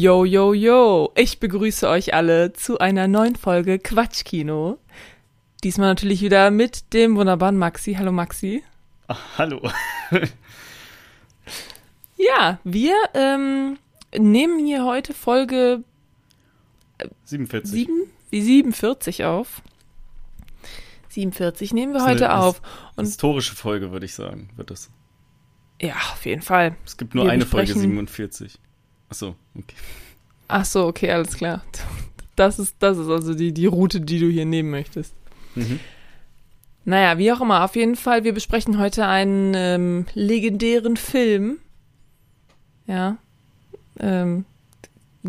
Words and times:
Yo, 0.00 0.24
yo, 0.24 0.54
yo! 0.54 1.12
Ich 1.16 1.40
begrüße 1.40 1.88
euch 1.88 2.14
alle 2.14 2.52
zu 2.52 2.78
einer 2.78 3.08
neuen 3.08 3.34
Folge 3.34 3.80
Quatschkino. 3.80 4.78
Diesmal 5.64 5.88
natürlich 5.88 6.22
wieder 6.22 6.52
mit 6.52 6.92
dem 6.92 7.16
wunderbaren 7.16 7.56
Maxi. 7.56 7.94
Hallo 7.94 8.12
Maxi. 8.12 8.62
Ach, 9.08 9.20
hallo. 9.38 9.60
ja, 12.16 12.60
wir 12.62 12.94
ähm, 13.14 13.76
nehmen 14.16 14.64
hier 14.64 14.84
heute 14.84 15.14
Folge 15.14 15.82
47. 17.24 17.68
7, 17.68 17.92
47 18.30 19.24
auf. 19.24 19.62
47 21.08 21.72
nehmen 21.72 21.92
wir 21.92 22.06
heute 22.06 22.34
auf. 22.34 22.62
Und 22.94 23.06
historische 23.06 23.56
Folge, 23.56 23.90
würde 23.90 24.06
ich 24.06 24.14
sagen, 24.14 24.50
wird 24.54 24.70
das. 24.70 24.92
Ja, 25.82 25.96
auf 26.12 26.24
jeden 26.24 26.42
Fall. 26.42 26.76
Es 26.84 26.96
gibt 26.96 27.16
nur 27.16 27.24
wir 27.24 27.32
eine 27.32 27.46
Folge 27.46 27.74
47. 27.74 28.60
Ach 29.10 29.14
so, 29.14 29.34
okay. 29.54 29.76
Ach 30.48 30.64
so, 30.64 30.86
okay, 30.86 31.10
alles 31.10 31.36
klar. 31.36 31.62
Das 32.36 32.58
ist, 32.58 32.76
das 32.78 32.98
ist 32.98 33.08
also 33.08 33.34
die, 33.34 33.52
die 33.52 33.66
Route, 33.66 34.00
die 34.00 34.18
du 34.18 34.28
hier 34.28 34.46
nehmen 34.46 34.70
möchtest. 34.70 35.14
Mhm. 35.54 35.80
Naja, 36.84 37.18
wie 37.18 37.32
auch 37.32 37.40
immer, 37.40 37.64
auf 37.64 37.76
jeden 37.76 37.96
Fall, 37.96 38.24
wir 38.24 38.32
besprechen 38.32 38.78
heute 38.78 39.06
einen 39.06 39.52
ähm, 39.54 40.06
legendären 40.14 40.96
Film. 40.96 41.58
Ja. 42.86 43.18
Ähm, 44.00 44.44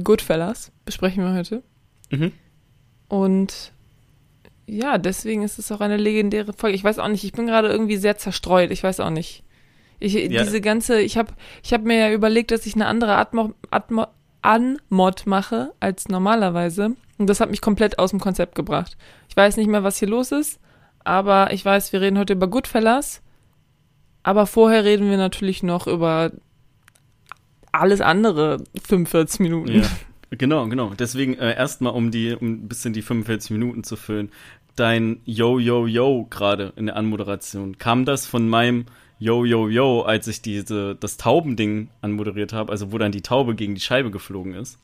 Goodfellas 0.01 0.71
besprechen 0.85 1.23
wir 1.23 1.33
heute. 1.33 1.63
Mhm. 2.11 2.31
Und 3.09 3.71
ja, 4.67 4.97
deswegen 4.97 5.41
ist 5.43 5.59
es 5.59 5.71
auch 5.71 5.81
eine 5.81 5.97
legendäre 5.97 6.53
Folge. 6.53 6.75
Ich 6.75 6.83
weiß 6.83 6.99
auch 6.99 7.07
nicht, 7.07 7.23
ich 7.23 7.33
bin 7.33 7.47
gerade 7.47 7.67
irgendwie 7.67 7.97
sehr 7.97 8.17
zerstreut. 8.17 8.71
Ich 8.71 8.83
weiß 8.83 8.99
auch 8.99 9.09
nicht. 9.09 9.43
Ich, 9.99 10.13
Ja. 10.13 10.43
Diese 10.43 10.61
ganze, 10.61 11.01
ich 11.01 11.17
habe 11.17 11.33
ich 11.63 11.73
hab 11.73 11.83
mir 11.83 11.97
ja 11.97 12.11
überlegt, 12.11 12.51
dass 12.51 12.65
ich 12.65 12.75
eine 12.75 12.87
andere 12.87 13.15
Atmo, 13.17 13.53
Atmo, 13.69 14.07
Anmod 14.41 15.25
mache 15.25 15.73
als 15.79 16.07
normalerweise. 16.07 16.95
Und 17.17 17.27
das 17.29 17.41
hat 17.41 17.49
mich 17.49 17.61
komplett 17.61 17.99
aus 17.99 18.11
dem 18.11 18.19
Konzept 18.19 18.55
gebracht. 18.55 18.97
Ich 19.27 19.35
weiß 19.35 19.57
nicht 19.57 19.67
mehr, 19.67 19.83
was 19.83 19.99
hier 19.99 20.07
los 20.07 20.31
ist, 20.31 20.59
aber 21.03 21.51
ich 21.51 21.65
weiß, 21.65 21.91
wir 21.91 22.01
reden 22.01 22.17
heute 22.17 22.33
über 22.33 22.47
Goodfellas. 22.47 23.21
Aber 24.23 24.47
vorher 24.47 24.83
reden 24.83 25.09
wir 25.09 25.17
natürlich 25.17 25.63
noch 25.63 25.87
über 25.87 26.31
alles 27.71 28.01
andere 28.01 28.63
45 28.87 29.39
Minuten. 29.41 29.81
Ja. 29.81 29.87
Genau, 30.31 30.67
genau. 30.67 30.93
Deswegen 30.97 31.33
äh, 31.39 31.55
erstmal, 31.55 31.93
um 31.93 32.11
die, 32.11 32.33
um 32.33 32.47
ein 32.47 32.67
bisschen 32.67 32.93
die 32.93 33.01
45 33.01 33.51
Minuten 33.51 33.83
zu 33.83 33.95
füllen. 33.95 34.31
Dein 34.75 35.21
Yo, 35.25 35.57
Yo, 35.59 35.87
Yo 35.87 36.27
gerade 36.29 36.73
in 36.75 36.85
der 36.85 36.95
Anmoderation. 36.95 37.77
Kam 37.77 38.05
das 38.05 38.25
von 38.25 38.47
meinem 38.47 38.85
Yo, 39.19 39.43
Yo, 39.45 39.67
Yo, 39.67 40.01
als 40.01 40.27
ich 40.27 40.41
diese, 40.41 40.95
das 40.95 41.17
Taubending 41.17 41.89
anmoderiert 42.01 42.53
habe, 42.53 42.71
also 42.71 42.91
wo 42.91 42.97
dann 42.97 43.11
die 43.11 43.21
Taube 43.21 43.53
gegen 43.55 43.75
die 43.75 43.81
Scheibe 43.81 44.11
geflogen 44.11 44.53
ist? 44.53 44.77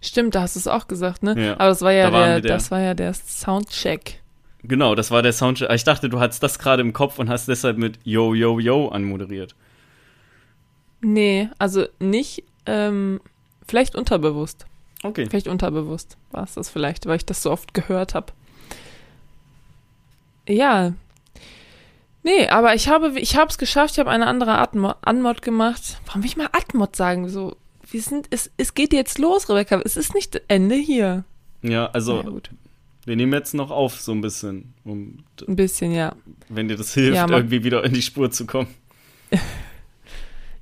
Stimmt, 0.00 0.34
da 0.34 0.42
hast 0.42 0.54
du 0.56 0.60
es 0.60 0.68
auch 0.68 0.86
gesagt, 0.88 1.22
ne? 1.22 1.34
Ja. 1.40 1.54
Aber 1.54 1.68
das 1.68 1.82
war 1.82 1.92
ja 1.92 2.10
Da 2.10 2.26
der, 2.26 2.40
der- 2.40 2.52
das 2.56 2.70
war 2.70 2.80
ja 2.80 2.94
der 2.94 3.12
Soundcheck. 3.14 4.20
Genau, 4.62 4.94
das 4.94 5.10
war 5.10 5.22
der 5.22 5.32
Soundcheck. 5.32 5.70
Ich 5.72 5.84
dachte, 5.84 6.08
du 6.08 6.18
hattest 6.20 6.42
das 6.42 6.58
gerade 6.58 6.80
im 6.82 6.92
Kopf 6.92 7.18
und 7.18 7.28
hast 7.28 7.46
deshalb 7.48 7.76
mit 7.78 7.98
Yo, 8.04 8.34
Yo, 8.34 8.58
Yo 8.58 8.88
anmoderiert. 8.88 9.54
Nee, 11.00 11.48
also 11.58 11.86
nicht, 12.00 12.42
ähm, 12.66 13.20
vielleicht 13.66 13.94
unterbewusst. 13.94 14.66
Okay. 15.02 15.26
Vielleicht 15.28 15.46
unterbewusst 15.46 16.16
war 16.32 16.44
es 16.44 16.54
das 16.54 16.68
vielleicht, 16.70 17.06
weil 17.06 17.16
ich 17.16 17.26
das 17.26 17.42
so 17.42 17.50
oft 17.52 17.74
gehört 17.74 18.14
habe. 18.14 18.32
Ja. 20.48 20.94
Nee, 22.26 22.48
aber 22.48 22.74
ich 22.74 22.88
habe 22.88 23.20
ich 23.20 23.36
habe 23.36 23.50
es 23.50 23.56
geschafft, 23.56 23.92
ich 23.92 23.98
habe 24.00 24.10
eine 24.10 24.26
andere 24.26 24.58
Atmo 24.58 24.94
Anmod 25.02 25.42
gemacht. 25.42 26.00
Warum 26.06 26.22
will 26.24 26.28
ich 26.28 26.36
mal 26.36 26.48
Atmod 26.50 26.96
sagen? 26.96 27.28
So, 27.28 27.56
wir 27.88 28.02
sind 28.02 28.26
es 28.30 28.50
es 28.56 28.74
geht 28.74 28.92
jetzt 28.92 29.20
los, 29.20 29.48
Rebecca. 29.48 29.80
Es 29.84 29.96
ist 29.96 30.12
nicht 30.12 30.42
Ende 30.48 30.74
hier. 30.74 31.22
Ja, 31.62 31.86
also 31.86 32.16
Ja, 32.16 32.22
gut. 32.22 32.50
wir 33.04 33.14
nehmen 33.14 33.32
jetzt 33.32 33.54
noch 33.54 33.70
auf, 33.70 34.00
so 34.00 34.10
ein 34.10 34.22
bisschen, 34.22 34.74
um, 34.82 35.18
Ein 35.46 35.54
bisschen, 35.54 35.92
ja. 35.92 36.16
wenn 36.48 36.66
dir 36.66 36.76
das 36.76 36.94
hilft, 36.94 37.14
Ja, 37.14 37.28
irgendwie 37.30 37.62
wieder 37.62 37.84
in 37.84 37.94
die 37.94 38.02
Spur 38.02 38.28
zu 38.32 38.44
kommen. 38.44 38.74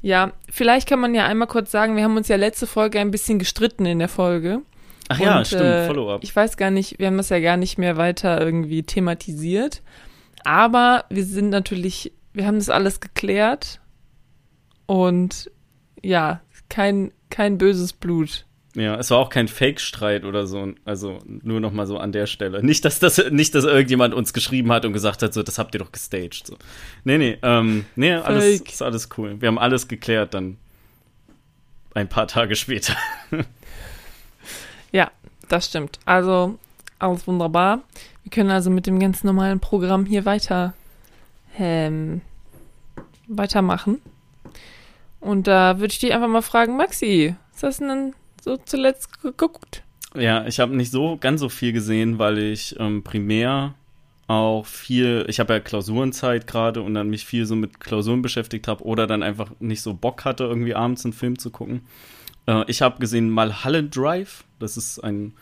Ja, 0.02 0.32
vielleicht 0.50 0.86
kann 0.86 1.00
man 1.00 1.14
ja 1.14 1.24
einmal 1.24 1.48
kurz 1.48 1.70
sagen, 1.70 1.96
wir 1.96 2.04
haben 2.04 2.18
uns 2.18 2.28
ja 2.28 2.36
letzte 2.36 2.66
Folge 2.66 3.00
ein 3.00 3.10
bisschen 3.10 3.38
gestritten 3.38 3.86
in 3.86 4.00
der 4.00 4.10
Folge. 4.10 4.60
Ach 5.08 5.18
ja, 5.18 5.38
Und, 5.38 5.46
stimmt, 5.46 5.62
äh, 5.62 5.86
Follow-up. 5.86 6.22
Ich 6.22 6.36
weiß 6.36 6.58
gar 6.58 6.70
nicht, 6.70 6.98
wir 6.98 7.06
haben 7.06 7.16
das 7.16 7.30
ja 7.30 7.40
gar 7.40 7.56
nicht 7.56 7.78
mehr 7.78 7.96
weiter 7.96 8.38
irgendwie 8.38 8.82
thematisiert. 8.82 9.80
Aber 10.44 11.04
wir 11.10 11.24
sind 11.24 11.50
natürlich, 11.50 12.12
wir 12.32 12.46
haben 12.46 12.58
das 12.58 12.70
alles 12.70 13.00
geklärt. 13.00 13.80
Und 14.86 15.50
ja, 16.02 16.40
kein, 16.68 17.12
kein 17.30 17.58
böses 17.58 17.92
Blut. 17.92 18.46
Ja, 18.74 18.96
es 18.96 19.10
war 19.10 19.18
auch 19.18 19.30
kein 19.30 19.48
Fake-Streit 19.48 20.24
oder 20.24 20.46
so. 20.46 20.72
Also 20.84 21.20
nur 21.26 21.60
noch 21.60 21.72
mal 21.72 21.86
so 21.86 21.96
an 21.96 22.12
der 22.12 22.26
Stelle. 22.26 22.62
Nicht, 22.62 22.84
dass 22.84 22.98
das, 22.98 23.30
nicht, 23.30 23.54
dass 23.54 23.64
irgendjemand 23.64 24.14
uns 24.14 24.32
geschrieben 24.32 24.72
hat 24.72 24.84
und 24.84 24.92
gesagt 24.92 25.22
hat, 25.22 25.32
so, 25.32 25.42
das 25.42 25.58
habt 25.58 25.74
ihr 25.74 25.78
doch 25.78 25.92
gestaged. 25.92 26.46
So. 26.46 26.56
Nee, 27.04 27.18
nee, 27.18 27.38
ähm, 27.42 27.86
nee, 27.96 28.12
alles, 28.14 28.60
ist 28.60 28.82
alles 28.82 29.08
cool. 29.16 29.40
Wir 29.40 29.48
haben 29.48 29.58
alles 29.58 29.88
geklärt 29.88 30.34
dann 30.34 30.58
ein 31.94 32.08
paar 32.08 32.26
Tage 32.26 32.56
später. 32.56 32.94
Ja, 34.94 35.10
das 35.48 35.66
stimmt. 35.66 35.98
Also, 36.04 36.56
alles 37.00 37.26
wunderbar. 37.26 37.82
Wir 38.24 38.30
können 38.30 38.50
also 38.50 38.70
mit 38.70 38.86
dem 38.86 38.98
ganz 38.98 39.22
normalen 39.22 39.60
Programm 39.60 40.06
hier 40.06 40.24
weiter 40.24 40.74
ähm, 41.58 42.20
weitermachen. 43.28 44.00
Und 45.20 45.46
da 45.46 45.78
würde 45.78 45.92
ich 45.92 45.98
dich 46.00 46.12
einfach 46.12 46.28
mal 46.28 46.42
fragen, 46.42 46.76
Maxi, 46.76 47.34
was 47.52 47.62
hast 47.62 47.80
du 47.80 47.86
denn 47.86 48.14
so 48.42 48.56
zuletzt 48.58 49.22
geguckt? 49.22 49.82
Ja, 50.14 50.46
ich 50.46 50.60
habe 50.60 50.76
nicht 50.76 50.90
so 50.90 51.16
ganz 51.16 51.40
so 51.40 51.48
viel 51.48 51.72
gesehen, 51.72 52.18
weil 52.18 52.38
ich 52.38 52.76
ähm, 52.78 53.02
primär 53.02 53.74
auch 54.26 54.64
viel, 54.64 55.24
ich 55.28 55.40
habe 55.40 55.54
ja 55.54 55.60
Klausurenzeit 55.60 56.46
gerade 56.46 56.82
und 56.82 56.94
dann 56.94 57.10
mich 57.10 57.26
viel 57.26 57.46
so 57.46 57.56
mit 57.56 57.80
Klausuren 57.80 58.22
beschäftigt 58.22 58.68
habe 58.68 58.84
oder 58.84 59.06
dann 59.06 59.22
einfach 59.22 59.50
nicht 59.60 59.82
so 59.82 59.92
Bock 59.92 60.24
hatte, 60.24 60.44
irgendwie 60.44 60.74
abends 60.74 61.04
einen 61.04 61.12
Film 61.12 61.38
zu 61.38 61.50
gucken. 61.50 61.82
Äh, 62.46 62.64
ich 62.68 62.80
habe 62.80 63.00
gesehen 63.00 63.30
Mulholland 63.30 63.94
Drive, 63.94 64.44
das 64.58 64.76
ist 64.76 64.98
ein 65.00 65.34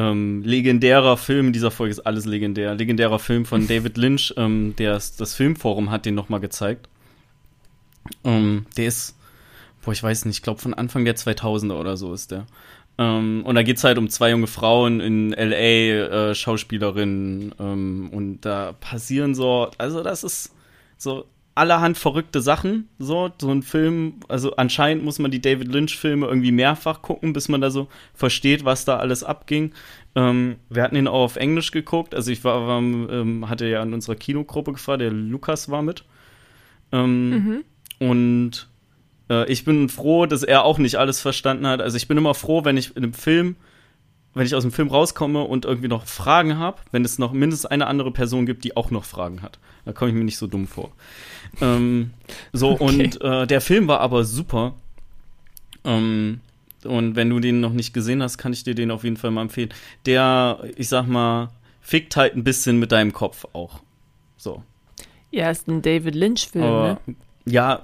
ähm, 0.00 0.42
legendärer 0.42 1.18
Film, 1.18 1.48
in 1.48 1.52
dieser 1.52 1.70
Folge 1.70 1.90
ist 1.90 2.00
alles 2.00 2.24
legendär, 2.24 2.74
legendärer 2.74 3.18
Film 3.18 3.44
von 3.44 3.66
David 3.68 3.98
Lynch, 3.98 4.32
ähm, 4.38 4.74
der 4.78 4.94
das 4.94 5.34
Filmforum 5.34 5.90
hat 5.90 6.06
den 6.06 6.14
nochmal 6.14 6.40
gezeigt. 6.40 6.88
Ähm, 8.24 8.64
der 8.78 8.86
ist, 8.86 9.14
boah, 9.84 9.92
ich 9.92 10.02
weiß 10.02 10.24
nicht, 10.24 10.36
ich 10.36 10.42
glaube 10.42 10.60
von 10.60 10.72
Anfang 10.72 11.04
der 11.04 11.16
2000er 11.16 11.74
oder 11.74 11.98
so 11.98 12.14
ist 12.14 12.30
der. 12.30 12.46
Ähm, 12.96 13.42
und 13.44 13.54
da 13.56 13.62
geht's 13.62 13.84
halt 13.84 13.98
um 13.98 14.08
zwei 14.08 14.30
junge 14.30 14.46
Frauen 14.46 15.00
in 15.00 15.34
L.A., 15.34 16.30
äh, 16.30 16.34
Schauspielerinnen. 16.34 17.54
Ähm, 17.60 18.08
und 18.10 18.40
da 18.40 18.72
passieren 18.72 19.34
so, 19.34 19.70
also 19.76 20.02
das 20.02 20.24
ist 20.24 20.54
so 20.96 21.26
allerhand 21.60 21.96
verrückte 21.96 22.40
Sachen. 22.40 22.88
So, 22.98 23.30
so 23.40 23.50
ein 23.50 23.62
Film, 23.62 24.14
also 24.28 24.56
anscheinend 24.56 25.04
muss 25.04 25.18
man 25.20 25.30
die 25.30 25.40
David 25.40 25.68
Lynch-Filme 25.68 26.26
irgendwie 26.26 26.50
mehrfach 26.52 27.02
gucken, 27.02 27.32
bis 27.32 27.48
man 27.48 27.60
da 27.60 27.70
so 27.70 27.86
versteht, 28.14 28.64
was 28.64 28.84
da 28.84 28.96
alles 28.96 29.22
abging. 29.22 29.72
Ähm, 30.16 30.56
wir 30.68 30.82
hatten 30.82 30.96
ihn 30.96 31.06
auch 31.06 31.22
auf 31.22 31.36
Englisch 31.36 31.70
geguckt. 31.70 32.14
Also 32.14 32.32
ich 32.32 32.42
war, 32.42 32.66
war 32.66 32.78
ähm, 32.78 33.48
hatte 33.48 33.66
ja 33.66 33.82
in 33.82 33.94
unserer 33.94 34.16
Kinogruppe 34.16 34.72
gefragt, 34.72 35.00
der 35.02 35.12
Lukas 35.12 35.70
war 35.70 35.82
mit. 35.82 36.04
Ähm, 36.92 37.30
Mhm. 37.30 37.64
und 38.08 38.68
äh, 39.30 39.50
ich 39.52 39.64
bin 39.64 39.88
froh, 39.88 40.26
dass 40.26 40.42
er 40.42 40.64
auch 40.64 40.78
nicht 40.78 40.96
alles 40.96 41.20
verstanden 41.20 41.66
hat. 41.66 41.80
Also 41.80 41.96
ich 41.96 42.08
bin 42.08 42.16
immer 42.18 42.34
froh, 42.34 42.64
wenn 42.64 42.76
ich 42.76 42.96
in 42.96 43.04
einem 43.04 43.12
Film, 43.12 43.54
wenn 44.34 44.46
ich 44.46 44.54
aus 44.54 44.62
dem 44.62 44.72
Film 44.72 44.88
rauskomme 44.88 45.42
und 45.42 45.64
irgendwie 45.64 45.88
noch 45.88 46.06
Fragen 46.06 46.58
habe, 46.58 46.78
wenn 46.92 47.04
es 47.04 47.18
noch 47.18 47.32
mindestens 47.32 47.66
eine 47.66 47.86
andere 47.86 48.12
Person 48.12 48.46
gibt, 48.46 48.64
die 48.64 48.76
auch 48.76 48.90
noch 48.90 49.04
Fragen 49.04 49.42
hat. 49.42 49.58
Da 49.84 49.92
komme 49.92 50.10
ich 50.10 50.16
mir 50.16 50.24
nicht 50.24 50.38
so 50.38 50.46
dumm 50.46 50.66
vor. 50.68 50.92
Ähm, 51.60 52.10
so, 52.52 52.70
Okay. 52.80 52.84
und 52.84 53.20
äh, 53.22 53.46
der 53.46 53.60
Film 53.60 53.88
war 53.88 54.00
aber 54.00 54.24
super. 54.24 54.74
Ähm, 55.84 56.40
und 56.84 57.16
wenn 57.16 57.28
du 57.28 57.40
den 57.40 57.60
noch 57.60 57.72
nicht 57.72 57.92
gesehen 57.92 58.22
hast, 58.22 58.38
kann 58.38 58.52
ich 58.52 58.64
dir 58.64 58.74
den 58.74 58.90
auf 58.90 59.04
jeden 59.04 59.16
Fall 59.16 59.30
mal 59.30 59.42
empfehlen. 59.42 59.70
Der, 60.06 60.62
ich 60.76 60.88
sag 60.88 61.06
mal, 61.06 61.48
fickt 61.80 62.16
halt 62.16 62.36
ein 62.36 62.44
bisschen 62.44 62.78
mit 62.78 62.92
deinem 62.92 63.12
Kopf 63.12 63.46
auch. 63.52 63.80
So. 64.36 64.62
Ja, 65.30 65.50
ist 65.50 65.68
ein 65.68 65.82
David 65.82 66.14
Lynch-Film, 66.14 66.64
ne? 66.64 66.98
Ja, 67.46 67.82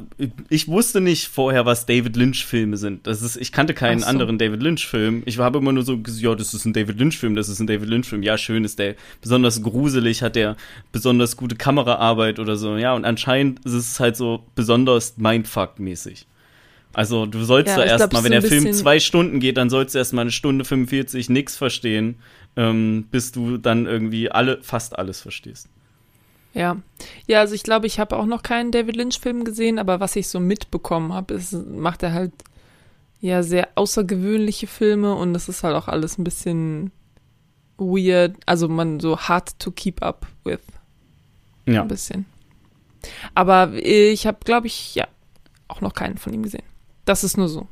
ich 0.50 0.68
wusste 0.68 1.00
nicht 1.00 1.28
vorher, 1.28 1.64
was 1.64 1.86
David 1.86 2.14
Lynch-Filme 2.16 2.76
sind. 2.76 3.06
Das 3.06 3.22
ist, 3.22 3.36
ich 3.36 3.52
kannte 3.52 3.72
keinen 3.72 4.00
so. 4.00 4.06
anderen 4.06 4.38
David 4.38 4.62
Lynch-Film. 4.62 5.22
Ich 5.24 5.38
habe 5.38 5.58
immer 5.58 5.72
nur 5.72 5.82
so, 5.82 5.98
gesagt, 5.98 6.22
ja, 6.22 6.34
das 6.34 6.52
ist 6.52 6.66
ein 6.66 6.74
David 6.74 6.98
Lynch-Film, 6.98 7.34
das 7.34 7.48
ist 7.48 7.60
ein 7.60 7.66
David 7.66 7.88
Lynch-Film. 7.88 8.22
Ja, 8.22 8.36
schön 8.36 8.64
ist 8.64 8.78
der 8.78 8.96
besonders 9.22 9.62
gruselig, 9.62 10.22
hat 10.22 10.36
der 10.36 10.56
besonders 10.92 11.36
gute 11.36 11.56
Kameraarbeit 11.56 12.38
oder 12.38 12.56
so. 12.56 12.76
Ja, 12.76 12.94
und 12.94 13.06
anscheinend 13.06 13.64
ist 13.64 13.72
es 13.72 13.98
halt 13.98 14.16
so 14.16 14.44
besonders 14.54 15.16
Mindfuck-mäßig. 15.18 16.26
Also 16.92 17.26
du 17.26 17.42
sollst 17.44 17.68
Ja, 17.68 17.76
da 17.76 17.84
erstmal, 17.84 18.24
wenn 18.24 18.32
der 18.32 18.42
Film 18.42 18.72
zwei 18.72 19.00
Stunden 19.00 19.40
geht, 19.40 19.56
dann 19.56 19.70
sollst 19.70 19.94
du 19.94 19.98
erstmal 19.98 20.22
eine 20.22 20.32
Stunde 20.32 20.64
45 20.64 21.28
nix 21.28 21.56
verstehen, 21.56 22.16
ähm, 22.56 23.06
bis 23.10 23.32
du 23.32 23.58
dann 23.58 23.86
irgendwie 23.86 24.30
alle, 24.30 24.62
fast 24.62 24.98
alles 24.98 25.20
verstehst. 25.20 25.68
Ja. 26.56 26.78
Ja, 27.26 27.40
also 27.40 27.54
ich 27.54 27.62
glaube, 27.62 27.86
ich 27.86 28.00
habe 28.00 28.16
auch 28.16 28.24
noch 28.24 28.42
keinen 28.42 28.72
David 28.72 28.96
Lynch-Film 28.96 29.44
gesehen, 29.44 29.78
aber 29.78 30.00
was 30.00 30.16
ich 30.16 30.28
so 30.28 30.40
mitbekommen 30.40 31.12
habe, 31.12 31.34
ist, 31.34 31.52
macht 31.52 32.02
er 32.02 32.14
halt 32.14 32.32
ja 33.20 33.42
sehr 33.42 33.68
außergewöhnliche 33.74 34.66
Filme 34.66 35.14
und 35.14 35.34
das 35.34 35.50
ist 35.50 35.62
halt 35.62 35.76
auch 35.76 35.86
alles 35.86 36.16
ein 36.16 36.24
bisschen 36.24 36.92
weird, 37.76 38.36
also 38.46 38.68
man 38.68 39.00
so 39.00 39.18
hard 39.18 39.58
to 39.58 39.70
keep 39.70 40.02
up 40.02 40.26
with. 40.44 40.60
Ja. 41.66 41.82
Ein 41.82 41.88
bisschen. 41.88 42.24
Aber 43.34 43.72
ich 43.74 44.26
habe, 44.26 44.38
glaube 44.42 44.66
ich, 44.66 44.94
ja, 44.94 45.06
auch 45.68 45.82
noch 45.82 45.92
keinen 45.92 46.16
von 46.16 46.32
ihm 46.32 46.42
gesehen. 46.42 46.64
Das 47.04 47.22
ist 47.22 47.36
nur 47.36 47.50
so, 47.50 47.66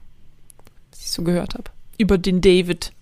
was 0.91 1.01
ich 1.01 1.11
so 1.11 1.23
gehört 1.23 1.55
habe. 1.55 1.71
Über 1.97 2.19
den 2.19 2.43
David. 2.43 2.93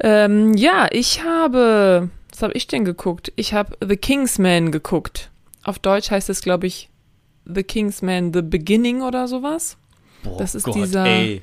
Ähm, 0.00 0.52
ja, 0.54 0.88
ich 0.90 1.24
habe, 1.24 2.10
was 2.34 2.42
habe 2.42 2.52
ich 2.54 2.66
denn 2.66 2.84
geguckt? 2.84 3.32
Ich 3.36 3.54
habe 3.54 3.76
The 3.86 3.96
Kingsman 3.96 4.72
geguckt. 4.72 5.30
Auf 5.62 5.78
Deutsch 5.78 6.10
heißt 6.10 6.28
es, 6.30 6.42
glaube 6.42 6.66
ich, 6.66 6.90
The 7.46 7.62
Kingsman 7.62 8.32
The 8.34 8.42
Beginning 8.42 9.02
oder 9.02 9.28
sowas. 9.28 9.76
Boah, 10.24 10.36
Das 10.38 10.54
ist 10.54 10.64
Gott, 10.64 10.74
dieser- 10.74 11.06
Ey. 11.06 11.42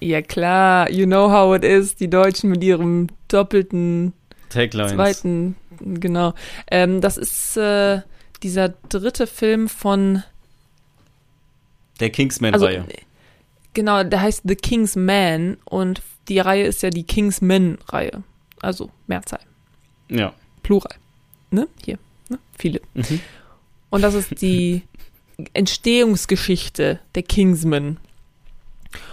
Ja 0.00 0.20
klar, 0.22 0.90
you 0.90 1.06
know 1.06 1.30
how 1.30 1.56
it 1.56 1.64
is, 1.64 1.96
die 1.96 2.08
Deutschen 2.10 2.50
mit 2.50 2.62
ihrem 2.62 3.06
doppelten 3.28 4.12
Taglines. 4.50 4.92
zweiten, 4.92 5.56
genau. 5.80 6.34
Ähm, 6.70 7.00
das 7.00 7.16
ist 7.16 7.56
äh, 7.56 8.02
dieser 8.42 8.68
dritte 8.90 9.26
Film 9.26 9.68
von, 9.68 10.22
Der 12.00 12.08
also 12.08 12.12
Kingsman-Reihe. 12.16 12.84
genau, 13.72 14.02
der 14.04 14.20
heißt 14.20 14.42
The 14.44 14.56
King's 14.56 14.94
Man 14.96 15.56
und 15.64 16.02
die 16.28 16.38
Reihe 16.38 16.64
ist 16.66 16.82
ja 16.82 16.90
die 16.90 17.04
Kingsman-Reihe, 17.04 18.22
also 18.60 18.90
Mehrzahl, 19.06 19.40
ja. 20.08 20.32
Plural, 20.62 20.94
ne? 21.50 21.68
Hier, 21.84 21.98
ne? 22.28 22.38
Viele. 22.58 22.80
Mhm. 22.94 23.20
Und 23.90 24.02
das 24.02 24.14
ist 24.14 24.40
die 24.40 24.82
Entstehungsgeschichte 25.52 27.00
der 27.14 27.22
Kingsman. 27.22 27.98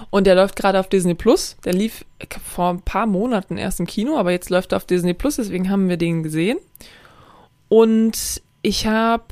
Und 0.10 0.28
der 0.28 0.36
läuft 0.36 0.56
gerade 0.56 0.80
auf 0.80 0.90
Disney 0.90 1.16
Plus. 1.16 1.58
Der 1.66 1.74
lief 1.74 2.06
vor 2.44 2.70
ein 2.70 2.82
paar 2.82 3.08
Monaten 3.08 3.58
erst 3.58 3.80
im 3.80 3.88
Kino, 3.88 4.18
aber 4.18 4.32
jetzt 4.32 4.50
läuft 4.50 4.74
er 4.74 4.78
auf 4.78 4.86
Disney 4.86 5.14
Plus, 5.14 5.38
deswegen 5.38 5.70
haben 5.70 5.90
wir 5.90 5.98
den 5.98 6.24
gesehen. 6.24 6.60
Und 7.68 8.42
ich 8.62 8.86
habe 8.86 9.24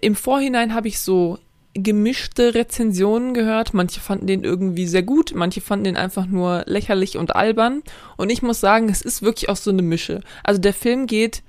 im 0.00 0.14
Vorhinein 0.14 0.74
habe 0.74 0.88
ich 0.88 1.00
so 1.00 1.38
gemischte 1.74 2.54
Rezensionen 2.54 3.34
gehört. 3.34 3.72
Manche 3.74 4.00
fanden 4.00 4.26
den 4.26 4.44
irgendwie 4.44 4.86
sehr 4.86 5.02
gut, 5.02 5.32
manche 5.34 5.60
fanden 5.60 5.84
den 5.84 5.96
einfach 5.96 6.26
nur 6.26 6.64
lächerlich 6.66 7.16
und 7.16 7.34
albern. 7.34 7.82
Und 8.16 8.30
ich 8.30 8.42
muss 8.42 8.60
sagen, 8.60 8.88
es 8.88 9.02
ist 9.02 9.22
wirklich 9.22 9.48
auch 9.48 9.56
so 9.56 9.70
eine 9.70 9.82
Mische. 9.82 10.20
Also 10.44 10.60
der 10.60 10.74
Film 10.74 11.06
geht 11.06 11.42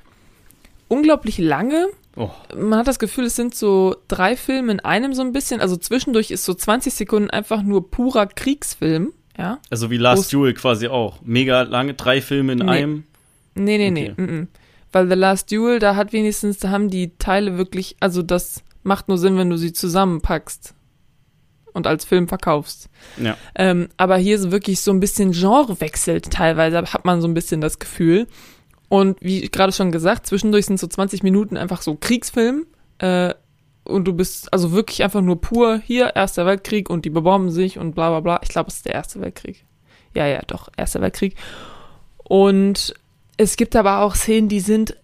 unglaublich 0.88 1.38
lange 1.38 1.88
Oh, 2.16 2.30
man 2.56 2.78
hat 2.78 2.88
das 2.88 3.00
Gefühl, 3.00 3.24
es 3.26 3.36
sind 3.36 3.56
so 3.56 3.96
drei 4.08 4.38
Filme 4.38 4.72
in 4.74 4.80
einem 4.82 5.16
so 5.16 5.24
ein 5.24 5.32
bisschen. 5.34 5.62
Also 5.62 5.76
zwischendurch 5.78 6.30
ist 6.30 6.46
so 6.46 6.54
20 6.54 6.94
Sekunden 6.94 7.32
einfach 7.32 7.64
nur 7.64 7.90
purer 7.90 8.28
Kriegsfilm. 8.28 9.14
Ja. 9.36 9.58
also 9.72 9.90
wie 9.90 9.98
Last 9.98 10.26
Groß- 10.28 10.32
Duel 10.32 10.54
quasi 10.54 10.88
auch. 10.90 11.18
Mega 11.24 11.64
lange, 11.64 11.96
drei 11.96 12.22
Filme 12.22 12.52
in 12.54 12.60
Nee. 12.60 12.66
einem. 12.70 13.04
Nee, 13.56 13.80
nee, 13.80 13.90
nee. 13.90 14.12
Okay. 14.12 14.22
Mm 14.22 14.26
-mm. 14.30 14.48
Weil 14.92 15.10
The 15.10 15.16
Last 15.16 15.52
Duel, 15.52 15.80
da 15.80 15.96
hat 15.96 16.14
wenigstens, 16.14 16.60
da 16.60 16.70
haben 16.70 16.92
die 16.92 17.18
Teile 17.18 17.58
wirklich, 17.58 17.96
also 18.00 18.22
das 18.22 18.62
macht 18.84 19.08
nur 19.08 19.18
Sinn, 19.18 19.38
wenn 19.38 19.50
du 19.50 19.58
sie 19.58 19.74
zusammenpackst 19.74 20.74
und 21.74 21.88
als 21.88 22.06
Film 22.06 22.28
verkaufst. 22.28 22.90
Ja. 23.18 23.38
Ähm, 23.56 23.90
aber 23.98 24.18
hier 24.18 24.36
ist 24.36 24.52
wirklich 24.52 24.82
so 24.82 24.92
ein 24.92 25.00
bisschen 25.00 25.32
Genre 25.32 25.82
wechselt 25.82 26.32
teilweise, 26.32 26.78
hat 26.78 27.06
man 27.06 27.22
so 27.22 27.28
ein 27.28 27.34
bisschen 27.34 27.62
das 27.62 27.80
Gefühl. 27.80 28.28
Und 28.90 29.18
wie 29.22 29.42
gerade 29.50 29.74
schon 29.74 29.92
gesagt, 29.92 30.28
zwischendurch 30.28 30.68
sind 30.68 30.80
so 30.80 30.88
20 30.88 31.24
Minuten 31.24 31.58
einfach 31.58 31.82
so 31.82 31.96
Kriegsfilm. 31.96 32.68
Äh, 33.00 33.34
und 33.86 34.06
du 34.06 34.14
bist 34.14 34.54
also 34.54 34.72
wirklich 34.72 35.04
einfach 35.04 35.22
nur 35.22 35.42
pur 35.42 35.82
hier, 35.84 36.16
Erster 36.16 36.46
Weltkrieg 36.46 36.90
und 36.90 37.04
die 37.04 37.10
bebomben 37.10 37.52
sich 37.52 37.78
und 37.78 37.96
bla 37.96 38.10
bla 38.10 38.20
bla. 38.22 38.40
Ich 38.44 38.50
glaube, 38.50 38.70
es 38.70 38.78
ist 38.78 38.86
der 38.86 38.94
Erste 38.94 39.20
Weltkrieg. 39.20 39.66
Ja, 40.16 40.28
ja, 40.28 40.42
doch, 40.46 40.70
Erster 40.78 41.02
Weltkrieg. 41.02 41.36
Und 42.24 42.94
es 43.36 43.58
gibt 43.58 43.76
aber 43.76 44.02
auch 44.02 44.16
Szenen, 44.16 44.48
die 44.48 44.62
sind, 44.62 44.96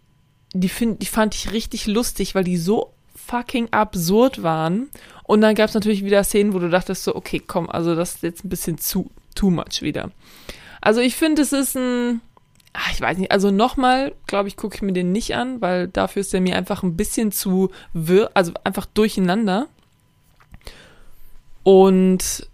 die, 0.53 0.69
find, 0.69 1.01
die 1.01 1.07
fand 1.07 1.35
ich 1.35 1.51
richtig 1.51 1.87
lustig, 1.87 2.35
weil 2.35 2.43
die 2.43 2.57
so 2.57 2.93
fucking 3.29 3.69
absurd 3.71 4.41
waren. 4.43 4.89
Und 5.23 5.41
dann 5.41 5.53
gab 5.55 5.69
es 5.69 5.75
natürlich 5.75 6.03
wieder 6.03 6.23
Szenen, 6.23 6.53
wo 6.53 6.59
du 6.59 6.69
dachtest 6.69 7.03
so, 7.03 7.15
okay, 7.15 7.39
komm, 7.45 7.69
also 7.69 7.95
das 7.95 8.15
ist 8.15 8.23
jetzt 8.23 8.43
ein 8.43 8.49
bisschen 8.49 8.77
zu 8.79 9.11
too 9.35 9.51
much 9.51 9.81
wieder. 9.81 10.11
Also 10.81 11.01
ich 11.01 11.15
finde, 11.15 11.43
es 11.43 11.53
ist 11.53 11.75
ein, 11.77 12.21
ach, 12.73 12.91
ich 12.91 12.99
weiß 13.01 13.17
nicht, 13.17 13.31
also 13.31 13.51
nochmal, 13.51 14.13
glaube 14.27 14.47
ich, 14.47 14.57
gucke 14.57 14.75
ich 14.75 14.81
mir 14.81 14.93
den 14.93 15.11
nicht 15.11 15.35
an, 15.35 15.61
weil 15.61 15.87
dafür 15.87 16.21
ist 16.21 16.33
er 16.33 16.41
mir 16.41 16.55
einfach 16.55 16.81
ein 16.83 16.97
bisschen 16.97 17.31
zu 17.31 17.69
wirr, 17.93 18.31
also 18.33 18.53
einfach 18.63 18.85
durcheinander. 18.87 19.67
Und 21.63 22.47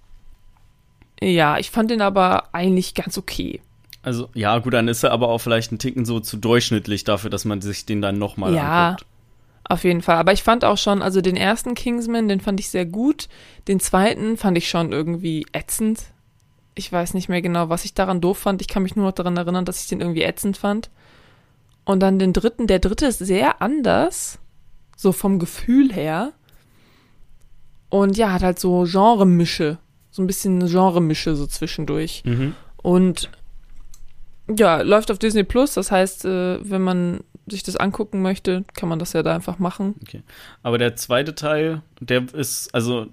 ja, 1.22 1.58
ich 1.58 1.72
fand 1.72 1.92
den 1.92 2.02
aber 2.02 2.54
eigentlich 2.54 2.94
ganz 2.94 3.18
okay. 3.18 3.62
Also, 4.02 4.30
ja, 4.34 4.60
gut, 4.60 4.74
dann 4.74 4.88
ist 4.88 5.04
er 5.04 5.12
aber 5.12 5.30
auch 5.30 5.40
vielleicht 5.40 5.72
ein 5.72 5.80
Ticken 5.80 6.06
so 6.06 6.20
zu 6.20 6.38
durchschnittlich 6.38 7.06
dafür, 7.06 7.30
dass 7.30 7.46
man 7.46 7.62
sich 7.62 7.86
den 7.86 8.02
dann 8.02 8.18
nochmal 8.18 8.54
Ja. 8.54 8.90
anguckt. 8.90 9.06
Auf 9.68 9.84
jeden 9.84 10.02
Fall. 10.02 10.18
Aber 10.18 10.32
ich 10.32 10.44
fand 10.44 10.64
auch 10.64 10.78
schon, 10.78 11.02
also 11.02 11.22
den 11.22 11.36
ersten 11.36 11.74
Kingsman, 11.74 12.28
den 12.28 12.40
fand 12.40 12.60
ich 12.60 12.70
sehr 12.70 12.86
gut. 12.86 13.28
Den 13.68 13.80
zweiten 13.80 14.38
fand 14.38 14.58
ich 14.58 14.70
schon 14.70 14.92
irgendwie 14.92 15.48
ätzend. 15.54 16.04
Ich 16.76 16.92
weiß 16.92 17.16
nicht 17.16 17.30
mehr 17.30 17.42
genau, 17.42 17.70
was 17.70 17.84
ich 17.84 17.96
daran 17.96 18.22
doof 18.22 18.38
fand. 18.38 18.62
Ich 18.62 18.68
kann 18.68 18.84
mich 18.84 18.96
nur 18.96 19.06
noch 19.06 19.14
daran 19.14 19.38
erinnern, 19.38 19.66
dass 19.66 19.82
ich 19.82 19.88
den 19.88 20.02
irgendwie 20.02 20.22
ätzend 20.22 20.58
fand. 20.58 20.92
Und 21.84 22.02
dann 22.02 22.20
den 22.20 22.34
dritten. 22.34 22.68
Der 22.68 22.80
dritte 22.80 23.08
ist 23.08 23.20
sehr 23.20 23.62
anders. 23.62 24.40
So 24.96 25.12
vom 25.12 25.40
Gefühl 25.40 25.92
her. 25.92 26.34
Und 27.90 28.18
ja, 28.18 28.34
hat 28.34 28.44
halt 28.44 28.60
so 28.60 28.86
Genremische. 28.88 29.80
So 30.12 30.22
ein 30.22 30.28
bisschen 30.28 30.62
eine 30.62 30.70
Genremische 30.70 31.36
so 31.36 31.48
zwischendurch. 31.48 32.24
Mhm. 32.24 32.56
Und 32.78 33.32
ja, 34.48 34.82
läuft 34.82 35.12
auf 35.12 35.20
Disney 35.20 35.44
Plus. 35.44 35.74
Das 35.74 35.92
heißt, 35.92 36.26
äh, 36.26 36.70
wenn 36.70 36.82
man 36.82 37.22
sich 37.48 37.64
das 37.64 37.76
angucken 37.76 38.22
möchte, 38.22 38.64
kann 38.76 38.90
man 38.90 39.00
das 39.00 39.14
ja 39.14 39.24
da 39.24 39.36
einfach 39.36 39.60
machen. 39.60 39.96
Aber 40.64 40.78
der 40.78 40.96
zweite 40.96 41.36
Teil, 41.36 41.82
der 42.00 42.26
ist, 42.34 42.74
also, 42.74 43.08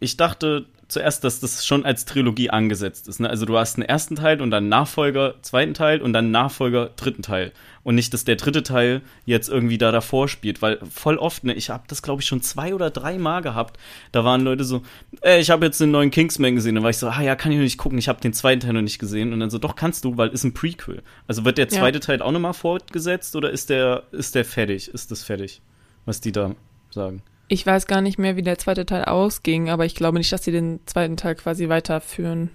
ich 0.00 0.16
dachte 0.16 0.66
zuerst, 0.88 1.22
dass 1.24 1.40
das 1.40 1.64
schon 1.66 1.84
als 1.84 2.04
Trilogie 2.04 2.50
angesetzt 2.50 3.08
ist. 3.08 3.20
Ne? 3.20 3.28
Also, 3.30 3.46
du 3.46 3.56
hast 3.58 3.76
einen 3.76 3.86
ersten 3.86 4.16
Teil 4.16 4.40
und 4.40 4.50
dann 4.50 4.68
Nachfolger, 4.68 5.34
zweiten 5.42 5.74
Teil 5.74 6.00
und 6.00 6.12
dann 6.12 6.30
Nachfolger, 6.30 6.90
dritten 6.96 7.22
Teil. 7.22 7.52
Und 7.84 7.94
nicht, 7.94 8.12
dass 8.12 8.24
der 8.24 8.36
dritte 8.36 8.62
Teil 8.62 9.00
jetzt 9.24 9.48
irgendwie 9.48 9.78
da 9.78 9.92
davor 9.92 10.28
spielt, 10.28 10.60
weil 10.60 10.78
voll 10.90 11.16
oft, 11.16 11.44
ne, 11.44 11.54
ich 11.54 11.70
habe 11.70 11.84
das 11.88 12.02
glaube 12.02 12.20
ich 12.20 12.28
schon 12.28 12.42
zwei 12.42 12.74
oder 12.74 12.90
drei 12.90 13.16
Mal 13.16 13.40
gehabt, 13.40 13.78
da 14.12 14.24
waren 14.24 14.42
Leute 14.42 14.64
so, 14.64 14.82
ey, 15.22 15.40
ich 15.40 15.48
habe 15.50 15.64
jetzt 15.64 15.80
den 15.80 15.90
neuen 15.90 16.10
Kingsman 16.10 16.54
gesehen, 16.54 16.74
dann 16.74 16.84
war 16.84 16.90
ich 16.90 16.98
so, 16.98 17.08
ah 17.08 17.22
ja, 17.22 17.34
kann 17.34 17.50
ich 17.52 17.56
noch 17.56 17.64
nicht 17.64 17.78
gucken, 17.78 17.96
ich 17.96 18.08
habe 18.08 18.20
den 18.20 18.34
zweiten 18.34 18.60
Teil 18.60 18.74
noch 18.74 18.82
nicht 18.82 18.98
gesehen 18.98 19.32
und 19.32 19.40
dann 19.40 19.48
so, 19.48 19.56
doch 19.58 19.74
kannst 19.74 20.04
du, 20.04 20.18
weil 20.18 20.28
ist 20.28 20.44
ein 20.44 20.52
Prequel. 20.52 21.02
Also 21.26 21.46
wird 21.46 21.56
der 21.56 21.68
Ja. 21.68 21.78
zweite 21.78 22.00
Teil 22.00 22.20
auch 22.20 22.32
nochmal 22.32 22.52
fortgesetzt 22.52 23.36
oder 23.36 23.50
ist 23.50 23.70
der, 23.70 24.02
ist 24.12 24.34
der 24.34 24.44
fertig, 24.44 24.88
ist 24.88 25.10
das 25.10 25.22
fertig, 25.22 25.62
was 26.04 26.20
die 26.20 26.32
da 26.32 26.54
sagen? 26.90 27.22
Ich 27.48 27.64
weiß 27.66 27.86
gar 27.86 28.02
nicht 28.02 28.18
mehr, 28.18 28.36
wie 28.36 28.42
der 28.42 28.58
zweite 28.58 28.84
Teil 28.84 29.06
ausging, 29.06 29.70
aber 29.70 29.86
ich 29.86 29.94
glaube 29.94 30.18
nicht, 30.18 30.30
dass 30.32 30.44
sie 30.44 30.52
den 30.52 30.80
zweiten 30.86 31.16
Teil 31.16 31.34
quasi 31.34 31.68
weiterführen. 31.68 32.50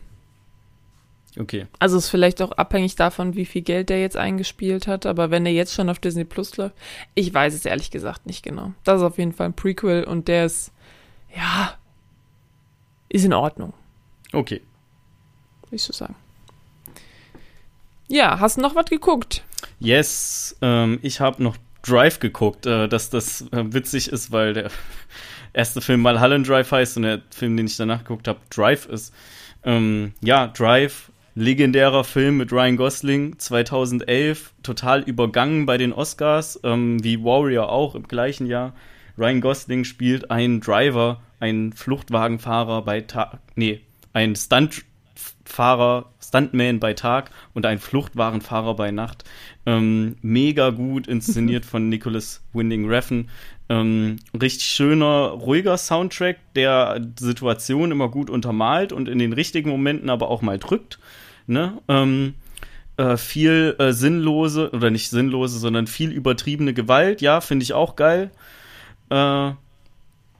Okay. 1.40 1.66
Also 1.80 1.98
ist 1.98 2.10
vielleicht 2.10 2.44
auch 2.44 2.52
abhängig 2.52 2.96
davon, 2.96 3.34
wie 3.36 3.46
viel 3.46 3.64
Geld 3.64 3.90
der 3.90 4.00
jetzt 4.00 4.18
eingespielt 4.18 4.86
hat, 4.86 5.08
aber 5.08 5.32
wenn 5.32 5.46
der 5.46 5.54
jetzt 5.54 5.74
schon 5.74 5.90
auf 5.90 5.98
Disney 5.98 6.26
Plus 6.26 6.56
läuft, 6.58 6.76
ich 7.16 7.34
weiß 7.34 7.56
es 7.56 7.66
ehrlich 7.66 7.90
gesagt 7.90 8.28
nicht 8.28 8.44
genau. 8.44 8.74
Das 8.84 8.98
ist 8.98 9.04
auf 9.04 9.18
jeden 9.18 9.34
Fall 9.34 9.48
ein 9.48 9.56
Prequel 9.56 10.04
und 10.04 10.28
der 10.28 10.46
ist, 10.46 10.72
ja, 11.36 11.74
ist 13.10 13.26
in 13.26 13.34
Ordnung, 13.34 13.74
Okay. 14.32 14.62
würde 15.64 15.76
ich 15.76 15.82
so 15.84 15.92
sagen. 15.94 16.16
Ja, 18.08 18.40
hast 18.40 18.58
du 18.58 18.62
noch 18.62 18.76
was 18.76 18.86
geguckt? 18.86 19.44
Yes, 19.80 20.56
ähm, 20.62 21.00
ich 21.02 21.20
habe 21.20 21.42
noch 21.42 21.58
Drive 21.84 22.20
geguckt, 22.20 22.66
äh, 22.66 22.88
dass 22.88 23.10
das 23.10 23.42
äh, 23.52 23.74
witzig 23.74 24.12
ist, 24.12 24.32
weil 24.32 24.54
der 24.54 24.72
erste 25.54 25.82
Film 25.82 26.02
mal 26.02 26.14
Mulholland 26.16 26.48
Drive 26.48 26.72
heißt 26.72 26.98
und 26.98 27.04
der 27.04 27.22
Film, 27.30 27.56
den 27.58 27.68
ich 27.68 27.78
danach 27.78 28.00
geguckt 28.00 28.28
habe, 28.28 28.40
Drive 28.50 28.88
ist. 28.88 29.14
Ähm, 29.64 30.14
ja, 30.22 30.48
Drive, 30.48 31.12
legendärer 31.36 32.04
Film 32.04 32.38
mit 32.38 32.52
Ryan 32.52 32.78
Gosling, 32.78 33.38
2011, 33.38 34.54
total 34.64 35.02
übergangen 35.02 35.66
bei 35.66 35.78
den 35.78 35.94
Oscars, 35.94 36.60
ähm, 36.64 37.04
wie 37.04 37.24
Warrior 37.24 37.70
auch 37.70 37.96
im 37.96 38.08
gleichen 38.08 38.48
Jahr. 38.48 38.74
Ryan 39.18 39.42
Gosling 39.42 39.84
spielt 39.84 40.32
einen 40.32 40.62
Driver, 40.62 41.22
einen 41.40 41.74
Fluchtwagenfahrer 41.74 42.84
bei 42.84 43.02
Tag, 43.02 43.40
nee, 43.56 43.82
einen 44.14 44.36
Stuntfahrer, 45.54 46.06
Stuntman 46.20 46.80
bei 46.80 46.94
Tag 46.94 47.30
und 47.54 47.68
einen 47.68 47.80
Fluchtwagenfahrer 47.80 48.76
bei 48.76 48.90
Nacht. 48.90 49.24
Ähm, 49.68 50.16
mega 50.24 50.72
gut 50.72 51.08
inszeniert 51.08 51.64
von 51.74 51.90
Nicholas 51.90 52.42
Winding 52.54 52.90
Refn. 52.90 53.30
Ähm, 53.70 54.18
richtig 54.40 54.66
schöner, 54.66 55.28
ruhiger 55.28 55.78
Soundtrack, 55.78 56.38
der 56.56 57.00
die 57.00 57.24
Situation 57.24 57.92
immer 57.92 58.10
gut 58.10 58.32
untermalt 58.32 58.92
und 58.92 59.08
in 59.08 59.20
den 59.20 59.32
richtigen 59.32 59.70
Momenten 59.70 60.10
aber 60.10 60.30
auch 60.30 60.42
mal 60.42 60.58
drückt. 60.58 60.98
Ne? 61.46 61.80
Ähm, 61.88 62.34
äh, 62.98 63.16
viel 63.16 63.76
äh, 63.78 63.94
sinnlose, 63.94 64.72
oder 64.72 64.90
nicht 64.90 65.12
sinnlose, 65.12 65.60
sondern 65.60 65.86
viel 65.86 66.12
übertriebene 66.12 66.74
Gewalt, 66.74 67.22
ja, 67.22 67.42
finde 67.42 67.64
ich 67.64 67.74
auch 67.74 67.96
geil. 67.96 68.32
Äh, 69.12 69.52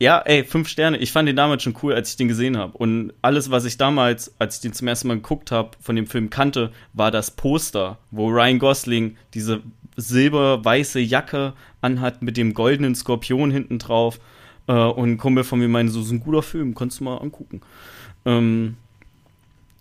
Ja, 0.04 0.20
ey, 0.20 0.44
fünf 0.44 0.68
Sterne. 0.68 0.98
Ich 0.98 1.14
fand 1.14 1.30
den 1.30 1.38
damals 1.38 1.64
schon 1.64 1.78
cool, 1.82 1.94
als 1.94 2.10
ich 2.10 2.18
den 2.18 2.28
gesehen 2.28 2.58
habe. 2.58 2.78
Und 2.78 3.14
alles, 3.22 3.52
was 3.52 3.64
ich 3.64 3.78
damals, 3.78 4.36
als 4.38 4.58
ich 4.58 4.62
den 4.62 4.74
zum 4.74 4.90
ersten 4.90 5.08
Mal 5.08 5.16
geguckt 5.16 5.50
habe, 5.50 5.78
von 5.80 5.96
dem 5.96 6.08
Film 6.08 6.30
kannte, 6.30 6.74
war 6.92 7.10
das 7.10 7.32
Poster, 7.32 8.00
wo 8.12 8.28
Ryan 8.28 8.60
Gosling 8.60 9.16
diese 9.34 9.62
silber-weiße 9.96 11.00
Jacke 11.00 11.54
anhat 11.80 12.22
mit 12.22 12.36
dem 12.36 12.54
goldenen 12.54 12.96
Skorpion 12.96 13.50
hinten 13.50 13.80
drauf. 13.80 14.20
Äh, 14.68 14.74
und 14.74 15.12
ein 15.12 15.18
Kumpel 15.18 15.46
von 15.46 15.60
mir 15.60 15.70
meinte, 15.70 15.94
so 15.94 16.02
ist 16.02 16.12
ein 16.12 16.20
guter 16.20 16.42
Film, 16.42 16.76
kannst 16.76 17.00
du 17.00 17.06
mal 17.06 17.20
angucken. 17.20 17.62
Ähm, 18.26 18.76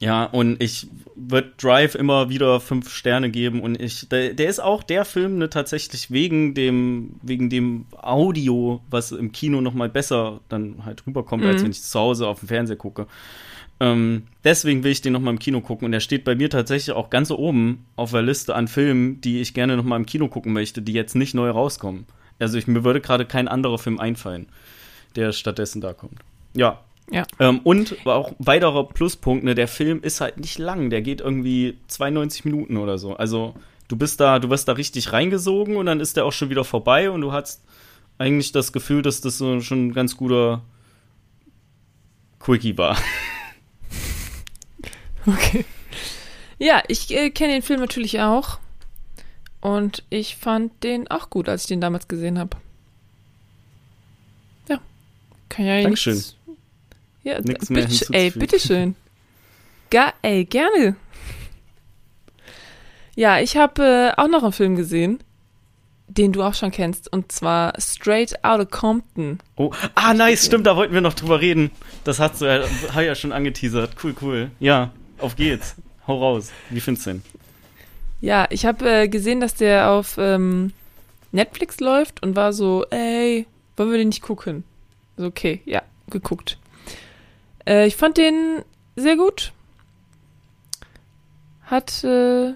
ja, 0.02 0.24
und 0.24 0.60
ich 0.60 0.88
würde 1.14 1.52
Drive 1.58 1.94
immer 1.94 2.28
wieder 2.28 2.58
fünf 2.58 2.92
Sterne 2.92 3.30
geben 3.30 3.60
und 3.60 3.80
ich, 3.80 4.08
der, 4.08 4.34
der 4.34 4.48
ist 4.48 4.58
auch 4.58 4.82
der 4.82 5.04
Film 5.04 5.38
ne, 5.38 5.48
tatsächlich 5.48 6.10
wegen 6.10 6.54
dem, 6.54 7.20
wegen 7.22 7.48
dem 7.50 7.86
Audio, 7.96 8.80
was 8.90 9.12
im 9.12 9.30
Kino 9.30 9.60
noch 9.60 9.74
mal 9.74 9.88
besser 9.88 10.40
dann 10.48 10.84
halt 10.84 11.06
rüberkommt, 11.06 11.44
mhm. 11.44 11.50
als 11.50 11.62
wenn 11.62 11.70
ich 11.70 11.84
zu 11.84 12.00
Hause 12.00 12.26
auf 12.26 12.40
dem 12.40 12.48
Fernseher 12.48 12.74
gucke. 12.74 13.06
Ähm, 13.78 14.24
deswegen 14.42 14.82
will 14.82 14.90
ich 14.90 15.02
den 15.02 15.12
noch 15.12 15.20
mal 15.20 15.30
im 15.30 15.38
Kino 15.38 15.60
gucken 15.60 15.86
und 15.86 15.92
er 15.92 16.00
steht 16.00 16.24
bei 16.24 16.34
mir 16.34 16.50
tatsächlich 16.50 16.96
auch 16.96 17.08
ganz 17.08 17.30
oben 17.30 17.86
auf 17.94 18.10
der 18.10 18.22
Liste 18.22 18.56
an 18.56 18.66
Filmen, 18.66 19.20
die 19.20 19.40
ich 19.40 19.54
gerne 19.54 19.76
noch 19.76 19.84
mal 19.84 19.94
im 19.94 20.06
Kino 20.06 20.26
gucken 20.26 20.52
möchte, 20.52 20.82
die 20.82 20.94
jetzt 20.94 21.14
nicht 21.14 21.34
neu 21.34 21.50
rauskommen. 21.50 22.06
Also 22.40 22.58
ich, 22.58 22.66
mir 22.66 22.82
würde 22.82 23.00
gerade 23.00 23.24
kein 23.24 23.46
anderer 23.46 23.78
Film 23.78 24.00
einfallen, 24.00 24.48
der 25.14 25.30
stattdessen 25.30 25.80
da 25.80 25.92
kommt. 25.92 26.18
Ja, 26.54 26.80
ja. 27.12 27.24
Ähm, 27.38 27.60
und 27.64 28.06
auch 28.06 28.32
weiterer 28.38 28.88
Pluspunkt, 28.88 29.44
ne, 29.44 29.54
der 29.54 29.68
Film 29.68 30.02
ist 30.02 30.20
halt 30.20 30.38
nicht 30.38 30.58
lang, 30.58 30.90
der 30.90 31.02
geht 31.02 31.20
irgendwie 31.20 31.78
92 31.88 32.44
Minuten 32.44 32.76
oder 32.76 32.98
so. 32.98 33.14
Also 33.14 33.54
du 33.88 33.96
bist 33.96 34.20
da, 34.20 34.38
du 34.38 34.50
wirst 34.50 34.68
da 34.68 34.72
richtig 34.72 35.12
reingesogen 35.12 35.76
und 35.76 35.86
dann 35.86 36.00
ist 36.00 36.16
der 36.16 36.24
auch 36.24 36.32
schon 36.32 36.50
wieder 36.50 36.64
vorbei 36.64 37.10
und 37.10 37.20
du 37.20 37.32
hast 37.32 37.62
eigentlich 38.18 38.52
das 38.52 38.72
Gefühl, 38.72 39.02
dass 39.02 39.20
das 39.20 39.38
so 39.38 39.60
schon 39.60 39.88
ein 39.88 39.92
ganz 39.94 40.16
guter 40.16 40.62
Quickie 42.40 42.76
war. 42.76 42.96
Okay. 45.24 45.64
Ja, 46.58 46.82
ich 46.88 47.14
äh, 47.14 47.30
kenne 47.30 47.52
den 47.52 47.62
Film 47.62 47.78
natürlich 47.78 48.20
auch. 48.20 48.58
Und 49.60 50.02
ich 50.10 50.36
fand 50.36 50.82
den 50.82 51.08
auch 51.08 51.30
gut, 51.30 51.48
als 51.48 51.62
ich 51.62 51.68
den 51.68 51.80
damals 51.80 52.08
gesehen 52.08 52.38
habe. 52.38 52.56
Ja. 54.68 54.80
Kann 55.48 55.64
ja 55.64 55.80
Dankeschön. 55.82 56.14
nichts 56.14 56.36
ja, 57.24 57.40
Nichts 57.40 57.70
mehr 57.70 57.86
bitte, 57.86 58.06
ey, 58.12 58.30
bitteschön. 58.30 58.94
Ga 59.90 60.12
ey, 60.22 60.44
gerne. 60.44 60.96
Ja, 63.14 63.40
ich 63.40 63.56
habe 63.56 64.14
äh, 64.16 64.20
auch 64.20 64.28
noch 64.28 64.42
einen 64.42 64.52
Film 64.52 64.76
gesehen, 64.76 65.20
den 66.08 66.32
du 66.32 66.42
auch 66.42 66.54
schon 66.54 66.70
kennst, 66.70 67.12
und 67.12 67.30
zwar 67.30 67.74
Straight 67.78 68.42
Outta 68.42 68.64
Compton. 68.64 69.38
Oh, 69.56 69.72
ah, 69.94 70.14
nice, 70.14 70.46
stimmt, 70.46 70.66
da 70.66 70.76
wollten 70.76 70.94
wir 70.94 71.00
noch 71.00 71.14
drüber 71.14 71.40
reden. 71.40 71.70
Das 72.04 72.18
hast 72.18 72.40
du 72.40 72.46
ja, 72.46 72.64
hat 72.92 73.04
ja 73.04 73.14
schon 73.14 73.32
angeteasert. 73.32 73.96
Cool, 74.02 74.14
cool. 74.22 74.50
Ja, 74.60 74.92
auf 75.18 75.36
geht's. 75.36 75.76
Hau 76.06 76.18
raus. 76.18 76.50
Wie 76.70 76.80
findest 76.80 77.06
du 77.06 77.10
den? 77.10 77.22
Ja, 78.20 78.46
ich 78.50 78.66
habe 78.66 78.88
äh, 78.88 79.08
gesehen, 79.08 79.40
dass 79.40 79.54
der 79.54 79.90
auf 79.90 80.16
ähm, 80.18 80.72
Netflix 81.32 81.80
läuft 81.80 82.22
und 82.22 82.36
war 82.36 82.52
so, 82.52 82.84
ey, 82.90 83.46
wollen 83.76 83.90
wir 83.90 83.98
den 83.98 84.08
nicht 84.08 84.22
gucken? 84.22 84.64
So, 85.16 85.26
okay, 85.26 85.60
ja, 85.64 85.82
geguckt. 86.08 86.58
Äh, 87.66 87.86
ich 87.86 87.96
fand 87.96 88.16
den 88.18 88.62
sehr 88.96 89.16
gut. 89.16 89.52
Hat, 91.64 92.04
äh, 92.04 92.52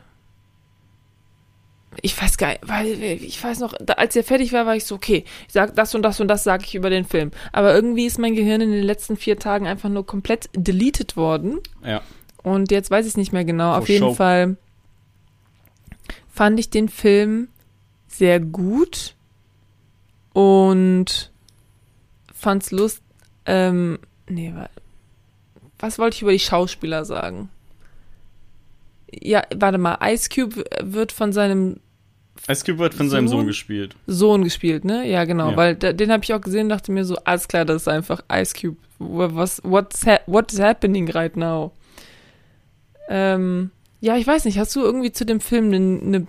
ich 2.02 2.20
weiß 2.20 2.36
gar 2.36 2.48
nicht, 2.48 2.68
weil 2.68 3.02
ich 3.02 3.42
weiß 3.42 3.60
noch, 3.60 3.75
als 3.96 4.14
er 4.16 4.25
fertig 4.25 4.52
war, 4.52 4.66
war 4.66 4.76
ich 4.76 4.84
so, 4.84 4.94
okay, 4.94 5.25
ich 5.46 5.54
sag 5.54 5.75
das 5.75 5.94
und 5.94 6.02
das 6.02 6.20
und 6.20 6.28
das 6.28 6.44
sage 6.44 6.64
ich 6.66 6.75
über 6.75 6.90
den 6.90 7.04
Film. 7.04 7.30
Aber 7.52 7.75
irgendwie 7.75 8.06
ist 8.06 8.18
mein 8.18 8.34
Gehirn 8.34 8.60
in 8.60 8.72
den 8.72 8.84
letzten 8.84 9.16
vier 9.16 9.38
Tagen 9.38 9.66
einfach 9.66 9.88
nur 9.88 10.04
komplett 10.04 10.50
deleted 10.54 11.16
worden. 11.16 11.60
Ja. 11.84 12.02
Und 12.42 12.70
jetzt 12.70 12.90
weiß 12.90 13.06
ich 13.06 13.12
es 13.12 13.16
nicht 13.16 13.32
mehr 13.32 13.44
genau. 13.44 13.70
For 13.72 13.78
Auf 13.78 13.88
jeden 13.88 14.04
show. 14.04 14.14
Fall 14.14 14.56
fand 16.28 16.60
ich 16.60 16.68
den 16.68 16.88
Film 16.88 17.48
sehr 18.08 18.40
gut 18.40 19.14
und 20.32 21.32
fand's 22.32 22.70
lust, 22.70 23.02
ähm, 23.46 23.98
nee, 24.28 24.52
was 25.78 25.99
wollte 25.99 26.16
ich 26.16 26.23
über 26.23 26.33
die 26.33 26.38
Schauspieler 26.38 27.04
sagen? 27.04 27.49
Ja, 29.12 29.42
warte 29.54 29.78
mal, 29.78 29.99
Ice 30.02 30.28
Cube 30.28 30.64
wird 30.83 31.12
von 31.12 31.33
seinem 31.33 31.80
Ice 32.49 32.64
Cube 32.64 32.78
wird 32.78 32.95
von 32.95 33.09
Sohn, 33.09 33.11
seinem 33.11 33.28
Sohn 33.28 33.47
gespielt. 33.47 33.97
Sohn 34.06 34.45
gespielt, 34.45 34.85
ne? 34.85 35.09
Ja, 35.09 35.25
genau, 35.25 35.52
ja. 35.52 35.56
weil 35.56 35.75
den 35.75 36.12
habe 36.12 36.23
ich 36.23 36.35
auch 36.35 36.40
gesehen, 36.40 36.68
dachte 36.68 36.92
mir 36.92 37.04
so, 37.04 37.16
alles 37.25 37.49
klar, 37.49 37.64
das 37.64 37.83
ist 37.83 37.88
einfach 37.88 38.23
Ice 38.33 38.54
Cube. 38.54 38.76
Was 38.99 39.61
what's 39.62 40.06
ha 40.06 40.21
what's 40.26 40.59
happening 40.59 41.11
right 41.11 41.37
now? 41.37 41.73
Ähm, 43.09 43.71
ja, 44.00 44.16
ich 44.16 44.26
weiß 44.26 44.45
nicht, 44.45 44.59
hast 44.59 44.75
du 44.75 44.80
irgendwie 44.80 45.12
zu 45.12 45.25
dem 45.26 45.40
Film 45.40 45.66
eine 45.66 45.80
ne 45.80 46.26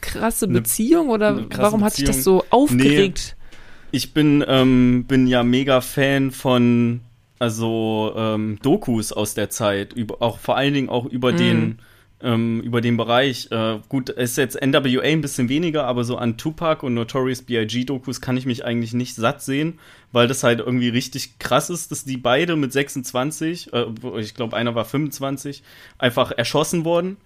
krasse 0.00 0.48
Beziehung 0.48 1.08
oder 1.08 1.28
eine 1.28 1.48
krasse 1.48 1.62
warum 1.62 1.80
Beziehung. 1.80 1.84
hat 1.84 1.94
sich 1.94 2.04
das 2.04 2.24
so 2.24 2.44
aufgeregt? 2.50 3.36
Nee, 3.36 3.96
ich 3.96 4.12
bin 4.12 4.44
ähm, 4.46 5.04
bin 5.06 5.26
ja 5.26 5.42
mega 5.42 5.80
Fan 5.80 6.30
von 6.30 7.00
also 7.38 8.12
ähm, 8.16 8.58
Dokus 8.62 9.12
aus 9.12 9.34
der 9.34 9.50
Zeit, 9.50 9.92
über, 9.92 10.22
auch 10.22 10.38
vor 10.38 10.56
allen 10.56 10.74
Dingen 10.74 10.88
auch 10.88 11.06
über 11.06 11.32
mm. 11.32 11.36
den 11.36 11.78
ähm, 12.24 12.60
über 12.62 12.80
den 12.80 12.96
Bereich. 12.96 13.48
Äh, 13.50 13.80
gut, 13.88 14.08
ist 14.08 14.38
jetzt 14.38 14.60
NWA 14.60 15.02
ein 15.02 15.20
bisschen 15.20 15.48
weniger, 15.48 15.84
aber 15.84 16.04
so 16.04 16.16
an 16.16 16.36
Tupac 16.36 16.84
und 16.84 16.94
Notorious 16.94 17.42
B.I.G. 17.42 17.84
Dokus 17.84 18.20
kann 18.20 18.36
ich 18.36 18.46
mich 18.46 18.64
eigentlich 18.64 18.94
nicht 18.94 19.14
satt 19.14 19.42
sehen, 19.42 19.78
weil 20.10 20.26
das 20.26 20.42
halt 20.42 20.60
irgendwie 20.60 20.88
richtig 20.88 21.38
krass 21.38 21.70
ist, 21.70 21.90
dass 21.90 22.04
die 22.04 22.16
beide 22.16 22.56
mit 22.56 22.72
26, 22.72 23.72
äh, 23.72 23.86
ich 24.18 24.34
glaube 24.34 24.56
einer 24.56 24.74
war 24.74 24.84
25, 24.86 25.62
einfach 25.98 26.32
erschossen 26.32 26.84
wurden. 26.84 27.18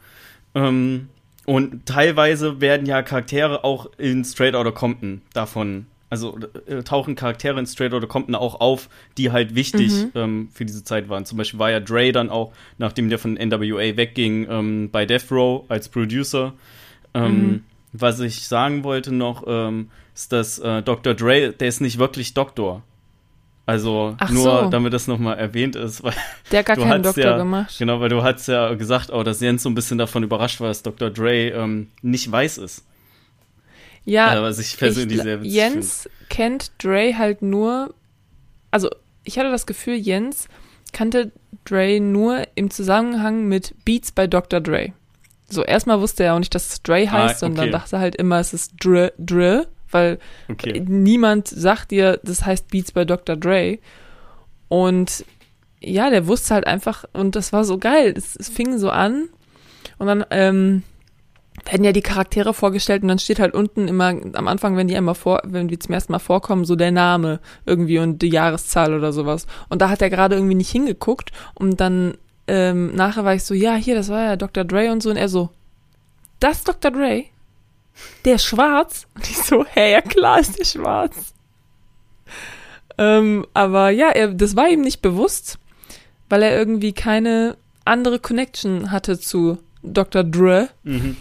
Ähm, 0.54 1.08
und 1.46 1.86
teilweise 1.86 2.60
werden 2.60 2.86
ja 2.86 3.02
Charaktere 3.02 3.64
auch 3.64 3.88
in 3.96 4.24
Straight 4.24 4.54
Outta 4.54 4.72
Compton 4.72 5.22
davon 5.32 5.86
also 6.10 6.38
äh, 6.66 6.82
tauchen 6.82 7.14
Charaktere 7.14 7.58
in 7.58 7.66
Straight 7.66 7.92
Outta 7.92 8.06
Compton 8.06 8.34
auch 8.34 8.60
auf, 8.60 8.88
die 9.16 9.30
halt 9.30 9.54
wichtig 9.54 9.92
mhm. 9.92 10.10
ähm, 10.14 10.48
für 10.52 10.64
diese 10.64 10.84
Zeit 10.84 11.08
waren. 11.08 11.24
Zum 11.24 11.38
Beispiel 11.38 11.58
war 11.58 11.70
ja 11.70 11.80
Dre 11.80 12.12
dann 12.12 12.30
auch, 12.30 12.52
nachdem 12.78 13.08
der 13.08 13.18
von 13.18 13.34
NWA 13.34 13.96
wegging, 13.96 14.46
ähm, 14.48 14.90
bei 14.90 15.04
Death 15.06 15.30
Row 15.30 15.64
als 15.68 15.88
Producer. 15.88 16.54
Ähm, 17.14 17.32
mhm. 17.32 17.64
Was 17.92 18.20
ich 18.20 18.46
sagen 18.46 18.84
wollte 18.84 19.12
noch, 19.14 19.44
ähm, 19.46 19.90
ist, 20.14 20.32
dass 20.32 20.58
äh, 20.58 20.82
Dr. 20.82 21.14
Dre, 21.14 21.52
der 21.52 21.68
ist 21.68 21.80
nicht 21.80 21.98
wirklich 21.98 22.34
Doktor. 22.34 22.82
Also 23.66 24.14
Ach 24.18 24.30
nur, 24.30 24.64
so. 24.64 24.70
damit 24.70 24.94
das 24.94 25.08
nochmal 25.08 25.36
erwähnt 25.36 25.76
ist, 25.76 26.02
weil 26.02 26.14
der 26.50 26.60
hat 26.60 26.66
gar 26.66 26.76
keinen 26.76 27.02
Doktor 27.02 27.22
ja, 27.22 27.36
gemacht. 27.36 27.76
Genau, 27.78 28.00
weil 28.00 28.08
du 28.08 28.22
hast 28.22 28.48
ja 28.48 28.72
gesagt, 28.74 29.10
oh, 29.12 29.22
dass 29.22 29.40
Jens 29.40 29.62
so 29.62 29.68
ein 29.68 29.74
bisschen 29.74 29.98
davon 29.98 30.22
überrascht 30.22 30.60
war, 30.60 30.68
dass 30.68 30.82
Dr. 30.82 31.10
Dre 31.10 31.50
ähm, 31.50 31.88
nicht 32.00 32.32
weiß 32.32 32.58
ist. 32.58 32.86
Ja, 34.08 34.38
äh, 34.38 34.42
was 34.42 34.58
ich 34.58 34.76
persönlich 34.76 35.18
ich, 35.18 35.22
sehr 35.22 35.40
witzig 35.40 35.52
Jens 35.52 36.02
find. 36.02 36.30
kennt 36.30 36.72
Dre 36.82 37.16
halt 37.16 37.42
nur, 37.42 37.94
also 38.70 38.90
ich 39.24 39.38
hatte 39.38 39.50
das 39.50 39.66
Gefühl, 39.66 39.96
Jens 39.96 40.48
kannte 40.92 41.32
Dre 41.64 42.00
nur 42.00 42.46
im 42.54 42.70
Zusammenhang 42.70 43.46
mit 43.46 43.74
Beats 43.84 44.12
bei 44.12 44.26
Dr. 44.26 44.60
Dre. 44.60 44.92
So, 45.50 45.64
erstmal 45.64 46.00
wusste 46.00 46.24
er 46.24 46.34
auch 46.34 46.38
nicht, 46.38 46.54
dass 46.54 46.68
es 46.68 46.82
Dre 46.82 47.10
heißt, 47.10 47.12
ah, 47.12 47.24
okay. 47.24 47.38
sondern 47.38 47.70
dachte 47.70 47.98
halt 47.98 48.16
immer, 48.16 48.38
es 48.38 48.52
ist 48.52 48.72
Dre, 48.82 49.12
Dre 49.18 49.66
weil 49.90 50.18
okay. 50.48 50.82
niemand 50.86 51.48
sagt 51.48 51.90
dir, 51.90 52.20
das 52.22 52.44
heißt 52.44 52.68
Beats 52.68 52.92
bei 52.92 53.04
Dr. 53.04 53.36
Dre. 53.36 53.78
Und 54.68 55.24
ja, 55.80 56.10
der 56.10 56.26
wusste 56.26 56.54
halt 56.54 56.66
einfach, 56.66 57.04
und 57.12 57.36
das 57.36 57.52
war 57.52 57.64
so 57.64 57.78
geil. 57.78 58.12
Es, 58.16 58.36
es 58.36 58.48
fing 58.48 58.78
so 58.78 58.90
an 58.90 59.28
und 59.98 60.06
dann 60.06 60.24
ähm, 60.30 60.82
werden 61.64 61.84
ja 61.84 61.92
die 61.92 62.02
Charaktere 62.02 62.54
vorgestellt 62.54 63.02
und 63.02 63.08
dann 63.08 63.18
steht 63.18 63.38
halt 63.40 63.54
unten 63.54 63.88
immer 63.88 64.14
am 64.32 64.48
Anfang, 64.48 64.76
wenn 64.76 64.88
die 64.88 64.96
einmal 64.96 65.14
vor, 65.14 65.40
wenn 65.44 65.68
die 65.68 65.78
zum 65.78 65.94
ersten 65.94 66.12
Mal 66.12 66.18
vorkommen, 66.18 66.64
so 66.64 66.76
der 66.76 66.90
Name 66.90 67.40
irgendwie 67.66 67.98
und 67.98 68.22
die 68.22 68.28
Jahreszahl 68.28 68.94
oder 68.94 69.12
sowas. 69.12 69.46
Und 69.68 69.82
da 69.82 69.88
hat 69.88 70.02
er 70.02 70.10
gerade 70.10 70.36
irgendwie 70.36 70.54
nicht 70.54 70.70
hingeguckt 70.70 71.32
und 71.54 71.80
dann 71.80 72.14
ähm, 72.46 72.94
nachher 72.94 73.24
war 73.24 73.34
ich 73.34 73.44
so, 73.44 73.54
ja, 73.54 73.74
hier, 73.74 73.94
das 73.94 74.08
war 74.08 74.22
ja 74.22 74.36
Dr. 74.36 74.64
Dre 74.64 74.90
und 74.90 75.02
so 75.02 75.10
und 75.10 75.16
er 75.16 75.28
so, 75.28 75.50
das 76.40 76.64
Dr. 76.64 76.90
Dre? 76.90 77.24
Der 78.24 78.36
ist 78.36 78.44
schwarz? 78.44 79.06
Und 79.14 79.28
ich 79.28 79.38
so, 79.38 79.64
hä, 79.64 79.92
ja 79.92 80.00
klar 80.00 80.38
ist 80.38 80.58
der 80.58 80.64
schwarz. 80.64 81.34
Ähm, 82.96 83.44
aber 83.54 83.90
ja, 83.90 84.10
er, 84.10 84.28
das 84.28 84.54
war 84.54 84.68
ihm 84.68 84.82
nicht 84.82 85.02
bewusst, 85.02 85.58
weil 86.28 86.42
er 86.42 86.56
irgendwie 86.56 86.92
keine 86.92 87.56
andere 87.84 88.18
Connection 88.18 88.90
hatte 88.92 89.18
zu 89.18 89.58
Dr. 89.82 90.24
Dre. 90.24 90.68
Mhm. 90.84 91.16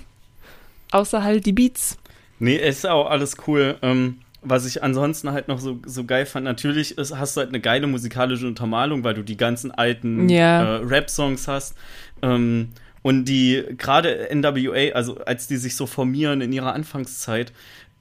Außer 0.92 1.24
halt 1.24 1.46
die 1.46 1.54
Beats. 1.54 1.98
Nee, 2.40 2.56
ist 2.56 2.86
auch 2.86 3.10
alles 3.10 3.36
cool. 3.48 3.78
Ähm, 3.82 4.18
was 4.42 4.66
ich 4.66 4.84
ansonsten 4.84 5.32
halt 5.32 5.48
noch 5.48 5.60
so, 5.60 5.80
so 5.86 6.06
geil 6.06 6.26
fand, 6.26 6.46
natürlich 6.46 6.98
ist, 6.98 7.16
hast 7.16 7.36
du 7.36 7.42
halt 7.42 7.50
eine 7.50 7.60
geile 7.60 7.88
musikalische 7.88 8.48
Untermalung, 8.48 9.04
weil 9.04 9.14
du 9.14 9.24
die 9.24 9.38
ganzen 9.38 9.72
alten 9.72 10.30
ja. 10.30 10.78
äh, 10.78 10.84
Rap-Songs 10.84 11.48
hast. 11.48 11.76
Ähm, 12.22 12.70
und 13.02 13.26
die, 13.26 13.64
gerade 13.78 14.30
NWA, 14.34 14.94
also 14.94 15.18
als 15.20 15.48
die 15.48 15.58
sich 15.58 15.76
so 15.76 15.86
formieren 15.86 16.42
in 16.42 16.52
ihrer 16.52 16.74
Anfangszeit, 16.74 17.54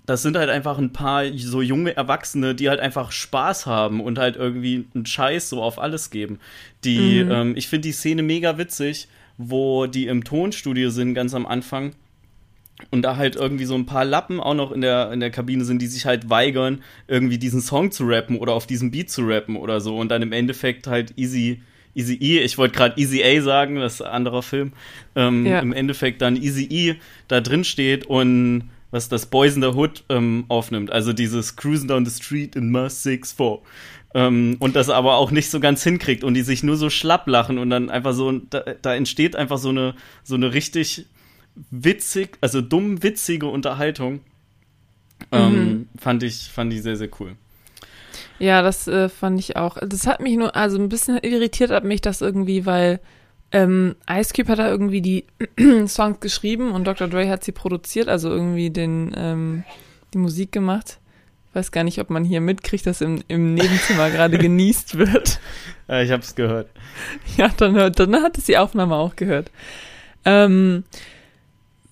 das 0.04 0.22
sind 0.22 0.36
halt 0.36 0.50
einfach 0.50 0.78
ein 0.78 0.92
paar 0.92 1.24
so 1.36 1.62
junge 1.62 1.96
Erwachsene, 1.96 2.54
die 2.54 2.68
halt 2.68 2.80
einfach 2.80 3.10
Spaß 3.10 3.66
haben 3.66 4.00
und 4.00 4.18
halt 4.18 4.36
irgendwie 4.36 4.86
einen 4.94 5.04
Scheiß 5.04 5.48
so 5.48 5.62
auf 5.62 5.80
alles 5.80 6.10
geben. 6.10 6.38
Die, 6.84 7.24
mhm. 7.24 7.30
ähm, 7.30 7.56
ich 7.56 7.68
finde 7.68 7.88
die 7.88 7.92
Szene 7.92 8.22
mega 8.22 8.56
witzig, 8.56 9.08
wo 9.36 9.86
die 9.86 10.06
im 10.06 10.24
Tonstudio 10.24 10.90
sind, 10.90 11.14
ganz 11.14 11.34
am 11.34 11.44
Anfang. 11.44 11.92
Und 12.90 13.02
da 13.02 13.16
halt 13.16 13.36
irgendwie 13.36 13.64
so 13.64 13.74
ein 13.74 13.86
paar 13.86 14.04
Lappen 14.04 14.38
auch 14.38 14.54
noch 14.54 14.70
in 14.70 14.82
der, 14.82 15.10
in 15.12 15.20
der 15.20 15.30
Kabine 15.30 15.64
sind, 15.64 15.80
die 15.80 15.86
sich 15.86 16.04
halt 16.04 16.28
weigern, 16.28 16.82
irgendwie 17.08 17.38
diesen 17.38 17.62
Song 17.62 17.90
zu 17.90 18.04
rappen 18.04 18.36
oder 18.36 18.52
auf 18.52 18.66
diesem 18.66 18.90
Beat 18.90 19.10
zu 19.10 19.22
rappen 19.22 19.56
oder 19.56 19.80
so. 19.80 19.96
Und 19.96 20.10
dann 20.10 20.22
im 20.22 20.32
Endeffekt 20.32 20.86
halt 20.86 21.14
easy, 21.16 21.62
Easy 21.94 22.18
E, 22.20 22.40
ich 22.40 22.58
wollte 22.58 22.76
gerade 22.76 23.00
Easy 23.00 23.24
A 23.24 23.40
sagen, 23.40 23.76
das 23.76 23.94
ist 23.94 24.02
ein 24.02 24.12
anderer 24.12 24.42
Film, 24.42 24.72
ähm, 25.14 25.46
ja. 25.46 25.60
im 25.60 25.72
Endeffekt 25.72 26.20
dann 26.20 26.36
Easy 26.36 26.68
E 26.70 26.96
da 27.26 27.40
drin 27.40 27.64
steht 27.64 28.04
und 28.04 28.68
was 28.90 29.08
das 29.08 29.26
Boys 29.26 29.56
in 29.56 29.62
the 29.62 29.68
Hood 29.68 30.04
ähm, 30.10 30.44
aufnimmt. 30.48 30.92
Also 30.92 31.12
dieses 31.12 31.56
Cruising 31.56 31.88
down 31.88 32.04
the 32.04 32.12
street 32.12 32.54
in 32.54 32.70
my 32.70 32.86
6-4. 32.86 33.60
Ähm, 34.14 34.56
und 34.60 34.76
das 34.76 34.90
aber 34.90 35.16
auch 35.16 35.30
nicht 35.30 35.50
so 35.50 35.58
ganz 35.58 35.82
hinkriegt 35.82 36.22
und 36.22 36.34
die 36.34 36.42
sich 36.42 36.62
nur 36.62 36.76
so 36.76 36.90
schlapp 36.90 37.26
lachen 37.26 37.58
und 37.58 37.70
dann 37.70 37.90
einfach 37.90 38.12
so, 38.12 38.30
da, 38.32 38.62
da 38.80 38.94
entsteht 38.94 39.34
einfach 39.34 39.58
so 39.58 39.70
eine, 39.70 39.94
so 40.22 40.34
eine 40.34 40.52
richtig 40.52 41.06
witzig, 41.70 42.38
also 42.40 42.60
dumm 42.60 43.02
witzige 43.02 43.46
Unterhaltung. 43.46 44.20
Ähm, 45.32 45.52
mhm. 45.52 45.88
fand 45.98 46.22
ich, 46.22 46.50
fand 46.52 46.72
ich 46.72 46.82
sehr, 46.82 46.96
sehr 46.96 47.08
cool. 47.20 47.36
Ja, 48.38 48.62
das 48.62 48.86
äh, 48.86 49.08
fand 49.08 49.38
ich 49.40 49.56
auch. 49.56 49.78
Das 49.80 50.06
hat 50.06 50.20
mich 50.20 50.36
nur, 50.36 50.54
also 50.54 50.78
ein 50.78 50.88
bisschen 50.88 51.18
irritiert 51.18 51.70
hat 51.70 51.84
mich 51.84 52.00
das 52.00 52.20
irgendwie, 52.20 52.66
weil 52.66 53.00
ähm, 53.52 53.96
Ice 54.10 54.34
Cube 54.34 54.50
hat 54.50 54.58
da 54.58 54.68
irgendwie 54.68 55.00
die 55.00 55.24
Songs 55.86 56.20
geschrieben 56.20 56.72
und 56.72 56.84
Dr. 56.84 57.08
Dre 57.08 57.28
hat 57.28 57.44
sie 57.44 57.52
produziert, 57.52 58.08
also 58.08 58.30
irgendwie 58.30 58.70
den, 58.70 59.12
ähm, 59.16 59.64
die 60.12 60.18
Musik 60.18 60.52
gemacht. 60.52 60.98
Ich 61.48 61.54
weiß 61.54 61.72
gar 61.72 61.84
nicht, 61.84 61.98
ob 62.00 62.10
man 62.10 62.24
hier 62.24 62.42
mitkriegt, 62.42 62.86
dass 62.86 63.00
im, 63.00 63.22
im 63.28 63.54
Nebenzimmer 63.54 64.10
gerade 64.10 64.36
genießt 64.38 64.98
wird. 64.98 65.40
Ja, 65.88 66.02
ich 66.02 66.10
hab's 66.10 66.34
gehört. 66.34 66.68
Ja, 67.38 67.48
dann, 67.56 67.74
hört, 67.74 67.98
dann 67.98 68.14
hat 68.16 68.36
es 68.36 68.44
die 68.44 68.58
Aufnahme 68.58 68.96
auch 68.96 69.16
gehört. 69.16 69.50
Ähm, 70.26 70.84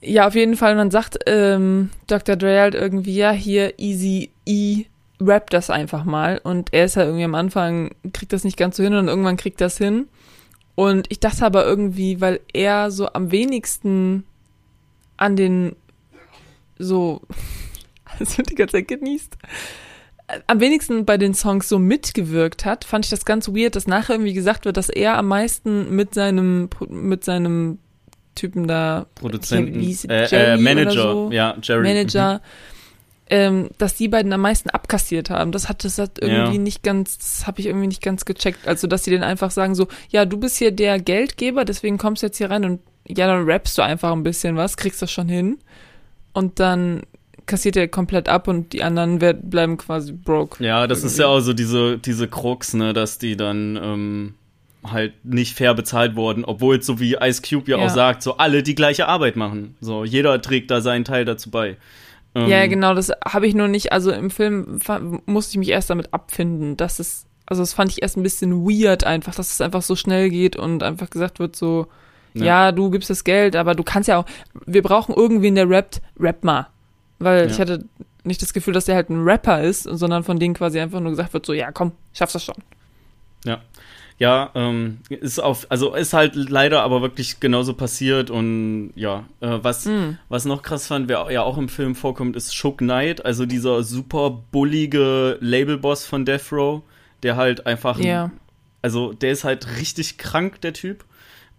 ja, 0.05 0.27
auf 0.27 0.35
jeden 0.35 0.57
Fall, 0.57 0.75
man 0.77 0.91
sagt 0.91 1.19
ähm, 1.27 1.91
Dr. 2.07 2.37
Dre 2.37 2.61
halt 2.61 2.75
irgendwie, 2.75 3.17
ja, 3.17 3.31
hier 3.31 3.79
Easy 3.79 4.31
E 4.47 4.85
rap 5.21 5.51
das 5.51 5.71
einfach 5.71 6.05
mal. 6.05 6.41
Und 6.43 6.73
er 6.73 6.85
ist 6.85 6.97
ja 6.97 7.05
irgendwie 7.05 7.25
am 7.25 7.35
Anfang, 7.35 7.95
kriegt 8.13 8.33
das 8.33 8.45
nicht 8.45 8.57
ganz 8.57 8.77
so 8.77 8.83
hin 8.83 8.95
und 8.95 9.09
irgendwann 9.09 9.37
kriegt 9.37 9.61
das 9.61 9.79
hin. 9.79 10.09
Und 10.75 11.07
ich 11.11 11.21
dachte 11.21 11.47
aber 11.47 11.65
irgendwie, 11.65 12.21
weil 12.21 12.41
er 12.53 12.91
so 12.91 13.09
am 13.13 13.31
wenigsten 13.31 14.25
an 15.17 15.37
den 15.37 15.77
so, 16.79 17.23
wird 18.19 18.51
die 18.51 18.57
ganze 18.57 18.77
Zeit 18.79 18.89
genießt, 18.89 19.37
am 20.47 20.61
wenigsten 20.61 21.05
bei 21.05 21.19
den 21.19 21.35
Songs 21.35 21.69
so 21.69 21.79
mitgewirkt 21.79 22.65
hat, 22.65 22.85
fand 22.85 23.05
ich 23.05 23.11
das 23.11 23.25
ganz 23.25 23.49
weird, 23.49 23.77
dass 23.77 23.87
nachher 23.87 24.15
irgendwie 24.15 24.33
gesagt 24.33 24.65
wird, 24.65 24.77
dass 24.77 24.89
er 24.89 25.17
am 25.19 25.29
meisten 25.29 25.95
mit 25.95 26.15
seinem, 26.15 26.69
mit 26.89 27.25
seinem 27.25 27.79
Typen 28.35 28.67
da, 28.67 29.07
Produzenten, 29.15 29.81
äh, 30.09 30.55
äh, 30.55 30.57
Manager, 30.57 31.13
so, 31.13 31.31
ja, 31.33 31.57
Jerry. 31.63 31.83
Manager, 31.83 32.35
mhm 32.35 32.41
ähm, 33.31 33.71
dass 33.79 33.95
die 33.95 34.09
beiden 34.09 34.33
am 34.33 34.43
meisten 34.43 34.71
abkassiert 34.71 35.31
haben. 35.31 35.53
Das 35.53 35.69
hat 35.69 35.85
das 35.85 35.99
hat 35.99 36.19
irgendwie 36.21 36.57
ja. 36.57 36.63
nicht 36.63 36.83
ganz, 36.83 37.19
das 37.19 37.47
habe 37.47 37.61
ich 37.61 37.67
irgendwie 37.67 37.87
nicht 37.87 38.03
ganz 38.03 38.25
gecheckt. 38.25 38.69
Also, 38.69 38.87
dass 38.87 39.05
sie 39.05 39.11
den 39.11 39.23
einfach 39.23 39.51
sagen 39.51 39.75
so, 39.75 39.89
ja, 40.11 40.25
du 40.25 40.39
bist 40.39 40.57
hier 40.59 40.73
der 40.73 40.99
Geldgeber, 40.99 41.65
deswegen 41.65 41.99
kommst 41.99 42.23
du 42.23 42.27
jetzt 42.27 42.39
hier 42.39 42.51
rein 42.51 42.65
und 42.65 42.81
ja, 43.07 43.27
dann 43.27 43.45
rappst 43.45 43.77
du 43.79 43.83
einfach 43.83 44.13
ein 44.13 44.23
bisschen 44.23 44.57
was, 44.57 44.77
kriegst 44.77 45.01
das 45.01 45.11
schon 45.11 45.29
hin. 45.29 45.59
Und 46.33 46.61
dann 46.61 47.03
kassiert 47.47 47.77
er 47.77 47.89
komplett 47.89 48.29
ab 48.29 48.49
und 48.49 48.73
die 48.73 48.83
anderen 48.83 49.21
werd, 49.21 49.51
bleiben 49.51 49.77
quasi 49.77 50.13
broke. 50.13 50.63
Ja, 50.65 50.87
das 50.87 50.99
irgendwie. 50.99 51.13
ist 51.13 51.19
ja 51.19 51.27
auch 51.27 51.41
so 51.41 51.53
diese, 51.53 51.99
diese 51.99 52.29
Krux, 52.29 52.75
ne, 52.75 52.93
dass 52.93 53.19
die 53.19 53.37
dann 53.37 53.79
ähm, 53.83 54.35
halt 54.91 55.25
nicht 55.25 55.57
fair 55.57 55.75
bezahlt 55.75 56.17
wurden, 56.17 56.45
obwohl 56.45 56.79
es 56.79 56.87
so 56.87 57.01
wie 57.01 57.15
Ice 57.15 57.43
Cube 57.43 57.71
ja, 57.71 57.79
ja, 57.79 57.85
auch 57.85 57.91
sagt, 57.91 58.23
so 58.23 58.37
alle 58.37 58.63
die 58.63 58.75
gleiche 58.75 59.09
Arbeit 59.09 59.37
machen. 59.37 59.77
So, 59.81 60.05
jeder 60.05 60.41
trägt 60.43 60.71
da 60.71 60.81
seinen 60.81 61.05
Teil 61.05 61.25
dazu 61.25 61.51
bei. 61.51 61.77
Ähm, 62.35 62.49
ja, 62.49 62.67
genau, 62.67 62.95
das 62.95 63.13
habe 63.25 63.47
ich 63.47 63.55
nur 63.55 63.69
nicht, 63.69 63.93
also 63.93 64.11
im 64.11 64.31
Film 64.31 64.81
musste 65.27 65.53
ich 65.53 65.59
mich 65.59 65.71
erst 65.71 65.91
damit 65.91 66.13
abfinden, 66.13 66.77
dass 66.77 66.99
es, 66.99 67.27
also 67.47 67.63
das 67.63 67.73
fand 67.73 67.93
ich 67.93 68.03
erst 68.03 68.17
ein 68.17 68.23
bisschen 68.23 68.65
weird 68.65 69.05
einfach, 69.05 69.35
dass 69.35 69.53
es 69.53 69.61
einfach 69.61 69.83
so 69.83 69.97
schnell 69.97 70.31
geht 70.31 70.57
und 70.57 70.83
einfach 70.83 71.11
gesagt 71.11 71.39
wird 71.39 71.55
so, 71.57 71.87
ja, 72.35 72.45
ja 72.45 72.73
du 72.73 72.91
gibst 72.91 73.11
das 73.11 73.25
Geld, 73.25 73.57
aber 73.57 73.75
du 73.75 73.85
kannst 73.85 74.09
ja 74.09 74.19
auch, 74.19 74.27
wir 74.67 74.83
brauchen 74.83 75.15
irgendwen, 75.15 75.55
der 75.55 75.69
rappt, 75.69 76.03
rap 76.19 76.43
mal. 76.45 76.69
Weil 77.21 77.47
ja. 77.47 77.51
ich 77.51 77.61
hatte 77.61 77.85
nicht 78.25 78.43
das 78.43 78.53
Gefühl, 78.53 78.75
dass 78.75 78.87
der 78.87 78.97
halt 78.97 79.11
ein 79.11 79.23
Rapper 79.23 79.63
ist, 79.63 79.85
sondern 79.85 80.25
von 80.25 80.39
denen 80.39 80.55
quasi 80.55 80.81
einfach 80.81 81.01
nur 81.01 81.11
gesagt 81.11 81.33
wird 81.33 81.47
so, 81.47 81.53
ja 81.53 81.71
komm, 81.71 81.93
schaffst 82.13 82.35
das 82.35 82.45
schon. 82.45 82.57
Ja, 83.45 83.61
ja, 84.19 84.51
ähm, 84.55 84.99
ist 85.09 85.41
auf, 85.41 85.67
also 85.71 85.95
ist 85.95 86.13
halt 86.13 86.37
leider 86.37 86.83
aber 86.83 87.03
wirklich 87.03 87.41
genauso 87.41 87.75
passiert 87.75 88.31
und 88.31 88.93
ja, 88.95 89.25
äh, 89.41 89.59
was, 89.63 89.87
mm. 89.87 90.19
was 90.29 90.45
noch 90.45 90.63
krass 90.63 90.87
fand, 90.87 91.09
wer 91.09 91.27
ja 91.31 91.43
auch 91.43 91.59
im 91.59 91.69
Film 91.69 91.97
vorkommt, 91.97 92.37
ist 92.37 92.55
Shook 92.55 92.79
Knight, 92.79 93.25
also 93.25 93.45
dieser 93.45 93.83
super 93.83 94.31
bullige 94.53 95.37
Labelboss 95.41 96.07
von 96.07 96.25
Death 96.25 96.53
Row, 96.53 96.83
der 97.25 97.37
halt 97.37 97.67
einfach, 97.67 97.99
ja. 97.99 98.31
also 98.83 99.13
der 99.13 99.33
ist 99.33 99.43
halt 99.43 99.79
richtig 99.79 100.17
krank, 100.17 100.61
der 100.61 100.75
Typ. 100.75 101.05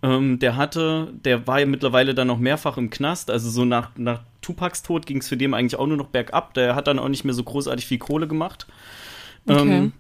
Ähm, 0.02 0.40
der 0.40 0.56
hatte, 0.56 1.14
der 1.26 1.48
war 1.48 1.60
ja 1.60 1.66
mittlerweile 1.66 2.14
dann 2.14 2.28
noch 2.28 2.38
mehrfach 2.38 2.78
im 2.78 2.90
Knast, 2.90 3.32
also 3.32 3.50
so 3.50 3.66
nach, 3.66 3.92
nach 3.98 4.22
Tupacs 4.42 4.84
Tod 4.84 5.06
ging 5.06 5.18
es 5.18 5.28
für 5.28 5.38
den 5.38 5.54
eigentlich 5.54 5.80
auch 5.80 5.88
nur 5.88 5.98
noch 5.98 6.08
bergab, 6.08 6.54
der 6.54 6.76
hat 6.76 6.88
dann 6.88 7.00
auch 7.00 7.10
nicht 7.10 7.26
mehr 7.26 7.34
so 7.34 7.44
großartig 7.44 7.86
viel 7.86 7.98
Kohle 7.98 8.28
gemacht. 8.28 8.68
Okay. 9.48 9.60
Ähm, 9.60 9.94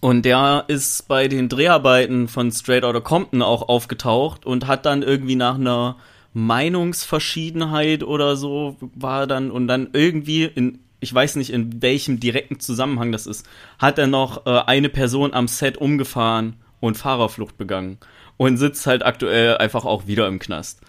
und 0.00 0.24
der 0.24 0.64
ist 0.68 1.08
bei 1.08 1.28
den 1.28 1.48
Dreharbeiten 1.48 2.28
von 2.28 2.52
Straight 2.52 2.84
Outta 2.84 3.00
Compton 3.00 3.42
auch 3.42 3.68
aufgetaucht 3.68 4.46
und 4.46 4.66
hat 4.66 4.86
dann 4.86 5.02
irgendwie 5.02 5.36
nach 5.36 5.56
einer 5.56 5.96
Meinungsverschiedenheit 6.34 8.02
oder 8.02 8.36
so 8.36 8.76
war 8.80 9.26
dann 9.26 9.50
und 9.50 9.66
dann 9.66 9.88
irgendwie 9.92 10.44
in 10.44 10.80
ich 11.00 11.14
weiß 11.14 11.36
nicht 11.36 11.50
in 11.50 11.80
welchem 11.80 12.18
direkten 12.18 12.58
Zusammenhang 12.58 13.12
das 13.12 13.26
ist, 13.26 13.48
hat 13.78 13.98
er 13.98 14.08
noch 14.08 14.46
äh, 14.46 14.62
eine 14.66 14.88
Person 14.88 15.32
am 15.32 15.46
Set 15.46 15.76
umgefahren 15.76 16.56
und 16.80 16.96
Fahrerflucht 16.96 17.56
begangen 17.56 17.98
und 18.36 18.56
sitzt 18.56 18.86
halt 18.86 19.04
aktuell 19.04 19.58
einfach 19.58 19.84
auch 19.84 20.06
wieder 20.06 20.26
im 20.26 20.38
Knast. 20.38 20.80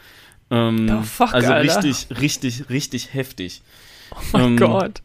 Ähm, 0.52 1.00
oh, 1.00 1.04
fuck, 1.04 1.34
also 1.34 1.52
Alter. 1.52 1.84
richtig, 1.84 2.08
richtig, 2.20 2.70
richtig 2.70 3.14
heftig. 3.14 3.62
Oh 4.12 4.18
mein 4.34 4.44
ähm, 4.44 4.58
Gott. 4.58 5.02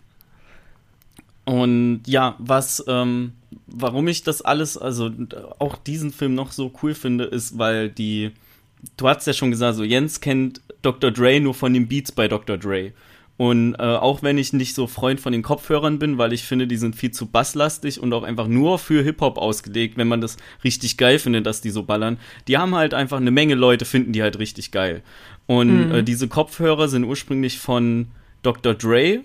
Und 1.44 2.02
ja, 2.07 2.37
was, 2.38 2.83
ähm, 2.88 3.35
warum 3.66 4.09
ich 4.09 4.22
das 4.22 4.42
alles, 4.42 4.77
also 4.77 5.11
auch 5.59 5.77
diesen 5.77 6.12
Film 6.12 6.35
noch 6.35 6.53
so 6.53 6.72
cool 6.83 6.94
finde, 6.94 7.24
ist, 7.24 7.59
weil 7.59 7.88
die, 7.88 8.33
du 8.96 9.09
hast 9.09 9.27
ja 9.27 9.33
schon 9.33 9.50
gesagt, 9.50 9.77
so 9.77 9.85
Jens 9.85 10.20
kennt 10.20 10.61
Dr. 10.83 11.11
Dre 11.11 11.40
nur 11.40 11.55
von 11.55 11.72
den 11.72 11.88
Beats 11.88 12.12
bei 12.12 12.29
Dr. 12.29 12.59
Dre. 12.59 12.92
Und 13.37 13.74
äh, 13.74 13.83
auch 13.83 14.22
wenn 14.22 14.38
ich 14.38 14.53
nicht 14.53 14.74
so 14.74 14.87
Freund 14.87 15.18
von 15.18 15.33
den 15.33 15.42
Kopfhörern 15.42 15.98
bin, 15.98 16.18
weil 16.18 16.33
ich 16.33 16.44
finde, 16.44 16.68
die 16.68 16.77
sind 16.77 16.94
viel 16.94 17.11
zu 17.11 17.27
basslastig 17.27 18.00
und 18.00 18.12
auch 18.12 18.22
einfach 18.22 18.46
nur 18.46 18.79
für 18.79 19.03
Hip-Hop 19.03 19.38
ausgelegt, 19.38 19.96
wenn 19.96 20.07
man 20.07 20.20
das 20.20 20.37
richtig 20.62 20.96
geil 20.96 21.18
findet, 21.18 21.44
dass 21.44 21.61
die 21.61 21.70
so 21.70 21.83
ballern, 21.83 22.18
die 22.46 22.59
haben 22.59 22.77
halt 22.77 22.94
einfach 22.94 23.16
eine 23.16 23.33
Menge 23.33 23.57
Leute, 23.57 23.87
finden 23.87 24.12
die 24.12 24.22
halt 24.22 24.38
richtig 24.38 24.70
geil. 24.70 25.03
Und 25.46 25.88
mhm. 25.88 25.94
äh, 25.96 26.03
diese 26.05 26.29
Kopfhörer 26.29 26.87
sind 26.87 27.05
ursprünglich 27.05 27.59
von 27.59 28.07
Dr. 28.42 28.74
Dre 28.74 29.22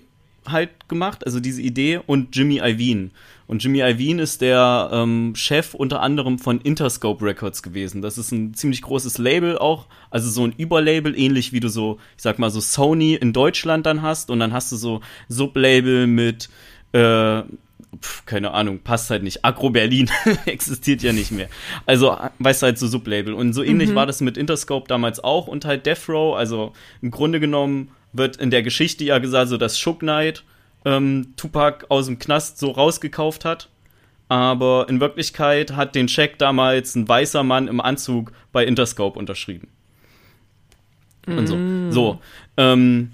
halt 0.50 0.88
gemacht, 0.88 1.24
also 1.26 1.40
diese 1.40 1.62
Idee, 1.62 2.00
und 2.06 2.34
Jimmy 2.36 2.58
Iovine. 2.58 3.10
Und 3.50 3.64
Jimmy 3.64 3.80
Iovine 3.80 4.22
ist 4.22 4.42
der 4.42 4.90
ähm, 4.92 5.32
Chef 5.34 5.74
unter 5.74 6.02
anderem 6.02 6.38
von 6.38 6.60
Interscope 6.60 7.24
Records 7.24 7.64
gewesen. 7.64 8.00
Das 8.00 8.16
ist 8.16 8.30
ein 8.30 8.54
ziemlich 8.54 8.80
großes 8.80 9.18
Label 9.18 9.58
auch, 9.58 9.88
also 10.08 10.30
so 10.30 10.44
ein 10.44 10.54
Überlabel, 10.56 11.18
ähnlich 11.18 11.52
wie 11.52 11.58
du 11.58 11.68
so, 11.68 11.98
ich 12.16 12.22
sag 12.22 12.38
mal 12.38 12.50
so 12.50 12.60
Sony 12.60 13.14
in 13.14 13.32
Deutschland 13.32 13.86
dann 13.86 14.02
hast. 14.02 14.30
Und 14.30 14.38
dann 14.38 14.52
hast 14.52 14.70
du 14.70 14.76
so 14.76 15.00
Sublabel 15.28 16.06
mit, 16.06 16.48
äh, 16.92 17.42
pf, 18.00 18.24
keine 18.24 18.52
Ahnung, 18.52 18.80
passt 18.84 19.10
halt 19.10 19.24
nicht. 19.24 19.44
Agro 19.44 19.70
Berlin 19.70 20.08
existiert 20.46 21.02
ja 21.02 21.12
nicht 21.12 21.32
mehr. 21.32 21.48
Also, 21.86 22.16
weißt 22.38 22.62
du 22.62 22.66
halt 22.66 22.78
so 22.78 22.86
Sublabel. 22.86 23.34
Und 23.34 23.52
so 23.52 23.64
ähnlich 23.64 23.90
mhm. 23.90 23.94
war 23.96 24.06
das 24.06 24.20
mit 24.20 24.36
Interscope 24.36 24.86
damals 24.86 25.22
auch 25.24 25.48
und 25.48 25.64
halt 25.64 25.86
Death 25.86 26.08
Row. 26.08 26.36
Also 26.36 26.72
im 27.02 27.10
Grunde 27.10 27.40
genommen 27.40 27.90
wird 28.12 28.36
in 28.36 28.50
der 28.50 28.62
Geschichte 28.62 29.04
ja 29.04 29.18
gesagt, 29.18 29.48
so 29.48 29.56
dass 29.56 29.78
Shook 29.78 30.00
Knight 30.00 30.44
ähm, 30.84 31.34
Tupac 31.36 31.86
aus 31.88 32.06
dem 32.06 32.18
Knast 32.18 32.58
so 32.58 32.70
rausgekauft 32.70 33.44
hat. 33.44 33.68
Aber 34.28 34.86
in 34.88 35.00
Wirklichkeit 35.00 35.72
hat 35.72 35.94
den 35.94 36.08
Scheck 36.08 36.38
damals 36.38 36.94
ein 36.94 37.08
weißer 37.08 37.42
Mann 37.42 37.66
im 37.66 37.80
Anzug 37.80 38.32
bei 38.52 38.64
Interscope 38.64 39.18
unterschrieben. 39.18 39.68
Mm. 41.26 41.38
Und 41.38 41.46
so. 41.46 41.56
Mm. 41.56 41.92
So. 41.92 42.20
Ähm, 42.56 43.10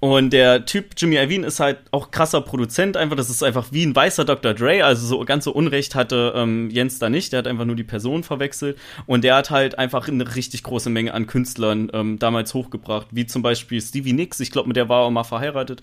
Und 0.00 0.32
der 0.32 0.64
Typ 0.64 0.94
Jimmy 0.96 1.16
Iovine 1.16 1.46
ist 1.46 1.60
halt 1.60 1.78
auch 1.90 2.10
krasser 2.10 2.40
Produzent, 2.40 2.96
einfach. 2.96 3.16
Das 3.16 3.28
ist 3.28 3.42
einfach 3.42 3.68
wie 3.70 3.84
ein 3.84 3.94
weißer 3.94 4.24
Dr. 4.24 4.54
Dre. 4.54 4.82
Also 4.82 5.06
so 5.06 5.24
ganz 5.26 5.44
so 5.44 5.52
Unrecht 5.52 5.94
hatte 5.94 6.32
ähm, 6.34 6.70
Jens 6.70 6.98
da 6.98 7.10
nicht. 7.10 7.32
Der 7.32 7.40
hat 7.40 7.46
einfach 7.46 7.66
nur 7.66 7.76
die 7.76 7.84
Person 7.84 8.24
verwechselt. 8.24 8.78
Und 9.06 9.24
der 9.24 9.36
hat 9.36 9.50
halt 9.50 9.78
einfach 9.78 10.08
eine 10.08 10.34
richtig 10.34 10.62
große 10.62 10.88
Menge 10.88 11.12
an 11.12 11.26
Künstlern 11.26 11.90
ähm, 11.92 12.18
damals 12.18 12.54
hochgebracht, 12.54 13.08
wie 13.10 13.26
zum 13.26 13.42
Beispiel 13.42 13.80
Stevie 13.82 14.14
Nicks. 14.14 14.40
Ich 14.40 14.50
glaube, 14.50 14.68
mit 14.68 14.76
der 14.76 14.88
war 14.88 15.02
er 15.02 15.04
auch 15.04 15.10
mal 15.10 15.24
verheiratet. 15.24 15.82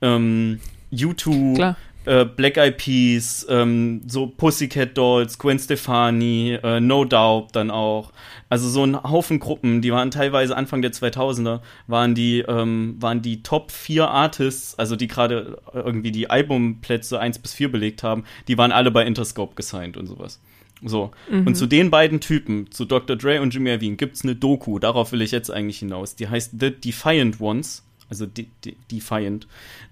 Ähm, 0.00 0.60
U2, 0.92 1.56
Klar. 1.56 1.76
Äh, 2.06 2.24
Black 2.24 2.56
Eyed 2.56 2.78
Peas, 2.78 3.46
ähm, 3.48 4.02
so 4.06 4.26
Pussycat 4.26 4.96
Dolls, 4.96 5.38
Gwen 5.38 5.58
Stefani, 5.58 6.58
äh, 6.62 6.80
No 6.80 7.04
Doubt 7.04 7.54
dann 7.54 7.70
auch. 7.70 8.12
Also 8.48 8.68
so 8.68 8.84
ein 8.84 9.02
Haufen 9.02 9.40
Gruppen, 9.40 9.82
die 9.82 9.92
waren 9.92 10.10
teilweise 10.10 10.56
Anfang 10.56 10.82
der 10.82 10.92
2000er, 10.92 11.60
waren 11.86 12.14
die, 12.14 12.40
ähm, 12.46 12.96
waren 13.00 13.22
die 13.22 13.42
Top 13.42 13.72
4 13.72 14.08
Artists, 14.08 14.78
also 14.78 14.96
die 14.96 15.08
gerade 15.08 15.58
irgendwie 15.72 16.12
die 16.12 16.30
Albumplätze 16.30 17.18
1 17.18 17.40
bis 17.40 17.54
4 17.54 17.70
belegt 17.70 18.02
haben, 18.02 18.24
die 18.48 18.56
waren 18.56 18.72
alle 18.72 18.90
bei 18.90 19.04
Interscope 19.04 19.54
gesigned 19.56 19.96
und 19.96 20.06
sowas. 20.06 20.40
So. 20.84 21.10
Mhm. 21.30 21.48
Und 21.48 21.54
zu 21.56 21.66
den 21.66 21.90
beiden 21.90 22.20
Typen, 22.20 22.70
zu 22.70 22.84
Dr. 22.84 23.16
Dre 23.16 23.40
und 23.40 23.52
Jimmy 23.52 23.70
Iovine, 23.70 23.96
gibt's 23.96 24.22
eine 24.22 24.36
Doku, 24.36 24.78
darauf 24.78 25.12
will 25.12 25.22
ich 25.22 25.30
jetzt 25.30 25.50
eigentlich 25.50 25.78
hinaus. 25.78 26.14
Die 26.14 26.28
heißt 26.28 26.52
The 26.58 26.70
Defiant 26.70 27.40
Ones, 27.40 27.84
also 28.08 28.26
De 28.26 28.46
De 28.64 28.76
Defiant. 28.90 29.48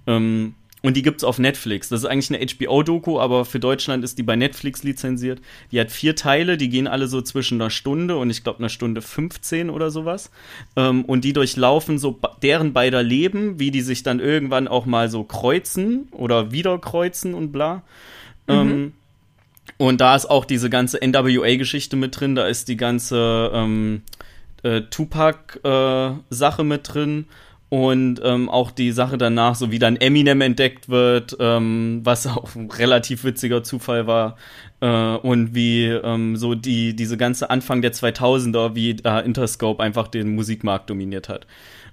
Ähm, 0.07 0.55
und 0.85 0.99
die 0.99 1.03
gibt's 1.03 1.25
auf 1.25 1.39
Netflix. 1.39 1.89
Das 1.89 2.01
ist 2.01 2.07
eigentlich 2.07 2.31
eine 2.31 2.47
HBO-Doku, 2.47 3.19
aber 3.19 3.47
für 3.47 3.59
Deutschland 3.59 4.05
ist 4.05 4.19
die 4.19 4.23
bei 4.23 4.37
Netflix 4.37 4.83
lizenziert. 4.83 5.41
Die 5.73 5.81
hat 5.81 5.91
vier 5.91 6.15
Teile, 6.15 6.59
die 6.59 6.69
gehen 6.69 6.87
alle 6.87 7.07
so 7.07 7.23
zwischen 7.23 7.59
einer 7.59 7.71
Stunde 7.71 8.19
und 8.19 8.29
ich 8.29 8.45
glaube 8.45 8.59
einer 8.59 8.69
Stunde 8.69 9.01
15 9.01 9.71
oder 9.71 9.91
sowas. 9.91 10.31
Ähm, 10.77 11.07
und 11.07 11.25
die 11.25 11.33
durchlaufen 11.33 11.99
so 11.99 12.21
deren 12.43 12.75
beider 12.75 13.03
Leben, 13.03 13.59
wie 13.59 13.71
die 13.71 13.81
sich 13.81 14.03
dann 14.03 14.21
irgendwann 14.21 14.69
auch 14.69 14.85
mal 14.85 15.09
so 15.09 15.25
kreuzen 15.25 16.09
oder 16.11 16.53
wieder 16.53 16.79
kreuzen 16.79 17.33
und 17.33 17.51
bla. 17.51 17.83
Ähm, 18.47 18.93
und 19.79 20.03
da 20.03 20.15
ist 20.15 20.27
auch 20.27 20.45
diese 20.45 20.69
ganze 20.69 20.99
NWA-Geschichte 21.03 21.97
mit 21.97 22.21
drin, 22.21 22.35
da 22.35 22.47
ist 22.47 22.69
die 22.69 22.77
ganze 22.77 23.51
ähm, 23.55 24.03
äh, 24.63 24.83
Tupac-Sache 24.83 26.63
mit 26.63 26.93
drin 26.93 27.25
und 27.75 28.21
ähm, 28.23 28.49
auch 28.49 28.71
die 28.71 28.93
Sache 28.93 29.19
danach, 29.19 29.57
so 29.57 29.73
wie 29.73 29.81
dann 29.81 29.97
Eminem 29.97 30.41
entdeckt 30.43 30.89
wird, 30.89 31.37
ähm, 31.41 32.03
was 32.05 32.25
auch 32.29 32.55
ein 32.55 32.71
relativ 32.71 33.25
witziger 33.25 33.65
Zufall 33.65 34.07
war 34.07 34.37
äh, 34.81 34.87
und 35.17 35.57
wie 35.57 35.87
ähm, 35.87 36.37
so 36.37 36.55
die 36.55 36.95
diese 36.95 37.17
ganze 37.17 37.51
Anfang 37.51 37.83
der 37.83 37.93
2000er, 37.93 38.77
wie 38.77 38.95
da 38.95 39.19
Interscope 39.19 39.83
einfach 39.83 40.07
den 40.07 40.37
Musikmarkt 40.37 40.89
dominiert 40.89 41.29
hat. 41.29 41.49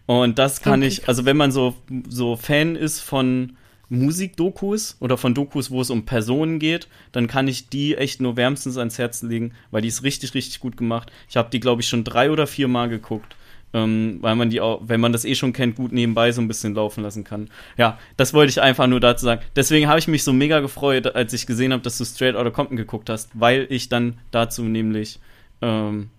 Und 0.06 0.38
das 0.38 0.62
kann 0.62 0.82
Okay, 0.82 0.88
ich, 0.88 1.08
also 1.08 1.26
wenn 1.26 1.36
man 1.36 1.52
so 1.52 1.74
so 2.08 2.36
Fan 2.36 2.76
ist 2.76 3.00
von 3.00 3.54
Musikdokus 3.89 4.98
oder 5.00 5.17
von 5.17 5.34
Dokus, 5.34 5.72
wo 5.72 5.82
es 5.82 5.89
um 5.89 6.06
Personen 6.06 6.60
geht, 6.60 6.89
dann 7.12 7.26
kann 7.26 7.48
ich 7.48 7.70
die 7.70 7.98
echt 7.98 8.22
nur 8.22 8.38
wärmstens 8.38 8.78
ans 8.78 9.00
Herz 9.00 9.24
legen, 9.24 9.54
weil 9.72 9.82
die 9.82 9.88
ist 9.88 10.04
richtig, 10.04 10.36
richtig 10.36 10.60
gut 10.60 10.78
gemacht. 10.78 11.12
Ich 11.28 11.38
habe 11.38 11.50
die, 11.50 11.60
glaube 11.60 11.82
ich, 11.82 11.88
schon 11.88 12.04
drei 12.04 12.30
oder 12.30 12.46
vier 12.46 12.67
Mal 12.67 12.88
geguckt, 12.88 13.36
ähm, 13.74 14.18
weil 14.22 14.36
man 14.36 14.50
die 14.50 14.62
auch, 14.62 14.82
wenn 14.84 15.00
man 15.00 15.12
das 15.12 15.26
eh 15.26 15.36
schon 15.36 15.54
kennt, 15.54 15.76
gut 15.76 15.92
nebenbei 15.92 16.32
so 16.32 16.42
ein 16.42 16.48
bisschen 16.48 16.76
laufen 16.76 17.04
lassen 17.04 17.24
kann. 17.24 17.50
Ja, 17.78 17.98
das 18.18 18.34
wollte 18.34 18.50
ich 18.50 18.62
einfach 18.62 18.88
nur 18.88 19.00
dazu 19.00 19.26
sagen. 19.26 19.42
Deswegen 19.56 19.88
habe 19.88 20.00
ich 20.00 20.08
mich 20.08 20.24
so 20.24 20.34
mega 20.34 20.60
gefreut, 20.60 21.16
als 21.16 21.34
ich 21.34 21.46
gesehen 21.48 21.72
habe, 21.74 21.82
dass 21.84 21.98
du 21.98 22.06
Straight 22.06 22.36
Outta 22.36 22.50
Compton 22.50 22.78
geguckt 22.78 23.10
hast, 23.10 23.30
weil 23.34 23.68
ich 23.70 23.90
dann 23.90 24.18
dazu 24.32 24.64
nämlich 24.64 25.20
ähm, 25.62 26.10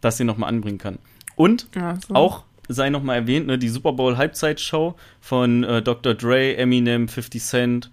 das 0.00 0.16
hier 0.16 0.26
nochmal 0.26 0.48
anbringen 0.48 0.78
kann. 0.78 0.98
Und 1.36 1.68
Ja, 1.74 1.96
so. 2.06 2.14
auch 2.14 2.44
sei 2.68 2.90
noch 2.90 3.02
mal 3.02 3.14
erwähnt, 3.14 3.46
ne, 3.46 3.58
die 3.58 3.68
Super 3.68 3.92
Bowl 3.92 4.16
Halbzeitshow 4.16 4.94
von 5.20 5.62
äh, 5.64 5.82
Dr. 5.82 6.14
Dre, 6.14 6.56
Eminem, 6.56 7.08
50 7.08 7.42
Cent 7.42 7.90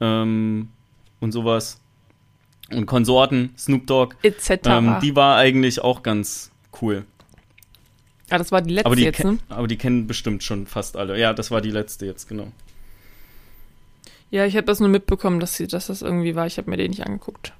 ähm, 0.00 0.68
und 1.20 1.32
sowas 1.32 1.80
und 2.70 2.86
Konsorten, 2.86 3.54
Snoop 3.56 3.86
Dogg, 3.86 4.16
Etc. 4.22 4.60
ähm, 4.66 4.96
die 5.02 5.16
war 5.16 5.36
eigentlich 5.36 5.80
auch 5.80 6.02
ganz 6.02 6.52
cool. 6.82 7.04
Ah, 8.30 8.38
das 8.38 8.50
war 8.52 8.62
die 8.62 8.70
letzte 8.74 8.86
Aber 8.86 8.96
die, 8.96 9.02
jetzt, 9.04 9.22
ne? 9.24 9.38
aber 9.48 9.66
die 9.68 9.76
kennen 9.76 10.06
bestimmt 10.06 10.42
schon 10.42 10.66
fast 10.66 10.96
alle. 10.96 11.18
Ja, 11.18 11.32
das 11.34 11.50
war 11.50 11.60
die 11.60 11.70
letzte 11.70 12.06
jetzt, 12.06 12.28
genau. 12.28 12.48
Ja, 14.30 14.46
ich 14.46 14.56
habe 14.56 14.66
das 14.66 14.80
nur 14.80 14.88
mitbekommen, 14.88 15.40
dass, 15.40 15.56
sie, 15.56 15.66
dass 15.66 15.88
das 15.88 16.02
irgendwie 16.02 16.34
war. 16.36 16.46
Ich 16.46 16.56
habe 16.58 16.70
mir 16.70 16.76
den 16.76 16.90
nicht 16.90 17.04
angeguckt. 17.04 17.52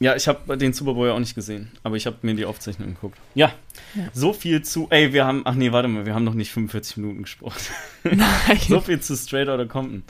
Ja, 0.00 0.16
ich 0.16 0.26
habe 0.26 0.58
den 0.58 0.72
Super 0.72 0.94
Bowl 0.94 1.06
ja 1.06 1.14
auch 1.14 1.20
nicht 1.20 1.36
gesehen, 1.36 1.70
aber 1.84 1.94
ich 1.94 2.06
habe 2.06 2.16
mir 2.22 2.34
die 2.34 2.44
Aufzeichnung 2.44 2.88
geguckt. 2.94 3.16
Ja, 3.36 3.52
Ja. 3.94 4.08
so 4.12 4.32
viel 4.32 4.62
zu. 4.62 4.88
Ey, 4.90 5.12
wir 5.12 5.24
haben. 5.24 5.42
Ach 5.44 5.54
nee, 5.54 5.70
warte 5.70 5.86
mal, 5.86 6.04
wir 6.06 6.14
haben 6.14 6.24
noch 6.24 6.34
nicht 6.34 6.50
45 6.50 6.96
Minuten 6.96 7.22
gesprochen. 7.22 7.60
Nein. 8.02 8.58
So 8.68 8.80
viel 8.80 8.98
zu 8.98 9.14
Straight 9.16 9.48
Outta 9.48 9.66
Compton. 9.66 10.02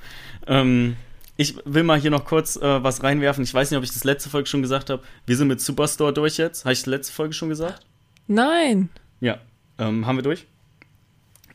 Ähm, 0.46 0.96
ich 1.36 1.56
will 1.66 1.82
mal 1.82 2.00
hier 2.00 2.10
noch 2.10 2.24
kurz 2.24 2.56
äh, 2.56 2.82
was 2.82 3.02
reinwerfen. 3.02 3.44
Ich 3.44 3.52
weiß 3.52 3.70
nicht, 3.70 3.76
ob 3.76 3.84
ich 3.84 3.92
das 3.92 4.04
letzte 4.04 4.30
Folge 4.30 4.48
schon 4.48 4.62
gesagt 4.62 4.88
habe. 4.88 5.02
Wir 5.26 5.36
sind 5.36 5.48
mit 5.48 5.60
Superstore 5.60 6.14
durch 6.14 6.38
jetzt. 6.38 6.64
Habe 6.64 6.72
ich 6.72 6.82
die 6.84 6.90
letzte 6.90 7.12
Folge 7.12 7.34
schon 7.34 7.50
gesagt? 7.50 7.84
Nein. 8.26 8.88
Ja. 9.20 9.38
Ähm, 9.78 10.06
haben 10.06 10.16
wir 10.16 10.22
durch? 10.22 10.46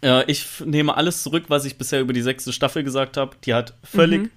Äh, 0.02 0.30
ich 0.30 0.46
nehme 0.66 0.96
alles 0.96 1.24
zurück, 1.24 1.46
was 1.48 1.66
ich 1.66 1.78
bisher 1.78 2.02
über 2.02 2.14
die 2.14 2.22
sechste 2.22 2.52
Staffel 2.54 2.84
gesagt 2.84 3.18
habe. 3.18 3.36
Die 3.46 3.54
hat 3.54 3.74
völlig 3.84 4.24
Mhm. 4.24 4.30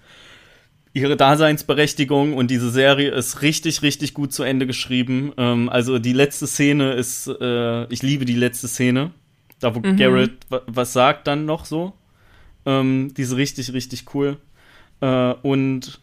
ihre 0.92 1.16
Daseinsberechtigung 1.16 2.34
und 2.34 2.50
diese 2.50 2.70
Serie 2.70 3.10
ist 3.10 3.42
richtig, 3.42 3.82
richtig 3.82 4.14
gut 4.14 4.32
zu 4.32 4.42
Ende 4.42 4.66
geschrieben. 4.66 5.32
Ähm, 5.36 5.68
also 5.68 5.98
die 5.98 6.12
letzte 6.12 6.46
Szene 6.46 6.92
ist, 6.92 7.26
äh, 7.28 7.84
ich 7.92 8.02
liebe 8.02 8.24
die 8.24 8.34
letzte 8.36 8.68
Szene. 8.68 9.10
Da, 9.60 9.74
wo 9.74 9.80
Mhm. 9.80 9.96
Garrett 9.96 10.32
wa- 10.48 10.62
was 10.66 10.92
sagt 10.92 11.26
dann 11.26 11.44
noch 11.44 11.64
so. 11.66 11.92
Ähm, 12.66 13.12
die 13.16 13.22
ist 13.22 13.36
richtig, 13.36 13.72
richtig 13.72 14.14
cool. 14.14 14.38
Äh, 15.00 15.34
und 15.42 16.00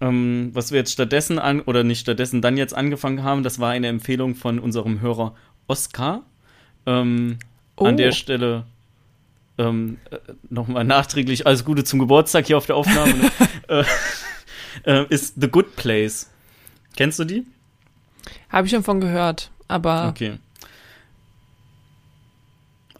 ähm, 0.00 0.50
was 0.52 0.70
wir 0.70 0.78
jetzt 0.78 0.92
stattdessen 0.92 1.38
an, 1.38 1.60
oder 1.62 1.82
nicht 1.82 2.00
stattdessen, 2.00 2.40
dann 2.42 2.56
jetzt 2.56 2.74
angefangen 2.74 3.22
haben, 3.24 3.42
das 3.42 3.58
war 3.58 3.70
eine 3.70 3.88
Empfehlung 3.88 4.34
von 4.36 4.58
unserem 4.60 5.00
Hörer 5.00 5.34
Oskar. 5.68 6.22
Ähm, 6.86 7.38
Oh. 7.78 7.84
An 7.86 7.96
der 7.96 8.10
Stelle 8.12 8.64
ähm, 9.56 9.98
äh, 10.10 10.16
nochmal 10.50 10.84
nachträglich 10.84 11.46
alles 11.46 11.64
Gute 11.64 11.84
zum 11.84 12.00
Geburtstag 12.00 12.46
hier 12.46 12.56
auf 12.58 12.66
der 12.66 12.74
Aufnahme. 12.76 13.30
äh, 13.68 13.84
äh, 14.84 15.06
ist 15.08 15.34
The 15.40 15.48
Good 15.48 15.76
Place. 15.76 16.28
Kennst 16.96 17.20
du 17.20 17.24
die? 17.24 17.46
Habe 18.50 18.66
ich 18.66 18.72
schon 18.72 18.82
von 18.82 19.00
gehört, 19.00 19.50
aber 19.68 20.08
Okay. 20.08 20.38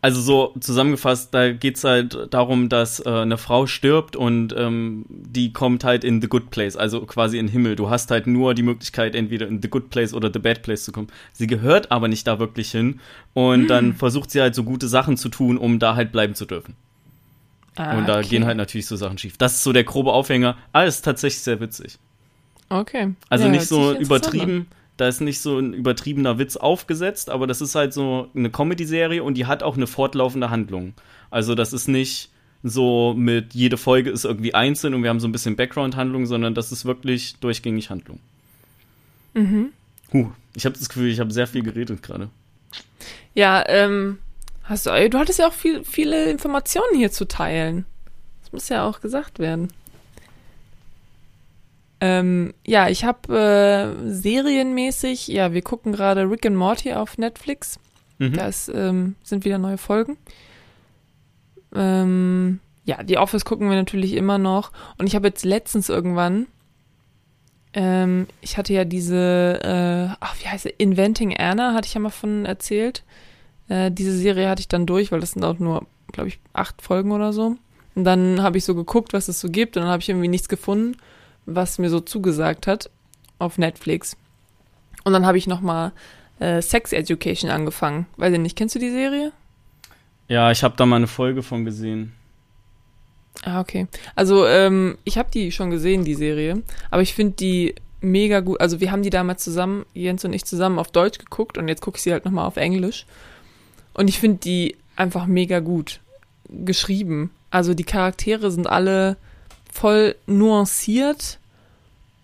Also 0.00 0.20
so 0.20 0.54
zusammengefasst, 0.60 1.34
da 1.34 1.52
geht's 1.52 1.82
halt 1.82 2.16
darum, 2.30 2.68
dass 2.68 3.04
äh, 3.04 3.08
eine 3.08 3.36
Frau 3.36 3.66
stirbt 3.66 4.14
und 4.14 4.54
ähm, 4.56 5.04
die 5.08 5.52
kommt 5.52 5.82
halt 5.82 6.04
in 6.04 6.22
the 6.22 6.28
good 6.28 6.50
place, 6.50 6.76
also 6.76 7.00
quasi 7.04 7.38
in 7.38 7.46
den 7.46 7.52
Himmel. 7.52 7.74
Du 7.74 7.90
hast 7.90 8.12
halt 8.12 8.28
nur 8.28 8.54
die 8.54 8.62
Möglichkeit, 8.62 9.16
entweder 9.16 9.48
in 9.48 9.60
the 9.60 9.68
good 9.68 9.90
place 9.90 10.14
oder 10.14 10.30
the 10.32 10.38
bad 10.38 10.62
place 10.62 10.84
zu 10.84 10.92
kommen. 10.92 11.08
Sie 11.32 11.48
gehört 11.48 11.90
aber 11.90 12.06
nicht 12.06 12.26
da 12.28 12.38
wirklich 12.38 12.70
hin 12.70 13.00
und 13.34 13.66
dann 13.66 13.92
versucht 13.94 14.30
sie 14.30 14.40
halt 14.40 14.54
so 14.54 14.62
gute 14.62 14.86
Sachen 14.86 15.16
zu 15.16 15.30
tun, 15.30 15.58
um 15.58 15.80
da 15.80 15.96
halt 15.96 16.12
bleiben 16.12 16.36
zu 16.36 16.46
dürfen. 16.46 16.76
ah, 17.74 17.98
und 17.98 18.06
da 18.06 18.18
okay. 18.18 18.28
gehen 18.28 18.46
halt 18.46 18.56
natürlich 18.56 18.86
so 18.86 18.94
Sachen 18.94 19.18
schief. 19.18 19.36
Das 19.36 19.54
ist 19.54 19.64
so 19.64 19.72
der 19.72 19.84
grobe 19.84 20.12
Aufhänger. 20.12 20.56
Ah, 20.72 20.84
ist 20.84 21.02
tatsächlich 21.02 21.42
sehr 21.42 21.60
witzig. 21.60 21.98
Okay. 22.68 23.14
Also 23.30 23.46
Ja, 23.46 23.50
nicht 23.50 23.66
so 23.66 23.96
übertrieben, 23.96 24.66
da 24.98 25.06
ist 25.08 25.20
nicht 25.20 25.40
so 25.40 25.58
ein 25.58 25.72
übertriebener 25.72 26.38
Witz 26.38 26.56
aufgesetzt, 26.56 27.30
aber 27.30 27.46
das 27.46 27.60
ist 27.60 27.74
halt 27.74 27.94
so 27.94 28.28
eine 28.34 28.50
Comedy-Serie 28.50 29.22
und 29.22 29.34
die 29.34 29.46
hat 29.46 29.62
auch 29.62 29.76
eine 29.76 29.86
fortlaufende 29.86 30.50
Handlung. 30.50 30.92
Also 31.30 31.54
das 31.54 31.72
ist 31.72 31.88
nicht 31.88 32.30
so 32.64 33.14
mit 33.16 33.54
jede 33.54 33.76
Folge 33.76 34.10
ist 34.10 34.24
irgendwie 34.24 34.54
einzeln 34.54 34.94
und 34.94 35.04
wir 35.04 35.10
haben 35.10 35.20
so 35.20 35.28
ein 35.28 35.32
bisschen 35.32 35.54
Background-Handlung, 35.54 36.26
sondern 36.26 36.54
das 36.54 36.72
ist 36.72 36.84
wirklich 36.84 37.36
durchgängig 37.36 37.90
Handlung. 37.90 38.18
Mhm. 39.34 39.68
Huh, 40.12 40.32
ich 40.54 40.66
habe 40.66 40.76
das 40.76 40.88
Gefühl, 40.88 41.10
ich 41.10 41.20
habe 41.20 41.32
sehr 41.32 41.46
viel 41.46 41.62
geredet 41.62 42.02
gerade. 42.02 42.28
Ja, 43.34 43.64
ähm, 43.68 44.18
hast 44.64 44.86
du, 44.86 45.10
du 45.10 45.18
hattest 45.18 45.38
ja 45.38 45.46
auch 45.46 45.52
viel, 45.52 45.84
viele 45.84 46.28
Informationen 46.28 46.96
hier 46.96 47.12
zu 47.12 47.28
teilen. 47.28 47.86
Das 48.42 48.52
muss 48.52 48.68
ja 48.68 48.84
auch 48.84 49.00
gesagt 49.00 49.38
werden. 49.38 49.68
Ähm, 52.00 52.54
ja, 52.64 52.88
ich 52.88 53.04
habe 53.04 53.96
äh, 54.06 54.10
serienmäßig, 54.10 55.28
ja, 55.28 55.52
wir 55.52 55.62
gucken 55.62 55.92
gerade 55.92 56.30
Rick 56.30 56.46
and 56.46 56.56
Morty 56.56 56.92
auf 56.92 57.18
Netflix. 57.18 57.78
Mhm. 58.18 58.34
Da 58.34 58.46
ist, 58.46 58.70
ähm, 58.72 59.16
sind 59.22 59.44
wieder 59.44 59.58
neue 59.58 59.78
Folgen. 59.78 60.16
Ähm, 61.74 62.60
ja, 62.84 63.02
die 63.02 63.18
Office 63.18 63.44
gucken 63.44 63.68
wir 63.68 63.76
natürlich 63.76 64.14
immer 64.14 64.38
noch. 64.38 64.72
Und 64.96 65.06
ich 65.06 65.14
habe 65.14 65.28
jetzt 65.28 65.44
letztens 65.44 65.88
irgendwann, 65.88 66.46
ähm, 67.74 68.26
ich 68.40 68.56
hatte 68.56 68.72
ja 68.72 68.84
diese, 68.84 69.60
äh, 69.62 70.16
ach, 70.20 70.36
wie 70.40 70.48
heißt 70.48 70.64
sie, 70.64 70.74
Inventing 70.78 71.36
Anna, 71.36 71.74
hatte 71.74 71.86
ich 71.86 71.94
ja 71.94 72.00
mal 72.00 72.10
von 72.10 72.46
erzählt. 72.46 73.02
Äh, 73.68 73.90
diese 73.90 74.16
Serie 74.16 74.48
hatte 74.48 74.60
ich 74.60 74.68
dann 74.68 74.86
durch, 74.86 75.12
weil 75.12 75.20
das 75.20 75.32
sind 75.32 75.44
auch 75.44 75.58
nur, 75.58 75.86
glaube 76.12 76.28
ich, 76.28 76.38
acht 76.52 76.80
Folgen 76.80 77.12
oder 77.12 77.32
so. 77.32 77.56
Und 77.94 78.04
dann 78.04 78.42
habe 78.42 78.56
ich 78.56 78.64
so 78.64 78.74
geguckt, 78.74 79.12
was 79.12 79.28
es 79.28 79.40
so 79.40 79.50
gibt, 79.50 79.76
und 79.76 79.82
dann 79.82 79.90
habe 79.90 80.00
ich 80.00 80.08
irgendwie 80.08 80.28
nichts 80.28 80.48
gefunden, 80.48 80.96
was 81.54 81.78
mir 81.78 81.90
so 81.90 82.00
zugesagt 82.00 82.66
hat 82.66 82.90
auf 83.38 83.58
Netflix. 83.58 84.16
Und 85.04 85.12
dann 85.12 85.26
habe 85.26 85.38
ich 85.38 85.46
noch 85.46 85.60
mal 85.60 85.92
äh, 86.38 86.60
Sex 86.60 86.92
Education 86.92 87.50
angefangen. 87.50 88.06
Weiß 88.16 88.32
ich 88.32 88.38
nicht, 88.38 88.56
kennst 88.56 88.74
du 88.74 88.78
die 88.78 88.90
Serie? 88.90 89.32
Ja, 90.28 90.50
ich 90.50 90.62
habe 90.62 90.76
da 90.76 90.84
mal 90.84 90.96
eine 90.96 91.06
Folge 91.06 91.42
von 91.42 91.64
gesehen. 91.64 92.12
Ah, 93.44 93.60
okay. 93.60 93.86
Also, 94.14 94.46
ähm, 94.46 94.98
ich 95.04 95.16
habe 95.16 95.30
die 95.32 95.52
schon 95.52 95.70
gesehen, 95.70 96.04
die 96.04 96.14
Serie. 96.14 96.62
Aber 96.90 97.02
ich 97.02 97.14
finde 97.14 97.36
die 97.36 97.74
mega 98.00 98.40
gut. 98.40 98.60
Also, 98.60 98.80
wir 98.80 98.90
haben 98.90 99.02
die 99.02 99.10
damals 99.10 99.42
zusammen, 99.42 99.86
Jens 99.94 100.24
und 100.24 100.32
ich 100.32 100.44
zusammen 100.44 100.78
auf 100.78 100.90
Deutsch 100.90 101.18
geguckt 101.18 101.56
und 101.56 101.68
jetzt 101.68 101.80
gucke 101.80 101.96
ich 101.96 102.02
sie 102.02 102.12
halt 102.12 102.24
nochmal 102.24 102.46
auf 102.46 102.56
Englisch. 102.56 103.06
Und 103.94 104.08
ich 104.08 104.18
finde 104.18 104.38
die 104.38 104.76
einfach 104.96 105.26
mega 105.26 105.60
gut 105.60 106.00
geschrieben. 106.48 107.30
Also, 107.50 107.72
die 107.74 107.84
Charaktere 107.84 108.50
sind 108.50 108.66
alle 108.66 109.16
voll 109.72 110.16
nuanciert 110.26 111.38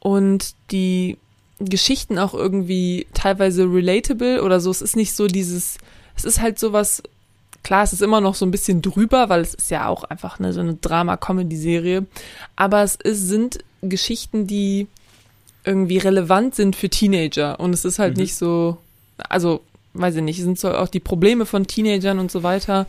und 0.00 0.54
die 0.70 1.18
Geschichten 1.59 2.18
auch 2.18 2.35
irgendwie 2.35 3.07
teilweise 3.14 3.64
relatable 3.64 4.42
oder 4.42 4.61
so. 4.61 4.70
Es 4.70 4.83
ist 4.83 4.96
nicht 4.96 5.14
so 5.14 5.26
dieses, 5.26 5.78
es 6.16 6.24
ist 6.24 6.40
halt 6.40 6.59
sowas, 6.59 7.02
klar, 7.62 7.83
es 7.83 7.92
ist 7.92 8.02
immer 8.02 8.20
noch 8.20 8.35
so 8.35 8.44
ein 8.44 8.50
bisschen 8.50 8.83
drüber, 8.83 9.28
weil 9.28 9.40
es 9.40 9.54
ist 9.54 9.70
ja 9.70 9.88
auch 9.88 10.04
einfach 10.04 10.38
eine, 10.38 10.52
so 10.52 10.61
eine 10.61 10.74
Drama-Comedy-Serie. 10.74 12.07
Aber 12.57 12.83
es 12.83 12.96
ist, 12.96 13.26
sind 13.26 13.59
Geschichten, 13.83 14.46
die 14.46 14.87
irgendwie 15.64 15.98
relevant 15.98 16.54
sind 16.54 16.76
für 16.76 16.90
Teenager. 16.90 17.59
Und 17.59 17.72
es 17.72 17.85
ist 17.85 17.98
halt 17.98 18.16
mhm. 18.16 18.22
nicht 18.22 18.37
so, 18.37 18.76
also, 19.28 19.62
weiß 19.94 20.16
ich 20.16 20.22
nicht, 20.22 20.38
es 20.38 20.44
sind 20.44 20.59
so 20.59 20.72
auch 20.72 20.88
die 20.88 21.00
Probleme 21.00 21.46
von 21.46 21.66
Teenagern 21.66 22.18
und 22.18 22.30
so 22.30 22.42
weiter. 22.42 22.87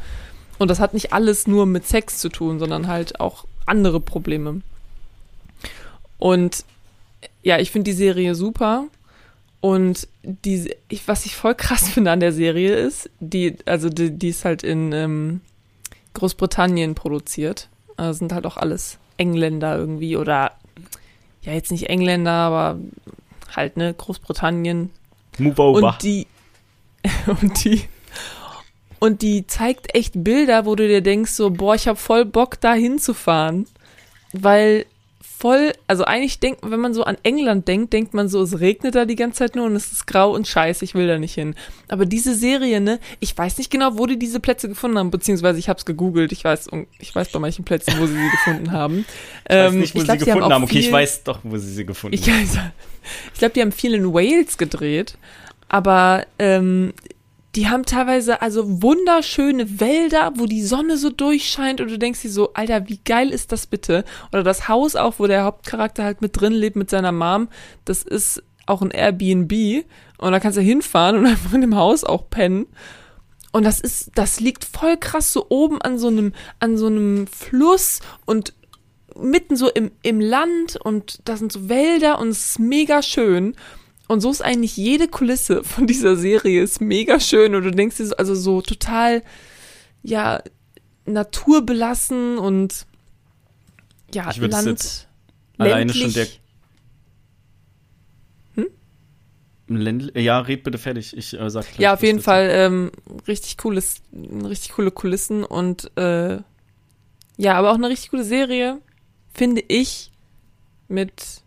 Und 0.58 0.70
das 0.70 0.80
hat 0.80 0.94
nicht 0.94 1.14
alles 1.14 1.48
nur 1.48 1.66
mit 1.66 1.88
Sex 1.88 2.18
zu 2.18 2.30
tun, 2.30 2.60
sondern 2.60 2.88
halt 2.88 3.20
auch 3.20 3.46
andere 3.66 4.00
Probleme. 4.00 4.62
Und 6.18 6.66
ja, 7.44 7.60
ich 7.60 7.72
finde 7.72 7.92
die 7.92 7.98
Serie 7.98 8.36
super. 8.36 8.86
Und 9.62 10.08
die, 10.24 10.76
ich, 10.90 11.08
was 11.08 11.26
ich 11.26 11.36
voll 11.36 11.56
krass 11.56 11.90
finde 11.94 12.12
an 12.12 12.20
der 12.20 12.32
Serie 12.32 12.76
ist, 12.76 13.10
die, 13.20 13.58
also 13.66 13.90
die, 13.90 14.12
die 14.12 14.30
ist 14.30 14.46
halt 14.46 14.64
in 14.64 14.92
ähm, 14.92 15.42
Großbritannien 16.14 16.96
produziert. 16.96 17.70
Also 17.98 18.20
sind 18.20 18.34
halt 18.34 18.46
auch 18.46 18.58
alles 18.58 18.98
Engländer 19.18 19.78
irgendwie 19.78 20.18
oder 20.18 20.52
ja, 21.42 21.54
jetzt 21.54 21.72
nicht 21.72 21.90
Engländer, 21.90 22.32
aber 22.32 22.80
halt, 23.56 23.78
ne, 23.78 23.94
Großbritannien. 23.94 24.90
Move 25.38 25.62
over. 25.62 25.88
Und 25.88 26.04
die, 26.04 26.28
und 27.42 27.64
die, 27.64 27.84
und 29.00 29.22
die 29.22 29.48
zeigt 29.48 29.96
echt 29.96 30.24
Bilder, 30.24 30.66
wo 30.66 30.76
du 30.76 30.88
dir 30.88 31.02
denkst, 31.02 31.32
so, 31.32 31.50
boah, 31.50 31.76
ich 31.76 31.88
hab 31.88 31.98
voll 31.98 32.26
Bock, 32.26 32.60
da 32.60 32.74
hinzufahren. 32.74 33.68
Weil 34.34 34.86
voll, 35.38 35.74
also 35.88 36.06
eigentlich 36.06 36.40
denkt, 36.40 36.62
wenn 36.64 36.80
man 36.80 36.94
so 36.94 37.04
an 37.04 37.18
England 37.24 37.68
denkt, 37.68 37.94
denkt 37.94 38.14
man 38.14 38.30
so, 38.30 38.42
es 38.42 38.60
regnet 38.60 38.96
da 38.96 39.06
die 39.06 39.16
ganze 39.16 39.40
Zeit 39.40 39.56
nur 39.56 39.66
und 39.66 39.76
es 39.76 39.92
ist 39.92 40.08
grau 40.08 40.34
und 40.34 40.48
scheiße, 40.48 40.84
ich 40.84 40.96
will 40.96 41.08
da 41.08 41.20
nicht 41.20 41.34
hin. 41.34 41.56
Aber 41.90 42.06
diese 42.06 42.34
Serie, 42.36 42.80
ne, 42.80 43.00
ich 43.20 43.38
weiß 43.38 43.58
nicht 43.58 43.70
genau, 43.70 43.98
wo 43.98 44.06
die 44.06 44.18
diese 44.18 44.40
Plätze 44.40 44.70
gefunden 44.70 44.98
haben, 44.98 45.12
beziehungsweise 45.12 45.60
ich 45.60 45.68
habe 45.68 45.78
es 45.78 45.86
gegoogelt, 45.86 46.32
ich 46.32 46.44
weiß, 46.44 46.70
ich 47.00 47.14
weiß 47.14 47.30
bei 47.30 47.40
manchen 47.40 47.66
Plätzen, 47.66 47.94
wo 48.00 48.06
sie 48.06 48.14
sie 48.14 48.30
gefunden 48.30 48.72
haben. 48.72 49.06
Ich 49.48 49.56
weiß 49.56 49.74
ähm, 49.74 49.80
nicht, 49.82 49.94
wo 49.94 50.00
ich 50.00 50.06
glaub, 50.06 50.20
sie 50.20 50.26
gefunden 50.26 50.44
haben, 50.46 50.54
haben. 50.54 50.64
okay, 50.64 50.80
ich 50.80 50.92
weiß 50.92 51.24
doch, 51.24 51.40
wo 51.44 51.58
sie 51.58 51.72
sie 51.72 51.86
gefunden 51.86 52.16
ich, 52.16 52.30
haben. 52.30 52.72
Ich 53.34 53.40
glaube, 53.40 53.54
die 53.54 53.62
haben 53.62 53.72
viel 53.72 53.94
in 53.94 54.14
Wales 54.14 54.58
gedreht, 54.58 55.18
aber 55.68 56.26
ähm, 56.40 56.94
die 57.56 57.70
haben 57.70 57.86
teilweise 57.86 58.42
also 58.42 58.82
wunderschöne 58.82 59.80
Wälder, 59.80 60.34
wo 60.36 60.46
die 60.46 60.62
Sonne 60.62 60.98
so 60.98 61.10
durchscheint 61.10 61.80
und 61.80 61.90
du 61.90 61.98
denkst 61.98 62.22
dir 62.22 62.32
so, 62.32 62.54
Alter, 62.54 62.90
wie 62.90 63.00
geil 63.04 63.30
ist 63.30 63.52
das 63.52 63.66
bitte? 63.66 64.04
Oder 64.32 64.44
das 64.44 64.68
Haus 64.68 64.96
auch, 64.96 65.20
wo 65.20 65.28
der 65.28 65.46
Hauptcharakter 65.46 66.04
halt 66.04 66.22
mit 66.22 66.40
drin 66.40 66.54
lebt 66.54 66.76
mit 66.76 66.90
seiner 66.90 67.12
Mom, 67.12 67.48
das 67.86 68.04
ist 68.04 68.44
auch 68.66 68.82
ein 68.82 68.92
Airbnb 68.92 69.86
und 70.18 70.32
da 70.32 70.40
kannst 70.40 70.58
du 70.58 70.62
hinfahren 70.62 71.20
und 71.20 71.26
einfach 71.28 71.54
in 71.54 71.62
dem 71.62 71.76
Haus 71.76 72.04
auch 72.04 72.30
pennen. 72.30 72.68
Und 73.54 73.64
das 73.64 73.80
ist, 73.80 74.12
das 74.16 74.42
liegt 74.42 74.66
voll 74.66 74.98
krass 74.98 75.32
so 75.32 75.46
oben 75.48 75.82
an 75.82 75.98
so 75.98 76.08
einem, 76.08 76.34
an 76.60 76.78
so 76.78 76.88
einem 76.88 77.26
Fluss 77.28 78.02
und 78.26 78.54
mitten 79.18 79.56
so 79.56 79.70
im, 79.70 79.92
im 80.02 80.20
Land 80.20 80.76
und 80.76 81.22
da 81.24 81.38
sind 81.38 81.54
so 81.54 81.70
Wälder 81.70 82.20
und 82.20 82.28
es 82.28 82.50
ist 82.50 82.60
mega 82.60 83.02
schön. 83.02 83.56
Und 84.08 84.22
so 84.22 84.30
ist 84.32 84.44
eigentlich 84.44 84.78
jede 84.78 85.08
Kulisse 85.08 85.64
von 85.64 85.88
dieser 85.88 86.16
Serie 86.16 86.62
ist 86.62 86.82
mega 86.82 87.20
schön 87.20 87.56
und 87.56 87.64
du 87.64 87.72
denkst 87.72 87.98
dir 87.98 88.08
so, 88.08 88.16
also 88.18 88.36
so 88.36 88.62
total, 88.62 89.24
ja, 90.04 90.42
naturbelassen 91.06 92.38
und 92.38 92.86
ja, 94.14 94.30
ich 94.32 94.38
Land. 94.38 94.66
Jetzt 94.68 95.08
alleine 95.58 95.94
schon 95.94 96.14
der. 96.14 96.28
Hm? 98.56 98.68
Ländl 99.68 100.20
ja, 100.20 100.40
red 100.40 100.64
bitte 100.64 100.78
fertig. 100.78 101.16
Ich 101.16 101.40
äh, 101.40 101.50
sag 101.50 101.66
gleich, 101.66 101.80
Ja, 101.80 101.94
auf 101.94 102.04
jeden 102.04 102.22
Fall 102.22 102.50
ähm, 102.52 102.92
richtig 103.28 103.58
cooles, 103.58 104.02
richtig 104.14 104.72
coole 104.74 104.92
Kulissen 104.92 105.44
und 105.44 105.92
äh, 105.98 106.40
ja, 107.38 107.54
aber 107.56 107.72
auch 107.72 107.76
eine 107.76 107.90
richtig 107.90 108.12
coole 108.12 108.24
Serie, 108.24 108.80
finde 109.34 109.64
ich, 109.68 110.12
mit 110.88 111.42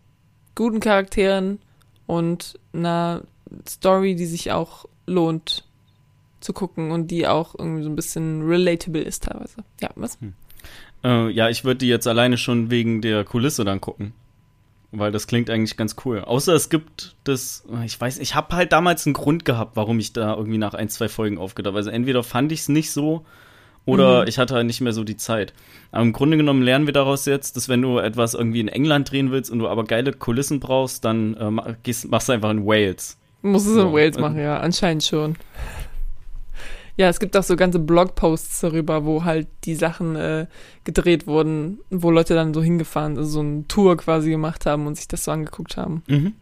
guten 0.55 0.79
Charakteren 0.79 1.59
und 2.09 2.57
einer 2.73 3.21
Story, 3.67 4.15
die 4.15 4.25
sich 4.25 4.51
auch 4.51 4.85
lohnt 5.05 5.63
zu 6.39 6.53
gucken 6.53 6.89
und 6.89 7.11
die 7.11 7.27
auch 7.27 7.53
irgendwie 7.55 7.83
so 7.83 7.89
ein 7.89 7.95
bisschen 7.95 8.41
relatable 8.47 9.03
ist 9.03 9.25
teilweise. 9.25 9.57
Ja, 9.79 9.91
was? 9.93 10.19
Hm. 10.19 10.33
Äh, 11.03 11.29
ja, 11.29 11.49
ich 11.49 11.65
würde 11.65 11.77
die 11.77 11.87
jetzt 11.87 12.07
alleine 12.07 12.39
schon 12.39 12.71
wegen 12.71 13.03
der 13.03 13.23
Kulisse 13.25 13.63
dann 13.63 13.79
gucken. 13.79 14.13
Weil 14.91 15.11
das 15.11 15.27
klingt 15.27 15.51
eigentlich 15.51 15.77
ganz 15.77 15.97
cool. 16.03 16.21
Außer 16.21 16.55
es 16.55 16.69
gibt 16.69 17.15
das, 17.25 17.63
ich 17.85 18.01
weiß, 18.01 18.17
ich 18.17 18.33
habe 18.33 18.55
halt 18.55 18.71
damals 18.71 19.05
einen 19.05 19.13
Grund 19.13 19.45
gehabt, 19.45 19.75
warum 19.75 19.99
ich 19.99 20.11
da 20.11 20.35
irgendwie 20.35 20.57
nach 20.57 20.73
ein, 20.73 20.89
zwei 20.89 21.09
Folgen 21.09 21.37
aufgedacht 21.37 21.73
habe. 21.73 21.77
Also 21.77 21.91
entweder 21.91 22.23
fand 22.23 22.51
ich 22.51 22.61
es 22.61 22.69
nicht 22.69 22.89
so 22.89 23.23
oder 23.85 24.21
mhm. 24.21 24.27
ich 24.27 24.37
hatte 24.37 24.55
halt 24.55 24.67
nicht 24.67 24.81
mehr 24.81 24.93
so 24.93 25.03
die 25.03 25.17
Zeit. 25.17 25.53
Aber 25.91 26.03
im 26.03 26.13
Grunde 26.13 26.37
genommen 26.37 26.61
lernen 26.61 26.85
wir 26.85 26.93
daraus 26.93 27.25
jetzt, 27.25 27.55
dass 27.55 27.69
wenn 27.69 27.81
du 27.81 27.97
etwas 27.97 28.33
irgendwie 28.33 28.59
in 28.59 28.67
England 28.67 29.11
drehen 29.11 29.31
willst 29.31 29.49
und 29.49 29.59
du 29.59 29.67
aber 29.67 29.83
geile 29.83 30.13
Kulissen 30.13 30.59
brauchst, 30.59 31.05
dann 31.05 31.35
äh, 31.35 31.73
gehst, 31.83 32.09
machst 32.09 32.29
du 32.29 32.33
einfach 32.33 32.51
in 32.51 32.65
Wales. 32.65 33.17
Muss 33.41 33.65
es 33.65 33.73
so. 33.73 33.87
in 33.87 33.93
Wales 33.93 34.17
machen, 34.19 34.39
ja, 34.39 34.59
anscheinend 34.59 35.03
schon. 35.03 35.35
Ja, 36.97 37.07
es 37.07 37.21
gibt 37.21 37.37
auch 37.37 37.43
so 37.43 37.55
ganze 37.55 37.79
Blogposts 37.79 38.59
darüber, 38.59 39.05
wo 39.05 39.23
halt 39.23 39.47
die 39.63 39.75
Sachen 39.75 40.17
äh, 40.17 40.47
gedreht 40.83 41.27
wurden, 41.27 41.79
wo 41.89 42.11
Leute 42.11 42.33
dann 42.33 42.53
so 42.53 42.61
hingefahren, 42.61 43.17
also 43.17 43.29
so 43.29 43.39
eine 43.39 43.65
Tour 43.69 43.95
quasi 43.95 44.29
gemacht 44.29 44.65
haben 44.65 44.85
und 44.85 44.95
sich 44.95 45.07
das 45.07 45.23
so 45.23 45.31
angeguckt 45.31 45.77
haben. 45.77 46.03
Mhm. 46.07 46.33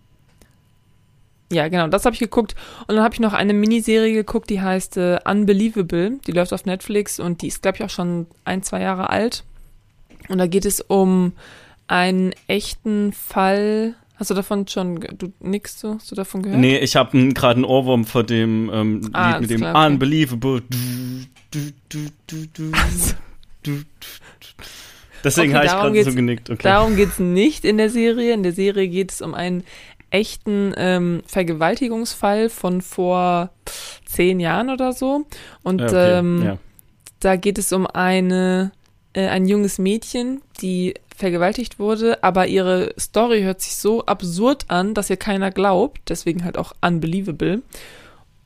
Ja, 1.51 1.69
genau, 1.69 1.87
das 1.87 2.05
habe 2.05 2.13
ich 2.13 2.19
geguckt. 2.19 2.55
Und 2.87 2.95
dann 2.95 3.03
habe 3.03 3.13
ich 3.13 3.19
noch 3.21 3.33
eine 3.33 3.53
Miniserie 3.53 4.13
geguckt, 4.13 4.49
die 4.49 4.61
heißt 4.61 4.97
äh, 4.97 5.19
Unbelievable. 5.23 6.19
Die 6.27 6.31
läuft 6.31 6.51
auf 6.53 6.65
Netflix 6.65 7.19
und 7.19 7.41
die 7.41 7.47
ist, 7.47 7.61
glaube 7.61 7.77
ich, 7.77 7.83
auch 7.83 7.89
schon 7.89 8.27
ein, 8.43 8.63
zwei 8.63 8.81
Jahre 8.81 9.09
alt. 9.09 9.43
Und 10.27 10.39
da 10.39 10.47
geht 10.47 10.65
es 10.65 10.81
um 10.81 11.31
einen 11.87 12.33
echten 12.47 13.13
Fall. 13.13 13.95
Hast 14.15 14.29
du 14.29 14.33
davon 14.33 14.67
schon, 14.67 14.99
du 14.99 15.31
nix 15.39 15.79
so, 15.79 15.95
hast 15.95 16.11
du 16.11 16.15
davon 16.15 16.41
gehört? 16.41 16.59
Nee, 16.59 16.79
ich 16.79 16.95
habe 16.95 17.17
gerade 17.33 17.57
einen 17.57 17.65
Ohrwurm 17.65 18.03
vor 18.03 18.23
dem 18.23 18.69
ähm, 18.73 19.09
ah, 19.13 19.31
Lied 19.31 19.41
mit 19.41 19.49
dem 19.51 19.61
klar, 19.61 19.75
okay. 19.75 19.93
Unbelievable. 19.93 20.63
Deswegen 25.23 25.55
okay, 25.55 25.55
habe 25.55 25.65
ich 25.65 25.71
gerade 25.71 26.03
so 26.03 26.15
genickt. 26.15 26.49
Okay. 26.49 26.63
Darum 26.63 26.95
geht's 26.95 27.19
nicht 27.19 27.63
in 27.63 27.77
der 27.77 27.89
Serie. 27.89 28.33
In 28.33 28.43
der 28.43 28.53
Serie 28.53 28.87
geht 28.87 29.11
es 29.11 29.21
um 29.21 29.33
einen 29.33 29.63
echten 30.09 30.73
ähm, 30.77 31.21
Vergewaltigungsfall 31.25 32.49
von 32.49 32.81
vor 32.81 33.49
zehn 34.05 34.39
Jahren 34.39 34.69
oder 34.69 34.93
so. 34.93 35.25
Und 35.63 35.81
ja, 35.81 35.87
okay. 35.87 36.19
ähm, 36.19 36.43
ja. 36.43 36.57
da 37.19 37.35
geht 37.35 37.57
es 37.57 37.73
um 37.73 37.85
eine, 37.87 38.71
äh, 39.13 39.27
ein 39.27 39.47
junges 39.47 39.79
Mädchen, 39.79 40.41
die 40.61 40.93
vergewaltigt 41.15 41.79
wurde, 41.79 42.23
aber 42.23 42.47
ihre 42.47 42.93
Story 42.99 43.41
hört 43.41 43.61
sich 43.61 43.75
so 43.75 44.05
absurd 44.05 44.65
an, 44.67 44.93
dass 44.93 45.09
ihr 45.09 45.17
keiner 45.17 45.49
glaubt, 45.49 46.01
deswegen 46.09 46.43
halt 46.43 46.57
auch 46.57 46.73
unbelievable. 46.81 47.63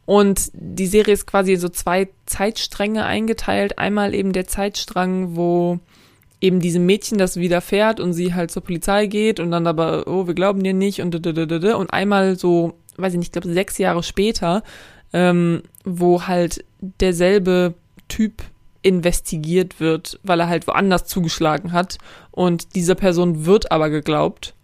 Und 0.06 0.52
die 0.54 0.88
Serie 0.88 1.14
ist 1.14 1.28
quasi 1.28 1.56
so 1.58 1.70
zwei 1.70 2.10
Zeitstränge 2.26 3.06
eingeteilt. 3.06 3.78
Einmal 3.78 4.14
eben 4.14 4.34
der 4.34 4.48
Zeitstrang, 4.48 5.36
wo 5.36 5.80
eben 6.42 6.60
diesem 6.60 6.86
Mädchen 6.86 7.20
das 7.20 7.38
widerfährt 7.38 8.00
und 8.00 8.14
sie 8.14 8.34
halt 8.34 8.52
zur 8.52 8.64
Polizei 8.64 9.06
geht 9.06 9.40
und 9.40 9.52
dann 9.52 9.68
aber, 9.68 10.08
oh, 10.08 10.28
wir 10.28 10.34
glauben 10.34 10.64
dir 10.64 10.74
nicht 10.74 11.02
und 11.02 11.16
und 11.16 11.94
einmal 11.94 12.38
so, 12.38 12.74
weiß 12.98 13.14
ich 13.14 13.20
nicht, 13.20 13.28
ich 13.28 13.32
glaube 13.32 13.54
sechs 13.54 13.78
Jahre 13.78 14.02
später, 14.02 14.64
ähm, 15.14 15.62
wo 15.86 16.24
halt 16.24 16.66
derselbe 16.80 17.76
Typ 18.08 18.44
investigiert 18.82 19.80
wird, 19.80 20.20
weil 20.24 20.40
er 20.40 20.50
halt 20.50 20.66
woanders 20.68 21.06
zugeschlagen 21.06 21.72
hat 21.72 22.00
und 22.32 22.74
dieser 22.76 22.96
Person 22.96 23.46
wird 23.46 23.72
aber 23.72 23.92
geglaubt. 23.92 24.56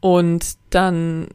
Und 0.00 0.56
dann 0.70 1.28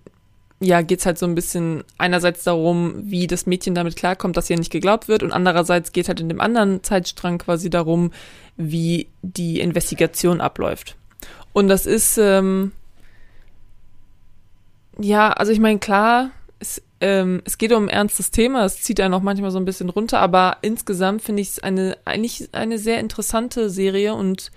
ja, 0.59 0.81
geht's 0.81 1.05
halt 1.05 1.17
so 1.17 1.25
ein 1.25 1.35
bisschen 1.35 1.83
einerseits 1.97 2.43
darum, 2.43 2.95
wie 3.03 3.27
das 3.27 3.45
Mädchen 3.45 3.75
damit 3.75 3.95
klarkommt, 3.95 4.37
dass 4.37 4.49
ihr 4.49 4.57
nicht 4.57 4.71
geglaubt 4.71 5.07
wird 5.07 5.21
und 5.21 5.31
andererseits 5.31 5.91
geht 5.91 6.07
halt 6.07 6.19
in 6.19 6.29
dem 6.29 6.41
anderen 6.41 6.81
Zeitstrang 6.83 7.37
quasi 7.37 7.69
darum, 7.69 8.11
wie 8.57 9.07
die 9.21 9.59
Investigation 9.59 10.41
abläuft. 10.41 10.95
Und 11.53 11.67
das 11.67 11.85
ist, 11.85 12.17
ähm, 12.17 12.71
ja, 14.99 15.31
also 15.31 15.51
ich 15.51 15.59
meine, 15.59 15.79
klar, 15.79 16.31
es 16.59 16.81
ähm, 17.01 17.41
es 17.45 17.57
geht 17.57 17.73
um 17.73 17.83
ein 17.85 17.89
ernstes 17.89 18.31
Thema, 18.31 18.65
es 18.65 18.81
zieht 18.81 18.99
einen 18.99 19.13
auch 19.13 19.21
manchmal 19.21 19.51
so 19.51 19.59
ein 19.59 19.65
bisschen 19.65 19.89
runter, 19.89 20.19
aber 20.19 20.57
insgesamt 20.61 21.21
finde 21.21 21.41
ich 21.41 21.49
es 21.49 21.59
eine, 21.59 21.97
eigentlich 22.05 22.49
eine 22.53 22.77
sehr 22.79 22.99
interessante 22.99 23.69
Serie 23.69 24.13
und 24.13 24.51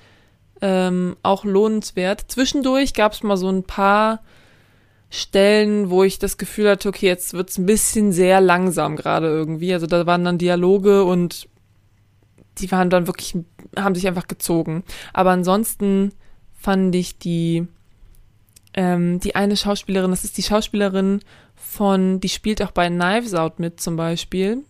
ähm, 0.63 1.17
auch 1.23 1.45
lohnenswert. 1.45 2.25
Zwischendurch 2.29 2.95
gab 2.95 3.13
es 3.13 3.23
mal 3.23 3.37
so 3.37 3.51
ein 3.51 3.65
paar 3.65 4.21
Stellen, 5.11 5.91
wo 5.91 6.05
ich 6.05 6.19
das 6.19 6.39
Gefühl 6.39 6.71
hatte, 6.71 6.89
okay, 6.89 7.07
jetzt 7.07 7.33
wird's 7.33 7.59
ein 7.59 7.67
bisschen 7.67 8.13
sehr 8.13 8.41
langsam 8.41 8.97
gerade 8.97 9.27
irgendwie. 9.27 9.73
Also 9.73 9.87
da 9.87 10.07
waren 10.07 10.25
dann 10.25 10.39
Dialoge 10.39 11.05
und 11.05 11.49
die 12.59 12.71
waren 12.71 12.91
dann 12.91 13.07
wirklich, 13.07 13.37
haben 13.77 13.95
sich 13.95 14.07
einfach 14.07 14.29
gezogen. 14.29 14.85
Aber 15.13 15.31
ansonsten 15.31 16.13
fand 16.59 16.95
ich 16.95 17.19
die, 17.19 17.67
ähm, 18.75 19.21
die 19.21 19.35
eine 19.35 19.57
Schauspielerin, 19.57 20.11
das 20.11 20.25
ist 20.25 20.37
die 20.39 20.43
Schauspielerin 20.43 21.21
von, 21.55 22.21
die 22.21 22.29
spielt 22.29 22.63
auch 22.63 22.71
bei 22.71 22.89
Knives 22.89 23.35
Out 23.35 23.59
mit 23.59 23.81
zum 23.81 23.97
Beispiel. 23.97 24.65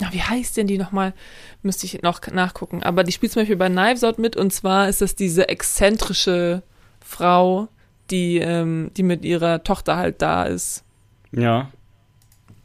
Na, 0.00 0.12
wie 0.12 0.22
heißt 0.22 0.56
denn 0.56 0.66
die 0.66 0.78
nochmal? 0.78 1.14
Müsste 1.62 1.86
ich 1.86 2.02
noch 2.02 2.20
nachgucken. 2.28 2.82
Aber 2.82 3.04
die 3.04 3.12
spielt 3.12 3.32
zum 3.32 3.42
Beispiel 3.42 3.56
bei 3.56 3.68
Knives 3.68 4.04
Out 4.04 4.18
mit 4.18 4.36
und 4.36 4.52
zwar 4.52 4.88
ist 4.88 5.00
das 5.00 5.14
diese 5.14 5.48
exzentrische 5.48 6.62
Frau, 7.00 7.68
die, 8.10 8.38
ähm, 8.38 8.90
die 8.96 9.02
mit 9.02 9.24
ihrer 9.24 9.62
Tochter 9.62 9.96
halt 9.96 10.22
da 10.22 10.44
ist. 10.44 10.84
Ja. 11.30 11.70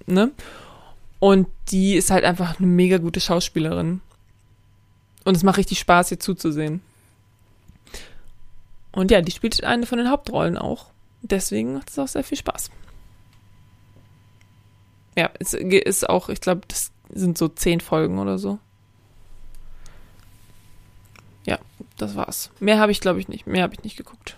Ne? 0.06 0.32
Und 1.20 1.48
die 1.70 1.96
ist 1.96 2.12
halt 2.12 2.24
einfach 2.24 2.60
eine 2.60 2.68
mega 2.68 2.98
gute 2.98 3.20
Schauspielerin. 3.20 4.02
Und 5.28 5.36
es 5.36 5.44
macht 5.44 5.58
richtig 5.58 5.80
Spaß, 5.80 6.12
ihr 6.12 6.22
zuzusehen. 6.22 6.80
Und 8.94 9.12
ja, 9.12 9.20
die 9.20 9.34
spielt 9.34 9.62
eine 9.62 9.86
von 9.86 9.98
den 9.98 10.10
Hauptrollen 10.10 10.58
auch. 10.58 10.86
Deswegen 11.22 11.74
macht 11.74 11.90
es 11.90 12.00
auch 12.00 12.08
sehr 12.08 12.24
viel 12.24 12.38
Spaß. 12.38 12.72
Ja, 15.18 15.30
es 15.38 15.54
ist 15.54 16.10
auch, 16.10 16.30
ich 16.30 16.40
glaube, 16.40 16.62
das 16.70 16.94
sind 17.10 17.38
so 17.38 17.50
zehn 17.50 17.82
Folgen 17.82 18.20
oder 18.20 18.40
so. 18.40 18.58
Ja, 21.46 21.60
das 21.98 22.16
war's. 22.16 22.50
Mehr 22.62 22.80
habe 22.80 22.94
ich, 22.94 23.02
glaube 23.02 23.20
ich, 23.20 23.28
nicht. 23.28 23.48
Mehr 23.48 23.64
habe 23.64 23.74
ich 23.74 23.84
nicht 23.84 23.98
geguckt. 23.98 24.38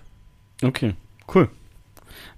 Okay, 0.64 0.96
cool. 1.36 1.52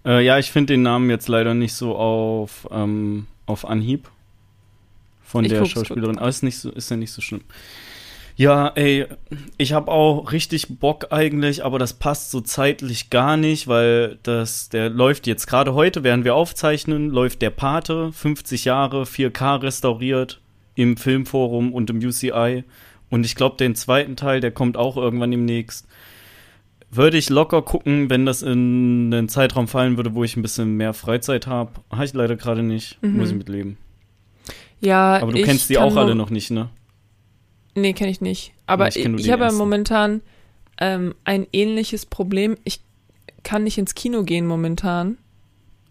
Äh, 0.04 0.26
ja, 0.26 0.38
ich 0.40 0.52
finde 0.52 0.74
den 0.74 0.82
Namen 0.82 1.10
jetzt 1.10 1.30
leider 1.30 1.54
nicht 1.54 1.74
so 1.74 1.96
auf, 1.96 2.68
ähm, 2.70 3.28
auf 3.46 3.64
Anhieb 3.64 4.10
von 5.24 5.46
ich 5.46 5.52
der 5.52 5.64
Schauspielerin. 5.64 6.18
Aber 6.18 6.28
ist, 6.28 6.44
nicht 6.44 6.60
so, 6.60 6.70
ist 6.70 6.92
ja 6.92 6.98
nicht 6.98 7.14
so 7.14 7.22
schlimm. 7.22 7.46
Ja, 8.36 8.70
ey, 8.76 9.06
ich 9.58 9.74
habe 9.74 9.91
auch 9.91 10.32
richtig 10.32 10.80
Bock 10.80 11.08
eigentlich, 11.12 11.63
aber 11.63 11.80
das 11.80 11.94
passt 11.94 12.32
so 12.32 12.41
zeitlich 12.41 13.10
gar 13.10 13.38
nicht, 13.38 13.67
weil 13.67 14.20
das, 14.24 14.70
der 14.70 14.89
läuft 14.89 15.28
jetzt 15.28 15.48
gerade 15.48 15.74
heute, 15.74 16.04
während 16.04 16.24
wir 16.24 16.36
aufzeichnen, 16.36 17.10
läuft 17.10 17.41
der 17.41 17.50
Pate, 17.50 18.12
50 18.12 18.65
Jahre, 18.65 19.04
4K 19.04 19.62
restauriert 19.62 20.41
im 20.76 20.98
Filmforum 20.98 21.74
und 21.74 21.89
im 21.89 21.98
UCI. 21.98 22.63
Und 23.10 23.26
ich 23.26 23.36
glaube, 23.36 23.58
den 23.58 23.76
zweiten 23.76 24.15
Teil, 24.15 24.39
der 24.39 24.52
kommt 24.52 24.78
auch 24.78 24.98
irgendwann 24.98 25.32
demnächst. 25.32 25.88
Würde 26.89 27.17
ich 27.17 27.30
locker 27.30 27.62
gucken, 27.62 28.10
wenn 28.10 28.26
das 28.26 28.41
in 28.41 29.13
einen 29.13 29.30
Zeitraum 29.30 29.67
fallen 29.67 29.98
würde, 29.98 30.15
wo 30.15 30.24
ich 30.24 30.36
ein 30.36 30.41
bisschen 30.41 30.76
mehr 30.76 30.94
Freizeit 30.94 31.48
habe. 31.48 31.72
Habe 31.91 32.06
ich 32.06 32.13
leider 32.13 32.36
gerade 32.36 32.63
nicht. 32.63 33.02
Mhm. 33.02 33.17
Muss 33.17 33.30
ich 33.30 33.36
mitleben. 33.36 33.78
Ja, 34.80 35.20
aber 35.22 35.32
du 35.32 35.41
kennst 35.44 35.70
die 35.70 35.78
auch 35.78 35.96
alle 35.96 36.15
noch 36.15 36.32
nicht, 36.32 36.52
ne? 36.52 36.70
Nee, 37.76 37.94
kenne 37.94 38.12
ich 38.12 38.22
nicht. 38.22 38.54
Aber 38.66 38.88
ich, 38.88 38.98
ich, 38.98 39.06
ich 39.06 39.32
habe 39.32 39.52
momentan 39.54 40.22
ähm, 40.80 41.16
ein 41.24 41.48
ähnliches 41.54 42.06
Problem. 42.06 42.58
Ich 42.64 42.82
kann 43.44 43.64
nicht 43.64 43.78
ins 43.78 43.96
Kino 43.96 44.24
gehen 44.24 44.46
momentan. 44.46 45.18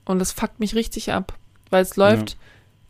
Und 0.04 0.18
das 0.18 0.32
fuckt 0.32 0.60
mich 0.60 0.74
richtig 0.74 1.12
ab. 1.12 1.34
Weil 1.70 1.82
es 1.82 1.96
läuft, 1.96 2.30
ja. 2.30 2.36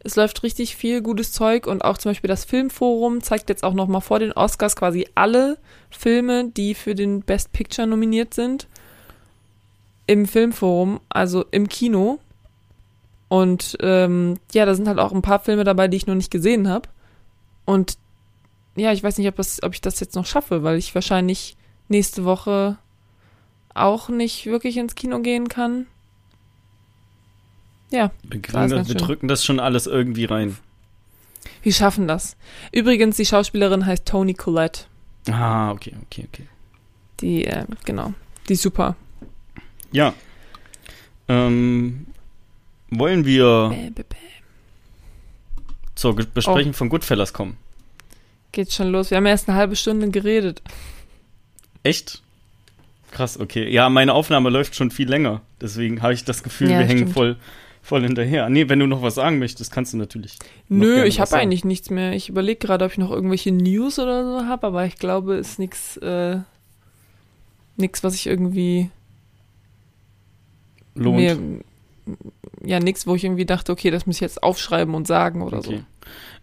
es 0.05 0.17
läuft 0.17 0.43
richtig 0.43 0.77
viel 0.77 1.03
gutes 1.03 1.33
Zeug 1.33 1.67
und 1.67 1.85
auch 1.85 1.99
zum 1.99 2.11
Beispiel 2.11 2.29
das 2.29 2.45
Filmforum 2.45 3.23
zeigt 3.23 3.49
jetzt 3.49 3.63
auch 3.63 3.75
nochmal 3.75 4.01
vor 4.01 4.19
den 4.19 4.33
Oscars 4.33 4.75
quasi 4.75 5.07
alle 5.15 5.59
Filme, 5.91 6.49
die 6.49 6.75
für 6.75 6.95
den 6.95 7.21
Best 7.21 7.53
Picture 7.53 7.87
nominiert 7.87 8.35
sind. 8.35 8.67
Im 10.07 10.27
Filmforum, 10.27 11.01
also 11.09 11.45
im 11.51 11.69
Kino. 11.69 12.19
Und 13.29 13.77
ähm, 13.81 14.39
ja, 14.53 14.67
da 14.67 14.75
sind 14.75 14.89
halt 14.89 14.99
auch 14.99 15.13
ein 15.13 15.23
paar 15.23 15.39
Filme 15.39 15.63
dabei, 15.63 15.87
die 15.87 15.97
ich 15.97 16.07
noch 16.07 16.17
nicht 16.17 16.33
gesehen 16.33 16.69
habe. 16.69 16.89
Und 17.65 17.97
ja, 18.77 18.93
ich 18.93 19.03
weiß 19.03 19.19
nicht, 19.19 19.29
ob, 19.29 19.37
das, 19.37 19.63
ob 19.63 19.75
ich 19.75 19.81
das 19.81 20.01
jetzt 20.01 20.15
noch 20.15 20.27
schaffe, 20.27 20.63
weil 20.63 20.79
ich 20.79 20.95
wahrscheinlich 20.95 21.57
nächste 21.89 22.25
Woche 22.25 22.79
auch 23.75 24.09
nicht 24.09 24.47
wirklich 24.47 24.77
ins 24.77 24.95
Kino 24.95 25.21
gehen 25.21 25.49
kann. 25.49 25.87
Ja. 27.91 28.11
Wir, 28.23 28.41
das, 28.41 28.89
wir 28.89 28.95
drücken 28.95 29.29
das 29.29 29.45
schon 29.45 29.59
alles 29.59 29.87
irgendwie 29.87 30.25
rein. 30.25 30.57
Wir 31.63 31.73
schaffen 31.73 32.07
das. 32.07 32.37
Übrigens, 32.73 33.17
die 33.17 33.27
Schauspielerin 33.27 33.87
heißt 33.87 34.07
Toni 34.07 34.35
Collette. 34.35 34.85
Ah, 35.31 35.73
okay, 35.73 35.95
okay, 36.07 36.29
okay. 36.33 36.47
Die, 37.21 37.45
äh, 37.45 37.65
genau. 37.85 38.15
Die 38.49 38.55
ist 38.55 38.63
super. 38.63 38.97
Ja. 39.93 40.15
Ähm, 41.29 42.07
wollen 42.91 43.25
wir 43.25 43.69
bäh, 43.71 43.91
bäh, 43.91 44.05
bäh. 44.09 44.17
zur 45.95 46.15
Besprechung 46.15 46.71
oh. 46.71 46.75
von 46.75 46.89
Goodfellas 46.89 47.33
kommen? 47.33 47.57
Geht 48.53 48.73
schon 48.73 48.91
los. 48.91 49.11
Wir 49.11 49.19
haben 49.19 49.27
erst 49.27 49.49
eine 49.49 49.57
halbe 49.57 49.77
Stunde 49.77 50.11
geredet. 50.11 50.63
Echt? 51.83 52.23
Krass, 53.11 53.39
okay. 53.39 53.69
Ja, 53.69 53.89
meine 53.89 54.15
Aufnahme 54.15 54.51
läuft 54.51 54.75
schon 54.75 54.91
viel 54.91 55.09
länger. 55.09 55.41
Deswegen 55.61 56.03
habe 56.03 56.13
ich 56.13 56.25
das 56.25 56.43
Gefühl, 56.43 56.71
ja, 56.71 56.79
wir 56.79 56.87
hängen 56.87 57.09
voll, 57.09 57.37
voll 57.83 58.03
hinterher. 58.03 58.49
Nee, 58.49 58.69
wenn 58.69 58.79
du 58.79 58.87
noch 58.87 59.03
was 59.03 59.17
sagen 59.17 59.39
möchtest, 59.39 59.73
kannst 59.73 59.93
du 59.93 59.97
natürlich. 59.97 60.39
Nö, 60.69 61.05
ich 61.05 61.21
habe 61.21 61.37
eigentlich 61.37 61.65
nichts 61.65 61.91
mehr. 61.91 62.13
Ich 62.13 62.29
überlege 62.29 62.59
gerade, 62.59 62.85
ob 62.85 62.93
ich 62.93 62.99
noch 62.99 63.11
irgendwelche 63.11 63.53
News 63.53 63.99
oder 63.99 64.25
so 64.25 64.47
habe, 64.47 64.67
aber 64.67 64.85
ich 64.85 64.97
glaube, 64.97 65.37
es 65.37 65.51
ist 65.51 65.59
nichts, 65.59 65.97
äh, 65.99 66.39
nichts, 67.77 68.05
was 68.05 68.15
ich 68.15 68.27
irgendwie 68.27 68.91
lohnt. 70.95 71.17
Mir, 71.17 71.39
ja, 72.65 72.81
nichts, 72.81 73.07
wo 73.07 73.15
ich 73.15 73.25
irgendwie 73.25 73.47
dachte, 73.47 73.73
okay, 73.73 73.91
das 73.91 74.07
muss 74.07 74.17
ich 74.17 74.21
jetzt 74.21 74.43
aufschreiben 74.43 74.95
und 74.95 75.07
sagen 75.07 75.43
oder 75.43 75.59
okay. 75.59 75.83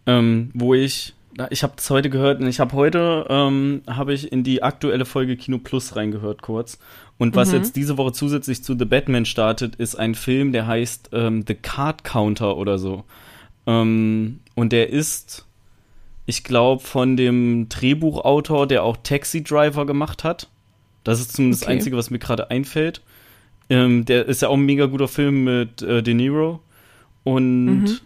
so. 0.05 0.11
Ähm, 0.11 0.51
wo 0.53 0.73
ich 0.73 1.13
ich 1.49 1.63
habe 1.63 1.73
das 1.75 1.89
heute 1.89 2.09
gehört 2.09 2.41
und 2.41 2.47
ich 2.47 2.59
habe 2.59 2.73
heute 2.73 3.25
ähm, 3.29 3.81
habe 3.87 4.13
ich 4.13 4.31
in 4.31 4.43
die 4.43 4.63
aktuelle 4.63 5.05
Folge 5.05 5.37
Kino 5.37 5.59
Plus 5.59 5.95
reingehört 5.95 6.41
kurz. 6.41 6.79
Und 7.17 7.35
was 7.35 7.49
mhm. 7.49 7.57
jetzt 7.57 7.75
diese 7.75 7.97
Woche 7.97 8.11
zusätzlich 8.11 8.63
zu 8.63 8.77
The 8.77 8.85
Batman 8.85 9.25
startet, 9.25 9.75
ist 9.75 9.95
ein 9.95 10.15
Film, 10.15 10.51
der 10.51 10.67
heißt 10.67 11.09
ähm, 11.13 11.43
The 11.47 11.55
Card 11.55 12.03
Counter 12.03 12.57
oder 12.57 12.77
so. 12.79 13.03
Ähm, 13.65 14.39
und 14.55 14.71
der 14.71 14.89
ist, 14.89 15.45
ich 16.25 16.43
glaube, 16.43 16.83
von 16.83 17.17
dem 17.17 17.69
Drehbuchautor, 17.69 18.67
der 18.67 18.83
auch 18.83 18.97
Taxi 18.97 19.43
Driver 19.43 19.85
gemacht 19.85 20.23
hat. 20.23 20.49
Das 21.03 21.19
ist 21.19 21.33
zumindest 21.33 21.63
okay. 21.63 21.71
das 21.71 21.77
Einzige, 21.77 21.97
was 21.97 22.09
mir 22.09 22.19
gerade 22.19 22.49
einfällt. 22.49 23.01
Ähm, 23.69 24.05
der 24.05 24.25
ist 24.25 24.41
ja 24.41 24.47
auch 24.47 24.55
ein 24.55 24.65
mega 24.65 24.85
guter 24.85 25.07
Film 25.07 25.43
mit 25.43 25.81
äh, 25.81 26.01
De 26.01 26.13
Niro. 26.13 26.61
Und 27.23 27.65
mhm 27.81 27.97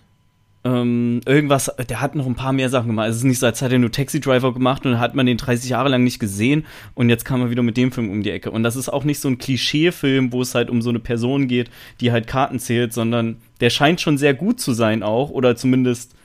ähm, 0.64 1.22
irgendwas, 1.26 1.72
der 1.90 2.02
hat 2.02 2.14
noch 2.14 2.28
ein 2.28 2.36
paar 2.36 2.54
mehr 2.54 2.70
Sachen 2.70 2.88
gemacht. 2.88 3.10
Es 3.10 3.18
ist 3.18 3.24
nicht 3.24 3.40
so, 3.40 3.48
als 3.48 3.62
hätte 3.62 3.76
er 3.76 3.80
nur 3.80 3.92
Taxi 3.92 4.20
Driver 4.20 4.54
gemacht 4.54 4.86
und 4.86 5.00
hat 5.00 5.16
man 5.16 5.26
den 5.26 5.38
30 5.38 5.70
Jahre 5.70 5.90
lang 5.90 6.04
nicht 6.04 6.20
gesehen 6.20 6.66
und 6.94 7.10
jetzt 7.10 7.26
kam 7.26 7.42
er 7.42 7.50
wieder 7.50 7.64
mit 7.64 7.78
dem 7.78 7.92
Film 7.92 8.12
um 8.12 8.22
die 8.22 8.30
Ecke. 8.30 8.52
Und 8.52 8.62
das 8.62 8.76
ist 8.76 8.90
auch 8.90 9.04
nicht 9.04 9.20
so 9.20 9.28
ein 9.28 9.40
Klischee-Film, 9.40 10.32
wo 10.32 10.42
es 10.42 10.54
halt 10.54 10.70
um 10.70 10.82
so 10.82 10.90
eine 10.90 11.00
Person 11.00 11.48
geht, 11.48 11.72
die 12.00 12.12
halt 12.12 12.28
Karten 12.28 12.60
zählt, 12.60 12.94
sondern 12.94 13.38
der 13.60 13.72
scheint 13.72 14.02
schon 14.02 14.20
sehr 14.20 14.36
gut 14.36 14.60
zu 14.60 14.74
sein 14.74 15.02
auch 15.02 15.32
oder 15.32 15.56
zumindest 15.56 16.16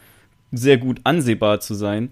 sehr 0.52 0.76
gut 0.76 1.00
ansehbar 1.04 1.60
zu 1.60 1.74
sein 1.74 2.10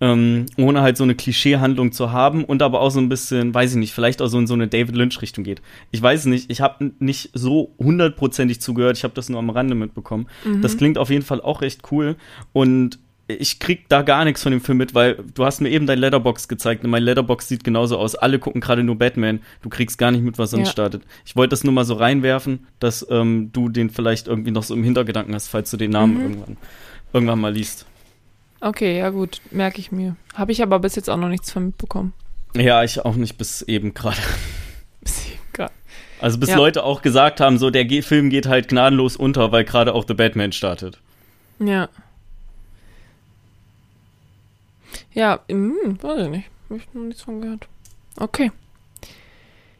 ähm, 0.00 0.46
ohne 0.56 0.82
halt 0.82 0.96
so 0.96 1.04
eine 1.04 1.14
Klischeehandlung 1.14 1.92
zu 1.92 2.12
haben 2.12 2.44
und 2.44 2.62
aber 2.62 2.80
auch 2.80 2.90
so 2.90 3.00
ein 3.00 3.08
bisschen, 3.08 3.54
weiß 3.54 3.72
ich 3.72 3.76
nicht, 3.76 3.94
vielleicht 3.94 4.20
auch 4.20 4.26
so 4.26 4.38
in 4.38 4.46
so 4.46 4.54
eine 4.54 4.68
David 4.68 4.96
Lynch-Richtung 4.96 5.44
geht. 5.44 5.62
Ich 5.92 6.02
weiß 6.02 6.26
nicht, 6.26 6.50
ich 6.50 6.60
habe 6.60 6.92
nicht 6.98 7.30
so 7.32 7.74
hundertprozentig 7.78 8.60
zugehört, 8.60 8.96
ich 8.96 9.04
habe 9.04 9.14
das 9.14 9.28
nur 9.28 9.38
am 9.38 9.50
Rande 9.50 9.74
mitbekommen. 9.74 10.26
Mhm. 10.44 10.62
Das 10.62 10.76
klingt 10.76 10.98
auf 10.98 11.10
jeden 11.10 11.24
Fall 11.24 11.40
auch 11.40 11.62
recht 11.62 11.82
cool 11.90 12.16
und 12.52 12.98
ich 13.26 13.58
krieg 13.58 13.88
da 13.88 14.02
gar 14.02 14.24
nichts 14.24 14.42
von 14.42 14.52
dem 14.52 14.60
Film 14.60 14.78
mit, 14.78 14.94
weil 14.94 15.16
du 15.34 15.46
hast 15.46 15.60
mir 15.60 15.70
eben 15.70 15.86
dein 15.86 15.98
Letterbox 15.98 16.46
gezeigt 16.46 16.84
und 16.84 16.90
mein 16.90 17.02
Letterbox 17.02 17.48
sieht 17.48 17.64
genauso 17.64 17.96
aus. 17.96 18.14
Alle 18.14 18.38
gucken 18.38 18.60
gerade 18.60 18.84
nur 18.84 18.96
Batman. 18.96 19.40
Du 19.62 19.70
kriegst 19.70 19.96
gar 19.96 20.10
nicht 20.10 20.22
mit, 20.22 20.36
was 20.36 20.50
sonst 20.50 20.66
ja. 20.66 20.72
startet. 20.72 21.04
Ich 21.24 21.34
wollte 21.34 21.50
das 21.50 21.64
nur 21.64 21.72
mal 21.72 21.84
so 21.84 21.94
reinwerfen, 21.94 22.66
dass 22.80 23.06
ähm, 23.10 23.50
du 23.52 23.70
den 23.70 23.88
vielleicht 23.88 24.28
irgendwie 24.28 24.50
noch 24.50 24.62
so 24.62 24.74
im 24.74 24.84
Hintergedanken 24.84 25.34
hast, 25.34 25.48
falls 25.48 25.70
du 25.70 25.78
den 25.78 25.90
Namen 25.90 26.16
mhm. 26.16 26.20
irgendwann, 26.20 26.56
irgendwann 27.14 27.40
mal 27.40 27.54
liest. 27.54 27.86
Okay, 28.64 28.98
ja 28.98 29.10
gut, 29.10 29.42
merke 29.50 29.78
ich 29.78 29.92
mir. 29.92 30.16
Habe 30.32 30.52
ich 30.52 30.62
aber 30.62 30.78
bis 30.78 30.94
jetzt 30.94 31.10
auch 31.10 31.18
noch 31.18 31.28
nichts 31.28 31.52
von 31.52 31.66
mitbekommen. 31.66 32.14
Ja, 32.56 32.82
ich 32.82 33.04
auch 33.04 33.14
nicht 33.14 33.36
bis 33.36 33.60
eben 33.60 33.92
gerade. 33.92 34.16
bis 35.02 35.26
eben 35.26 35.42
gerade. 35.52 35.72
Also 36.18 36.38
bis 36.38 36.48
ja. 36.48 36.56
Leute 36.56 36.82
auch 36.82 37.02
gesagt 37.02 37.40
haben, 37.40 37.58
so 37.58 37.68
der 37.68 37.86
Film 38.02 38.30
geht 38.30 38.46
halt 38.46 38.68
gnadenlos 38.68 39.16
unter, 39.16 39.52
weil 39.52 39.64
gerade 39.64 39.92
auch 39.92 40.06
The 40.08 40.14
Batman 40.14 40.52
startet. 40.52 40.98
Ja. 41.58 41.90
Ja, 45.12 45.40
hm, 45.50 45.98
weiß 46.00 46.22
ich 46.22 46.28
nicht. 46.30 46.50
Habe 46.70 46.78
ich 46.78 46.94
noch 46.94 47.02
nichts 47.02 47.22
von 47.22 47.42
gehört. 47.42 47.68
Okay. 48.18 48.50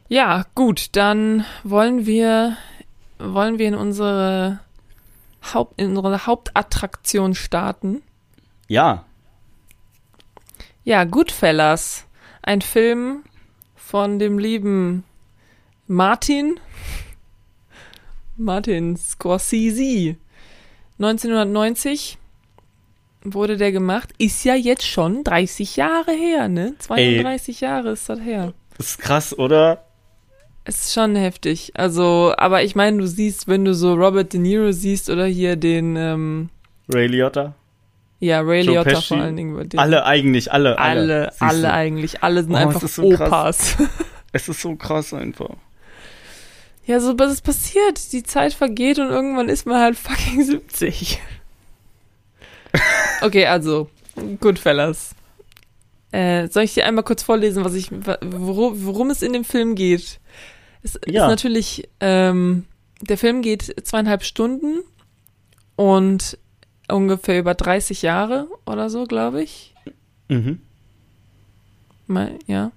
Ja, 0.09 0.45
gut, 0.53 0.95
dann 0.95 1.43
wollen 1.63 2.05
wir 2.05 2.55
wollen 3.17 3.57
wir 3.57 3.67
in 3.67 3.75
unsere 3.75 4.59
Haupt, 5.55 5.81
in 5.81 5.97
unsere 5.97 6.27
Hauptattraktion 6.27 7.33
starten. 7.33 8.03
Ja. 8.67 9.05
Ja, 10.83 11.03
Goodfellas. 11.03 12.05
Ein 12.41 12.61
Film 12.61 13.23
von 13.75 14.19
dem 14.19 14.39
lieben 14.39 15.03
Martin. 15.87 16.59
Martin 18.37 18.97
Scorsese. 18.97 20.15
1990 20.99 22.17
wurde 23.23 23.57
der 23.57 23.71
gemacht. 23.71 24.13
Ist 24.17 24.43
ja 24.45 24.55
jetzt 24.55 24.85
schon 24.85 25.23
30 25.23 25.75
Jahre 25.75 26.11
her, 26.11 26.47
ne? 26.47 26.75
32 26.77 27.61
Ey, 27.61 27.67
Jahre 27.67 27.91
ist 27.91 28.09
das 28.09 28.19
her. 28.19 28.53
Das 28.77 28.87
ist 28.87 28.99
krass, 28.99 29.37
oder? 29.37 29.85
Es 30.65 30.85
ist 30.85 30.93
schon 30.93 31.15
heftig. 31.15 31.71
Also, 31.75 32.33
aber 32.37 32.63
ich 32.63 32.75
meine, 32.75 32.97
du 32.97 33.07
siehst, 33.07 33.47
wenn 33.47 33.65
du 33.65 33.73
so 33.73 33.93
Robert 33.93 34.33
De 34.33 34.39
Niro 34.39 34.71
siehst 34.71 35.09
oder 35.09 35.25
hier 35.25 35.55
den 35.55 35.95
ähm, 35.95 36.49
Ray 36.89 37.07
Liotta. 37.07 37.53
Ja, 38.19 38.41
Ray 38.41 38.61
Joe 38.61 38.75
Liotta 38.75 38.91
Pesci. 38.91 39.07
vor 39.07 39.17
allen 39.17 39.35
Dingen. 39.35 39.69
Alle 39.77 40.05
eigentlich, 40.05 40.51
alle. 40.51 40.77
Alle, 40.77 41.31
alle, 41.39 41.41
alle 41.41 41.73
eigentlich. 41.73 42.23
Alle 42.23 42.43
sind 42.43 42.53
oh, 42.53 42.57
einfach 42.57 42.87
so 42.87 43.03
Opas. 43.03 43.75
es 44.31 44.47
ist 44.47 44.61
so 44.61 44.75
krass 44.75 45.13
einfach. 45.13 45.55
Ja, 46.85 46.99
so 46.99 47.17
was 47.17 47.33
ist 47.33 47.41
passiert. 47.41 48.11
Die 48.13 48.23
Zeit 48.23 48.53
vergeht 48.53 48.99
und 48.99 49.09
irgendwann 49.09 49.49
ist 49.49 49.65
man 49.65 49.81
halt 49.81 49.97
fucking 49.97 50.43
70. 50.43 51.19
okay, 53.21 53.47
also, 53.47 53.89
Goodfellas. 54.39 55.15
Äh, 56.11 56.47
soll 56.47 56.63
ich 56.63 56.73
dir 56.73 56.85
einmal 56.85 57.03
kurz 57.03 57.23
vorlesen, 57.23 57.65
was 57.65 57.73
ich, 57.73 57.89
worum, 57.91 58.85
worum 58.85 59.09
es 59.09 59.21
in 59.21 59.33
dem 59.33 59.43
Film 59.43 59.75
geht? 59.75 60.19
Es 60.81 60.99
ja. 61.07 61.23
ist 61.25 61.29
natürlich, 61.29 61.89
ähm, 61.99 62.65
der 63.01 63.17
Film 63.17 63.41
geht 63.41 63.75
zweieinhalb 63.85 64.23
Stunden 64.23 64.81
und 65.75 66.37
ungefähr 66.89 67.39
über 67.39 67.53
30 67.53 68.01
Jahre 68.01 68.47
oder 68.65 68.89
so, 68.89 69.05
glaube 69.05 69.43
ich. 69.43 69.73
Mhm. 70.29 70.61
Mal, 72.07 72.37
ja. 72.47 72.71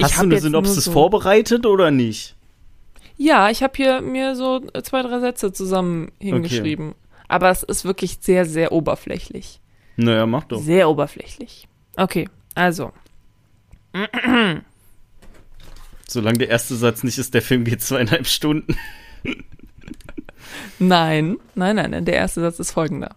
Hast 0.00 0.12
ich 0.12 0.16
du 0.16 0.22
eine 0.22 0.40
Synopsis 0.40 0.84
so 0.84 0.92
vorbereitet 0.92 1.66
oder 1.66 1.90
nicht? 1.90 2.34
Ja, 3.16 3.50
ich 3.50 3.62
habe 3.62 3.74
hier 3.76 4.00
mir 4.00 4.34
so 4.34 4.60
zwei, 4.82 5.02
drei 5.02 5.20
Sätze 5.20 5.52
zusammen 5.52 6.10
hingeschrieben. 6.18 6.90
Okay. 6.90 6.98
Aber 7.28 7.50
es 7.50 7.62
ist 7.62 7.84
wirklich 7.84 8.18
sehr, 8.20 8.44
sehr 8.44 8.72
oberflächlich. 8.72 9.60
Naja, 9.96 10.26
mach 10.26 10.44
doch. 10.44 10.60
Sehr 10.60 10.88
oberflächlich. 10.90 11.68
Okay, 11.96 12.28
also. 12.54 12.92
Solange 16.08 16.38
der 16.38 16.48
erste 16.48 16.74
Satz 16.74 17.04
nicht 17.04 17.18
ist, 17.18 17.34
der 17.34 17.42
Film 17.42 17.64
geht 17.64 17.82
zweieinhalb 17.82 18.26
Stunden. 18.26 18.76
nein, 20.78 21.36
nein, 21.54 21.76
nein, 21.76 22.04
der 22.04 22.14
erste 22.14 22.40
Satz 22.40 22.58
ist 22.58 22.72
folgender. 22.72 23.14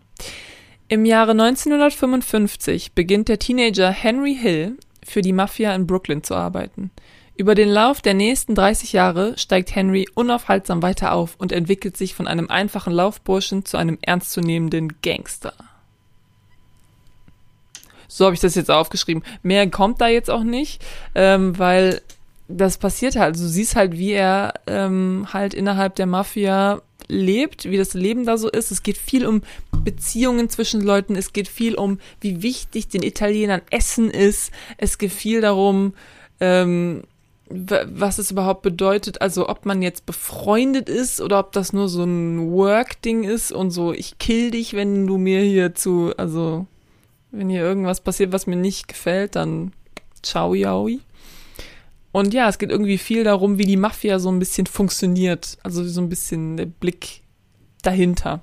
Im 0.88 1.06
Jahre 1.06 1.32
1955 1.32 2.94
beginnt 2.94 3.28
der 3.28 3.40
Teenager 3.40 3.92
Henry 3.92 4.36
Hill 4.36 4.78
für 5.04 5.22
die 5.22 5.34
Mafia 5.34 5.76
in 5.76 5.88
Brooklyn 5.88 6.24
zu 6.24 6.36
arbeiten. 6.36 6.92
Über 7.36 7.54
den 7.54 7.70
Lauf 7.70 8.02
der 8.02 8.16
nächsten 8.16 8.56
30 8.56 8.94
Jahre 8.94 9.38
steigt 9.38 9.76
Henry 9.76 10.08
unaufhaltsam 10.16 10.82
weiter 10.82 11.12
auf 11.12 11.36
und 11.38 11.52
entwickelt 11.52 11.96
sich 11.96 12.16
von 12.16 12.28
einem 12.28 12.50
einfachen 12.50 12.94
Laufburschen 12.94 13.64
zu 13.64 13.78
einem 13.78 14.00
ernstzunehmenden 14.02 15.02
Gangster. 15.04 15.54
So 18.08 18.26
habe 18.26 18.34
ich 18.34 18.42
das 18.42 18.56
jetzt 18.56 18.72
aufgeschrieben. 18.72 19.24
Mehr 19.44 19.70
kommt 19.70 20.02
da 20.02 20.08
jetzt 20.08 20.32
auch 20.32 20.44
nicht, 20.44 20.84
ähm, 21.14 21.60
weil 21.60 22.02
das 22.48 22.78
passiert 22.78 23.16
halt. 23.16 23.36
Also 23.36 23.44
du 23.44 23.50
siehst 23.50 23.76
halt, 23.76 23.92
wie 23.94 24.14
er 24.14 24.54
ähm, 24.66 25.28
halt 25.32 25.54
innerhalb 25.54 25.96
der 25.96 26.08
Mafia 26.08 26.82
lebt, 27.08 27.66
wie 27.66 27.78
das 27.78 27.94
Leben 27.94 28.26
da 28.26 28.38
so 28.38 28.50
ist. 28.50 28.72
Es 28.72 28.84
geht 28.84 28.98
viel 28.98 29.26
um 29.26 29.42
Beziehungen 29.72 30.50
zwischen 30.50 30.82
Leuten. 30.82 31.16
Es 31.16 31.34
geht 31.34 31.48
viel 31.48 31.76
um, 31.76 32.00
wie 32.22 32.42
wichtig 32.42 32.90
den 32.90 33.04
Italienern 33.04 33.62
Essen 33.70 34.10
ist. 34.10 34.52
Es 34.78 34.98
geht 34.98 35.12
viel 35.12 35.42
darum, 35.42 35.94
ähm, 36.40 37.04
was 37.50 38.18
es 38.18 38.32
überhaupt 38.32 38.62
bedeutet, 38.62 39.22
also 39.22 39.48
ob 39.48 39.66
man 39.66 39.82
jetzt 39.82 40.06
befreundet 40.06 40.90
ist 40.90 41.22
oder 41.22 41.40
ob 41.40 41.54
das 41.54 41.72
nur 41.72 41.88
so 41.88 42.04
ein 42.04 42.52
Work-Ding 42.52 43.24
ist 43.24 43.52
und 43.52 43.72
so, 43.72 43.94
ich 43.94 44.18
kill 44.18 44.52
dich, 44.52 44.74
wenn 44.74 45.08
du 45.08 45.18
mir 45.18 45.42
hier 45.42 45.74
zu, 45.74 46.12
also 46.18 46.68
wenn 47.32 47.50
hier 47.50 47.62
irgendwas 47.62 48.02
passiert, 48.02 48.34
was 48.34 48.48
mir 48.48 48.58
nicht 48.58 48.88
gefällt, 48.90 49.36
dann 49.36 49.72
ciao, 50.22 50.54
yaoi. 50.54 51.00
Und 52.12 52.34
ja, 52.34 52.50
es 52.50 52.58
geht 52.58 52.72
irgendwie 52.72 52.98
viel 52.98 53.24
darum, 53.24 53.58
wie 53.58 53.66
die 53.66 53.78
Mafia 53.78 54.20
so 54.20 54.30
ein 54.30 54.40
bisschen 54.40 54.66
funktioniert. 54.66 55.58
Also 55.64 55.84
so 55.84 56.02
ein 56.02 56.10
bisschen 56.10 56.58
der 56.58 56.66
Blick 56.66 57.22
dahinter. 57.84 58.42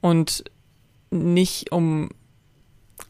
Und 0.00 0.44
nicht 1.10 1.72
um. 1.72 2.10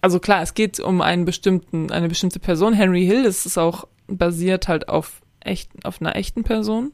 Also 0.00 0.18
klar, 0.18 0.42
es 0.42 0.54
geht 0.54 0.80
um 0.80 1.00
einen 1.00 1.24
bestimmten, 1.24 1.90
eine 1.90 2.08
bestimmte 2.08 2.40
Person. 2.40 2.74
Henry 2.74 3.06
Hill, 3.06 3.22
das 3.22 3.46
ist 3.46 3.56
auch 3.56 3.86
basiert 4.08 4.68
halt 4.68 4.88
auf 4.88 5.22
echt, 5.40 5.70
auf 5.84 6.00
einer 6.00 6.16
echten 6.16 6.44
Person. 6.44 6.92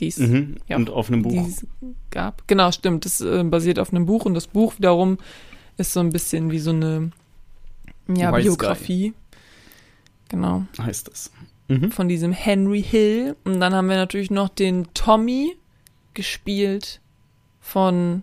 Die 0.00 0.08
es 0.08 0.18
mhm, 0.18 0.56
ja, 0.68 0.76
und 0.76 0.90
auf 0.90 1.08
einem 1.08 1.22
Buch. 1.22 1.48
gab. 2.10 2.46
Genau, 2.48 2.70
stimmt. 2.70 3.06
Das 3.06 3.20
äh, 3.22 3.42
basiert 3.44 3.78
auf 3.78 3.92
einem 3.92 4.04
Buch 4.04 4.26
und 4.26 4.34
das 4.34 4.46
Buch 4.46 4.74
wiederum 4.76 5.18
ist 5.78 5.92
so 5.92 6.00
ein 6.00 6.10
bisschen 6.10 6.50
wie 6.50 6.58
so 6.58 6.70
eine 6.70 7.12
ja, 8.08 8.30
Biografie. 8.30 9.14
Genau. 10.28 10.66
Heißt 10.78 11.08
das 11.08 11.30
mhm. 11.68 11.90
von 11.90 12.08
diesem 12.08 12.32
Henry 12.32 12.82
Hill. 12.82 13.36
Und 13.44 13.60
dann 13.60 13.74
haben 13.74 13.88
wir 13.88 13.96
natürlich 13.96 14.30
noch 14.30 14.48
den 14.48 14.88
Tommy 14.94 15.56
gespielt 16.14 17.00
von 17.60 18.22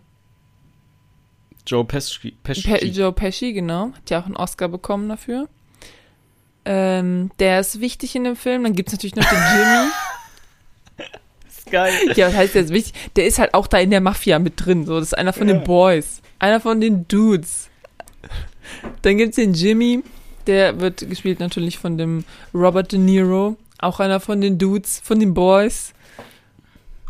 Joe 1.65 1.85
Pesci. 1.85 2.31
Pesci. 2.43 2.67
Pe 2.67 2.85
Joe 2.85 3.13
Pesci, 3.13 3.53
genau. 3.53 3.91
Hat 3.93 4.09
ja 4.09 4.21
auch 4.21 4.25
einen 4.25 4.35
Oscar 4.35 4.67
bekommen 4.67 5.07
dafür. 5.09 5.47
Ähm, 6.65 7.31
der 7.39 7.59
ist 7.59 7.79
wichtig 7.79 8.15
in 8.15 8.23
dem 8.23 8.35
Film. 8.35 8.63
Dann 8.63 8.73
gibt 8.73 8.89
es 8.89 8.93
natürlich 8.93 9.15
noch 9.15 9.25
den 9.25 9.39
Jimmy. 10.97 11.09
ist 11.47 11.71
geil. 11.71 11.93
Ja, 12.15 12.27
was 12.27 12.35
heißt 12.35 12.55
der 12.55 12.63
ist 12.63 12.73
wichtig? 12.73 12.93
Der 13.15 13.25
ist 13.25 13.39
halt 13.39 13.53
auch 13.53 13.67
da 13.67 13.79
in 13.79 13.91
der 13.91 14.01
Mafia 14.01 14.39
mit 14.39 14.65
drin. 14.65 14.85
So, 14.85 14.99
das 14.99 15.09
ist 15.09 15.17
einer 15.17 15.33
von 15.33 15.47
ja. 15.47 15.55
den 15.55 15.63
Boys. 15.63 16.21
Einer 16.39 16.59
von 16.59 16.81
den 16.81 17.07
Dudes. 17.07 17.69
Dann 19.01 19.17
gibt 19.17 19.31
es 19.31 19.35
den 19.35 19.53
Jimmy. 19.53 20.03
Der 20.47 20.79
wird 20.79 21.09
gespielt 21.09 21.39
natürlich 21.39 21.77
von 21.77 21.97
dem 21.97 22.25
Robert 22.53 22.91
De 22.91 22.99
Niro, 22.99 23.57
auch 23.79 23.99
einer 23.99 24.19
von 24.19 24.41
den 24.41 24.57
Dudes, 24.57 24.99
von 25.03 25.19
den 25.19 25.33
Boys. 25.33 25.93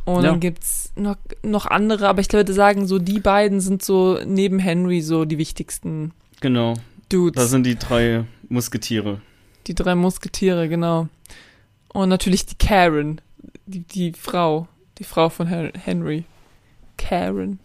Und 0.06 0.24
ja. 0.24 0.32
dann 0.32 0.40
gibt's 0.40 0.92
noch, 0.96 1.18
noch 1.44 1.66
andere, 1.66 2.10
aber 2.10 2.22
ich 2.22 2.32
würde 2.32 2.54
sagen, 2.54 2.88
so 2.88 3.00
die 3.00 3.20
beiden 3.20 3.62
sind 3.62 3.84
so 3.84 4.20
neben 4.26 4.60
Henry 4.60 5.02
so 5.02 5.26
die 5.26 5.38
wichtigsten. 5.38 6.12
Genau. 6.42 6.74
Dudes. 7.10 7.42
Das 7.42 7.52
sind 7.52 7.66
die 7.66 7.78
drei 7.78 8.26
Musketiere. 8.50 9.22
Die 9.68 9.76
drei 9.76 9.96
Musketiere, 9.96 10.68
genau. 10.68 11.08
Und 11.94 12.10
natürlich 12.10 12.46
die 12.46 12.56
Karen, 12.56 13.22
die, 13.66 13.82
die 13.82 14.14
Frau, 14.14 14.68
die 14.98 15.04
Frau 15.04 15.30
von 15.30 15.48
Henry. 15.48 16.26
Karen. 16.98 17.60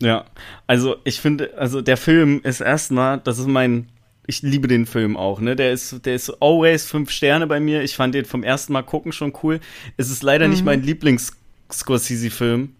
Ja, 0.00 0.24
also 0.66 0.96
ich 1.04 1.20
finde, 1.20 1.56
also 1.56 1.80
der 1.80 1.96
Film 1.96 2.40
ist 2.44 2.60
erstmal, 2.60 3.18
das 3.18 3.38
ist 3.38 3.48
mein 3.48 3.88
ich 4.28 4.42
liebe 4.42 4.68
den 4.68 4.84
Film 4.84 5.16
auch, 5.16 5.40
ne? 5.40 5.56
Der 5.56 5.72
ist, 5.72 6.04
der 6.04 6.14
ist 6.14 6.28
always 6.42 6.84
fünf 6.84 7.10
Sterne 7.10 7.46
bei 7.46 7.60
mir. 7.60 7.82
Ich 7.82 7.96
fand 7.96 8.14
den 8.14 8.26
vom 8.26 8.44
ersten 8.44 8.74
Mal 8.74 8.82
gucken 8.82 9.10
schon 9.10 9.32
cool. 9.42 9.58
Es 9.96 10.10
ist 10.10 10.22
leider 10.22 10.44
mhm. 10.46 10.50
nicht 10.52 10.64
mein 10.66 10.82
Lieblings-Scorsese-Film. 10.82 12.74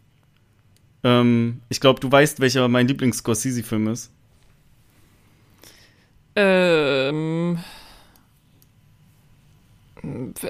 Ähm, 1.05 1.61
ich 1.71 1.81
glaube, 1.81 2.01
du 2.01 2.13
weißt, 2.13 2.41
welcher 2.41 2.69
mein 2.69 2.87
Lieblings-Scorsese-Film 2.87 3.89
ist. 3.89 4.11
Ähm. 6.37 7.59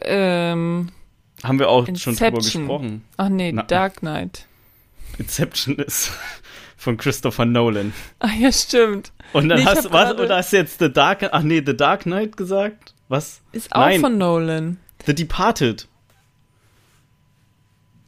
Ähm. 0.02 0.88
Haben 1.44 1.58
wir 1.60 1.68
auch 1.68 1.86
Inception. 1.86 2.16
schon 2.16 2.26
drüber 2.26 2.38
gesprochen. 2.38 3.04
Ach 3.16 3.28
nee, 3.28 3.52
Na, 3.52 3.62
Dark 3.62 3.98
Knight. 3.98 4.48
Inception 5.18 5.76
ist 5.76 6.10
von 6.78 6.96
Christopher 6.96 7.44
Nolan. 7.44 7.92
Ah 8.20 8.30
ja, 8.38 8.50
stimmt. 8.52 9.12
Und 9.32 9.48
dann 9.50 9.58
nee, 9.58 9.66
hast 9.66 9.84
du 9.84 9.92
was 9.92 10.14
oder 10.14 10.36
hast 10.36 10.52
jetzt 10.52 10.78
The 10.78 10.90
Dark 10.90 11.28
Ach 11.32 11.42
nee, 11.42 11.62
The 11.64 11.76
Dark 11.76 12.02
Knight 12.04 12.36
gesagt? 12.36 12.94
Was? 13.08 13.40
Ist 13.52 13.74
auch 13.74 13.80
Nein. 13.80 14.00
von 14.00 14.16
Nolan. 14.16 14.78
The 15.04 15.14
Departed. 15.14 15.88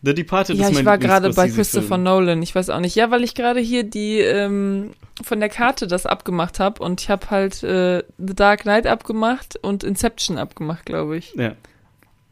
The 0.03 0.14
Departed 0.14 0.57
ja, 0.57 0.68
ist 0.68 0.73
mein 0.73 0.83
ich 0.83 0.87
war 0.87 0.99
gerade 0.99 1.31
bei 1.31 1.51
Christopher 1.51 1.99
Nolan. 1.99 2.41
Ich 2.43 2.55
weiß 2.55 2.71
auch 2.71 2.81
nicht. 2.81 2.95
Ja, 2.95 3.11
weil 3.11 3.25
ich 3.25 3.35
gerade 3.35 3.61
hier 3.61 3.83
die 3.83 4.21
ähm, 4.21 4.93
von 5.23 5.41
der 5.41 5.51
Karte 5.51 5.87
das 5.87 6.07
abgemacht 6.07 6.61
habe 6.61 6.83
und 6.83 7.03
ich 7.03 7.11
habe 7.11 7.29
halt 7.29 7.62
äh, 7.62 8.03
The 8.18 8.35
Dark 8.35 8.62
Knight 8.62 8.87
abgemacht 8.87 9.59
und 9.61 9.85
Inception 9.85 10.39
abgemacht, 10.39 10.87
glaube 10.87 11.18
ich. 11.18 11.35
Ja. 11.35 11.55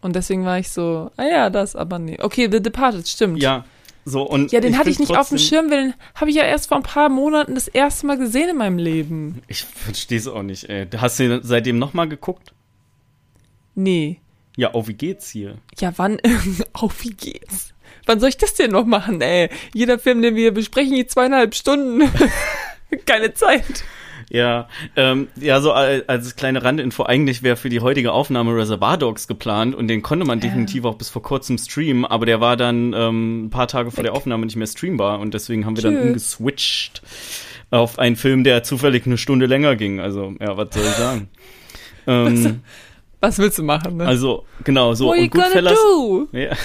Und 0.01 0.15
deswegen 0.15 0.45
war 0.45 0.59
ich 0.59 0.71
so, 0.71 1.11
ah 1.17 1.25
ja, 1.25 1.51
das, 1.51 1.75
aber 1.75 1.99
nee. 1.99 2.17
Okay, 2.21 2.49
The 2.51 2.63
Departed, 2.63 3.07
stimmt. 3.09 3.43
Ja, 3.43 3.65
so, 4.09 4.23
und 4.23 4.53
ja, 4.53 4.61
den 4.61 4.73
ich 4.73 4.79
hatte 4.79 4.91
ich 4.91 4.99
nicht 4.99 5.17
auf 5.17 5.29
dem 5.29 5.39
Schirm, 5.39 5.71
weil 5.71 5.89
den 5.89 5.95
habe 6.15 6.31
ich 6.31 6.37
ja 6.37 6.45
erst 6.45 6.69
vor 6.69 6.77
ein 6.77 6.83
paar 6.83 7.09
Monaten 7.09 7.55
das 7.55 7.69
erste 7.69 8.07
Mal 8.07 8.19
gesehen 8.19 8.49
in 8.51 8.57
meinem 8.57 8.79
Leben. 8.79 9.43
Ich 9.49 9.65
verstehe 9.65 10.19
es 10.19 10.27
auch 10.27 10.43
nicht, 10.43 10.69
ey. 10.69 10.87
Hast 10.97 11.19
du 11.21 11.41
seitdem 11.43 11.79
nochmal 11.79 12.09
geguckt? 12.09 12.53
Nee. 13.75 14.21
Ja, 14.57 14.71
oh, 14.73 14.89
wie 14.89 14.95
geht's 14.95 15.31
hier? 15.31 15.59
Ja, 15.79 15.93
wann? 15.97 16.19
oh, 16.81 16.91
wie 17.01 17.11
geht's? 17.11 17.75
Wann 18.07 18.21
soll 18.21 18.31
ich 18.31 18.39
das 18.39 18.55
denn 18.55 18.73
noch 18.73 18.87
machen, 18.87 19.21
ey? 19.21 19.51
Jeder 19.75 19.99
Film, 19.99 20.23
den 20.23 20.35
wir 20.35 20.53
besprechen, 20.53 20.95
die 20.95 21.07
zweieinhalb 21.07 21.55
Stunden. 21.55 22.11
Keine 23.07 23.35
Zeit. 23.35 23.85
Ja, 24.31 24.69
ähm, 24.95 25.29
ja, 25.37 25.61
so 25.61 25.73
als, 25.73 26.07
als 26.09 26.37
kleine 26.37 26.63
Randinfo, 26.63 27.05
eigentlich 27.05 27.43
wäre 27.43 27.57
für 27.57 27.71
die 27.71 27.81
heutige 27.81 28.13
Aufnahme 28.13 28.55
Reservoir 28.55 28.99
Dogs 28.99 29.27
geplant 29.27 29.75
und 29.75 29.89
den 29.89 30.03
konnte 30.03 30.27
man 30.27 30.41
definitiv 30.41 30.85
auch 30.85 30.97
bis 30.97 31.09
vor 31.09 31.23
kurzem 31.23 31.57
streamen, 31.57 32.05
aber 32.05 32.27
der 32.27 32.41
war 32.41 32.57
dann 32.57 32.93
ähm, 32.95 33.47
ein 33.47 33.51
paar 33.51 33.69
Tage 33.69 33.91
vor 33.91 34.05
der 34.05 34.13
Aufnahme 34.13 34.45
nicht 34.45 34.57
mehr 34.57 34.67
streambar 34.67 35.21
und 35.21 35.33
deswegen 35.33 35.65
haben 35.65 35.77
wir 35.77 35.83
Tschö. 35.83 35.93
dann 35.93 36.09
umgeswitcht 36.09 37.03
auf 37.71 37.99
einen 37.99 38.17
Film, 38.17 38.45
der 38.45 38.63
zufällig 38.63 39.07
eine 39.07 39.17
Stunde 39.17 39.47
länger 39.47 39.77
ging. 39.77 40.01
Also, 40.01 40.35
ja, 40.41 40.57
was 40.57 40.69
soll 40.73 40.85
ich 40.85 40.91
sagen? 40.91 41.29
ähm, 42.07 42.61
was 43.21 43.39
willst 43.39 43.59
du 43.59 43.63
machen, 43.63 43.97
ne? 43.97 44.07
Also, 44.07 44.45
genau, 44.65 44.95
so. 44.95 45.07
What 45.07 45.19
und 45.19 45.31
Goodfellas. 45.31 45.79
Ja. 46.33 46.57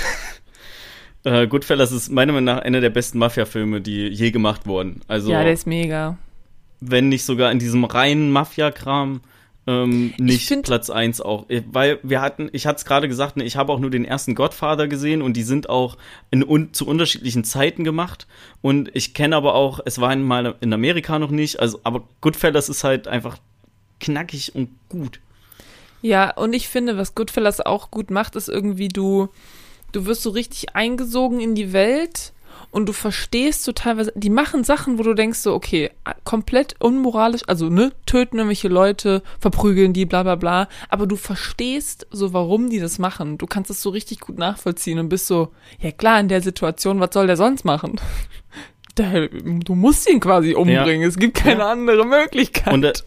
äh, 1.24 1.48
Goodfellas 1.48 1.92
ist 1.92 2.10
meiner 2.10 2.34
Meinung 2.34 2.56
nach 2.56 2.62
einer 2.62 2.82
der 2.82 2.90
besten 2.90 3.20
Mafia-Filme, 3.20 3.82
die 3.82 4.08
je 4.08 4.32
gemacht 4.32 4.66
wurden. 4.66 5.02
Also, 5.08 5.32
ja, 5.32 5.44
der 5.44 5.54
ist 5.54 5.66
mega 5.66 6.18
wenn 6.90 7.10
nicht 7.10 7.26
sogar 7.26 7.52
in 7.52 7.60
diesem 7.60 7.84
reinen 7.84 8.32
Mafia-Kram 8.32 9.22
ähm, 9.66 10.14
nicht 10.18 10.64
Platz 10.64 10.90
1 10.90 11.22
auch. 11.22 11.46
Weil 11.72 12.00
wir 12.04 12.22
hatten, 12.22 12.50
ich 12.52 12.66
hatte 12.68 12.78
es 12.78 12.86
gerade 12.86 13.08
gesagt, 13.08 13.38
ne, 13.38 13.44
ich 13.44 13.56
habe 13.56 13.72
auch 13.72 13.80
nur 13.80 13.90
den 13.90 14.06
ersten 14.06 14.36
Godfather 14.36 14.88
gesehen 14.88 15.22
und 15.22 15.38
die 15.38 15.44
sind 15.44 15.70
auch 15.70 15.98
in, 16.32 16.44
un, 16.44 16.74
zu 16.74 16.86
unterschiedlichen 16.86 17.44
Zeiten 17.44 17.84
gemacht. 17.84 18.28
Und 18.62 18.94
ich 18.94 19.14
kenne 19.14 19.36
aber 19.36 19.56
auch, 19.56 19.80
es 19.86 20.02
war 20.02 20.16
mal 20.16 20.56
in 20.60 20.74
Amerika 20.74 21.18
noch 21.18 21.32
nicht, 21.32 21.60
also 21.60 21.80
aber 21.84 22.04
Goodfellas 22.22 22.70
ist 22.70 22.84
halt 22.84 23.08
einfach 23.08 23.38
knackig 24.00 24.54
und 24.54 24.70
gut. 24.90 25.20
Ja, 26.02 26.32
und 26.32 26.52
ich 26.52 26.68
finde, 26.68 26.98
was 26.98 27.16
Goodfellas 27.16 27.62
auch 27.62 27.90
gut 27.90 28.12
macht, 28.12 28.36
ist 28.36 28.50
irgendwie 28.50 28.90
du, 28.90 29.30
du 29.94 30.06
wirst 30.06 30.24
so 30.24 30.32
richtig 30.32 30.76
eingesogen 30.76 31.40
in 31.40 31.56
die 31.56 31.72
Welt 31.72 32.34
und 32.74 32.88
du 32.88 32.94
verstehst 32.94 33.64
so 33.64 33.72
teilweise, 33.72 34.12
die 34.16 34.32
machen 34.32 34.64
Sachen, 34.64 34.98
wo 34.98 35.04
du 35.04 35.14
denkst 35.14 35.38
so, 35.38 35.54
okay, 35.54 35.92
komplett 36.24 36.76
unmoralisch, 36.80 37.44
also 37.46 37.70
ne, 37.70 37.92
töten 38.08 38.38
irgendwelche 38.38 38.68
Leute, 38.68 39.22
verprügeln 39.40 39.94
die, 39.94 40.08
bla 40.08 40.24
bla 40.24 40.36
bla, 40.36 40.68
aber 40.90 41.06
du 41.06 41.16
verstehst 41.16 42.08
so, 42.10 42.34
warum 42.34 42.72
die 42.72 42.80
das 42.80 42.98
machen. 42.98 43.38
Du 43.38 43.46
kannst 43.46 43.70
es 43.70 43.84
so 43.84 43.92
richtig 43.92 44.22
gut 44.22 44.40
nachvollziehen 44.40 44.98
und 44.98 45.10
bist 45.10 45.28
so, 45.28 45.50
ja 45.80 45.92
klar, 45.92 46.20
in 46.20 46.30
der 46.30 46.42
Situation, 46.42 47.00
was 47.00 47.14
soll 47.14 47.28
der 47.28 47.38
sonst 47.38 47.64
machen? 47.64 48.02
Der, 48.96 49.28
du 49.28 49.74
musst 49.74 50.08
ihn 50.08 50.20
quasi 50.20 50.54
umbringen, 50.54 51.02
ja. 51.02 51.08
es 51.08 51.18
gibt 51.18 51.38
keine 51.38 51.62
ja. 51.62 51.72
andere 51.72 52.06
Möglichkeit. 52.06 52.72
Und, 52.72 53.04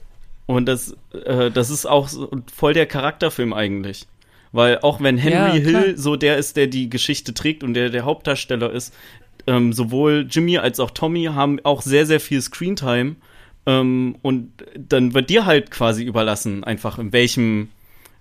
und 0.47 0.67
das, 0.67 0.97
äh, 1.13 1.49
das 1.53 1.71
ist 1.71 1.87
auch 1.87 2.09
so 2.09 2.29
voll 2.53 2.75
der 2.75 2.87
Charakterfilm 2.87 3.53
eigentlich. 3.53 4.09
Weil 4.51 4.81
auch 4.81 5.01
wenn 5.01 5.17
Henry 5.17 5.59
ja, 5.59 5.65
Hill 5.65 5.97
so 5.97 6.17
der 6.17 6.39
ist, 6.39 6.57
der 6.57 6.67
die 6.67 6.91
Geschichte 6.91 7.35
trägt 7.35 7.63
und 7.63 7.75
der 7.75 7.91
der 7.91 8.05
Hauptdarsteller 8.05 8.73
ist, 8.73 8.93
ähm, 9.47 9.73
sowohl 9.73 10.27
Jimmy 10.29 10.59
als 10.59 10.81
auch 10.81 10.91
Tommy 10.91 11.25
haben 11.25 11.59
auch 11.65 11.83
sehr, 11.83 12.07
sehr 12.07 12.21
viel 12.21 12.41
Screentime. 12.41 13.17
Ähm, 13.67 14.17
und 14.23 14.53
dann 14.79 15.15
wird 15.15 15.31
dir 15.31 15.45
halt 15.45 15.71
quasi 15.71 16.05
überlassen, 16.05 16.65
einfach 16.65 16.99
in 16.99 17.13
welchem, 17.13 17.69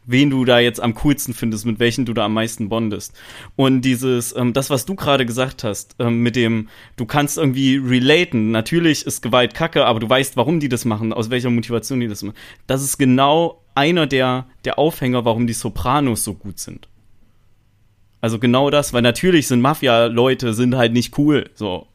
wen 0.06 0.30
du 0.30 0.44
da 0.46 0.60
jetzt 0.60 0.80
am 0.80 0.96
coolsten 0.96 1.34
findest, 1.34 1.66
mit 1.66 1.80
welchen 1.80 2.06
du 2.06 2.14
da 2.14 2.26
am 2.26 2.34
meisten 2.34 2.70
bondest. 2.70 3.14
Und 3.56 3.82
dieses, 3.82 4.36
ähm, 4.36 4.54
das, 4.54 4.70
was 4.70 4.86
du 4.86 4.96
gerade 4.96 5.26
gesagt 5.26 5.64
hast, 5.64 5.96
ähm, 6.00 6.22
mit 6.22 6.36
dem, 6.36 6.70
du 6.98 7.06
kannst 7.06 7.38
irgendwie 7.38 7.78
relaten. 7.78 8.52
Natürlich 8.52 9.06
ist 9.06 9.22
Gewalt 9.22 9.54
kacke, 9.54 9.86
aber 9.86 10.00
du 10.00 10.10
weißt, 10.10 10.36
warum 10.38 10.60
die 10.60 10.70
das 10.70 10.86
machen, 10.86 11.14
aus 11.14 11.30
welcher 11.30 11.50
Motivation 11.50 12.00
die 12.00 12.08
das 12.08 12.24
machen. 12.24 12.38
Das 12.68 12.84
ist 12.84 12.98
genau 12.98 13.62
einer 13.76 14.08
der, 14.08 14.48
der 14.64 14.80
Aufhänger, 14.80 15.26
warum 15.26 15.48
die 15.48 15.54
Sopranos 15.54 16.24
so 16.24 16.34
gut 16.34 16.60
sind. 16.60 16.88
Also 18.26 18.40
genau 18.40 18.72
das, 18.72 18.92
weil 18.92 19.04
natürlich 19.04 19.48
sind 19.48 19.62
Mafia-Leute 19.62 20.56
sind 20.56 20.76
halt 20.76 20.94
nicht 20.94 21.16
cool. 21.20 21.48
So. 21.54 21.86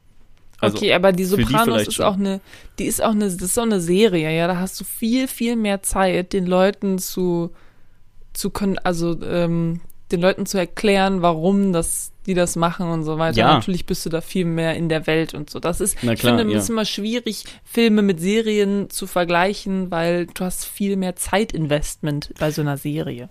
Also 0.60 0.76
okay, 0.76 0.94
aber 0.94 1.10
die 1.10 1.24
Sopranos 1.24 1.82
die 1.82 1.88
ist 1.88 2.00
auch 2.00 2.14
eine, 2.14 2.40
die 2.78 2.84
ist 2.84 3.02
auch 3.02 3.10
eine, 3.10 3.24
das 3.24 3.42
ist 3.42 3.58
auch 3.58 3.64
eine 3.64 3.80
Serie, 3.80 4.30
ja. 4.36 4.46
Da 4.46 4.56
hast 4.60 4.80
du 4.80 4.84
viel, 4.84 5.26
viel 5.26 5.56
mehr 5.56 5.82
Zeit, 5.82 6.32
den 6.32 6.46
Leuten 6.46 7.00
zu, 7.00 7.50
zu 8.32 8.50
können, 8.50 8.78
also 8.78 9.20
ähm, 9.24 9.80
den 10.12 10.20
Leuten 10.20 10.46
zu 10.46 10.56
erklären, 10.56 11.20
warum 11.20 11.72
das, 11.72 12.12
die 12.26 12.34
das 12.34 12.54
machen 12.54 12.86
und 12.86 13.02
so 13.02 13.18
weiter. 13.18 13.38
Ja. 13.38 13.54
Natürlich 13.54 13.84
bist 13.84 14.06
du 14.06 14.08
da 14.08 14.20
viel 14.20 14.44
mehr 14.44 14.76
in 14.76 14.88
der 14.88 15.08
Welt 15.08 15.34
und 15.34 15.50
so. 15.50 15.58
Das 15.58 15.80
ist, 15.80 15.96
klar, 15.96 16.14
ich 16.14 16.20
finde, 16.20 16.44
es 16.44 16.52
ja. 16.52 16.58
ist 16.60 16.70
immer 16.70 16.84
schwierig, 16.84 17.42
Filme 17.64 18.02
mit 18.02 18.20
Serien 18.20 18.88
zu 18.88 19.08
vergleichen, 19.08 19.90
weil 19.90 20.26
du 20.26 20.44
hast 20.44 20.64
viel 20.64 20.94
mehr 20.94 21.16
Zeitinvestment 21.16 22.34
bei 22.38 22.52
so 22.52 22.60
einer 22.60 22.76
Serie 22.76 23.28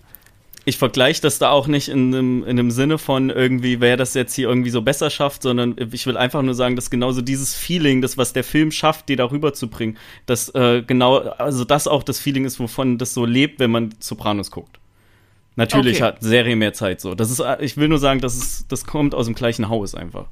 ich 0.64 0.78
vergleiche 0.78 1.22
das 1.22 1.38
da 1.38 1.50
auch 1.50 1.66
nicht 1.66 1.88
in 1.88 2.14
einem, 2.14 2.42
in 2.42 2.50
einem 2.50 2.70
Sinne 2.70 2.98
von 2.98 3.30
irgendwie, 3.30 3.80
wer 3.80 3.96
das 3.96 4.14
jetzt 4.14 4.34
hier 4.34 4.48
irgendwie 4.48 4.70
so 4.70 4.82
besser 4.82 5.08
schafft, 5.08 5.42
sondern 5.42 5.74
ich 5.92 6.06
will 6.06 6.16
einfach 6.16 6.42
nur 6.42 6.54
sagen, 6.54 6.76
dass 6.76 6.90
genauso 6.90 7.22
dieses 7.22 7.54
Feeling, 7.54 8.02
das, 8.02 8.18
was 8.18 8.32
der 8.32 8.44
Film 8.44 8.70
schafft, 8.70 9.08
dir 9.08 9.16
darüber 9.16 9.54
zu 9.54 9.68
bringen, 9.68 9.96
dass 10.26 10.50
äh, 10.50 10.82
genau, 10.86 11.18
also 11.18 11.64
das 11.64 11.88
auch 11.88 12.02
das 12.02 12.20
Feeling 12.20 12.44
ist, 12.44 12.60
wovon 12.60 12.98
das 12.98 13.14
so 13.14 13.24
lebt, 13.24 13.58
wenn 13.58 13.70
man 13.70 13.94
Sopranos 14.00 14.50
guckt. 14.50 14.78
Natürlich 15.56 15.96
okay. 15.96 16.04
hat 16.04 16.22
Serie 16.22 16.56
mehr 16.56 16.72
Zeit 16.72 17.00
so. 17.00 17.14
Das 17.14 17.30
ist, 17.30 17.42
ich 17.60 17.76
will 17.76 17.88
nur 17.88 17.98
sagen, 17.98 18.20
das 18.20 18.36
ist, 18.36 18.70
das 18.70 18.84
kommt 18.84 19.14
aus 19.14 19.26
dem 19.26 19.34
gleichen 19.34 19.68
Haus 19.68 19.94
einfach. 19.94 20.26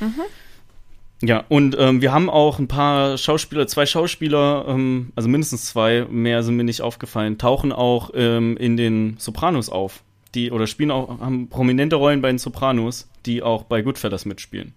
Mhm. 0.00 0.22
Ja, 1.24 1.44
und 1.48 1.76
ähm, 1.78 2.02
wir 2.02 2.12
haben 2.12 2.28
auch 2.28 2.58
ein 2.58 2.66
paar 2.66 3.16
Schauspieler, 3.16 3.68
zwei 3.68 3.86
Schauspieler, 3.86 4.64
ähm, 4.68 5.12
also 5.14 5.28
mindestens 5.28 5.66
zwei, 5.66 6.04
mehr 6.10 6.42
sind 6.42 6.56
mir 6.56 6.64
nicht 6.64 6.82
aufgefallen, 6.82 7.38
tauchen 7.38 7.70
auch 7.70 8.10
ähm, 8.14 8.56
in 8.56 8.76
den 8.76 9.16
Sopranos 9.18 9.68
auf. 9.68 10.02
Die, 10.34 10.50
oder 10.50 10.66
spielen 10.66 10.90
auch, 10.90 11.20
haben 11.20 11.48
prominente 11.48 11.96
Rollen 11.96 12.22
bei 12.22 12.28
den 12.28 12.38
Sopranos, 12.38 13.08
die 13.24 13.42
auch 13.42 13.64
bei 13.64 13.82
Goodfellas 13.82 14.24
mitspielen. 14.24 14.74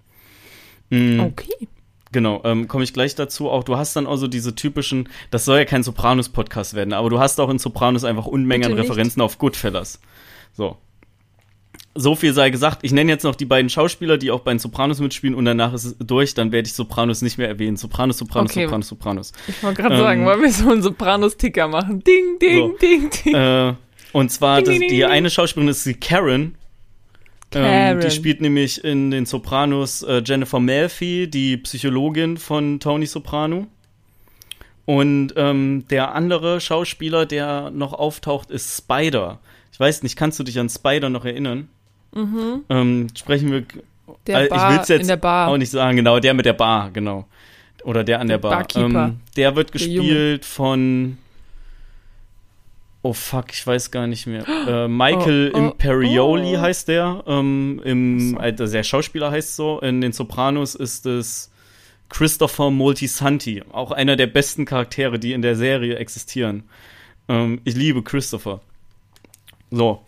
Mhm. 0.91 1.19
Okay. 1.19 1.67
Genau, 2.11 2.41
ähm, 2.45 2.67
komme 2.67 2.83
ich 2.83 2.93
gleich 2.93 3.15
dazu. 3.15 3.49
Auch 3.49 3.63
du 3.63 3.75
hast 3.75 3.95
dann 3.95 4.05
auch 4.05 4.17
so 4.17 4.27
diese 4.27 4.53
typischen, 4.53 5.09
das 5.31 5.45
soll 5.45 5.57
ja 5.57 5.65
kein 5.65 5.81
Sopranos-Podcast 5.81 6.75
werden, 6.75 6.93
aber 6.93 7.09
du 7.09 7.19
hast 7.19 7.39
auch 7.39 7.49
in 7.49 7.57
Sopranos 7.57 8.03
einfach 8.03 8.27
Unmengen 8.27 8.71
an 8.71 8.77
Referenzen 8.77 9.21
auf 9.21 9.39
Goodfellas. 9.39 9.99
So 10.53 10.77
so 11.95 12.15
viel 12.15 12.33
sei 12.33 12.49
gesagt. 12.49 12.79
Ich 12.81 12.91
nenne 12.91 13.11
jetzt 13.11 13.23
noch 13.23 13.35
die 13.35 13.45
beiden 13.45 13.69
Schauspieler, 13.69 14.17
die 14.17 14.29
auch 14.29 14.41
bei 14.41 14.51
den 14.51 14.59
Sopranos 14.59 14.99
mitspielen 14.99 15.33
und 15.33 15.45
danach 15.45 15.73
ist 15.73 15.85
es 15.85 15.95
durch. 15.97 16.33
Dann 16.33 16.51
werde 16.51 16.67
ich 16.67 16.73
Sopranos 16.73 17.21
nicht 17.21 17.37
mehr 17.37 17.47
erwähnen. 17.47 17.77
Sopranos, 17.77 18.17
Sopranos, 18.17 18.51
okay. 18.51 18.63
Sopranos, 18.63 18.87
Sopranos. 18.89 19.31
Ich 19.47 19.63
wollte 19.63 19.81
gerade 19.81 19.95
ähm, 19.95 20.01
sagen, 20.01 20.25
wollen 20.25 20.41
wir 20.41 20.51
so 20.51 20.69
einen 20.69 20.81
Sopranos-Ticker 20.81 21.69
machen? 21.69 22.03
Ding, 22.03 22.37
ding, 22.39 22.57
so. 22.57 22.77
ding, 22.77 23.09
ding. 23.09 23.33
Äh, 23.33 23.73
und 24.11 24.29
zwar, 24.29 24.57
ding, 24.57 24.65
das, 24.65 24.79
ding, 24.79 24.89
die 24.89 24.97
ding. 24.97 25.05
eine 25.05 25.29
Schauspielerin 25.29 25.69
ist 25.69 25.85
die 25.85 25.93
Karen. 25.93 26.55
Karen. 27.49 27.97
Ähm, 27.97 27.99
die 28.01 28.11
spielt 28.11 28.41
nämlich 28.41 28.83
in 28.83 29.09
den 29.11 29.25
Sopranos 29.25 30.03
äh, 30.03 30.21
Jennifer 30.25 30.59
Melfi, 30.59 31.29
die 31.29 31.57
Psychologin 31.57 32.35
von 32.35 32.81
Tony 32.81 33.05
Soprano. 33.05 33.67
Und 34.83 35.33
ähm, 35.37 35.85
der 35.89 36.13
andere 36.13 36.59
Schauspieler, 36.59 37.25
der 37.25 37.71
noch 37.71 37.93
auftaucht, 37.93 38.51
ist 38.51 38.77
Spider. 38.77 39.39
Ich 39.71 39.79
weiß 39.79 40.03
nicht, 40.03 40.15
kannst 40.15 40.39
du 40.39 40.43
dich 40.43 40.59
an 40.59 40.69
Spider 40.69 41.09
noch 41.09 41.25
erinnern? 41.25 41.69
Mhm. 42.15 42.63
Ähm, 42.69 43.07
sprechen 43.15 43.51
wir. 43.51 43.63
Der 44.25 44.47
Bar, 44.47 44.69
ich 44.71 44.75
will 44.75 44.81
es 44.81 45.07
jetzt 45.09 45.23
auch 45.23 45.57
nicht 45.57 45.69
sagen, 45.69 45.97
genau, 45.97 46.19
der 46.19 46.33
mit 46.33 46.45
der 46.45 46.53
Bar, 46.53 46.89
genau. 46.91 47.25
Oder 47.83 48.03
der 48.03 48.19
an 48.19 48.27
der, 48.27 48.39
der 48.39 48.49
Bar. 48.49 48.67
Ähm, 48.75 49.19
der 49.35 49.55
wird 49.55 49.71
gespielt 49.71 50.41
der 50.41 50.47
von. 50.47 51.17
Oh 53.03 53.13
fuck, 53.13 53.51
ich 53.51 53.65
weiß 53.67 53.91
gar 53.91 54.07
nicht 54.07 54.25
mehr. 54.25 54.43
Äh, 54.47 54.87
Michael 54.87 55.51
oh, 55.53 55.57
oh, 55.57 55.59
Imperioli 55.59 56.55
oh. 56.57 56.61
heißt 56.61 56.87
der. 56.87 57.23
Ähm, 57.27 57.79
im, 57.83 58.37
also 58.39 58.65
der 58.65 58.83
Schauspieler 58.83 59.29
heißt 59.29 59.55
so. 59.55 59.79
In 59.81 60.01
den 60.01 60.11
Sopranos 60.11 60.73
ist 60.73 61.05
es 61.05 61.51
Christopher 62.09 62.71
Moltisanti. 62.71 63.61
Auch 63.71 63.91
einer 63.91 64.15
der 64.15 64.27
besten 64.27 64.65
Charaktere, 64.65 65.19
die 65.19 65.33
in 65.33 65.43
der 65.43 65.55
Serie 65.55 65.97
existieren. 65.97 66.63
Ähm, 67.27 67.61
ich 67.63 67.75
liebe 67.75 68.01
Christopher. 68.01 68.61
So. 69.69 70.03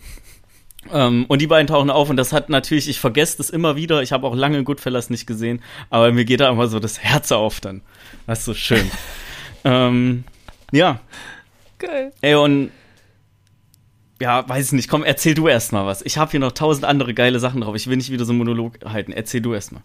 Ähm, 0.94 1.26
und 1.28 1.42
die 1.42 1.48
beiden 1.48 1.68
tauchen 1.68 1.90
auf 1.90 2.10
und 2.10 2.18
das 2.18 2.34
hat 2.34 2.50
natürlich, 2.50 2.90
ich 2.90 3.00
vergesse 3.00 3.38
das 3.38 3.50
immer 3.50 3.76
wieder, 3.76 4.02
ich 4.02 4.12
habe 4.12 4.28
auch 4.28 4.36
lange 4.36 4.64
Goodfellas 4.64 5.10
nicht 5.10 5.28
gesehen, 5.28 5.62
aber 5.90 6.12
mir 6.12 6.26
geht 6.26 6.40
da 6.40 6.50
immer 6.50 6.68
so 6.68 6.80
das 6.80 7.00
Herz 7.00 7.32
auf 7.32 7.60
dann. 7.60 7.82
Das 8.26 8.40
ist 8.40 8.46
so 8.46 8.54
schön. 8.54 8.90
ähm, 9.64 10.24
ja. 10.72 11.00
Geil. 11.80 12.12
Ey, 12.22 12.36
und 12.36 12.72
ja, 14.20 14.48
weiß 14.48 14.68
ich 14.68 14.72
nicht, 14.74 14.90
komm, 14.90 15.04
erzähl 15.04 15.36
du 15.36 15.48
erst 15.48 15.74
mal 15.74 15.86
was. 15.86 16.02
Ich 16.02 16.18
habe 16.18 16.32
hier 16.32 16.40
noch 16.40 16.52
tausend 16.52 16.86
andere 16.86 17.14
geile 17.14 17.40
Sachen 17.40 17.62
drauf. 17.62 17.76
Ich 17.76 17.88
will 17.88 17.98
nicht 17.98 18.12
wieder 18.12 18.26
so 18.26 18.32
einen 18.32 18.40
Monolog 18.40 18.80
halten. 18.86 19.12
Erzähl 19.12 19.42
du 19.42 19.54
erst 19.54 19.72
mal. 19.72 19.84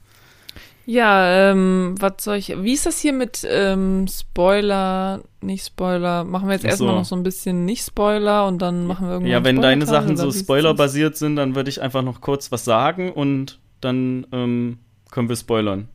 Ja, 0.85 1.51
ähm, 1.51 1.95
was 1.99 2.24
soll 2.24 2.37
ich, 2.37 2.61
wie 2.61 2.72
ist 2.72 2.87
das 2.87 2.99
hier 2.99 3.12
mit 3.12 3.47
ähm, 3.49 4.07
Spoiler, 4.09 5.22
nicht 5.41 5.64
Spoiler? 5.64 6.24
Machen 6.24 6.49
wir 6.49 6.55
jetzt 6.55 6.64
erstmal 6.64 6.97
noch 6.97 7.05
so 7.05 7.14
ein 7.14 7.22
bisschen 7.22 7.64
nicht 7.64 7.87
Spoiler 7.87 8.47
und 8.47 8.61
dann 8.61 8.87
machen 8.87 9.07
wir 9.07 9.12
irgendwann 9.12 9.30
Ja, 9.30 9.45
wenn 9.45 9.61
deine 9.61 9.87
Sachen 9.87 10.16
so 10.16 10.33
Spoiler-basiert 10.33 11.16
sind, 11.16 11.37
dann 11.37 11.55
würde 11.55 11.70
ich 11.70 11.80
einfach 11.80 12.03
noch 12.03 12.20
kurz 12.20 12.51
was 12.51 12.64
sagen 12.64 13.12
und 13.12 13.61
dann 13.80 14.26
ähm, 14.33 14.78
können 15.11 15.28
wir 15.28 15.37
spoilern. 15.37 15.89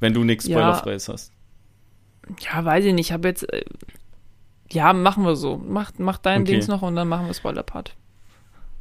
Wenn 0.00 0.14
du 0.14 0.24
nichts 0.24 0.46
Spoilerfreies 0.46 1.06
ja, 1.06 1.12
hast. 1.12 1.32
Ja, 2.40 2.64
weiß 2.64 2.84
ich 2.84 2.94
nicht. 2.94 3.08
Ich 3.08 3.12
habe 3.12 3.28
jetzt. 3.28 3.52
Äh, 3.52 3.64
ja, 4.70 4.92
machen 4.92 5.24
wir 5.24 5.36
so. 5.36 5.60
Mach, 5.64 5.92
mach 5.98 6.18
dein 6.18 6.42
okay. 6.42 6.52
Dings 6.52 6.68
noch 6.68 6.82
und 6.82 6.96
dann 6.96 7.08
machen 7.08 7.26
wir 7.26 7.34
Spoiler-Part. 7.34 7.94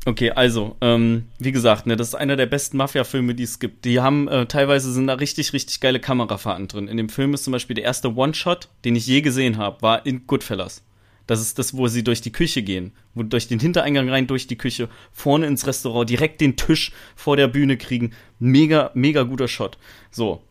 Okay, 0.03 0.31
also, 0.31 0.75
ähm, 0.81 1.25
wie 1.37 1.51
gesagt, 1.51 1.85
ne, 1.85 1.95
das 1.95 2.09
ist 2.09 2.15
einer 2.15 2.35
der 2.35 2.47
besten 2.47 2.77
Mafia-Filme, 2.77 3.35
die 3.35 3.43
es 3.43 3.59
gibt. 3.59 3.85
Die 3.85 3.99
haben, 3.99 4.27
äh, 4.27 4.47
teilweise 4.47 4.91
sind 4.91 5.05
da 5.05 5.13
richtig, 5.13 5.53
richtig 5.53 5.79
geile 5.79 5.99
Kamerafahrten 5.99 6.67
drin. 6.67 6.87
In 6.87 6.97
dem 6.97 7.09
Film 7.09 7.35
ist 7.35 7.43
zum 7.43 7.51
Beispiel 7.51 7.75
der 7.75 7.83
erste 7.83 8.15
One-Shot, 8.15 8.69
den 8.83 8.95
ich 8.95 9.05
je 9.05 9.21
gesehen 9.21 9.57
habe, 9.57 9.81
war 9.83 10.05
in 10.05 10.25
Goodfellas. 10.25 10.83
Das 11.27 11.39
ist 11.39 11.59
das, 11.59 11.77
wo 11.77 11.87
sie 11.87 12.03
durch 12.03 12.21
die 12.21 12.31
Küche 12.31 12.63
gehen, 12.63 12.93
wo 13.13 13.21
durch 13.21 13.47
den 13.47 13.59
Hintereingang 13.59 14.09
rein, 14.09 14.25
durch 14.25 14.47
die 14.47 14.57
Küche, 14.57 14.89
vorne 15.11 15.45
ins 15.45 15.67
Restaurant, 15.67 16.09
direkt 16.09 16.41
den 16.41 16.57
Tisch 16.57 16.91
vor 17.15 17.37
der 17.37 17.47
Bühne 17.47 17.77
kriegen. 17.77 18.11
Mega, 18.39 18.89
mega 18.95 19.21
guter 19.21 19.47
Shot. 19.47 19.77
So. 20.09 20.41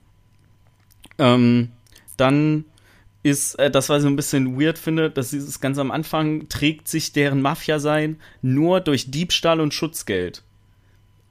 Ähm, 1.19 1.71
dann 2.17 2.65
ist 3.23 3.55
äh, 3.59 3.71
das, 3.71 3.89
was 3.89 3.99
ich 3.99 4.03
so 4.03 4.09
ein 4.09 4.16
bisschen 4.16 4.61
weird 4.61 4.79
finde, 4.79 5.11
dass 5.11 5.31
dieses 5.31 5.61
ganz 5.61 5.79
am 5.79 5.91
Anfang 5.91 6.49
trägt 6.49 6.89
sich 6.89 7.12
deren 7.12 7.43
Mafia-Sein 7.43 8.16
nur 8.43 8.81
durch 8.81 9.11
Diebstahl 9.11 9.61
und 9.61 9.75
Schutzgeld. 9.75 10.43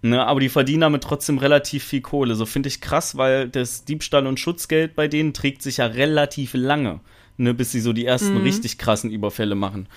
Ne, 0.02 0.26
aber 0.26 0.40
die 0.40 0.48
verdienen 0.48 0.82
damit 0.82 1.04
trotzdem 1.04 1.40
relativ 1.40 1.84
viel 1.84 2.00
Kohle. 2.00 2.36
So 2.36 2.46
finde 2.46 2.70
ich 2.70 2.80
krass, 2.80 3.18
weil 3.18 3.50
das 3.50 3.84
Diebstahl 3.84 4.28
und 4.28 4.40
Schutzgeld 4.40 4.96
bei 4.96 5.10
denen 5.10 5.34
trägt 5.34 5.62
sich 5.62 5.78
ja 5.78 5.88
relativ 5.88 6.54
lange, 6.54 7.02
ne, 7.36 7.54
bis 7.54 7.74
sie 7.74 7.82
so 7.82 7.92
die 7.92 8.06
ersten 8.06 8.36
mhm. 8.36 8.44
richtig 8.44 8.78
krassen 8.78 9.12
Überfälle 9.12 9.56
machen. 9.56 9.90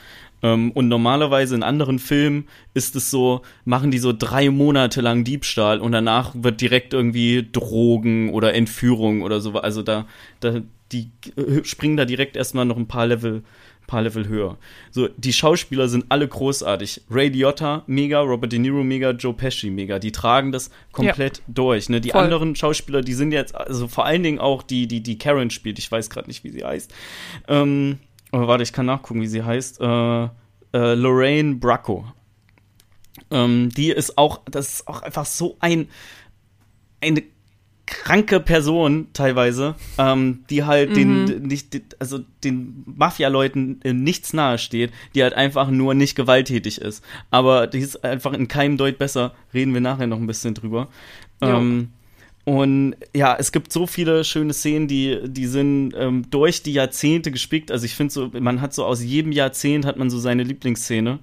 Ähm, 0.42 0.72
und 0.72 0.88
normalerweise 0.88 1.54
in 1.54 1.62
anderen 1.62 2.00
Filmen 2.00 2.48
ist 2.74 2.96
es 2.96 3.12
so, 3.12 3.42
machen 3.64 3.92
die 3.92 3.98
so 3.98 4.12
drei 4.12 4.50
Monate 4.50 5.00
lang 5.02 5.22
Diebstahl 5.22 5.78
und 5.78 5.92
danach 5.92 6.32
wird 6.34 6.60
direkt 6.60 6.94
irgendwie 6.94 7.48
Drogen 7.50 8.30
oder 8.30 8.54
Entführung 8.54 9.22
oder 9.22 9.40
so. 9.40 9.52
Also 9.52 9.82
da, 9.82 10.06
da 10.40 10.62
die 10.92 11.10
äh, 11.36 11.64
springen 11.64 11.96
da 11.96 12.04
direkt 12.04 12.36
erstmal 12.36 12.64
noch 12.64 12.76
ein 12.76 12.88
paar 12.88 13.06
Level, 13.06 13.42
paar 13.86 14.02
Level 14.02 14.28
höher. 14.28 14.58
So, 14.90 15.08
die 15.16 15.32
Schauspieler 15.32 15.88
sind 15.88 16.06
alle 16.08 16.28
großartig. 16.28 17.02
Ray 17.10 17.28
Liotta, 17.28 17.84
mega, 17.86 18.20
Robert 18.20 18.52
De 18.52 18.58
Niro, 18.58 18.82
mega, 18.82 19.10
Joe 19.10 19.34
Pesci, 19.34 19.70
mega. 19.70 19.98
Die 19.98 20.12
tragen 20.12 20.52
das 20.52 20.70
komplett 20.92 21.38
ja. 21.38 21.44
durch. 21.48 21.88
Ne? 21.88 22.00
Die 22.00 22.10
Voll. 22.10 22.22
anderen 22.22 22.56
Schauspieler, 22.56 23.02
die 23.02 23.14
sind 23.14 23.32
jetzt, 23.32 23.54
also 23.54 23.88
vor 23.88 24.06
allen 24.06 24.22
Dingen 24.22 24.38
auch 24.38 24.62
die, 24.62 24.86
die, 24.86 25.02
die 25.02 25.18
Karen 25.18 25.50
spielt, 25.50 25.78
ich 25.78 25.90
weiß 25.90 26.10
gerade 26.10 26.28
nicht, 26.28 26.44
wie 26.44 26.50
sie 26.50 26.64
heißt. 26.64 26.92
Ähm, 27.48 27.98
aber 28.30 28.48
warte, 28.48 28.62
ich 28.62 28.72
kann 28.72 28.86
nachgucken, 28.86 29.20
wie 29.20 29.26
sie 29.26 29.42
heißt. 29.42 29.80
Äh, 29.80 30.28
äh, 30.72 30.94
Lorraine 30.94 31.56
Bracco. 31.56 32.06
Ähm, 33.30 33.68
die 33.70 33.90
ist 33.90 34.16
auch, 34.18 34.40
das 34.50 34.74
ist 34.74 34.88
auch 34.88 35.02
einfach 35.02 35.26
so 35.26 35.56
ein, 35.60 35.88
eine 37.00 37.22
kranke 37.92 38.40
Person 38.40 39.08
teilweise, 39.12 39.74
ähm, 39.98 40.44
die 40.50 40.64
halt 40.64 40.90
mhm. 40.90 40.94
den 40.94 41.42
nicht, 41.42 41.80
also 41.98 42.20
den 42.42 42.82
Mafia-Leuten 42.86 43.80
nichts 43.84 44.32
nahesteht, 44.32 44.92
die 45.14 45.22
halt 45.22 45.34
einfach 45.34 45.70
nur 45.70 45.94
nicht 45.94 46.14
gewalttätig 46.14 46.80
ist. 46.80 47.04
Aber 47.30 47.66
die 47.66 47.78
ist 47.78 48.02
einfach 48.02 48.32
in 48.32 48.48
keinem 48.48 48.76
Deut 48.76 48.98
besser. 48.98 49.34
Reden 49.52 49.74
wir 49.74 49.80
nachher 49.80 50.06
noch 50.06 50.18
ein 50.18 50.26
bisschen 50.26 50.54
drüber. 50.54 50.88
Ähm, 51.40 51.88
und 52.44 52.96
ja, 53.14 53.36
es 53.38 53.52
gibt 53.52 53.72
so 53.72 53.86
viele 53.86 54.24
schöne 54.24 54.52
Szenen, 54.52 54.88
die, 54.88 55.20
die 55.24 55.46
sind 55.46 55.92
ähm, 55.96 56.24
durch 56.30 56.62
die 56.62 56.72
Jahrzehnte 56.72 57.30
gespickt. 57.30 57.70
Also 57.70 57.84
ich 57.84 57.94
finde 57.94 58.12
so, 58.12 58.30
man 58.38 58.60
hat 58.60 58.74
so 58.74 58.84
aus 58.84 59.02
jedem 59.02 59.32
Jahrzehnt 59.32 59.86
hat 59.86 59.96
man 59.96 60.10
so 60.10 60.18
seine 60.18 60.42
Lieblingsszene. 60.42 61.20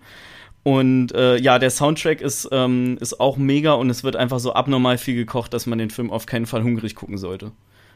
Und 0.70 1.14
äh, 1.14 1.38
ja, 1.38 1.58
der 1.58 1.72
Soundtrack 1.72 2.22
ist, 2.22 2.48
ähm, 2.52 3.00
ist 3.02 3.20
auch 3.20 3.38
mega 3.38 3.74
und 3.74 3.90
es 3.90 4.04
wird 4.04 4.16
einfach 4.16 4.38
so 4.38 4.54
abnormal 4.54 5.00
viel 5.00 5.16
gekocht, 5.16 5.52
dass 5.52 5.66
man 5.66 5.80
den 5.80 5.90
Film 5.90 6.12
auf 6.12 6.28
keinen 6.28 6.46
Fall 6.46 6.62
hungrig 6.62 6.94
gucken 6.94 7.18
sollte. 7.18 7.52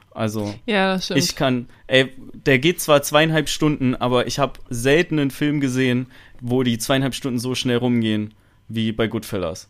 Also, 0.09 0.55
ja, 0.65 0.99
ich 1.13 1.35
kann, 1.35 1.69
ey, 1.85 2.11
der 2.33 2.57
geht 2.57 2.81
zwar 2.81 3.03
zweieinhalb 3.03 3.47
Stunden, 3.47 3.93
aber 3.93 4.25
ich 4.25 4.39
habe 4.39 4.59
selten 4.71 5.19
einen 5.19 5.29
Film 5.29 5.59
gesehen, 5.59 6.07
wo 6.41 6.63
die 6.63 6.79
zweieinhalb 6.79 7.13
Stunden 7.13 7.37
so 7.37 7.53
schnell 7.53 7.77
rumgehen 7.77 8.33
wie 8.69 8.91
bei 8.91 9.05
Goodfellas. 9.05 9.69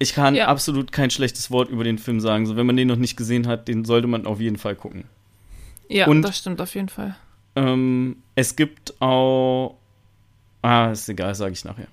Ich 0.00 0.14
kann 0.14 0.34
ja. 0.34 0.48
absolut 0.48 0.90
kein 0.90 1.10
schlechtes 1.10 1.52
Wort 1.52 1.70
über 1.70 1.84
den 1.84 1.98
Film 1.98 2.18
sagen. 2.18 2.44
So, 2.44 2.56
wenn 2.56 2.66
man 2.66 2.76
den 2.76 2.88
noch 2.88 2.96
nicht 2.96 3.16
gesehen 3.16 3.46
hat, 3.46 3.68
den 3.68 3.84
sollte 3.84 4.08
man 4.08 4.26
auf 4.26 4.40
jeden 4.40 4.58
Fall 4.58 4.74
gucken. 4.74 5.04
Ja, 5.88 6.08
und, 6.08 6.22
das 6.22 6.38
stimmt 6.38 6.60
auf 6.60 6.74
jeden 6.74 6.88
Fall. 6.88 7.14
Ähm, 7.54 8.16
es 8.34 8.56
gibt 8.56 9.00
auch 9.00 9.76
Ah, 10.62 10.90
ist 10.92 11.08
egal, 11.08 11.34
sage 11.34 11.52
ich 11.52 11.64
nachher. 11.64 11.88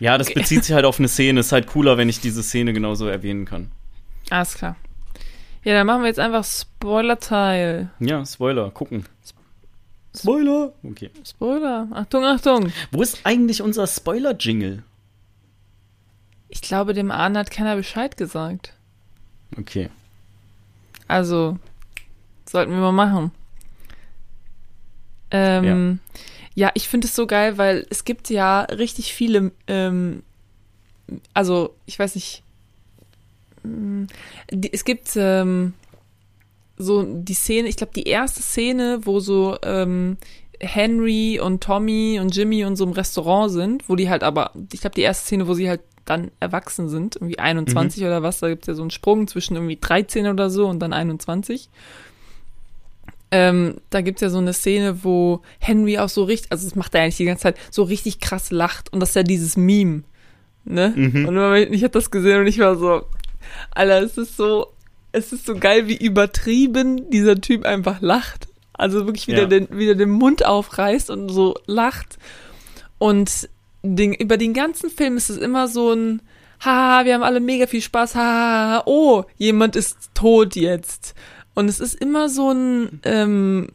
Ja, 0.00 0.18
das 0.18 0.28
okay. 0.28 0.40
bezieht 0.40 0.64
sich 0.64 0.74
halt 0.74 0.84
auf 0.84 0.98
eine 0.98 1.08
Szene. 1.08 1.40
Ist 1.40 1.52
halt 1.52 1.66
cooler, 1.66 1.96
wenn 1.96 2.08
ich 2.08 2.20
diese 2.20 2.42
Szene 2.42 2.72
genauso 2.72 3.06
erwähnen 3.06 3.44
kann. 3.44 3.70
Alles 4.30 4.54
klar. 4.54 4.76
Ja, 5.62 5.74
dann 5.74 5.86
machen 5.86 6.02
wir 6.02 6.08
jetzt 6.08 6.18
einfach 6.18 6.44
Spoiler-Teil. 6.44 7.90
Ja, 8.00 8.24
Spoiler, 8.26 8.70
gucken. 8.70 9.04
Spoiler! 10.16 10.72
Okay. 10.82 11.10
Spoiler. 11.24 11.88
Achtung, 11.92 12.24
Achtung. 12.24 12.72
Wo 12.92 13.02
ist 13.02 13.20
eigentlich 13.24 13.62
unser 13.62 13.86
Spoiler-Jingle? 13.86 14.82
Ich 16.48 16.60
glaube, 16.60 16.92
dem 16.92 17.10
Arne 17.10 17.40
hat 17.40 17.50
keiner 17.50 17.74
Bescheid 17.76 18.16
gesagt. 18.16 18.74
Okay. 19.58 19.88
Also, 21.08 21.58
sollten 22.48 22.72
wir 22.72 22.78
mal 22.78 22.92
machen. 22.92 23.32
Ähm, 25.30 25.64
ja. 25.64 26.14
Ja, 26.54 26.70
ich 26.74 26.88
finde 26.88 27.06
es 27.06 27.14
so 27.14 27.26
geil, 27.26 27.58
weil 27.58 27.86
es 27.90 28.04
gibt 28.04 28.30
ja 28.30 28.62
richtig 28.62 29.12
viele, 29.12 29.52
ähm, 29.66 30.22
also 31.32 31.74
ich 31.86 31.98
weiß 31.98 32.14
nicht, 32.14 32.42
mm, 33.64 34.04
die, 34.50 34.72
es 34.72 34.84
gibt 34.84 35.16
ähm, 35.16 35.74
so 36.76 37.02
die 37.02 37.34
Szene, 37.34 37.68
ich 37.68 37.76
glaube 37.76 37.92
die 37.94 38.04
erste 38.04 38.42
Szene, 38.42 39.00
wo 39.02 39.20
so 39.20 39.56
ähm, 39.62 40.16
Henry 40.60 41.40
und 41.40 41.62
Tommy 41.62 42.18
und 42.20 42.34
Jimmy 42.34 42.64
und 42.64 42.76
so 42.76 42.84
im 42.84 42.92
Restaurant 42.92 43.50
sind, 43.50 43.88
wo 43.88 43.96
die 43.96 44.08
halt 44.08 44.22
aber, 44.22 44.52
ich 44.72 44.80
glaube 44.80 44.94
die 44.94 45.02
erste 45.02 45.26
Szene, 45.26 45.48
wo 45.48 45.54
sie 45.54 45.68
halt 45.68 45.80
dann 46.04 46.30
erwachsen 46.38 46.88
sind, 46.88 47.16
irgendwie 47.16 47.38
21 47.38 48.02
mhm. 48.02 48.06
oder 48.08 48.22
was, 48.22 48.40
da 48.40 48.48
gibt 48.48 48.64
es 48.64 48.68
ja 48.68 48.74
so 48.74 48.82
einen 48.82 48.90
Sprung 48.90 49.26
zwischen 49.26 49.54
irgendwie 49.54 49.78
13 49.80 50.26
oder 50.26 50.50
so 50.50 50.68
und 50.68 50.80
dann 50.80 50.92
21. 50.92 51.68
Ähm, 53.36 53.78
da 53.90 54.00
gibt 54.00 54.18
es 54.18 54.20
ja 54.22 54.30
so 54.30 54.38
eine 54.38 54.52
Szene, 54.52 55.02
wo 55.02 55.42
Henry 55.58 55.98
auch 55.98 56.08
so 56.08 56.22
richtig, 56.22 56.52
also 56.52 56.68
das 56.68 56.76
macht 56.76 56.94
er 56.94 57.02
eigentlich 57.02 57.16
die 57.16 57.24
ganze 57.24 57.42
Zeit, 57.42 57.56
so 57.68 57.82
richtig 57.82 58.20
krass 58.20 58.52
lacht. 58.52 58.92
Und 58.92 59.00
das 59.00 59.08
ist 59.08 59.16
ja 59.16 59.24
dieses 59.24 59.56
Meme. 59.56 60.04
Ne? 60.64 60.92
Mhm. 60.94 61.26
Und 61.26 61.56
ich 61.72 61.82
habe 61.82 61.90
das 61.90 62.12
gesehen 62.12 62.38
und 62.38 62.46
ich 62.46 62.60
war 62.60 62.76
so, 62.76 63.02
Alter, 63.72 64.02
es 64.02 64.18
ist 64.18 64.36
so, 64.36 64.68
es 65.10 65.32
ist 65.32 65.46
so 65.46 65.56
geil, 65.56 65.88
wie 65.88 65.96
übertrieben 65.96 67.10
dieser 67.10 67.40
Typ 67.40 67.64
einfach 67.64 68.00
lacht. 68.00 68.46
Also 68.72 69.04
wirklich 69.04 69.26
wieder, 69.26 69.42
ja. 69.42 69.46
den, 69.48 69.68
wieder 69.76 69.96
den 69.96 70.10
Mund 70.10 70.44
aufreißt 70.44 71.10
und 71.10 71.28
so 71.28 71.56
lacht. 71.66 72.18
Und 72.98 73.48
den, 73.82 74.14
über 74.14 74.36
den 74.36 74.54
ganzen 74.54 74.90
Film 74.90 75.16
ist 75.16 75.28
es 75.28 75.38
immer 75.38 75.66
so 75.66 75.92
ein, 75.92 76.22
haha, 76.64 77.04
wir 77.04 77.14
haben 77.14 77.24
alle 77.24 77.40
mega 77.40 77.66
viel 77.66 77.82
Spaß, 77.82 78.14
haha, 78.14 78.84
oh, 78.86 79.24
jemand 79.38 79.74
ist 79.74 80.10
tot 80.14 80.54
jetzt. 80.54 81.16
Und 81.54 81.68
es 81.68 81.80
ist 81.80 81.94
immer 81.94 82.28
so 82.28 82.50
ein, 82.50 83.00
ähm, 83.04 83.68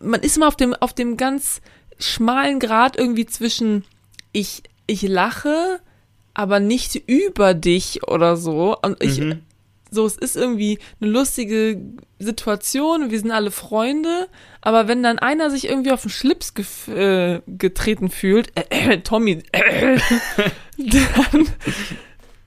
man 0.00 0.20
ist 0.20 0.36
immer 0.36 0.48
auf 0.48 0.56
dem, 0.56 0.74
auf 0.74 0.92
dem 0.92 1.16
ganz 1.16 1.60
schmalen 1.98 2.60
Grad 2.60 2.96
irgendwie 2.96 3.26
zwischen 3.26 3.84
ich, 4.32 4.62
ich 4.86 5.02
lache, 5.02 5.80
aber 6.34 6.60
nicht 6.60 6.94
über 7.06 7.54
dich 7.54 8.06
oder 8.06 8.36
so. 8.36 8.76
Und 8.82 9.02
ich, 9.02 9.18
mhm. 9.20 9.40
so, 9.90 10.04
es 10.06 10.16
ist 10.16 10.36
irgendwie 10.36 10.78
eine 11.00 11.10
lustige 11.10 11.80
Situation, 12.18 13.10
wir 13.10 13.18
sind 13.18 13.30
alle 13.30 13.50
Freunde, 13.50 14.28
aber 14.60 14.88
wenn 14.88 15.02
dann 15.02 15.18
einer 15.18 15.50
sich 15.50 15.68
irgendwie 15.68 15.92
auf 15.92 16.02
den 16.02 16.10
Schlips 16.10 16.52
äh, 16.88 17.40
getreten 17.46 18.10
fühlt, 18.10 18.52
äh, 18.54 18.64
äh, 18.94 19.00
Tommy, 19.00 19.42
äh, 19.52 19.98
dann, 20.78 21.46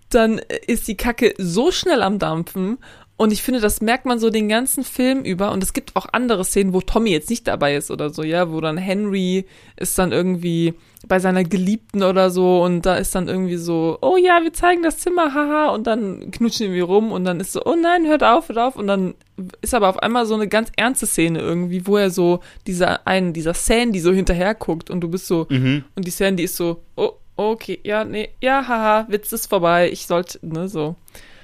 dann 0.10 0.42
ist 0.68 0.88
die 0.88 0.98
Kacke 0.98 1.34
so 1.38 1.72
schnell 1.72 2.04
am 2.04 2.20
Dampfen 2.20 2.78
und 3.20 3.34
ich 3.34 3.44
finde, 3.44 3.60
das 3.60 3.82
merkt 3.82 4.06
man 4.06 4.18
so 4.18 4.30
den 4.30 4.48
ganzen 4.48 4.86
Film 4.86 5.26
über. 5.26 5.52
Und 5.52 5.62
es 5.62 5.74
gibt 5.74 5.98
auch 5.98 6.06
andere 6.14 6.46
Szenen, 6.46 6.72
wo 6.72 6.80
Tommy 6.80 7.10
jetzt 7.10 7.30
nicht 7.30 7.46
dabei 7.50 7.76
ist 7.76 7.92
oder 7.92 8.12
so, 8.12 8.24
ja, 8.24 8.50
wo 8.50 8.62
dann 8.62 8.78
Henry 8.78 9.46
ist 9.76 10.00
dann 10.00 10.14
irgendwie 10.14 10.74
bei 11.06 11.20
seiner 11.20 11.44
Geliebten 11.44 12.02
oder 12.02 12.30
so 12.30 12.64
und 12.64 12.86
da 12.86 12.96
ist 12.96 13.14
dann 13.16 13.28
irgendwie 13.28 13.58
so, 13.58 13.98
oh 14.02 14.16
ja, 14.16 14.42
wir 14.42 14.54
zeigen 14.54 14.84
das 14.84 15.00
Zimmer, 15.00 15.34
haha, 15.34 15.72
und 15.72 15.86
dann 15.86 16.32
knutschen 16.32 16.72
wir 16.72 16.86
rum 16.86 17.12
und 17.12 17.26
dann 17.26 17.42
ist 17.42 17.52
so, 17.52 17.62
oh 17.66 17.76
nein, 17.76 18.08
hört 18.08 18.24
auf, 18.24 18.48
hört 18.48 18.58
auf. 18.58 18.78
Und 18.78 18.88
dann 18.88 19.16
ist 19.62 19.74
aber 19.74 19.90
auf 19.90 20.00
einmal 20.00 20.26
so 20.26 20.36
eine 20.36 20.48
ganz 20.48 20.72
ernste 20.78 21.06
Szene 21.06 21.40
irgendwie, 21.40 21.86
wo 21.86 21.98
er 21.98 22.12
so 22.12 22.40
dieser 22.68 23.06
einen, 23.06 23.34
dieser 23.34 23.54
Sandy 23.54 24.00
so 24.00 24.14
hinterher 24.14 24.56
guckt 24.56 24.90
und 24.90 25.02
du 25.02 25.10
bist 25.10 25.28
so, 25.28 25.46
mhm. 25.50 25.84
und 25.94 26.08
die 26.08 26.12
Sandy 26.12 26.44
ist 26.44 26.56
so, 26.56 26.84
oh, 26.96 27.12
okay, 27.36 27.82
ja, 27.84 28.06
nee, 28.06 28.30
ja, 28.40 28.66
haha, 28.66 29.08
Witz 29.10 29.34
ist 29.34 29.48
vorbei, 29.48 29.92
ich 29.92 30.06
sollte, 30.08 30.40
ne, 30.42 30.70
so. 30.70 30.96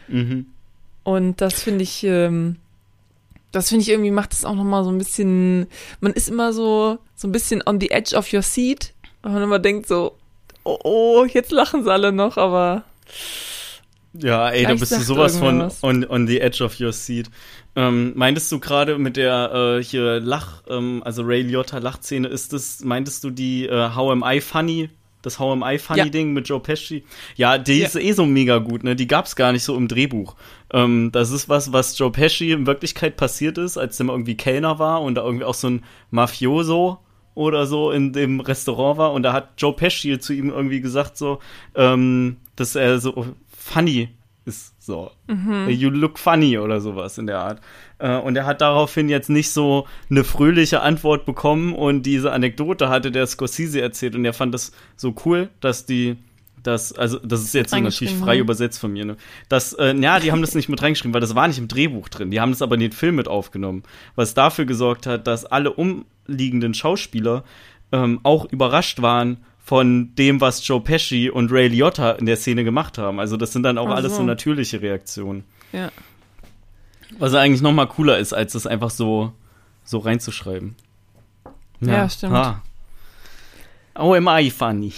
Mhm. 0.08 0.46
Und 1.06 1.40
das 1.40 1.62
finde 1.62 1.84
ich, 1.84 2.04
ähm, 2.04 2.56
das 3.52 3.70
finde 3.70 3.84
ich 3.84 3.90
irgendwie 3.90 4.12
macht 4.12 4.32
das 4.32 4.44
auch 4.44 4.56
nochmal 4.56 4.84
so 4.84 4.90
ein 4.90 4.98
bisschen, 4.98 5.68
man 6.00 6.12
ist 6.14 6.28
immer 6.28 6.52
so, 6.52 6.98
so 7.16 7.28
ein 7.28 7.32
bisschen 7.32 7.62
on 7.66 7.80
the 7.80 7.92
edge 7.92 8.16
of 8.18 8.34
your 8.34 8.42
seat. 8.42 8.92
Und 9.22 9.34
man 9.34 9.44
immer 9.44 9.60
denkt 9.60 9.88
so, 9.88 10.18
oh, 10.64 10.80
oh, 10.84 11.26
jetzt 11.26 11.52
lachen 11.52 11.84
sie 11.84 11.92
alle 11.92 12.12
noch, 12.12 12.38
aber. 12.38 12.84
Ja, 14.14 14.50
ey, 14.50 14.66
da 14.66 14.74
bist 14.74 14.94
du 14.94 15.02
sowas 15.02 15.38
von 15.38 15.72
on, 15.84 16.06
on 16.06 16.26
the 16.26 16.42
edge 16.42 16.64
of 16.64 16.80
your 16.80 16.92
seat. 16.92 17.30
Ähm, 17.76 18.14
meintest 18.16 18.52
du 18.52 18.60
gerade 18.60 18.98
mit 18.98 19.16
der 19.16 19.78
äh, 19.78 19.84
hier 19.84 20.20
Lach, 20.20 20.64
ähm, 20.68 21.04
also 21.06 21.22
Ray 21.22 21.44
Liotta 21.44 21.78
Lachszene, 21.78 22.28
ist 22.28 22.52
das, 22.52 22.80
meintest 22.84 23.24
du 23.24 23.30
die 23.30 23.68
äh, 23.68 23.94
How 23.94 24.12
Am 24.12 24.24
I 24.26 24.42
Funny 24.42 24.90
das 25.26 25.40
How 25.40 25.52
Am 25.52 25.64
I 25.66 25.78
Funny 25.78 26.00
ja. 26.00 26.10
Ding 26.10 26.34
mit 26.34 26.48
Joe 26.48 26.60
Pesci. 26.60 27.04
Ja, 27.36 27.58
die 27.58 27.80
ja. 27.80 27.88
ist 27.88 27.96
eh 27.96 28.12
so 28.12 28.26
mega 28.26 28.60
gut, 28.60 28.84
ne? 28.84 28.96
Die 28.96 29.08
gab's 29.08 29.36
gar 29.36 29.52
nicht 29.52 29.64
so 29.64 29.76
im 29.76 29.88
Drehbuch. 29.88 30.36
Ähm, 30.72 31.12
das 31.12 31.32
ist 31.32 31.50
was, 31.50 31.74
was 31.74 31.98
Joe 31.98 32.12
Pesci 32.12 32.52
in 32.52 32.68
Wirklichkeit 32.68 33.18
passiert 33.18 33.58
ist, 33.58 33.78
als 33.78 33.98
der 33.98 34.06
mal 34.06 34.14
irgendwie 34.14 34.38
Kellner 34.38 34.80
war 34.80 35.02
und 35.02 35.16
da 35.16 35.24
irgendwie 35.24 35.46
auch 35.46 35.54
so 35.54 35.70
ein 35.70 35.84
Mafioso 36.12 37.00
oder 37.34 37.66
so 37.66 37.92
in 37.92 38.14
dem 38.14 38.40
Restaurant 38.40 38.98
war 38.98 39.14
und 39.14 39.24
da 39.24 39.34
hat 39.34 39.54
Joe 39.58 39.74
Pesci 39.74 40.20
zu 40.20 40.34
ihm 40.34 40.50
irgendwie 40.50 40.80
gesagt 40.80 41.18
so, 41.18 41.40
ähm, 41.76 42.38
dass 42.56 42.76
er 42.76 43.00
so 43.00 43.36
funny 43.48 44.10
ist 44.46 44.75
so. 44.86 45.12
Mhm. 45.28 45.70
You 45.70 45.90
look 45.90 46.20
funny 46.20 46.58
oder 46.58 46.80
sowas 46.80 47.18
in 47.18 47.28
der 47.28 47.40
Art. 47.40 47.62
Äh, 47.98 48.18
und 48.18 48.36
er 48.36 48.46
hat 48.46 48.62
daraufhin 48.62 49.10
jetzt 49.10 49.30
nicht 49.30 49.50
so 49.50 49.88
eine 50.10 50.24
fröhliche 50.24 50.82
Antwort 50.82 51.26
bekommen 51.26 51.74
und 51.74 52.04
diese 52.04 52.32
Anekdote 52.32 52.90
hatte 52.90 53.12
der 53.12 53.28
Scorsese 53.28 53.82
erzählt 53.82 54.16
und 54.16 54.26
er 54.26 54.34
fand 54.34 54.54
das 54.54 54.72
so 54.96 55.16
cool, 55.26 55.50
dass 55.60 55.86
die 55.86 56.18
das, 56.66 56.94
also 56.94 57.20
das 57.20 57.44
ist 57.44 57.54
jetzt 57.54 57.72
so 57.72 57.80
natürlich 57.80 58.16
frei 58.16 58.40
übersetzt 58.40 58.80
von 58.80 58.92
mir, 58.92 59.06
ne? 59.06 59.18
Das, 59.50 59.74
äh, 59.74 59.96
ja, 59.96 60.20
die 60.20 60.32
haben 60.32 60.42
das 60.42 60.56
nicht 60.56 60.68
mit 60.68 60.82
reingeschrieben, 60.82 61.14
weil 61.14 61.22
das 61.22 61.36
war 61.36 61.48
nicht 61.48 61.60
im 61.60 61.68
Drehbuch 61.68 62.10
drin. 62.10 62.32
Die 62.32 62.42
haben 62.42 62.52
das 62.52 62.64
aber 62.64 62.74
in 62.74 62.82
den 62.82 62.92
Film 62.92 63.16
mit 63.16 63.28
aufgenommen, 63.28 63.84
was 64.16 64.34
dafür 64.34 64.66
gesorgt 64.66 65.06
hat, 65.06 65.28
dass 65.28 65.46
alle 65.46 65.74
umliegenden 65.74 66.74
Schauspieler 66.74 67.44
ähm, 67.92 68.20
auch 68.24 68.46
überrascht 68.46 69.02
waren 69.02 69.38
von 69.66 70.14
dem, 70.14 70.42
was 70.42 70.66
Joe 70.68 70.80
Pesci 70.80 71.32
und 71.32 71.52
Ray 71.52 71.68
Liotta 71.68 72.12
in 72.12 72.28
der 72.28 72.38
Szene 72.38 72.64
gemacht 72.64 73.00
haben. 73.00 73.20
Also 73.20 73.36
das 73.36 73.52
sind 73.52 73.64
dann 73.64 73.80
auch 73.80 73.88
so. 73.88 73.94
alles 73.96 74.16
so 74.16 74.22
natürliche 74.22 74.80
Reaktionen. 74.80 75.44
Ja. 75.74 75.92
Was 77.18 77.34
eigentlich 77.34 77.64
noch 77.64 77.72
mal 77.72 77.88
cooler 77.88 78.20
ist, 78.20 78.32
als 78.32 78.54
das 78.54 78.68
einfach 78.68 78.92
so, 78.92 79.34
so 79.84 79.98
reinzuschreiben. 79.98 80.76
Ja, 81.82 81.94
ja 81.94 82.10
stimmt. 82.10 82.34
Ha. 82.34 82.62
Oh, 83.98 84.14
am 84.14 84.28
I 84.28 84.52
funny? 84.52 84.94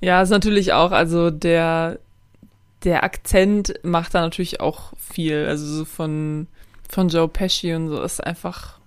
Ja, 0.00 0.22
ist 0.22 0.30
natürlich 0.30 0.72
auch, 0.72 0.90
also 0.90 1.30
der, 1.30 1.98
der 2.84 3.04
Akzent 3.04 3.74
macht 3.82 4.14
da 4.14 4.22
natürlich 4.22 4.60
auch 4.60 4.94
viel. 4.96 5.44
Also 5.46 5.66
so 5.66 5.84
von, 5.84 6.46
von 6.88 7.10
Joe 7.10 7.28
Pesci 7.28 7.74
und 7.74 7.88
so 7.88 8.00
ist 8.00 8.24
einfach 8.24 8.78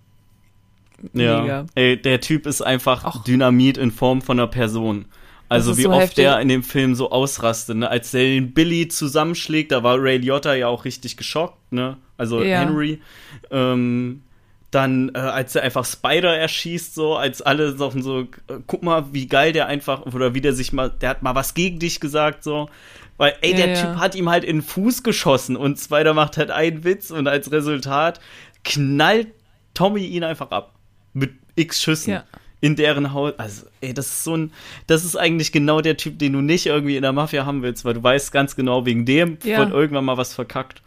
ja. 1.13 1.41
Mega. 1.41 1.65
Ey, 1.75 2.01
der 2.01 2.21
Typ 2.21 2.45
ist 2.45 2.61
einfach 2.61 3.03
Ach. 3.05 3.23
Dynamit 3.23 3.77
in 3.77 3.91
Form 3.91 4.21
von 4.21 4.39
einer 4.39 4.47
Person. 4.47 5.05
Also 5.49 5.77
wie 5.77 5.83
so 5.83 5.91
oft 5.91 6.01
heftig. 6.01 6.15
der 6.15 6.39
in 6.41 6.49
dem 6.49 6.63
Film 6.63 6.95
so 6.95 7.09
ausrastet, 7.11 7.77
ne? 7.77 7.89
Als 7.89 8.11
der 8.11 8.23
den 8.23 8.53
Billy 8.53 8.89
zusammenschlägt, 8.89 9.71
da 9.71 9.81
war 9.81 9.97
Ray 9.97 10.17
Liotta 10.17 10.53
ja 10.55 10.67
auch 10.67 10.83
richtig 10.83 11.15
geschockt, 11.15 11.71
ne? 11.71 11.97
Also 12.17 12.41
ja. 12.41 12.59
Henry. 12.59 13.01
Ähm, 13.49 14.23
dann, 14.71 15.11
äh, 15.15 15.19
als 15.19 15.55
er 15.55 15.63
einfach 15.63 15.85
Spider 15.85 16.35
erschießt, 16.35 16.93
so, 16.93 17.15
als 17.15 17.41
alle 17.41 17.77
so, 17.77 17.89
so, 17.91 18.21
äh, 18.21 18.25
guck 18.67 18.83
mal, 18.83 19.13
wie 19.13 19.27
geil 19.27 19.53
der 19.53 19.67
einfach, 19.67 20.05
oder 20.05 20.33
wie 20.33 20.41
der 20.41 20.51
sich 20.51 20.73
mal, 20.73 20.89
der 20.89 21.09
hat 21.09 21.23
mal 21.23 21.35
was 21.35 21.53
gegen 21.53 21.79
dich 21.79 22.01
gesagt, 22.01 22.43
so. 22.43 22.69
Weil, 23.15 23.35
ey, 23.41 23.53
der 23.55 23.69
ja, 23.69 23.81
Typ 23.81 23.95
hat 23.99 24.15
ihm 24.15 24.29
halt 24.29 24.43
in 24.43 24.57
den 24.57 24.61
Fuß 24.61 25.03
geschossen 25.03 25.55
und 25.55 25.79
Spider 25.79 26.13
macht 26.13 26.37
halt 26.37 26.51
einen 26.51 26.83
Witz 26.83 27.09
und 27.09 27.27
als 27.27 27.51
Resultat 27.51 28.19
knallt 28.65 29.29
Tommy 29.73 30.05
ihn 30.05 30.23
einfach 30.23 30.51
ab 30.51 30.76
mit 31.18 31.32
x 31.55 31.82
Schüssen. 31.82 32.13
Ja. 32.13 32.24
In 32.59 32.76
deren 32.76 33.13
Haus. 33.13 33.34
Also, 33.38 33.68
ey, 33.82 33.93
das 33.93 34.07
ist 34.07 34.24
so 34.24 34.36
ein. 34.36 34.51
Das 34.88 35.05
ist 35.05 35.15
eigentlich 35.15 35.51
genau 35.51 35.82
der 35.82 35.95
Typ, 35.95 36.18
den 36.18 36.34
du 36.34 36.41
nicht 36.41 36.65
irgendwie 36.65 36.95
in 36.95 37.03
der 37.03 37.13
Mafia 37.13 37.45
haben 37.45 37.61
willst, 37.61 37.86
weil 37.86 37.93
du 37.93 38.01
weißt 38.01 38.32
ganz 38.32 38.55
genau, 38.55 38.86
wegen 38.86 39.05
dem 39.05 39.38
ja. 39.43 39.59
wird 39.59 39.72
irgendwann 39.72 40.05
mal 40.05 40.18
was 40.18 40.34
verkackt. 40.34 40.82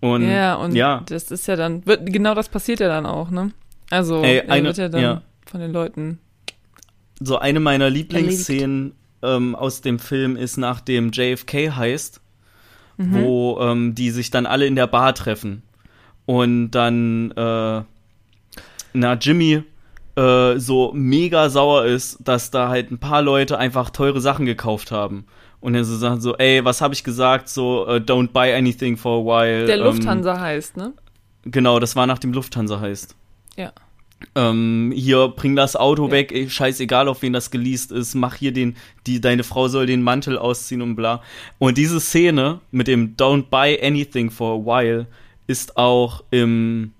Und, 0.00 0.28
ja, 0.28 0.54
und 0.54 0.76
ja. 0.76 1.02
das 1.06 1.32
ist 1.32 1.48
ja 1.48 1.56
dann. 1.56 1.84
Wird, 1.86 2.06
genau 2.12 2.34
das 2.34 2.48
passiert 2.48 2.78
ja 2.78 2.86
dann 2.86 3.04
auch, 3.04 3.30
ne? 3.30 3.50
Also, 3.90 4.22
ey, 4.22 4.42
eine, 4.42 4.68
wird 4.68 4.78
ja 4.78 4.88
dann 4.88 5.02
ja. 5.02 5.22
von 5.46 5.60
den 5.60 5.72
Leuten. 5.72 6.20
So, 7.18 7.38
eine 7.38 7.58
meiner 7.58 7.90
Lieblingsszenen 7.90 8.94
ähm, 9.22 9.56
aus 9.56 9.80
dem 9.80 9.98
Film 9.98 10.36
ist 10.36 10.56
nach 10.56 10.80
dem 10.80 11.10
JFK 11.10 11.74
heißt, 11.74 12.20
mhm. 12.96 13.14
wo 13.14 13.58
ähm, 13.60 13.96
die 13.96 14.10
sich 14.10 14.30
dann 14.30 14.46
alle 14.46 14.66
in 14.66 14.76
der 14.76 14.86
Bar 14.86 15.14
treffen. 15.16 15.62
Und 16.26 16.70
dann. 16.70 17.32
Äh, 17.32 17.82
na, 18.92 19.14
Jimmy 19.14 19.62
äh, 20.18 20.58
so 20.58 20.92
mega 20.94 21.48
sauer 21.48 21.84
ist, 21.84 22.18
dass 22.20 22.50
da 22.50 22.68
halt 22.68 22.90
ein 22.90 22.98
paar 22.98 23.22
Leute 23.22 23.58
einfach 23.58 23.90
teure 23.90 24.20
Sachen 24.20 24.46
gekauft 24.46 24.90
haben. 24.90 25.26
Und 25.60 25.74
er 25.74 25.84
so 25.84 25.96
sagt 25.96 26.22
so, 26.22 26.36
ey, 26.36 26.64
was 26.64 26.80
habe 26.80 26.94
ich 26.94 27.04
gesagt? 27.04 27.48
So, 27.48 27.86
uh, 27.86 27.96
don't 27.96 28.28
buy 28.28 28.54
anything 28.54 28.96
for 28.96 29.20
a 29.20 29.24
while. 29.24 29.66
Der 29.66 29.78
ähm, 29.78 29.84
Lufthansa 29.84 30.34
ähm, 30.34 30.40
heißt, 30.40 30.76
ne? 30.76 30.92
Genau, 31.44 31.78
das 31.78 31.96
war 31.96 32.06
nach 32.06 32.18
dem 32.18 32.32
Lufthansa 32.32 32.80
heißt. 32.80 33.14
Ja. 33.56 33.72
Ähm, 34.34 34.92
hier, 34.94 35.28
bring 35.28 35.54
das 35.54 35.76
Auto 35.76 36.06
ja. 36.06 36.12
weg, 36.12 36.32
ey, 36.32 36.50
scheißegal, 36.50 37.08
auf 37.08 37.22
wen 37.22 37.32
das 37.32 37.50
geleast 37.50 37.92
ist, 37.92 38.14
mach 38.14 38.34
hier 38.34 38.52
den, 38.52 38.76
die, 39.06 39.20
deine 39.20 39.44
Frau 39.44 39.68
soll 39.68 39.86
den 39.86 40.02
Mantel 40.02 40.38
ausziehen 40.38 40.82
und 40.82 40.96
bla. 40.96 41.22
Und 41.58 41.78
diese 41.78 42.00
Szene 42.00 42.60
mit 42.70 42.88
dem 42.88 43.16
Don't 43.16 43.44
buy 43.50 43.78
anything 43.80 44.30
for 44.30 44.60
a 44.60 44.64
while 44.64 45.06
ist 45.46 45.76
auch 45.76 46.24
im, 46.30 46.92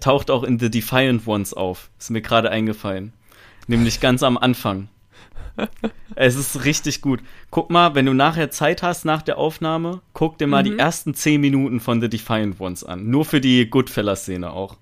taucht 0.00 0.30
auch 0.30 0.42
in 0.42 0.58
The 0.58 0.70
Defiant 0.70 1.26
Ones 1.26 1.54
auf. 1.54 1.90
Ist 1.98 2.10
mir 2.10 2.22
gerade 2.22 2.50
eingefallen. 2.50 3.12
Nämlich 3.66 4.00
ganz 4.00 4.22
am 4.22 4.36
Anfang. 4.36 4.88
es 6.16 6.34
ist 6.34 6.64
richtig 6.64 7.00
gut. 7.00 7.20
Guck 7.50 7.70
mal, 7.70 7.94
wenn 7.94 8.06
du 8.06 8.12
nachher 8.12 8.50
Zeit 8.50 8.82
hast 8.82 9.04
nach 9.04 9.22
der 9.22 9.38
Aufnahme, 9.38 10.00
guck 10.12 10.38
dir 10.38 10.46
mal 10.46 10.62
mhm. 10.64 10.70
die 10.70 10.78
ersten 10.78 11.14
zehn 11.14 11.40
Minuten 11.40 11.80
von 11.80 12.00
The 12.00 12.08
Defiant 12.08 12.60
Ones 12.60 12.84
an. 12.84 13.08
Nur 13.08 13.24
für 13.24 13.40
die 13.40 13.68
Goodfellas-Szene 13.68 14.50
auch. 14.50 14.76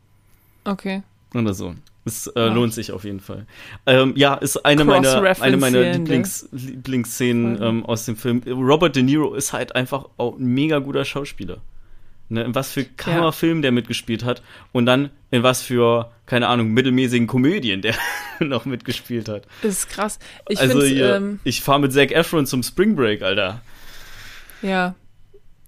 Okay. 0.65 1.03
Oder 1.35 1.55
so. 1.55 1.75
Es 2.05 2.27
äh, 2.29 2.47
lohnt 2.47 2.75
sich 2.75 2.91
auf 2.91 3.05
jeden 3.05 3.21
Fall. 3.21 3.47
Ähm, 3.87 4.15
ja, 4.17 4.35
ist 4.35 4.65
eine 4.65 4.85
meiner, 4.85 5.23
eine 5.41 5.57
meiner 5.57 5.93
Lieblings, 5.93 6.49
Lieblingsszenen 6.51 7.63
ähm, 7.63 7.87
aus 7.87 8.07
dem 8.07 8.17
Film. 8.17 8.43
Robert 8.45 8.97
De 8.97 9.05
Niro 9.05 9.35
ist 9.35 9.53
halt 9.53 9.77
einfach 9.77 10.07
auch 10.17 10.37
ein 10.37 10.47
mega 10.47 10.81
guter 10.81 11.05
Schauspieler. 11.05 11.59
Ne, 12.33 12.45
in 12.45 12.55
was 12.55 12.73
für 12.73 12.85
Kammerfilm 12.85 13.59
ja. 13.59 13.63
der 13.63 13.73
mitgespielt 13.73 14.25
hat 14.25 14.43
und 14.73 14.87
dann 14.87 15.11
in 15.31 15.43
was 15.43 15.61
für, 15.61 16.11
keine 16.25 16.49
Ahnung, 16.49 16.71
mittelmäßigen 16.71 17.27
Komödien 17.27 17.83
der 17.83 17.95
noch 18.41 18.65
mitgespielt 18.65 19.29
hat. 19.29 19.47
Das 19.61 19.73
ist 19.73 19.91
krass. 19.91 20.19
Ich 20.49 20.59
also 20.59 20.83
ähm, 20.83 21.41
ich 21.45 21.61
fahre 21.61 21.81
mit 21.81 21.93
Zac 21.93 22.11
Efron 22.11 22.47
zum 22.47 22.63
Spring 22.63 22.97
Break, 22.97 23.21
Alter. 23.21 23.61
Ja, 24.63 24.95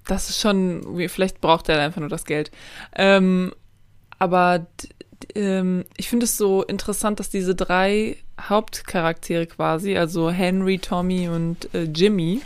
das 0.06 0.30
ist 0.30 0.40
schon, 0.40 1.06
vielleicht 1.10 1.42
braucht 1.42 1.68
er 1.68 1.78
einfach 1.80 2.00
nur 2.00 2.08
das 2.08 2.24
Geld. 2.24 2.50
Ähm, 2.96 3.52
aber 4.18 4.66
ähm, 5.34 5.84
ich 5.98 6.08
finde 6.08 6.24
es 6.24 6.38
so 6.38 6.62
interessant, 6.62 7.20
dass 7.20 7.28
diese 7.28 7.54
drei 7.54 8.16
Hauptcharaktere 8.40 9.46
quasi, 9.46 9.98
also 9.98 10.30
Henry, 10.30 10.78
Tommy 10.78 11.28
und 11.28 11.74
äh, 11.74 11.82
Jimmy, 11.82 12.40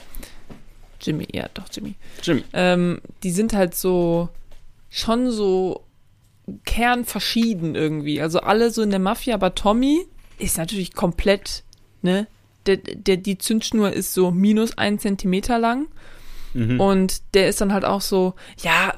Jimmy, 1.01 1.27
ja, 1.33 1.49
doch, 1.55 1.65
Jimmy. 1.73 1.95
Jimmy. 2.23 2.45
Ähm, 2.53 3.01
die 3.23 3.31
sind 3.31 3.53
halt 3.53 3.75
so 3.75 4.29
schon 4.91 5.31
so 5.31 5.85
kernverschieden 6.65 7.75
irgendwie. 7.75 8.21
Also 8.21 8.41
alle 8.41 8.71
so 8.71 8.83
in 8.83 8.91
der 8.91 8.99
Mafia, 8.99 9.35
aber 9.35 9.55
Tommy 9.55 10.07
ist 10.39 10.59
natürlich 10.59 10.95
komplett, 10.95 11.65
ne? 12.03 12.27
Der, 12.67 12.77
der, 12.77 13.17
die 13.17 13.39
Zündschnur 13.39 13.93
ist 13.93 14.13
so 14.13 14.31
minus 14.31 14.77
ein 14.77 14.99
Zentimeter 14.99 15.59
lang. 15.59 15.89
Mhm. 16.55 16.81
Und 16.81 17.23
der 17.35 17.49
ist 17.49 17.61
dann 17.61 17.73
halt 17.73 17.85
auch 17.85 18.01
so, 18.01 18.35
ja, 18.63 18.95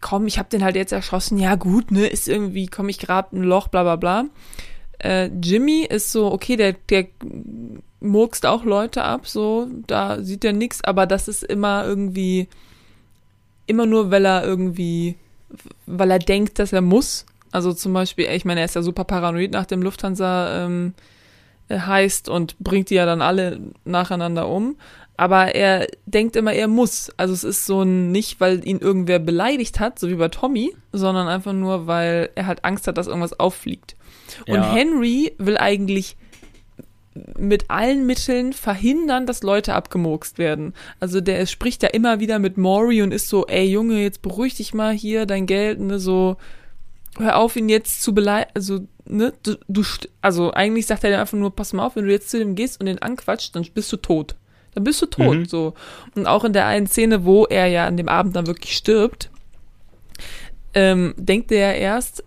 komm, 0.00 0.26
ich 0.26 0.38
hab 0.38 0.50
den 0.50 0.64
halt 0.64 0.76
jetzt 0.76 0.92
erschossen, 0.92 1.38
ja 1.38 1.54
gut, 1.54 1.90
ne, 1.90 2.06
ist 2.06 2.28
irgendwie, 2.28 2.66
komm, 2.66 2.88
ich 2.88 2.98
grab 2.98 3.32
ein 3.32 3.42
Loch, 3.42 3.68
bla 3.68 3.82
bla 3.82 3.96
bla. 3.96 4.24
Äh, 4.98 5.30
Jimmy 5.42 5.84
ist 5.84 6.12
so, 6.12 6.30
okay, 6.32 6.56
der, 6.56 6.74
der 6.88 7.08
murkst 8.02 8.46
auch 8.46 8.64
Leute 8.64 9.02
ab, 9.02 9.26
so, 9.26 9.68
da 9.86 10.22
sieht 10.22 10.44
er 10.44 10.52
nichts, 10.52 10.82
aber 10.84 11.06
das 11.06 11.28
ist 11.28 11.42
immer 11.42 11.84
irgendwie, 11.86 12.48
immer 13.66 13.86
nur, 13.86 14.10
weil 14.10 14.24
er 14.24 14.44
irgendwie, 14.44 15.16
weil 15.86 16.10
er 16.10 16.18
denkt, 16.18 16.58
dass 16.58 16.72
er 16.72 16.82
muss. 16.82 17.26
Also 17.50 17.72
zum 17.72 17.92
Beispiel, 17.92 18.26
ich 18.26 18.44
meine, 18.44 18.60
er 18.60 18.66
ist 18.66 18.74
ja 18.74 18.82
super 18.82 19.04
paranoid 19.04 19.52
nach 19.52 19.66
dem 19.66 19.82
Lufthansa 19.82 20.64
ähm, 20.64 20.94
äh, 21.68 21.78
heißt 21.78 22.28
und 22.28 22.58
bringt 22.58 22.90
die 22.90 22.94
ja 22.94 23.06
dann 23.06 23.22
alle 23.22 23.60
nacheinander 23.84 24.48
um. 24.48 24.76
Aber 25.16 25.54
er 25.54 25.86
denkt 26.06 26.36
immer, 26.36 26.52
er 26.54 26.68
muss. 26.68 27.12
Also 27.16 27.34
es 27.34 27.44
ist 27.44 27.66
so 27.66 27.82
ein, 27.82 28.10
nicht, 28.10 28.40
weil 28.40 28.66
ihn 28.66 28.78
irgendwer 28.78 29.18
beleidigt 29.18 29.78
hat, 29.78 29.98
so 29.98 30.08
wie 30.08 30.14
bei 30.14 30.28
Tommy, 30.28 30.74
sondern 30.92 31.28
einfach 31.28 31.52
nur, 31.52 31.86
weil 31.86 32.30
er 32.34 32.46
halt 32.46 32.64
Angst 32.64 32.86
hat, 32.86 32.96
dass 32.96 33.06
irgendwas 33.06 33.38
auffliegt. 33.38 33.94
Und 34.48 34.56
ja. 34.56 34.72
Henry 34.72 35.34
will 35.38 35.58
eigentlich 35.58 36.16
mit 37.38 37.70
allen 37.70 38.06
Mitteln 38.06 38.52
verhindern, 38.52 39.26
dass 39.26 39.42
Leute 39.42 39.74
abgemurkst 39.74 40.38
werden. 40.38 40.74
Also 41.00 41.20
der 41.20 41.44
spricht 41.46 41.82
ja 41.82 41.90
immer 41.90 42.20
wieder 42.20 42.38
mit 42.38 42.56
Maury 42.56 43.02
und 43.02 43.12
ist 43.12 43.28
so, 43.28 43.46
ey 43.46 43.66
Junge, 43.66 44.02
jetzt 44.02 44.22
beruhig 44.22 44.54
dich 44.54 44.72
mal 44.72 44.92
hier, 44.92 45.26
dein 45.26 45.46
Geld, 45.46 45.80
ne, 45.80 45.98
so, 45.98 46.36
hör 47.18 47.36
auf, 47.36 47.56
ihn 47.56 47.68
jetzt 47.68 48.02
zu 48.02 48.14
beleidigen, 48.14 48.52
also, 48.54 48.80
ne, 49.04 49.32
du, 49.42 49.56
du, 49.68 49.82
also 50.22 50.52
eigentlich 50.52 50.86
sagt 50.86 51.04
er 51.04 51.20
einfach 51.20 51.38
nur, 51.38 51.54
pass 51.54 51.72
mal 51.72 51.86
auf, 51.86 51.96
wenn 51.96 52.06
du 52.06 52.12
jetzt 52.12 52.30
zu 52.30 52.38
dem 52.38 52.54
gehst 52.54 52.80
und 52.80 52.86
den 52.86 53.00
anquatscht, 53.00 53.54
dann 53.54 53.66
bist 53.74 53.92
du 53.92 53.96
tot. 53.98 54.36
Dann 54.74 54.84
bist 54.84 55.02
du 55.02 55.06
tot, 55.06 55.36
mhm. 55.36 55.44
so. 55.44 55.74
Und 56.14 56.26
auch 56.26 56.44
in 56.44 56.54
der 56.54 56.66
einen 56.66 56.86
Szene, 56.86 57.26
wo 57.26 57.44
er 57.44 57.66
ja 57.66 57.86
an 57.86 57.98
dem 57.98 58.08
Abend 58.08 58.34
dann 58.34 58.46
wirklich 58.46 58.74
stirbt, 58.74 59.30
ähm, 60.72 61.14
denkt 61.18 61.52
er 61.52 61.74
ja 61.74 61.78
erst, 61.78 62.24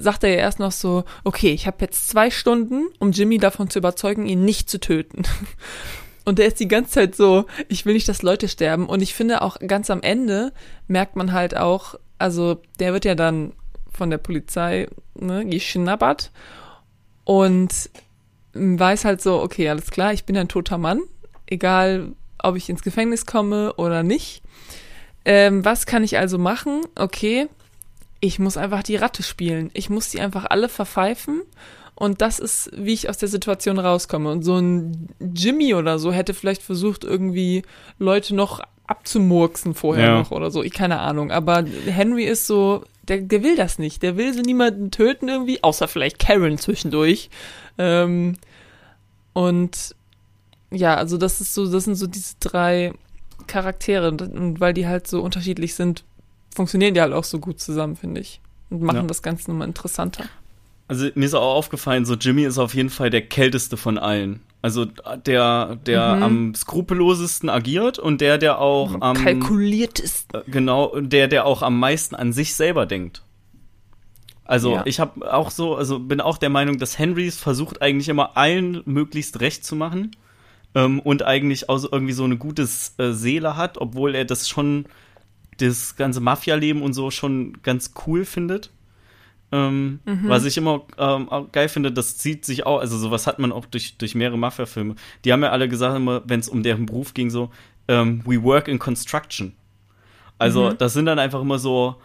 sagt 0.00 0.24
er 0.24 0.30
ja 0.30 0.36
erst 0.36 0.58
noch 0.58 0.72
so, 0.72 1.04
okay, 1.24 1.52
ich 1.52 1.66
habe 1.66 1.78
jetzt 1.80 2.08
zwei 2.08 2.30
Stunden, 2.30 2.86
um 2.98 3.12
Jimmy 3.12 3.38
davon 3.38 3.70
zu 3.70 3.78
überzeugen, 3.78 4.26
ihn 4.26 4.44
nicht 4.44 4.68
zu 4.68 4.80
töten. 4.80 5.22
Und 6.24 6.38
der 6.38 6.46
ist 6.46 6.58
die 6.58 6.68
ganze 6.68 6.92
Zeit 6.92 7.14
so, 7.14 7.44
ich 7.68 7.84
will 7.84 7.94
nicht, 7.94 8.08
dass 8.08 8.22
Leute 8.22 8.48
sterben. 8.48 8.86
Und 8.86 9.02
ich 9.02 9.12
finde 9.12 9.42
auch 9.42 9.58
ganz 9.58 9.90
am 9.90 10.00
Ende 10.00 10.52
merkt 10.88 11.16
man 11.16 11.32
halt 11.32 11.54
auch, 11.56 11.96
also 12.18 12.62
der 12.78 12.94
wird 12.94 13.04
ja 13.04 13.14
dann 13.14 13.52
von 13.92 14.08
der 14.10 14.18
Polizei 14.18 14.88
ne, 15.14 15.44
geschnappert 15.44 16.30
und 17.24 17.90
weiß 18.54 19.04
halt 19.04 19.20
so, 19.20 19.40
okay, 19.42 19.68
alles 19.68 19.90
klar, 19.90 20.12
ich 20.12 20.24
bin 20.24 20.36
ein 20.36 20.48
toter 20.48 20.78
Mann, 20.78 21.00
egal 21.46 22.12
ob 22.38 22.56
ich 22.56 22.68
ins 22.68 22.82
Gefängnis 22.82 23.26
komme 23.26 23.74
oder 23.74 24.02
nicht. 24.02 24.42
Ähm, 25.24 25.64
was 25.64 25.86
kann 25.86 26.04
ich 26.04 26.18
also 26.18 26.38
machen? 26.38 26.82
Okay, 26.94 27.48
ich 28.24 28.38
muss 28.38 28.56
einfach 28.56 28.82
die 28.82 28.96
Ratte 28.96 29.22
spielen. 29.22 29.70
Ich 29.74 29.90
muss 29.90 30.08
die 30.08 30.20
einfach 30.20 30.46
alle 30.46 30.70
verpfeifen. 30.70 31.42
Und 31.94 32.22
das 32.22 32.38
ist, 32.38 32.70
wie 32.74 32.94
ich 32.94 33.10
aus 33.10 33.18
der 33.18 33.28
Situation 33.28 33.78
rauskomme. 33.78 34.30
Und 34.30 34.42
so 34.42 34.56
ein 34.56 35.08
Jimmy 35.20 35.74
oder 35.74 35.98
so 35.98 36.10
hätte 36.10 36.32
vielleicht 36.32 36.62
versucht, 36.62 37.04
irgendwie 37.04 37.62
Leute 37.98 38.34
noch 38.34 38.60
abzumurksen 38.86 39.74
vorher 39.74 40.06
ja. 40.06 40.18
noch 40.18 40.30
oder 40.30 40.50
so. 40.50 40.62
Ich 40.62 40.72
keine 40.72 41.00
Ahnung. 41.00 41.30
Aber 41.30 41.64
Henry 41.86 42.24
ist 42.24 42.46
so, 42.46 42.84
der, 43.06 43.18
der 43.18 43.42
will 43.42 43.56
das 43.56 43.78
nicht. 43.78 44.02
Der 44.02 44.16
will 44.16 44.32
so 44.32 44.40
niemanden 44.40 44.90
töten 44.90 45.28
irgendwie, 45.28 45.62
außer 45.62 45.86
vielleicht 45.86 46.18
Karen 46.18 46.56
zwischendurch. 46.56 47.28
Ähm, 47.76 48.36
und 49.34 49.94
ja, 50.70 50.96
also 50.96 51.18
das 51.18 51.42
ist 51.42 51.52
so, 51.52 51.70
das 51.70 51.84
sind 51.84 51.96
so 51.96 52.06
diese 52.06 52.36
drei 52.40 52.94
Charaktere. 53.46 54.08
Und 54.08 54.60
weil 54.60 54.72
die 54.72 54.86
halt 54.86 55.06
so 55.06 55.20
unterschiedlich 55.20 55.74
sind, 55.74 56.04
funktionieren 56.54 56.94
die 56.94 57.00
halt 57.00 57.12
auch 57.12 57.24
so 57.24 57.38
gut 57.38 57.60
zusammen, 57.60 57.96
finde 57.96 58.20
ich. 58.20 58.40
Und 58.70 58.82
machen 58.82 58.96
ja. 58.96 59.02
das 59.02 59.22
Ganze 59.22 59.50
nochmal 59.50 59.68
interessanter. 59.68 60.24
Also 60.86 61.08
mir 61.14 61.24
ist 61.24 61.34
auch 61.34 61.54
aufgefallen, 61.54 62.04
so 62.04 62.14
Jimmy 62.14 62.44
ist 62.44 62.58
auf 62.58 62.74
jeden 62.74 62.90
Fall 62.90 63.10
der 63.10 63.22
kälteste 63.22 63.76
von 63.76 63.98
allen. 63.98 64.40
Also 64.60 64.86
der, 65.26 65.76
der 65.76 66.16
mhm. 66.16 66.22
am 66.22 66.54
skrupellosesten 66.54 67.48
agiert 67.48 67.98
und 67.98 68.20
der, 68.20 68.38
der 68.38 68.58
auch 68.58 69.00
am 69.00 69.16
kalkuliert 69.16 69.98
ist. 69.98 70.34
Äh, 70.34 70.42
genau, 70.46 70.98
der, 71.00 71.28
der 71.28 71.46
auch 71.46 71.62
am 71.62 71.78
meisten 71.78 72.14
an 72.14 72.32
sich 72.32 72.54
selber 72.54 72.86
denkt. 72.86 73.22
Also 74.44 74.74
ja. 74.74 74.82
ich 74.84 75.00
habe 75.00 75.32
auch 75.32 75.50
so, 75.50 75.74
also 75.74 75.98
bin 75.98 76.20
auch 76.20 76.36
der 76.36 76.50
Meinung, 76.50 76.78
dass 76.78 76.98
Henrys 76.98 77.38
versucht 77.38 77.80
eigentlich 77.80 78.10
immer 78.10 78.36
allen 78.36 78.82
möglichst 78.84 79.40
recht 79.40 79.64
zu 79.64 79.74
machen 79.74 80.14
ähm, 80.74 81.00
und 81.00 81.22
eigentlich 81.22 81.68
auch 81.70 81.78
so 81.78 81.88
irgendwie 81.90 82.12
so 82.12 82.24
eine 82.24 82.36
gute 82.36 82.68
äh, 82.98 83.12
Seele 83.12 83.56
hat, 83.56 83.78
obwohl 83.78 84.14
er 84.14 84.26
das 84.26 84.48
schon 84.48 84.84
das 85.58 85.96
ganze 85.96 86.20
Mafia-Leben 86.20 86.82
und 86.82 86.92
so 86.92 87.10
schon 87.10 87.62
ganz 87.62 87.92
cool 88.06 88.24
findet. 88.24 88.70
Ähm, 89.52 90.00
mhm. 90.04 90.28
Was 90.28 90.44
ich 90.44 90.56
immer 90.56 90.82
ähm, 90.98 91.28
geil 91.52 91.68
finde, 91.68 91.92
das 91.92 92.18
zieht 92.18 92.44
sich 92.44 92.66
auch, 92.66 92.80
also 92.80 92.98
sowas 92.98 93.26
hat 93.26 93.38
man 93.38 93.52
auch 93.52 93.66
durch, 93.66 93.96
durch 93.98 94.14
mehrere 94.14 94.38
Mafia-Filme. 94.38 94.96
Die 95.24 95.32
haben 95.32 95.42
ja 95.42 95.50
alle 95.50 95.68
gesagt, 95.68 95.96
immer, 95.96 96.22
wenn 96.26 96.40
es 96.40 96.48
um 96.48 96.62
deren 96.62 96.86
Beruf 96.86 97.14
ging, 97.14 97.30
so, 97.30 97.50
ähm, 97.86 98.22
we 98.24 98.42
work 98.42 98.68
in 98.68 98.78
construction. 98.78 99.52
Also, 100.38 100.70
mhm. 100.70 100.78
das 100.78 100.94
sind 100.94 101.06
dann 101.06 101.18
einfach 101.18 101.40
immer 101.40 101.58
so 101.58 101.96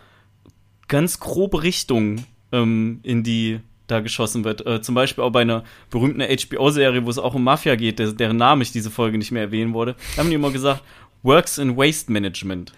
ganz 0.88 1.20
grobe 1.20 1.64
Richtungen, 1.64 2.26
ähm, 2.52 3.00
in 3.04 3.24
die 3.24 3.62
da 3.88 4.02
geschossen 4.02 4.44
wird. 4.44 4.66
Äh, 4.68 4.82
zum 4.82 4.94
Beispiel 4.94 5.24
auch 5.24 5.32
bei 5.32 5.42
einer 5.42 5.64
berühmten 5.90 6.22
HBO-Serie, 6.22 7.06
wo 7.06 7.10
es 7.10 7.18
auch 7.18 7.34
um 7.34 7.44
Mafia 7.44 7.76
geht, 7.76 7.98
der, 7.98 8.12
deren 8.12 8.38
Name 8.38 8.62
ich 8.62 8.72
diese 8.72 8.92
Folge 8.92 9.18
nicht 9.18 9.32
mehr 9.32 9.42
erwähnen 9.42 9.74
wurde, 9.74 9.96
haben 10.18 10.30
die 10.30 10.36
immer 10.36 10.52
gesagt, 10.52 10.84
works 11.24 11.58
in 11.58 11.76
waste 11.76 12.12
management 12.12 12.74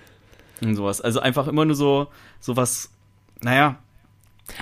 und 0.70 0.76
sowas. 0.76 1.02
Also 1.02 1.20
einfach 1.20 1.48
immer 1.48 1.66
nur 1.66 1.76
so, 1.76 2.08
so 2.40 2.56
was, 2.56 2.90
naja. 3.42 3.80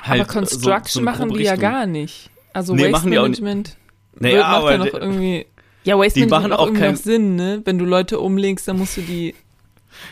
Halt 0.01 0.21
aber 0.21 0.31
Construction 0.31 0.85
so, 0.85 0.99
so 0.99 1.01
machen 1.01 1.33
die 1.33 1.43
ja 1.43 1.55
gar 1.55 1.85
nicht. 1.85 2.29
Also 2.53 2.75
nee, 2.75 2.91
Waste 2.91 3.09
Management 3.09 3.77
naja, 4.19 4.39
macht 4.39 4.55
aber 4.55 4.71
ja 4.71 4.77
noch 4.77 4.93
irgendwie. 4.93 5.45
Ja, 5.83 5.97
Waste 5.97 6.19
Management 6.19 6.49
macht 6.49 6.59
auch 6.59 6.67
irgendwie 6.67 6.87
noch 6.87 6.95
Sinn, 6.95 7.35
ne? 7.35 7.61
Wenn 7.65 7.77
du 7.77 7.85
Leute 7.85 8.19
umlegst, 8.19 8.67
dann 8.67 8.77
musst 8.77 8.97
du 8.97 9.01
die 9.01 9.33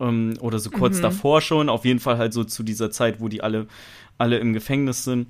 Ähm, 0.00 0.34
oder 0.40 0.58
so 0.58 0.70
kurz 0.70 0.98
mhm. 0.98 1.02
davor 1.02 1.40
schon, 1.40 1.68
auf 1.68 1.84
jeden 1.84 2.00
Fall 2.00 2.18
halt 2.18 2.32
so 2.32 2.44
zu 2.44 2.62
dieser 2.62 2.90
Zeit, 2.90 3.20
wo 3.20 3.28
die 3.28 3.42
alle, 3.42 3.66
alle 4.16 4.38
im 4.38 4.52
Gefängnis 4.52 5.04
sind. 5.04 5.28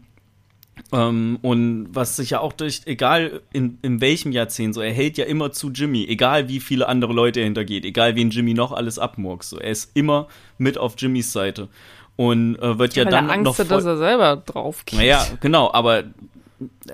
Ähm, 0.93 1.39
und 1.43 1.89
was 1.91 2.17
sich 2.17 2.31
ja 2.31 2.41
auch 2.41 2.53
durch, 2.53 2.83
egal 2.87 3.41
in, 3.53 3.79
in 3.83 4.01
welchem 4.01 4.33
Jahrzehnt, 4.33 4.75
so, 4.75 4.81
er 4.81 4.93
hält 4.93 5.19
ja 5.19 5.25
immer 5.25 5.53
zu 5.53 5.71
Jimmy, 5.71 6.07
egal 6.09 6.49
wie 6.49 6.61
viele 6.61 6.89
andere 6.89 7.13
Leute 7.13 7.41
er 7.41 7.45
hintergeht, 7.45 7.85
egal 7.85 8.17
wen 8.17 8.31
Jimmy 8.31 8.55
noch 8.55 8.73
alles 8.73 8.99
abmurks, 8.99 9.51
so, 9.51 9.59
er 9.59 9.71
ist 9.71 9.91
immer 9.95 10.29
mit 10.57 10.79
auf 10.79 10.95
Jimmys 10.99 11.33
Seite. 11.33 11.69
Und 12.17 12.57
äh, 12.57 12.79
wird 12.79 12.97
ja, 12.97 13.05
ja 13.05 13.11
dann 13.11 13.31
Angst 13.31 13.45
noch. 13.45 13.59
Hat, 13.59 13.71
dass 13.71 13.85
er 13.85 13.97
selber 13.97 14.37
drauf 14.37 14.85
geht. 14.85 14.99
Naja, 14.99 15.25
genau, 15.41 15.73
aber 15.73 16.05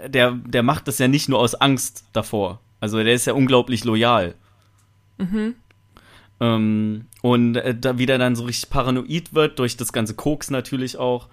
der, 0.07 0.33
der 0.33 0.63
macht 0.63 0.87
das 0.89 0.99
ja 0.99 1.09
nicht 1.09 1.29
nur 1.29 1.39
aus 1.39 1.55
Angst 1.55 2.05
davor. 2.13 2.61
Also 2.81 3.03
der 3.03 3.15
ist 3.15 3.27
ja 3.27 3.33
unglaublich 3.33 3.85
loyal. 3.85 4.35
Mhm. 5.17 5.55
Ähm, 6.41 7.07
und 7.23 7.57
äh, 7.57 7.75
da 7.75 7.97
wieder 7.97 8.19
dann 8.19 8.37
so 8.37 8.45
richtig 8.45 8.69
paranoid 8.69 9.33
wird, 9.33 9.59
durch 9.59 9.77
das 9.79 9.93
ganze 9.93 10.15
Koks 10.15 10.51
natürlich 10.51 10.99
auch. 10.99 11.29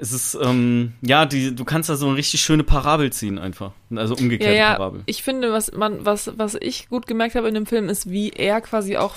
Es 0.00 0.12
ist, 0.12 0.38
ähm, 0.40 0.94
ja, 1.02 1.26
die, 1.26 1.54
du 1.54 1.64
kannst 1.64 1.88
da 1.88 1.96
so 1.96 2.06
eine 2.06 2.16
richtig 2.16 2.40
schöne 2.40 2.64
Parabel 2.64 3.12
ziehen 3.12 3.38
einfach. 3.38 3.72
Also 3.94 4.14
umgekehrte 4.14 4.54
ja, 4.54 4.70
ja, 4.70 4.74
Parabel. 4.74 5.02
Ich 5.06 5.22
finde, 5.22 5.52
was 5.52 5.72
man, 5.72 6.04
was, 6.04 6.32
was 6.36 6.56
ich 6.60 6.88
gut 6.88 7.06
gemerkt 7.06 7.34
habe 7.34 7.48
in 7.48 7.54
dem 7.54 7.66
Film, 7.66 7.88
ist, 7.88 8.10
wie 8.10 8.30
er 8.30 8.60
quasi 8.60 8.96
auch 8.96 9.14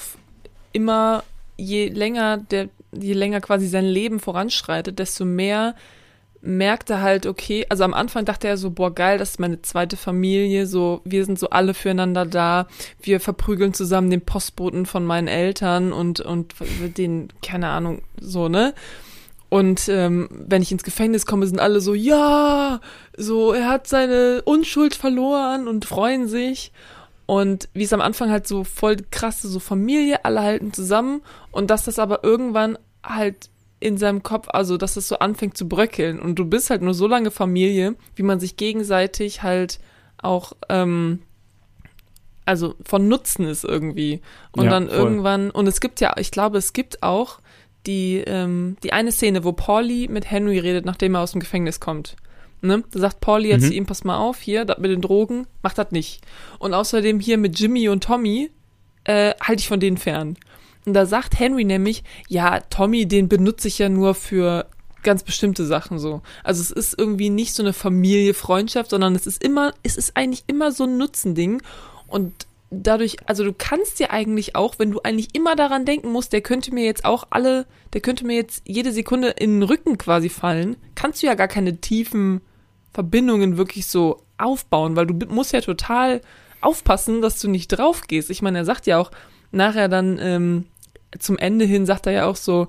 immer, 0.72 1.24
je 1.57 1.88
länger 1.88 2.38
der, 2.38 2.70
je 2.91 3.14
länger 3.14 3.41
quasi 3.41 3.68
sein 3.68 3.86
Leben 3.86 4.20
voranschreitet, 4.20 4.99
desto 4.99 5.26
mehr 5.26 5.76
merkt 6.41 6.89
er 6.89 7.01
halt, 7.01 7.26
okay, 7.26 7.66
also 7.70 7.86
am 7.86 7.93
Anfang 7.93 8.26
dachte 8.26 8.49
er 8.49 8.57
so, 8.57 8.70
boah, 8.70 8.93
geil, 8.93 9.18
das 9.18 9.32
ist 9.32 9.39
meine 9.39 9.61
zweite 9.61 9.95
Familie, 9.95 10.68
so, 10.68 11.01
wir 11.05 11.24
sind 11.24 11.39
so 11.39 11.49
alle 11.49 11.74
füreinander 11.74 12.26
da, 12.26 12.68
wir 13.01 13.22
verprügeln 13.22 13.74
zusammen 13.74 14.09
den 14.09 14.22
Postboten 14.22 14.86
von 14.86 15.05
meinen 15.05 15.30
Eltern 15.30 15.93
und, 15.93 16.20
und 16.20 16.53
den, 16.97 17.30
keine 17.41 17.70
Ahnung, 17.70 18.01
so, 18.20 18.49
ne? 18.49 18.74
Und 19.54 19.88
ähm, 19.88 20.30
wenn 20.32 20.64
ich 20.64 20.72
ins 20.72 20.82
Gefängnis 20.82 21.28
komme, 21.28 21.45
sind 21.45 21.60
alle 21.60 21.80
so, 21.80 21.93
ja, 21.93 22.80
so, 23.16 23.54
er 23.54 23.70
hat 23.70 23.86
seine 23.86 24.41
Unschuld 24.45 24.95
verloren 24.95 25.68
und 25.68 25.86
freuen 25.86 26.28
sich. 26.28 26.72
Und 27.28 27.70
wie 27.76 27.84
es 27.84 27.93
am 27.93 28.01
Anfang 28.01 28.32
halt 28.32 28.47
so 28.47 28.64
voll 28.64 28.97
krasse, 29.12 29.47
so 29.47 29.60
Familie, 29.60 30.26
alle 30.26 30.41
halten 30.41 30.74
zusammen. 30.74 31.22
Und 31.51 31.70
dass 31.70 31.86
das 31.86 31.99
aber 31.99 32.24
irgendwann 32.24 32.80
halt 33.04 33.51
in 33.80 33.99
seinem 33.99 34.24
Kopf, 34.24 34.47
also 34.49 34.78
dass 34.78 34.97
es 34.97 35.08
so 35.08 35.20
anfängt 35.20 35.56
zu 35.56 35.70
bröckeln. 35.70 36.20
Und 36.20 36.39
du 36.39 36.45
bist 36.45 36.72
halt 36.72 36.82
nur 36.82 36.95
so 36.95 37.06
lange 37.06 37.30
Familie, 37.30 37.93
wie 38.16 38.24
man 38.24 38.39
sich 38.39 38.58
gegenseitig 38.58 39.43
halt 39.43 39.80
auch, 40.18 40.54
ähm, 40.70 41.20
also 42.43 42.74
von 42.84 43.08
Nutzen 43.08 43.45
ist 43.45 43.66
irgendwie. 43.66 44.20
Und 44.51 44.64
ja, 44.64 44.72
dann 44.72 44.88
voll. 44.88 44.97
irgendwann, 44.97 45.51
und 45.51 45.68
es 45.68 45.80
gibt 45.80 46.01
ja, 46.01 46.16
ich 46.18 46.32
glaube, 46.32 46.58
es 46.58 46.74
gibt 46.74 47.04
auch 47.04 47.38
die, 47.86 48.24
ähm, 48.26 48.78
die 48.84 48.94
eine 48.94 49.12
Szene, 49.12 49.44
wo 49.44 49.52
Pauli 49.52 50.08
mit 50.08 50.30
Henry 50.30 50.60
redet, 50.60 50.86
nachdem 50.86 51.16
er 51.16 51.22
aus 51.22 51.32
dem 51.32 51.42
Gefängnis 51.42 51.80
kommt. 51.80 52.16
Ne? 52.62 52.84
Da 52.92 53.00
sagt 53.00 53.20
Pauli 53.20 53.50
jetzt 53.50 53.64
mhm. 53.64 53.68
zu 53.68 53.74
ihm, 53.74 53.86
pass 53.86 54.04
mal 54.04 54.18
auf, 54.18 54.40
hier, 54.40 54.66
mit 54.80 54.92
den 54.92 55.02
Drogen, 55.02 55.48
mach 55.62 55.74
das 55.74 55.92
nicht. 55.92 56.22
Und 56.60 56.74
außerdem 56.74 57.20
hier 57.20 57.38
mit 57.38 57.60
Jimmy 57.60 57.90
und 57.90 58.04
Tommy, 58.04 58.50
äh, 59.04 59.34
halte 59.42 59.60
ich 59.60 59.68
von 59.68 59.80
denen 59.80 59.98
fern. 59.98 60.38
Und 60.86 60.94
da 60.94 61.06
sagt 61.06 61.40
Henry 61.40 61.64
nämlich, 61.64 62.04
ja, 62.28 62.60
Tommy, 62.62 63.06
den 63.06 63.30
benutze 63.30 63.68
ich 63.68 63.80
ja 63.80 63.90
nur 63.90 64.16
für 64.16 64.66
ganz 65.02 65.24
bestimmte 65.24 65.66
Sachen 65.66 66.00
so. 66.00 66.22
Also 66.44 66.62
es 66.62 66.72
ist 66.72 66.98
irgendwie 66.98 67.30
nicht 67.30 67.54
so 67.54 67.64
eine 67.64 67.74
Familie, 67.74 68.34
Freundschaft, 68.34 68.90
sondern 68.90 69.16
es 69.16 69.28
ist 69.28 69.44
immer, 69.44 69.74
es 69.84 69.98
ist 69.98 70.16
eigentlich 70.16 70.44
immer 70.48 70.72
so 70.72 70.86
ein 70.86 70.98
Nutzending. 70.98 71.62
Und 72.08 72.48
dadurch, 72.74 73.18
also 73.26 73.44
du 73.44 73.54
kannst 73.54 74.00
ja 74.00 74.10
eigentlich 74.10 74.56
auch, 74.56 74.80
wenn 74.80 74.92
du 74.92 75.00
eigentlich 75.02 75.36
immer 75.36 75.56
daran 75.56 75.86
denken 75.86 76.12
musst, 76.12 76.34
der 76.34 76.42
könnte 76.42 76.74
mir 76.74 76.86
jetzt 76.86 77.06
auch 77.06 77.28
alle, 77.30 77.66
der 77.94 78.02
könnte 78.02 78.26
mir 78.26 78.36
jetzt 78.36 78.64
jede 78.66 78.92
Sekunde 78.92 79.30
in 79.30 79.60
den 79.60 79.64
Rücken 79.64 79.98
quasi 79.98 80.30
fallen, 80.30 80.76
kannst 80.96 81.22
du 81.22 81.28
ja 81.28 81.36
gar 81.36 81.48
keine 81.48 81.78
tiefen 81.80 82.42
Verbindungen 82.94 83.58
wirklich 83.58 83.88
so 83.88 84.22
aufbauen, 84.38 84.96
weil 84.96 85.08
du 85.08 85.14
musst 85.28 85.54
ja 85.54 85.62
total 85.62 86.22
aufpassen, 86.62 87.22
dass 87.22 87.40
du 87.40 87.50
nicht 87.50 87.68
drauf 87.70 88.08
gehst. 88.08 88.30
Ich 88.30 88.42
meine, 88.42 88.60
er 88.60 88.66
sagt 88.66 88.88
ja 88.88 88.98
auch 89.00 89.12
nachher 89.52 89.90
dann 89.90 90.18
ähm, 90.22 90.66
zum 91.20 91.38
Ende 91.38 91.66
hin, 91.66 91.86
sagt 91.86 92.08
er 92.08 92.14
ja 92.14 92.26
auch 92.26 92.36
so, 92.36 92.68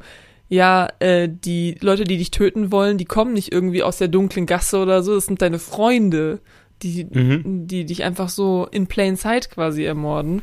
ja, 0.49 0.89
äh, 0.99 1.29
die 1.29 1.77
Leute, 1.81 2.05
die 2.05 2.19
dich 2.19 2.31
töten 2.31 2.71
wollen, 2.71 2.99
die 2.99 3.07
kommen 3.07 3.33
nicht 3.33 3.53
irgendwie 3.53 3.83
aus 3.83 3.99
der 3.99 4.09
dunklen 4.09 4.47
Gasse 4.47 4.79
oder 4.79 5.03
so, 5.03 5.15
das 5.15 5.27
sind 5.27 5.41
deine 5.43 5.59
Freunde 5.59 6.41
die, 6.85 7.05
mhm. 7.11 7.67
die 7.67 7.85
dich 7.85 8.05
einfach 8.05 8.29
so 8.29 8.69
in 8.71 8.87
plain 8.87 9.17
sight 9.17 9.51
quasi 9.51 9.85
ermorden. 9.85 10.43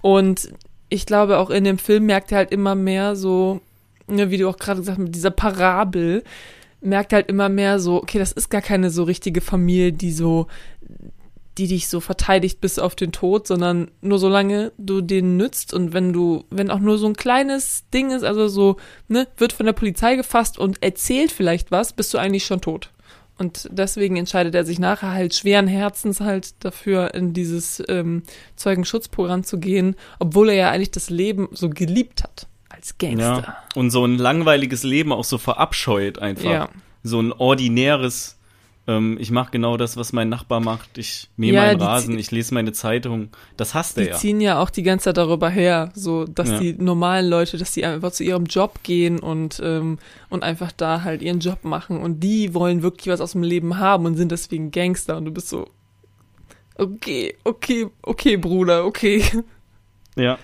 Und 0.00 0.50
ich 0.88 1.06
glaube, 1.06 1.38
auch 1.38 1.50
in 1.50 1.64
dem 1.64 1.78
Film 1.78 2.06
merkt 2.06 2.32
er 2.32 2.38
halt 2.38 2.52
immer 2.52 2.74
mehr 2.74 3.16
so, 3.16 3.60
ne, 4.06 4.30
wie 4.30 4.38
du 4.38 4.48
auch 4.48 4.56
gerade 4.56 4.80
gesagt 4.80 4.98
hast, 4.98 5.04
mit 5.04 5.14
dieser 5.14 5.30
Parabel, 5.30 6.24
merkt 6.80 7.12
halt 7.12 7.28
immer 7.28 7.48
mehr 7.48 7.78
so, 7.78 7.96
okay, 7.96 8.18
das 8.18 8.32
ist 8.32 8.50
gar 8.50 8.60
keine 8.60 8.90
so 8.90 9.04
richtige 9.04 9.40
Familie, 9.40 9.92
die 9.92 10.12
so, 10.12 10.46
die 11.56 11.66
dich 11.66 11.88
so 11.88 12.00
verteidigt 12.00 12.60
bis 12.60 12.78
auf 12.78 12.94
den 12.94 13.12
Tod, 13.12 13.46
sondern 13.46 13.90
nur 14.02 14.18
solange 14.18 14.72
du 14.76 15.00
den 15.00 15.36
nützt 15.36 15.72
und 15.72 15.92
wenn 15.92 16.12
du, 16.12 16.44
wenn 16.50 16.70
auch 16.70 16.80
nur 16.80 16.98
so 16.98 17.06
ein 17.06 17.16
kleines 17.16 17.84
Ding 17.92 18.10
ist, 18.10 18.24
also 18.24 18.48
so, 18.48 18.76
ne, 19.08 19.26
wird 19.36 19.52
von 19.52 19.66
der 19.66 19.72
Polizei 19.72 20.16
gefasst 20.16 20.58
und 20.58 20.82
erzählt 20.82 21.32
vielleicht 21.32 21.70
was, 21.70 21.92
bist 21.92 22.12
du 22.12 22.18
eigentlich 22.18 22.44
schon 22.44 22.60
tot. 22.60 22.90
Und 23.36 23.68
deswegen 23.72 24.16
entscheidet 24.16 24.54
er 24.54 24.64
sich 24.64 24.78
nachher 24.78 25.10
halt 25.10 25.34
schweren 25.34 25.66
Herzens 25.66 26.20
halt 26.20 26.64
dafür, 26.64 27.14
in 27.14 27.32
dieses 27.32 27.82
ähm, 27.88 28.22
Zeugenschutzprogramm 28.54 29.42
zu 29.42 29.58
gehen, 29.58 29.96
obwohl 30.20 30.50
er 30.50 30.54
ja 30.54 30.70
eigentlich 30.70 30.92
das 30.92 31.10
Leben 31.10 31.48
so 31.52 31.68
geliebt 31.68 32.22
hat 32.22 32.46
als 32.68 32.96
Gangster. 32.98 33.44
Ja, 33.46 33.56
und 33.74 33.90
so 33.90 34.04
ein 34.04 34.18
langweiliges 34.18 34.84
Leben 34.84 35.12
auch 35.12 35.24
so 35.24 35.38
verabscheut 35.38 36.18
einfach. 36.18 36.50
Ja. 36.50 36.68
So 37.02 37.20
ein 37.20 37.32
ordinäres 37.32 38.38
ähm, 38.86 39.16
ich 39.18 39.30
mache 39.30 39.50
genau 39.50 39.76
das, 39.76 39.96
was 39.96 40.12
mein 40.12 40.28
Nachbar 40.28 40.60
macht. 40.60 40.98
Ich 40.98 41.30
mähe 41.36 41.54
ja, 41.54 41.62
meinen 41.62 41.80
Rasen, 41.80 42.18
ich 42.18 42.30
lese 42.30 42.52
meine 42.52 42.72
Zeitung. 42.72 43.30
Das 43.56 43.72
hasst 43.72 43.96
er 43.96 44.04
ja. 44.04 44.12
Die 44.12 44.18
ziehen 44.18 44.40
ja 44.40 44.60
auch 44.60 44.68
die 44.68 44.82
ganze 44.82 45.04
Zeit 45.04 45.16
darüber 45.16 45.48
her, 45.48 45.90
so 45.94 46.24
dass 46.24 46.50
ja. 46.50 46.58
die 46.58 46.74
normalen 46.74 47.28
Leute, 47.28 47.56
dass 47.56 47.72
die 47.72 47.84
einfach 47.84 48.12
zu 48.12 48.24
ihrem 48.24 48.44
Job 48.44 48.80
gehen 48.82 49.20
und, 49.20 49.60
ähm, 49.64 49.98
und 50.28 50.42
einfach 50.42 50.70
da 50.70 51.02
halt 51.02 51.22
ihren 51.22 51.40
Job 51.40 51.64
machen. 51.64 52.00
Und 52.00 52.20
die 52.20 52.52
wollen 52.52 52.82
wirklich 52.82 53.08
was 53.08 53.22
aus 53.22 53.32
dem 53.32 53.42
Leben 53.42 53.78
haben 53.78 54.04
und 54.04 54.16
sind 54.16 54.30
deswegen 54.30 54.70
Gangster. 54.70 55.16
Und 55.16 55.24
du 55.24 55.30
bist 55.30 55.48
so, 55.48 55.66
okay, 56.76 57.36
okay, 57.44 57.86
okay, 58.02 58.36
Bruder, 58.36 58.84
okay. 58.84 59.22
Ja. 60.16 60.38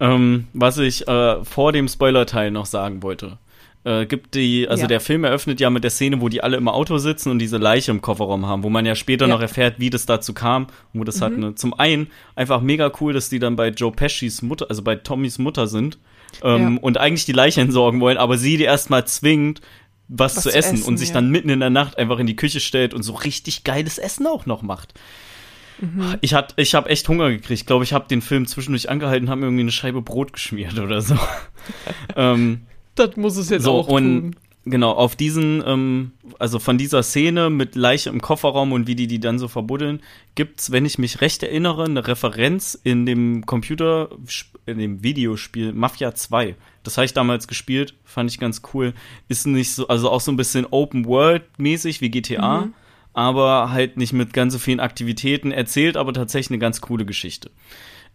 Ähm, 0.00 0.48
was 0.52 0.76
ich 0.78 1.06
äh, 1.06 1.44
vor 1.44 1.70
dem 1.70 1.86
Spoiler-Teil 1.86 2.50
noch 2.50 2.66
sagen 2.66 3.04
wollte 3.04 3.38
äh, 3.84 4.06
gibt 4.06 4.34
die, 4.34 4.66
also 4.68 4.82
ja. 4.82 4.88
der 4.88 5.00
Film 5.00 5.24
eröffnet 5.24 5.60
ja 5.60 5.70
mit 5.70 5.84
der 5.84 5.90
Szene, 5.90 6.20
wo 6.20 6.28
die 6.28 6.42
alle 6.42 6.56
im 6.56 6.68
Auto 6.68 6.98
sitzen 6.98 7.30
und 7.30 7.38
diese 7.38 7.58
Leiche 7.58 7.90
im 7.90 8.00
Kofferraum 8.00 8.46
haben, 8.46 8.62
wo 8.62 8.70
man 8.70 8.86
ja 8.86 8.94
später 8.94 9.26
ja. 9.26 9.34
noch 9.34 9.40
erfährt, 9.40 9.78
wie 9.78 9.90
das 9.90 10.06
dazu 10.06 10.32
kam 10.32 10.68
und 10.92 11.00
wo 11.00 11.04
das 11.04 11.20
mhm. 11.20 11.24
hat. 11.24 11.36
Ne? 11.36 11.54
Zum 11.54 11.74
einen 11.74 12.08
einfach 12.34 12.60
mega 12.60 12.90
cool, 13.00 13.12
dass 13.12 13.28
die 13.28 13.38
dann 13.38 13.56
bei 13.56 13.68
Joe 13.68 13.92
Peschis 13.92 14.42
Mutter, 14.42 14.66
also 14.68 14.82
bei 14.82 14.96
Tommys 14.96 15.38
Mutter 15.38 15.66
sind 15.66 15.98
ähm, 16.42 16.74
ja. 16.74 16.80
und 16.80 16.98
eigentlich 16.98 17.26
die 17.26 17.32
Leiche 17.32 17.60
entsorgen 17.60 18.00
wollen, 18.00 18.16
aber 18.16 18.38
sie 18.38 18.56
die 18.56 18.64
erstmal 18.64 19.06
zwingt, 19.06 19.60
was, 20.08 20.36
was 20.36 20.42
zu, 20.44 20.54
essen, 20.54 20.74
essen, 20.74 20.88
und 20.88 20.96
sich 20.96 21.12
dann 21.12 21.30
mitten 21.30 21.48
in 21.48 21.60
der 21.60 21.70
Nacht 21.70 21.98
einfach 21.98 22.18
in 22.18 22.26
die 22.26 22.36
Küche 22.36 22.60
stellt 22.60 22.94
und 22.94 23.02
so 23.02 23.14
richtig 23.14 23.64
geiles 23.64 23.98
Essen 23.98 24.26
auch 24.26 24.46
noch 24.46 24.62
macht. 24.62 24.94
Mhm. 25.80 26.16
Ich, 26.20 26.34
hat, 26.34 26.54
ich 26.56 26.74
habe 26.74 26.88
echt 26.88 27.08
Hunger 27.08 27.30
gekriegt. 27.30 27.60
Ich 27.60 27.66
glaube, 27.66 27.84
ich 27.84 27.92
habe 27.92 28.06
den 28.08 28.22
Film 28.22 28.46
zwischendurch 28.46 28.88
angehalten, 28.88 29.28
habe 29.28 29.40
mir 29.40 29.46
irgendwie 29.46 29.62
eine 29.62 29.72
Scheibe 29.72 30.02
Brot 30.02 30.32
geschmiert 30.32 30.78
oder 30.78 31.00
so. 31.00 31.18
ähm, 32.16 32.66
das 32.94 33.16
muss 33.16 33.36
es 33.36 33.50
jetzt 33.50 33.64
so, 33.64 33.72
auch 33.72 33.88
und 33.88 34.20
tun. 34.20 34.36
Genau, 34.66 34.92
auf 34.92 35.14
diesen, 35.14 35.62
ähm, 35.66 36.12
also 36.38 36.58
von 36.58 36.78
dieser 36.78 37.02
Szene 37.02 37.50
mit 37.50 37.74
Leiche 37.74 38.08
im 38.08 38.22
Kofferraum 38.22 38.72
und 38.72 38.86
wie 38.86 38.94
die 38.94 39.06
die 39.06 39.20
dann 39.20 39.38
so 39.38 39.46
verbuddeln, 39.46 40.00
gibt's, 40.36 40.72
wenn 40.72 40.86
ich 40.86 40.98
mich 40.98 41.20
recht 41.20 41.42
erinnere, 41.42 41.84
eine 41.84 42.06
Referenz 42.06 42.78
in 42.82 43.04
dem 43.04 43.44
Computer, 43.44 44.08
in 44.64 44.78
dem 44.78 45.02
Videospiel 45.02 45.74
Mafia 45.74 46.14
2. 46.14 46.56
Das 46.82 46.96
habe 46.96 47.04
ich 47.04 47.12
damals 47.12 47.46
gespielt, 47.46 47.94
fand 48.04 48.30
ich 48.30 48.40
ganz 48.40 48.62
cool. 48.72 48.94
Ist 49.28 49.46
nicht 49.46 49.72
so, 49.72 49.86
also 49.88 50.10
auch 50.10 50.22
so 50.22 50.32
ein 50.32 50.38
bisschen 50.38 50.66
Open 50.70 51.04
World 51.04 51.42
mäßig 51.58 52.00
wie 52.00 52.10
GTA, 52.10 52.62
mhm. 52.62 52.74
aber 53.12 53.70
halt 53.70 53.98
nicht 53.98 54.14
mit 54.14 54.32
ganz 54.32 54.54
so 54.54 54.58
vielen 54.58 54.80
Aktivitäten, 54.80 55.52
erzählt 55.52 55.98
aber 55.98 56.14
tatsächlich 56.14 56.52
eine 56.52 56.58
ganz 56.58 56.80
coole 56.80 57.04
Geschichte. 57.04 57.50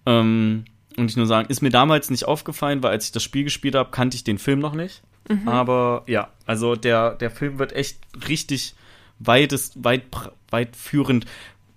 Ähm, 0.07 0.65
und 0.97 1.09
ich 1.09 1.17
nur 1.17 1.27
sagen, 1.27 1.49
ist 1.49 1.61
mir 1.61 1.69
damals 1.69 2.09
nicht 2.09 2.25
aufgefallen, 2.25 2.83
weil 2.83 2.91
als 2.91 3.05
ich 3.05 3.11
das 3.11 3.23
Spiel 3.23 3.43
gespielt 3.43 3.75
habe, 3.75 3.91
kannte 3.91 4.15
ich 4.15 4.23
den 4.23 4.37
Film 4.37 4.59
noch 4.59 4.73
nicht. 4.73 5.01
Mhm. 5.29 5.47
Aber 5.47 6.03
ja, 6.07 6.29
also 6.45 6.75
der, 6.75 7.15
der 7.15 7.31
Film 7.31 7.59
wird 7.59 7.73
echt 7.73 7.99
richtig 8.27 8.75
weitest, 9.19 9.83
weit, 9.83 10.03
weit 10.49 10.75
führend, 10.75 11.25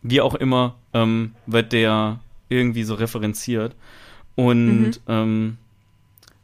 wie 0.03 0.21
auch 0.21 0.35
immer, 0.35 0.77
ähm, 0.95 1.35
wird 1.47 1.73
der 1.73 2.21
irgendwie 2.49 2.85
so 2.85 2.95
referenziert. 2.95 3.75
Und 4.35 4.91
mhm. 4.91 4.99
ähm, 5.09 5.59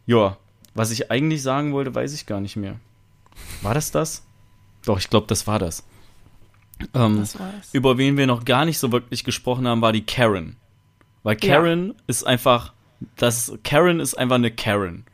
ja, 0.07 0.37
was 0.75 0.91
ich 0.91 1.11
eigentlich 1.11 1.43
sagen 1.43 1.73
wollte, 1.73 1.95
weiß 1.95 2.12
ich 2.14 2.27
gar 2.27 2.41
nicht 2.41 2.57
mehr. 2.57 2.77
War 3.62 3.75
das 3.75 3.91
das? 3.91 4.25
Doch, 4.85 4.99
ich 4.99 5.11
glaube, 5.11 5.27
das 5.27 5.47
war 5.47 5.59
das. 5.59 5.85
Ähm, 6.95 7.19
das 7.19 7.37
über 7.73 7.99
wen 7.99 8.16
wir 8.16 8.27
noch 8.27 8.45
gar 8.45 8.64
nicht 8.64 8.79
so 8.79 8.93
wirklich 8.93 9.25
gesprochen 9.25 9.66
haben, 9.66 9.83
war 9.83 9.93
die 9.93 10.05
Karen. 10.05 10.57
Weil 11.29 11.37
Karen 11.37 11.89
ja. 11.89 11.95
ist 12.07 12.26
einfach, 12.26 12.72
das, 13.16 13.53
Karen 13.62 14.01
ist 14.01 14.14
einfach 14.14 14.37
eine 14.37 14.51
Karen. 14.51 15.05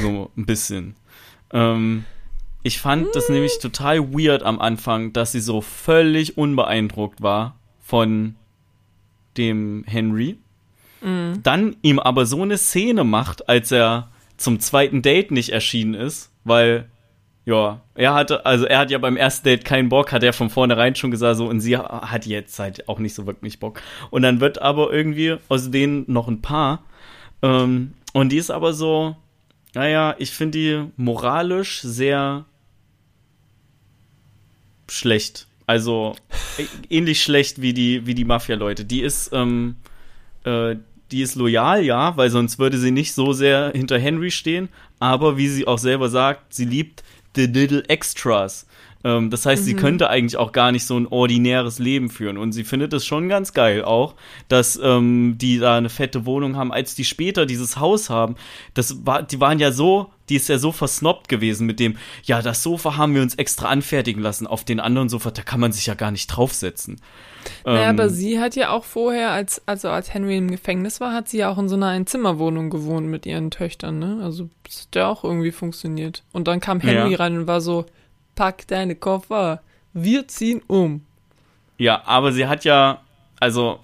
So 0.00 0.30
ein 0.36 0.46
bisschen. 0.46 0.94
ähm, 1.52 2.04
ich 2.62 2.78
fand 2.78 3.08
das 3.16 3.28
nämlich 3.28 3.58
total 3.58 4.12
weird 4.12 4.44
am 4.44 4.60
Anfang, 4.60 5.12
dass 5.12 5.32
sie 5.32 5.40
so 5.40 5.62
völlig 5.62 6.38
unbeeindruckt 6.38 7.22
war 7.22 7.58
von 7.80 8.36
dem 9.36 9.82
Henry. 9.84 10.38
Mhm. 11.00 11.42
Dann 11.42 11.74
ihm 11.82 11.98
aber 11.98 12.24
so 12.24 12.42
eine 12.42 12.56
Szene 12.56 13.02
macht, 13.02 13.48
als 13.48 13.72
er 13.72 14.12
zum 14.36 14.60
zweiten 14.60 15.02
Date 15.02 15.32
nicht 15.32 15.48
erschienen 15.48 15.94
ist, 15.94 16.30
weil 16.44 16.88
ja, 17.50 17.80
er 17.96 18.14
hatte, 18.14 18.46
also 18.46 18.64
er 18.64 18.78
hat 18.78 18.90
ja 18.92 18.98
beim 18.98 19.16
ersten 19.16 19.44
Date 19.44 19.64
keinen 19.64 19.88
Bock, 19.88 20.12
hat 20.12 20.22
er 20.22 20.32
von 20.32 20.50
vornherein 20.50 20.94
schon 20.94 21.10
gesagt, 21.10 21.36
so, 21.36 21.48
und 21.48 21.60
sie 21.60 21.76
hat 21.76 22.24
jetzt 22.24 22.56
halt 22.60 22.88
auch 22.88 23.00
nicht 23.00 23.14
so 23.14 23.26
wirklich 23.26 23.58
Bock. 23.58 23.82
Und 24.10 24.22
dann 24.22 24.40
wird 24.40 24.62
aber 24.62 24.92
irgendwie 24.92 25.36
aus 25.48 25.70
denen 25.70 26.04
noch 26.06 26.28
ein 26.28 26.42
Paar. 26.42 26.84
Ähm, 27.42 27.94
und 28.12 28.30
die 28.30 28.36
ist 28.36 28.50
aber 28.50 28.72
so, 28.72 29.16
naja, 29.74 30.14
ich 30.18 30.30
finde 30.30 30.58
die 30.58 30.84
moralisch 30.96 31.80
sehr 31.80 32.44
schlecht. 34.88 35.48
Also 35.66 36.14
ähnlich 36.88 37.20
schlecht 37.20 37.60
wie 37.60 37.74
die, 37.74 38.06
wie 38.06 38.14
die 38.14 38.24
Mafia-Leute. 38.24 38.84
Die 38.84 39.00
ist, 39.00 39.32
ähm, 39.32 39.74
äh, 40.44 40.76
die 41.10 41.22
ist 41.22 41.34
loyal, 41.34 41.82
ja, 41.82 42.16
weil 42.16 42.30
sonst 42.30 42.60
würde 42.60 42.78
sie 42.78 42.92
nicht 42.92 43.12
so 43.12 43.32
sehr 43.32 43.72
hinter 43.74 43.98
Henry 43.98 44.30
stehen. 44.30 44.68
Aber 45.00 45.36
wie 45.36 45.48
sie 45.48 45.66
auch 45.66 45.78
selber 45.78 46.08
sagt, 46.08 46.54
sie 46.54 46.64
liebt 46.64 47.02
the 47.34 47.46
little 47.46 47.82
extras. 47.88 48.66
Ähm, 49.02 49.30
das 49.30 49.46
heißt, 49.46 49.62
mhm. 49.62 49.66
sie 49.66 49.74
könnte 49.74 50.10
eigentlich 50.10 50.36
auch 50.36 50.52
gar 50.52 50.72
nicht 50.72 50.84
so 50.84 50.98
ein 50.98 51.06
ordinäres 51.06 51.78
Leben 51.78 52.10
führen. 52.10 52.36
Und 52.36 52.52
sie 52.52 52.64
findet 52.64 52.92
es 52.92 53.06
schon 53.06 53.28
ganz 53.28 53.52
geil 53.52 53.82
auch, 53.82 54.14
dass 54.48 54.78
ähm, 54.82 55.36
die 55.38 55.58
da 55.58 55.76
eine 55.76 55.88
fette 55.88 56.26
Wohnung 56.26 56.56
haben, 56.56 56.72
als 56.72 56.94
die 56.94 57.04
später 57.04 57.46
dieses 57.46 57.78
Haus 57.78 58.10
haben. 58.10 58.36
Das 58.74 59.06
war, 59.06 59.22
die 59.22 59.40
waren 59.40 59.58
ja 59.58 59.72
so, 59.72 60.10
die 60.28 60.36
ist 60.36 60.48
ja 60.48 60.58
so 60.58 60.72
versnobbt 60.72 61.28
gewesen 61.28 61.66
mit 61.66 61.80
dem, 61.80 61.96
ja, 62.24 62.42
das 62.42 62.62
Sofa 62.62 62.96
haben 62.96 63.14
wir 63.14 63.22
uns 63.22 63.34
extra 63.36 63.68
anfertigen 63.68 64.22
lassen. 64.22 64.46
Auf 64.46 64.64
den 64.64 64.80
anderen 64.80 65.08
Sofa, 65.08 65.30
da 65.30 65.42
kann 65.42 65.60
man 65.60 65.72
sich 65.72 65.86
ja 65.86 65.94
gar 65.94 66.10
nicht 66.10 66.26
draufsetzen. 66.26 67.00
Naja, 67.64 67.84
ähm, 67.84 67.88
aber 67.90 68.08
sie 68.08 68.40
hat 68.40 68.56
ja 68.56 68.70
auch 68.70 68.84
vorher, 68.84 69.30
als, 69.30 69.62
also 69.66 69.88
als 69.88 70.12
Henry 70.12 70.36
im 70.36 70.50
Gefängnis 70.50 71.00
war, 71.00 71.12
hat 71.12 71.28
sie 71.28 71.38
ja 71.38 71.50
auch 71.50 71.58
in 71.58 71.68
so 71.68 71.76
einer 71.76 71.88
Einzimmerwohnung 71.88 72.70
gewohnt 72.70 73.06
mit 73.06 73.26
ihren 73.26 73.50
Töchtern, 73.50 73.98
ne? 73.98 74.20
Also, 74.22 74.48
das 74.64 74.82
hat 74.82 74.96
ja 74.96 75.08
auch 75.08 75.24
irgendwie 75.24 75.52
funktioniert. 75.52 76.22
Und 76.32 76.48
dann 76.48 76.60
kam 76.60 76.80
Henry 76.80 77.12
ja. 77.12 77.18
rein 77.18 77.38
und 77.38 77.46
war 77.46 77.60
so, 77.60 77.86
pack 78.34 78.66
deine 78.68 78.94
Koffer, 78.94 79.60
wir 79.92 80.28
ziehen 80.28 80.62
um. 80.66 81.04
Ja, 81.78 82.02
aber 82.06 82.32
sie 82.32 82.46
hat 82.46 82.64
ja, 82.64 83.00
also, 83.38 83.80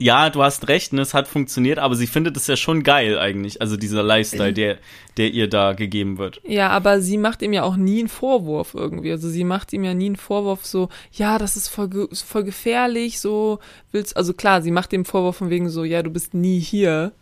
ja, 0.00 0.30
du 0.30 0.42
hast 0.42 0.68
recht, 0.68 0.94
ne, 0.94 1.02
es 1.02 1.12
hat 1.12 1.28
funktioniert, 1.28 1.78
aber 1.78 1.94
sie 1.94 2.06
findet 2.06 2.36
es 2.36 2.46
ja 2.46 2.56
schon 2.56 2.82
geil 2.82 3.18
eigentlich, 3.18 3.60
also 3.60 3.76
dieser 3.76 4.02
Lifestyle, 4.02 4.54
der, 4.54 4.78
der 5.18 5.30
ihr 5.30 5.48
da 5.48 5.74
gegeben 5.74 6.16
wird. 6.16 6.40
Ja, 6.42 6.70
aber 6.70 7.02
sie 7.02 7.18
macht 7.18 7.42
ihm 7.42 7.52
ja 7.52 7.62
auch 7.64 7.76
nie 7.76 8.00
einen 8.00 8.08
Vorwurf 8.08 8.74
irgendwie. 8.74 9.12
Also 9.12 9.28
sie 9.28 9.44
macht 9.44 9.74
ihm 9.74 9.84
ja 9.84 9.92
nie 9.92 10.06
einen 10.06 10.16
Vorwurf 10.16 10.64
so, 10.64 10.88
ja, 11.12 11.36
das 11.38 11.56
ist 11.56 11.68
voll, 11.68 12.08
voll 12.12 12.44
gefährlich, 12.44 13.20
so 13.20 13.58
willst, 13.92 14.16
also 14.16 14.32
klar, 14.32 14.62
sie 14.62 14.70
macht 14.70 14.92
ihm 14.94 15.04
Vorwurf 15.04 15.36
von 15.36 15.50
wegen 15.50 15.68
so, 15.68 15.84
ja, 15.84 16.02
du 16.02 16.10
bist 16.10 16.32
nie 16.32 16.58
hier 16.58 17.12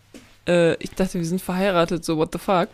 äh, 0.47 0.75
ich 0.83 0.91
dachte, 0.93 1.19
wir 1.19 1.27
sind 1.27 1.43
verheiratet, 1.43 2.05
so 2.05 2.17
what 2.17 2.31
the 2.33 2.39
fuck. 2.39 2.69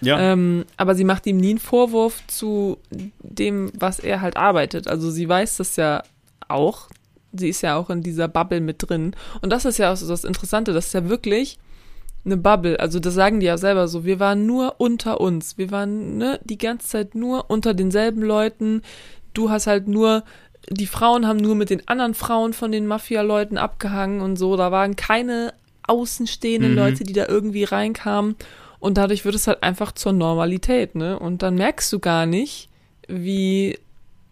Ja. 0.00 0.18
Ähm, 0.18 0.64
aber 0.76 0.94
sie 0.94 1.04
macht 1.04 1.26
ihm 1.26 1.36
nie 1.36 1.50
einen 1.50 1.58
Vorwurf 1.58 2.26
zu 2.26 2.78
dem, 2.90 3.70
was 3.78 3.98
er 3.98 4.20
halt 4.20 4.36
arbeitet. 4.36 4.88
Also 4.88 5.10
sie 5.10 5.28
weiß 5.28 5.58
das 5.58 5.76
ja 5.76 6.02
auch, 6.48 6.88
sie 7.32 7.48
ist 7.48 7.62
ja 7.62 7.76
auch 7.76 7.90
in 7.90 8.02
dieser 8.02 8.28
Bubble 8.28 8.60
mit 8.60 8.88
drin. 8.88 9.14
Und 9.42 9.50
das 9.50 9.64
ist 9.64 9.78
ja 9.78 9.92
auch 9.92 9.96
so 9.96 10.08
das 10.08 10.24
Interessante, 10.24 10.72
das 10.72 10.86
ist 10.88 10.94
ja 10.94 11.08
wirklich 11.08 11.58
eine 12.24 12.36
Bubble. 12.36 12.78
Also 12.80 13.00
das 13.00 13.14
sagen 13.14 13.40
die 13.40 13.46
ja 13.46 13.58
selber 13.58 13.88
so. 13.88 14.04
Wir 14.04 14.20
waren 14.20 14.46
nur 14.46 14.76
unter 14.78 15.20
uns. 15.20 15.58
Wir 15.58 15.70
waren 15.70 16.18
ne, 16.18 16.40
die 16.44 16.58
ganze 16.58 16.88
Zeit 16.88 17.14
nur 17.14 17.50
unter 17.50 17.74
denselben 17.74 18.22
Leuten. 18.22 18.82
Du 19.34 19.50
hast 19.50 19.66
halt 19.66 19.88
nur, 19.88 20.24
die 20.68 20.86
Frauen 20.86 21.26
haben 21.26 21.38
nur 21.38 21.54
mit 21.54 21.70
den 21.70 21.86
anderen 21.88 22.14
Frauen 22.14 22.52
von 22.52 22.72
den 22.72 22.86
Mafia-Leuten 22.86 23.58
abgehangen 23.58 24.20
und 24.20 24.36
so. 24.36 24.56
Da 24.56 24.70
waren 24.72 24.96
keine 24.96 25.54
außenstehenden 25.86 26.72
Mhm. 26.72 26.78
Leute, 26.78 27.04
die 27.04 27.12
da 27.12 27.26
irgendwie 27.26 27.64
reinkamen. 27.64 28.36
Und 28.80 28.96
dadurch 28.98 29.24
wird 29.24 29.34
es 29.34 29.46
halt 29.46 29.62
einfach 29.62 29.92
zur 29.92 30.12
Normalität, 30.12 30.94
ne? 30.94 31.18
Und 31.18 31.42
dann 31.42 31.56
merkst 31.56 31.92
du 31.92 31.98
gar 31.98 32.26
nicht, 32.26 32.68
wie, 33.08 33.78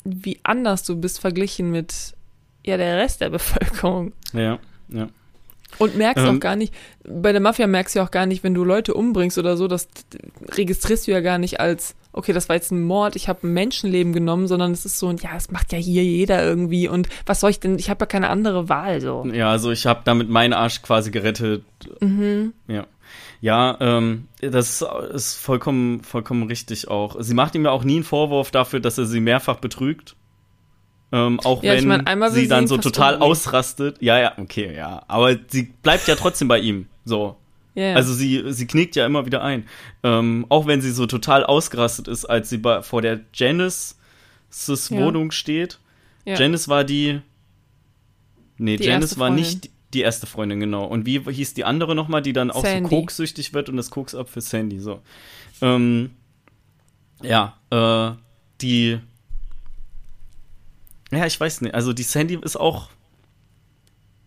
wie 0.04 0.38
anders 0.44 0.84
du 0.84 0.96
bist 0.96 1.18
verglichen 1.18 1.70
mit 1.70 2.15
ja 2.66 2.76
der 2.76 2.98
Rest 2.98 3.20
der 3.20 3.30
Bevölkerung. 3.30 4.12
Ja, 4.32 4.58
ja. 4.88 5.08
Und 5.78 5.96
merkst 5.96 6.24
Ähm. 6.24 6.36
auch 6.36 6.40
gar 6.40 6.56
nicht, 6.56 6.72
bei 7.04 7.32
der 7.32 7.40
Mafia 7.40 7.66
merkst 7.66 7.94
du 7.94 7.98
ja 7.98 8.06
auch 8.06 8.10
gar 8.10 8.26
nicht, 8.26 8.42
wenn 8.44 8.54
du 8.54 8.64
Leute 8.64 8.94
umbringst 8.94 9.36
oder 9.36 9.56
so, 9.56 9.68
das 9.68 9.88
registrierst 10.52 11.06
du 11.06 11.10
ja 11.10 11.20
gar 11.20 11.38
nicht 11.38 11.60
als, 11.60 11.94
okay, 12.12 12.32
das 12.32 12.48
war 12.48 12.56
jetzt 12.56 12.70
ein 12.70 12.82
Mord, 12.82 13.14
ich 13.16 13.28
habe 13.28 13.46
ein 13.46 13.52
Menschenleben 13.52 14.12
genommen, 14.12 14.46
sondern 14.46 14.72
es 14.72 14.86
ist 14.86 14.98
so, 14.98 15.10
ja, 15.10 15.34
das 15.34 15.50
macht 15.50 15.72
ja 15.72 15.78
hier 15.78 16.04
jeder 16.04 16.42
irgendwie 16.42 16.88
und 16.88 17.08
was 17.26 17.40
soll 17.40 17.50
ich 17.50 17.60
denn, 17.60 17.78
ich 17.78 17.90
habe 17.90 18.02
ja 18.02 18.06
keine 18.06 18.30
andere 18.30 18.68
Wahl 18.70 19.00
so. 19.00 19.26
Ja, 19.30 19.50
also 19.50 19.70
ich 19.70 19.86
habe 19.86 20.00
damit 20.04 20.30
meinen 20.30 20.54
Arsch 20.54 20.80
quasi 20.82 21.10
gerettet. 21.10 21.64
Mhm. 22.00 22.54
Ja. 22.68 22.86
Ja, 23.42 23.76
ähm, 23.80 24.28
das 24.40 24.82
ist 25.12 25.34
vollkommen, 25.34 26.02
vollkommen 26.02 26.44
richtig 26.44 26.88
auch. 26.88 27.16
Sie 27.20 27.34
macht 27.34 27.54
ihm 27.54 27.64
ja 27.66 27.70
auch 27.70 27.84
nie 27.84 27.96
einen 27.96 28.04
Vorwurf 28.04 28.50
dafür, 28.50 28.80
dass 28.80 28.96
er 28.96 29.04
sie 29.04 29.20
mehrfach 29.20 29.56
betrügt. 29.56 30.16
Ähm, 31.12 31.38
auch 31.40 31.62
Ja, 31.62 31.74
ich 31.74 31.82
wenn 31.82 31.88
mein, 31.88 32.06
einmal 32.06 32.34
will 32.34 32.42
sie 32.42 32.48
dann 32.48 32.66
so 32.66 32.76
total 32.78 33.14
umbringen. 33.14 33.30
ausrastet. 33.32 33.96
Ja, 34.00 34.18
ja, 34.18 34.32
okay, 34.38 34.74
ja. 34.74 35.02
Aber 35.08 35.36
sie 35.48 35.62
bleibt 35.82 36.08
ja 36.08 36.16
trotzdem 36.16 36.48
bei 36.48 36.58
ihm. 36.58 36.88
So. 37.04 37.36
Ja. 37.74 37.94
Also 37.94 38.12
sie, 38.14 38.42
sie 38.52 38.66
knickt 38.66 38.96
ja 38.96 39.06
immer 39.06 39.26
wieder 39.26 39.42
ein. 39.42 39.66
Ähm, 40.02 40.46
auch 40.48 40.66
wenn 40.66 40.80
sie 40.80 40.90
so 40.90 41.06
total 41.06 41.44
ausgerastet 41.44 42.08
ist, 42.08 42.24
als 42.24 42.48
sie 42.50 42.58
bei, 42.58 42.82
vor 42.82 43.02
der 43.02 43.20
Janice's 43.34 43.96
Ja. 44.90 44.96
Wohnung 44.98 45.30
steht. 45.30 45.78
ja. 46.24 46.34
Janice 46.36 46.68
war 46.68 46.84
die. 46.84 47.20
Nee, 48.58 48.76
Die 48.78 48.84
Janice 48.84 49.18
war 49.18 49.30
nicht 49.30 49.70
die 49.92 50.00
erste 50.00 50.26
Freundin, 50.26 50.58
genau. 50.60 50.86
Und 50.86 51.06
wie 51.06 51.20
hieß 51.20 51.54
die 51.54 51.64
andere 51.64 51.94
nochmal, 51.94 52.22
die 52.22 52.32
dann 52.32 52.50
auch 52.50 52.64
Sandy. 52.64 52.88
so 52.90 52.96
kokssüchtig 52.96 53.52
wird 53.54 53.68
und 53.68 53.76
das 53.76 53.90
Koks 53.90 54.14
ab 54.14 54.28
für 54.28 54.40
Sandy, 54.40 54.78
so. 54.80 55.00
Ähm, 55.62 56.10
ja, 57.22 57.54
äh, 57.70 58.12
die. 58.60 58.98
Ja, 61.16 61.26
ich 61.26 61.38
weiß 61.38 61.62
nicht. 61.62 61.74
Also 61.74 61.92
die 61.92 62.02
Sandy 62.02 62.38
ist 62.40 62.56
auch. 62.56 62.90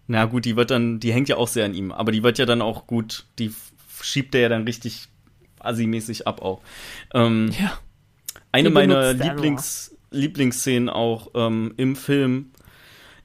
Na 0.08 0.26
gut, 0.26 0.46
die 0.46 0.56
wird 0.56 0.72
dann, 0.72 1.00
die 1.00 1.14
hängt 1.14 1.30
ja 1.30 1.38
auch 1.38 1.48
sehr 1.48 1.66
an 1.66 1.76
ihm, 1.76 1.92
aber 1.92 2.12
die 2.12 2.24
wird 2.24 2.40
ja 2.40 2.48
dann 2.48 2.64
auch 2.64 2.88
gut, 2.88 3.26
die 3.38 3.54
schiebt 4.02 4.34
er 4.34 4.42
ja 4.42 4.50
dann 4.50 4.64
richtig 4.64 5.08
assi-mäßig 5.60 6.26
ab 6.26 6.42
auch. 6.42 6.62
Ähm, 7.14 7.52
ja. 7.60 7.78
eine 8.52 8.72
meiner 8.72 8.96
er 8.96 9.14
Lieblings, 9.14 9.96
Lieblingsszenen 10.10 10.90
auch 10.90 11.30
ähm, 11.36 11.76
im 11.78 11.96
Film 11.96 12.52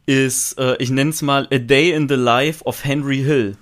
ist, 0.04 0.58
äh, 0.58 0.76
ich 0.78 0.90
nenne 0.90 1.10
es 1.10 1.22
mal 1.22 1.48
A 1.50 1.58
Day 1.58 1.92
in 1.92 2.06
the 2.08 2.16
Life 2.16 2.62
of 2.64 2.84
Henry 2.84 3.22
Hill. 3.22 3.56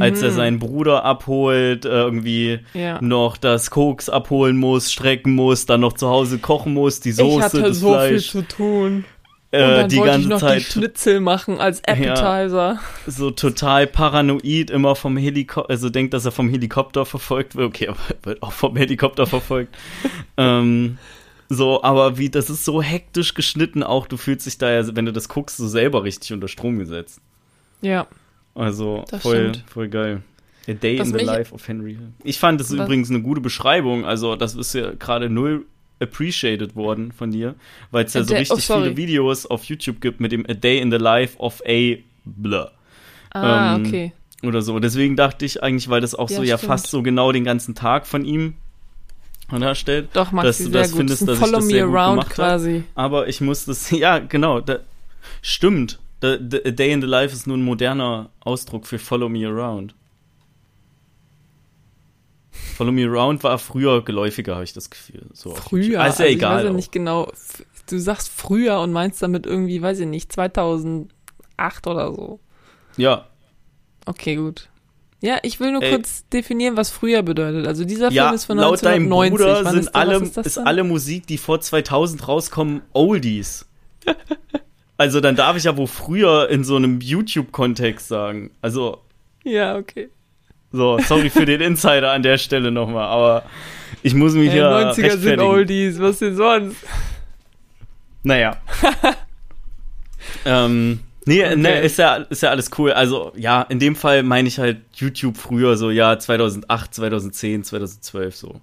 Als 0.00 0.22
er 0.22 0.30
seinen 0.30 0.58
Bruder 0.58 1.04
abholt, 1.04 1.84
äh, 1.84 1.88
irgendwie 1.88 2.60
Mhm. 2.74 2.80
Ja. 2.80 3.02
noch 3.02 3.36
das 3.36 3.70
Koks 3.70 4.08
abholen 4.08 4.56
muss, 4.56 4.92
strecken 4.92 5.34
muss, 5.34 5.66
dann 5.66 5.80
noch 5.80 5.92
zu 5.94 6.08
Hause 6.08 6.38
kochen 6.38 6.74
muss, 6.74 7.00
die 7.00 7.10
Ich 7.10 7.16
Soße, 7.16 7.44
hatte 7.44 7.62
das 7.62 7.78
so 7.80 7.88
Fleisch, 7.88 8.30
viel 8.30 8.42
zu 8.42 8.48
tun. 8.48 9.04
äh, 9.50 9.64
und 9.64 9.70
dann 9.70 9.88
die 9.88 9.96
wollte 9.96 10.10
ganze 10.12 10.22
ich 10.22 10.28
noch 10.28 10.40
Zeit 10.40 10.58
die 10.60 10.64
Schnitzel 10.64 11.20
machen 11.20 11.58
als 11.58 11.82
Appetizer. 11.86 12.78
so 13.06 13.30
total 13.30 13.86
paranoid 13.86 14.70
immer 14.70 14.94
vom 14.94 15.16
Helikopter, 15.16 15.70
also 15.70 15.88
denkt, 15.88 16.12
dass 16.14 16.24
er 16.26 16.32
vom 16.32 16.48
Helikopter 16.50 17.06
verfolgt 17.06 17.56
wird. 17.56 17.66
Okay, 17.68 17.88
aber 17.88 17.98
er 18.10 18.26
wird 18.26 18.42
auch 18.42 18.52
vom 18.52 18.76
Helikopter 18.76 19.26
verfolgt. 19.26 19.74
ähm, 20.36 20.98
so, 21.48 21.82
aber 21.82 22.18
wie, 22.18 22.28
das 22.28 22.50
ist 22.50 22.66
so 22.66 22.82
hektisch 22.82 23.32
geschnitten 23.32 23.82
auch, 23.82 24.06
du 24.06 24.18
fühlst 24.18 24.44
dich 24.44 24.58
da 24.58 24.70
ja, 24.70 24.94
wenn 24.94 25.06
du 25.06 25.12
das 25.14 25.30
guckst, 25.30 25.56
so 25.56 25.66
selber 25.66 26.04
richtig 26.04 26.34
unter 26.34 26.46
Strom 26.48 26.78
gesetzt. 26.78 27.20
Ja. 27.80 28.06
Also 28.58 29.04
Das 29.10 29.22
voll, 29.22 29.50
stimmt. 29.54 29.64
voll 29.70 29.88
geil. 29.88 30.22
A 30.68 30.72
Day 30.74 30.98
Was 30.98 31.08
in 31.10 31.18
the 31.18 31.24
Life 31.24 31.54
of 31.54 31.66
Henry 31.66 31.94
Hill. 31.94 32.08
Ich 32.24 32.38
fand 32.38 32.60
das 32.60 32.70
Was- 32.76 32.84
übrigens 32.84 33.08
eine 33.10 33.22
gute 33.22 33.40
Beschreibung, 33.40 34.04
also 34.04 34.36
das 34.36 34.54
ist 34.54 34.74
ja 34.74 34.90
gerade 34.92 35.30
null 35.30 35.64
appreciated 36.00 36.76
worden 36.76 37.10
von 37.12 37.30
dir, 37.30 37.54
weil 37.90 38.04
es 38.04 38.14
ja 38.14 38.22
so 38.22 38.34
oh, 38.34 38.36
richtig 38.38 38.64
sorry. 38.66 38.82
viele 38.84 38.96
Videos 38.96 39.46
auf 39.46 39.64
YouTube 39.64 40.00
gibt 40.00 40.20
mit 40.20 40.30
dem 40.32 40.44
A 40.48 40.54
Day 40.54 40.78
in 40.80 40.90
the 40.90 40.96
Life 40.98 41.38
of 41.38 41.62
a 41.66 41.96
Blah 42.24 42.70
Ah, 43.30 43.76
Ähm, 43.76 43.86
okay. 43.86 44.12
oder 44.42 44.60
so. 44.62 44.78
Deswegen 44.78 45.16
dachte 45.16 45.44
ich 45.44 45.62
eigentlich, 45.62 45.88
weil 45.88 46.00
das 46.00 46.14
auch 46.14 46.28
so 46.28 46.42
Ja, 46.42 46.50
ja 46.50 46.58
stimmt. 46.58 46.68
fast 46.68 46.86
so 46.88 47.02
genau 47.02 47.32
den 47.32 47.44
ganzen 47.44 47.74
Tag 47.74 48.06
von 48.06 48.24
ihm 48.24 48.54
darstellt. 49.50 50.10
Doch, 50.12 50.30
Maxi, 50.32 50.46
dass 50.48 50.58
du 50.64 50.70
das 50.70 50.90
gut. 50.90 50.98
findest, 50.98 51.22
das 51.22 51.28
ist 51.28 51.28
dass 51.28 51.38
ein 51.38 51.44
ich 51.44 51.50
Follow 51.50 51.56
das 51.58 51.64
me 51.66 51.70
sehr 51.72 51.86
gut 51.86 51.94
around 51.96 52.10
gemacht 52.20 52.28
hab. 52.30 52.34
quasi. 52.36 52.84
Aber 52.94 53.28
ich 53.28 53.40
muss 53.40 53.64
das, 53.64 53.90
ja, 53.92 54.18
genau, 54.18 54.60
da, 54.60 54.80
stimmt. 55.42 55.98
The, 56.20 56.38
the, 56.50 56.64
A 56.64 56.70
Day 56.70 56.92
in 56.92 57.00
the 57.00 57.06
Life 57.06 57.32
ist 57.32 57.46
nur 57.46 57.56
ein 57.56 57.62
moderner 57.62 58.30
Ausdruck 58.40 58.86
für 58.86 58.98
Follow 58.98 59.28
Me 59.28 59.46
Around. 59.46 59.94
Follow 62.76 62.92
Me 62.92 63.06
Around 63.06 63.44
war 63.44 63.58
früher 63.58 64.04
geläufiger, 64.04 64.54
habe 64.54 64.64
ich 64.64 64.72
das 64.72 64.90
Gefühl. 64.90 65.26
So. 65.32 65.54
Früher. 65.54 65.82
Ist 65.82 65.92
ja 65.92 66.00
also 66.00 66.22
egal. 66.24 66.52
Ich 66.52 66.58
weiß 66.58 66.70
ja 66.70 66.72
nicht 66.72 66.92
genau. 66.92 67.32
Du 67.88 67.98
sagst 67.98 68.28
früher 68.28 68.80
und 68.80 68.92
meinst 68.92 69.22
damit 69.22 69.46
irgendwie, 69.46 69.80
weiß 69.80 70.00
ich 70.00 70.06
nicht, 70.06 70.32
2008 70.32 71.08
oder 71.86 72.12
so. 72.12 72.40
Ja, 72.96 73.28
Okay, 74.08 74.36
gut. 74.36 74.70
Ja, 75.20 75.38
ich 75.42 75.60
will 75.60 75.72
nur 75.72 75.82
Ey. 75.82 75.90
kurz 75.90 76.26
definieren, 76.28 76.78
was 76.78 76.88
früher 76.88 77.22
bedeutet. 77.22 77.66
Also 77.66 77.84
dieser 77.84 78.10
ja 78.10 78.24
Film 78.24 78.34
ist 78.36 78.44
von 78.46 78.56
laut 78.56 78.82
deinem 78.82 79.12
1990. 79.12 79.36
Bruder 79.36 79.64
Wann 79.64 79.72
sind 79.74 79.80
ist, 79.82 79.94
alle, 79.94 80.16
ist, 80.16 80.36
ist 80.38 80.58
alle 80.58 80.84
Musik, 80.84 81.26
die 81.26 81.36
vor 81.36 81.60
2000 81.60 82.26
rauskommen, 82.26 82.82
Oldies. 82.94 83.66
also 84.98 85.20
dann 85.20 85.36
darf 85.36 85.56
ich 85.56 85.64
ja 85.64 85.76
wohl 85.76 85.86
früher 85.86 86.50
in 86.50 86.64
so 86.64 86.76
einem 86.76 87.00
YouTube-Kontext 87.00 88.08
sagen. 88.08 88.50
Also 88.60 89.00
Ja, 89.44 89.76
okay. 89.76 90.10
So, 90.70 90.98
sorry 90.98 91.30
für 91.30 91.46
den 91.46 91.62
Insider 91.62 92.12
an 92.12 92.22
der 92.22 92.36
Stelle 92.36 92.70
nochmal, 92.70 93.06
aber 93.06 93.44
ich 94.02 94.12
muss 94.14 94.34
mich 94.34 94.48
Ey, 94.48 94.54
hier 94.56 94.64
90er 94.66 95.16
sind. 95.16 95.40
Oldies, 95.40 95.98
was 95.98 96.18
denn 96.18 96.36
sonst? 96.36 96.76
Naja. 98.22 98.58
ähm, 100.44 101.00
nee, 101.24 101.42
Okay. 101.44 101.56
nee, 101.56 101.86
ist 101.86 101.96
ja, 101.98 102.16
ist 102.16 102.42
ja 102.42 102.50
alles 102.50 102.70
cool. 102.76 102.92
Also, 102.92 103.32
ja, 103.36 103.62
in 103.62 103.78
dem 103.78 103.96
Fall 103.96 104.22
meine 104.22 104.48
ich 104.48 104.58
halt 104.58 104.78
YouTube 104.94 105.38
früher, 105.38 105.76
so, 105.78 105.90
ja, 105.90 106.18
2008, 106.18 106.92
2010, 106.94 107.64
2012, 107.64 108.36
so. 108.36 108.60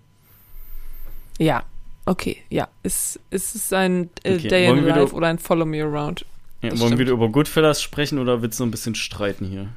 Ja, 1.39 1.63
okay, 2.05 2.37
ja. 2.49 2.67
Ist, 2.83 3.19
ist 3.29 3.55
es 3.55 3.73
ein 3.73 4.09
äh, 4.23 4.35
Okay, 4.35 4.47
Day 4.47 4.67
in 4.67 4.77
the 4.77 4.85
wir 4.85 4.95
Life 4.95 5.13
oder 5.13 5.27
ein 5.27 5.39
Follow 5.39 5.65
Me 5.65 5.83
Around? 5.83 6.25
Ja, 6.61 6.69
wollen 6.71 6.79
wir 6.79 6.87
stimmt. 6.87 6.99
wieder 6.99 7.11
über 7.11 7.29
Goodfellas 7.29 7.81
sprechen 7.81 8.19
oder 8.19 8.41
willst 8.41 8.59
du 8.59 8.63
noch 8.63 8.69
ein 8.69 8.71
bisschen 8.71 8.95
streiten 8.95 9.45
hier? 9.45 9.67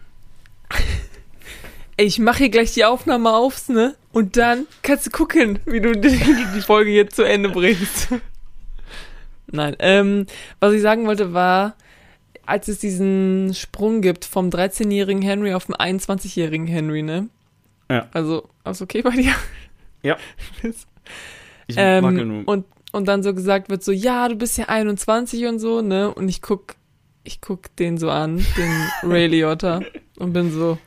Ey, 1.97 2.07
ich 2.07 2.19
mache 2.19 2.39
hier 2.39 2.51
gleich 2.51 2.73
die 2.73 2.85
Aufnahme 2.85 3.33
auf, 3.33 3.69
ne? 3.69 3.95
Und 4.13 4.37
dann 4.37 4.67
kannst 4.83 5.07
du 5.07 5.11
gucken, 5.11 5.59
wie 5.67 5.81
du 5.81 5.93
die, 6.01 6.19
die 6.55 6.61
Folge 6.61 6.91
jetzt 6.91 7.17
zu 7.17 7.23
Ende 7.25 7.51
bringst. 7.51 8.09
Nein, 9.51 9.77
ähm, 9.79 10.27
was 10.61 10.75
ich 10.75 10.83
sagen 10.83 11.07
wollte 11.07 11.33
war, 11.33 11.75
als 12.45 12.69
es 12.69 12.79
diesen 12.79 13.53
Sprung 13.55 14.01
gibt 14.01 14.25
vom 14.25 14.49
13-jährigen 14.49 15.23
Henry 15.23 15.55
auf 15.55 15.67
den 15.67 15.75
21-jährigen 15.75 16.67
Henry, 16.67 17.03
ne? 17.03 17.29
Ja. 17.91 18.09
Also, 18.13 18.49
alles 18.65 18.83
okay 18.83 19.03
bei 19.03 19.11
dir? 19.11 19.35
Ja. 20.03 20.17
Ich 21.69 21.77
wackel 21.77 22.25
nur. 22.25 22.39
Ähm, 22.39 22.45
und, 22.45 22.67
und 22.93 23.07
dann 23.07 23.23
so 23.23 23.33
gesagt 23.35 23.69
wird 23.71 23.85
so, 23.85 23.93
ja, 23.93 24.29
du 24.29 24.35
bist 24.35 24.59
ja 24.59 24.65
21 24.67 25.47
und 25.47 25.59
so, 25.61 25.81
ne? 25.83 26.13
Und 26.13 26.29
ich 26.29 26.43
guck, 26.43 26.75
ich 27.25 27.41
guck 27.41 27.75
den 27.77 27.97
so 27.99 28.11
an, 28.11 28.45
den 28.57 28.89
Ray 29.11 29.27
Liotta, 29.29 29.81
und 30.19 30.33
bin 30.33 30.51
so, 30.53 30.79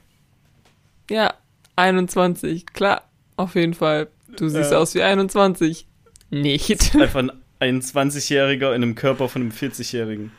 ja, 1.09 1.33
21, 1.75 2.65
klar, 2.67 3.03
auf 3.37 3.55
jeden 3.55 3.73
Fall. 3.73 4.07
Du 4.37 4.47
siehst 4.49 4.71
Ja. 4.71 4.77
aus 4.77 4.93
wie 4.95 5.01
21. 5.03 5.87
Nicht. 6.29 6.95
Einfach 6.95 7.19
ein, 7.19 7.31
ein 7.59 7.81
20-Jähriger 7.81 8.69
in 8.73 8.81
einem 8.83 8.95
Körper 8.95 9.27
von 9.29 9.41
einem 9.41 9.51
40-Jährigen. 9.51 10.31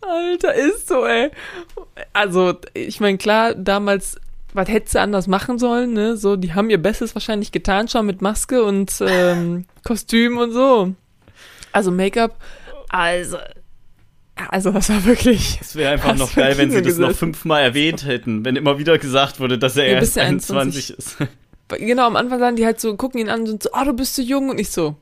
Alter, 0.00 0.54
ist 0.54 0.88
so, 0.88 1.04
ey. 1.06 1.30
Also, 2.12 2.54
ich 2.74 3.00
meine, 3.00 3.18
klar, 3.18 3.54
damals, 3.54 4.20
was 4.54 4.68
hättest 4.68 4.94
du 4.94 5.00
anders 5.00 5.26
machen 5.26 5.58
sollen, 5.58 5.92
ne? 5.92 6.16
So, 6.16 6.36
die 6.36 6.54
haben 6.54 6.70
ihr 6.70 6.78
Bestes 6.78 7.14
wahrscheinlich 7.14 7.52
getan, 7.52 7.88
schon 7.88 8.06
mit 8.06 8.22
Maske 8.22 8.62
und 8.62 8.92
ähm, 9.00 9.66
Kostüm 9.84 10.38
und 10.38 10.52
so. 10.52 10.94
Also 11.72 11.90
Make-up. 11.90 12.36
Also, 12.88 13.36
also 14.34 14.70
das 14.70 14.88
war 14.88 15.04
wirklich. 15.04 15.58
Es 15.60 15.76
wäre 15.76 15.92
einfach 15.92 16.16
noch 16.16 16.34
geil, 16.34 16.56
wenn 16.56 16.70
sie 16.70 16.82
das 16.82 16.98
noch 16.98 17.12
fünfmal 17.12 17.62
erwähnt 17.62 18.06
hätten, 18.06 18.44
wenn 18.44 18.56
immer 18.56 18.78
wieder 18.78 18.98
gesagt 18.98 19.40
wurde, 19.40 19.58
dass 19.58 19.76
er 19.76 19.86
Ja, 19.86 19.92
erst 19.94 20.00
bist 20.00 20.16
ja 20.16 20.22
21 20.24 20.90
ist. 20.90 21.16
Genau, 21.68 22.06
am 22.06 22.16
Anfang 22.16 22.38
sagen 22.38 22.56
die 22.56 22.64
halt 22.64 22.80
so, 22.80 22.96
gucken 22.96 23.20
ihn 23.20 23.28
an 23.28 23.40
und 23.40 23.46
sind 23.46 23.62
so, 23.62 23.70
oh, 23.74 23.84
du 23.84 23.92
bist 23.92 24.14
so 24.14 24.22
jung. 24.22 24.48
Und 24.48 24.58
ich 24.58 24.70
so, 24.70 24.96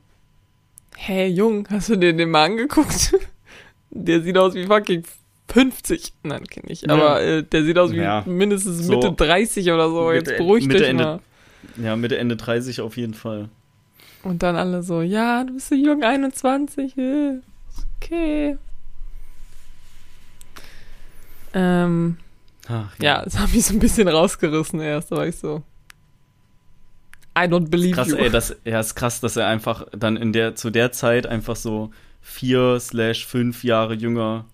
hä, 0.97 1.27
jung, 1.27 1.67
hast 1.69 1.89
du 1.89 1.95
dir 1.95 2.13
den 2.13 2.29
mal 2.29 2.45
angeguckt? 2.45 3.15
Der 3.89 4.21
sieht 4.21 4.37
aus 4.37 4.53
wie 4.53 4.65
fucking 4.65 5.03
50. 5.49 6.13
Nein, 6.23 6.45
kenne 6.45 6.69
ich. 6.71 6.89
Aber 6.89 7.21
äh, 7.21 7.43
der 7.43 7.63
sieht 7.63 7.77
aus 7.77 7.91
wie 7.91 7.97
Ja. 7.97 8.23
mindestens 8.25 8.85
So 8.85 8.93
Mitte 8.93 9.11
30 9.13 9.71
oder 9.71 9.89
so. 9.89 10.07
Mitte- 10.09 10.31
Jetzt 10.31 10.37
beruhigt 10.37 10.67
Mitte, 10.67 10.79
dich 10.79 10.89
Ende- 10.89 11.03
mal. 11.03 11.19
Ja, 11.81 11.95
Mitte, 11.95 12.17
Ende 12.17 12.35
30 12.35 12.81
auf 12.81 12.97
jeden 12.97 13.13
Fall. 13.13 13.49
Und 14.23 14.43
dann 14.43 14.55
alle 14.55 14.83
so, 14.83 15.01
ja, 15.01 15.43
du 15.43 15.53
bist 15.53 15.69
so 15.69 15.75
jung, 15.75 16.03
21. 16.03 16.97
äh, 16.97 17.39
Okay. 18.01 18.57
Ähm, 21.53 22.17
Ach, 22.67 22.93
ja, 22.99 23.23
das 23.23 23.39
hat 23.39 23.53
mich 23.53 23.65
so 23.65 23.73
ein 23.73 23.79
bisschen 23.79 24.07
rausgerissen 24.07 24.79
erst. 24.81 25.11
Da 25.11 25.15
war 25.17 25.27
ich 25.27 25.35
so, 25.37 25.63
I 27.37 27.41
don't 27.41 27.69
believe 27.69 27.95
Krass, 27.95 28.09
you. 28.09 28.15
ey, 28.17 28.29
das, 28.29 28.55
ja, 28.65 28.79
ist 28.79 28.95
krass, 28.95 29.19
dass 29.21 29.35
er 29.37 29.47
einfach 29.47 29.85
dann 29.97 30.17
in 30.17 30.33
der, 30.33 30.55
zu 30.55 30.69
der 30.69 30.91
Zeit 30.91 31.25
einfach 31.27 31.55
so 31.55 31.91
vier 32.21 32.79
slash 32.79 33.25
fünf 33.25 33.63
Jahre 33.63 33.93
jünger 33.93 34.45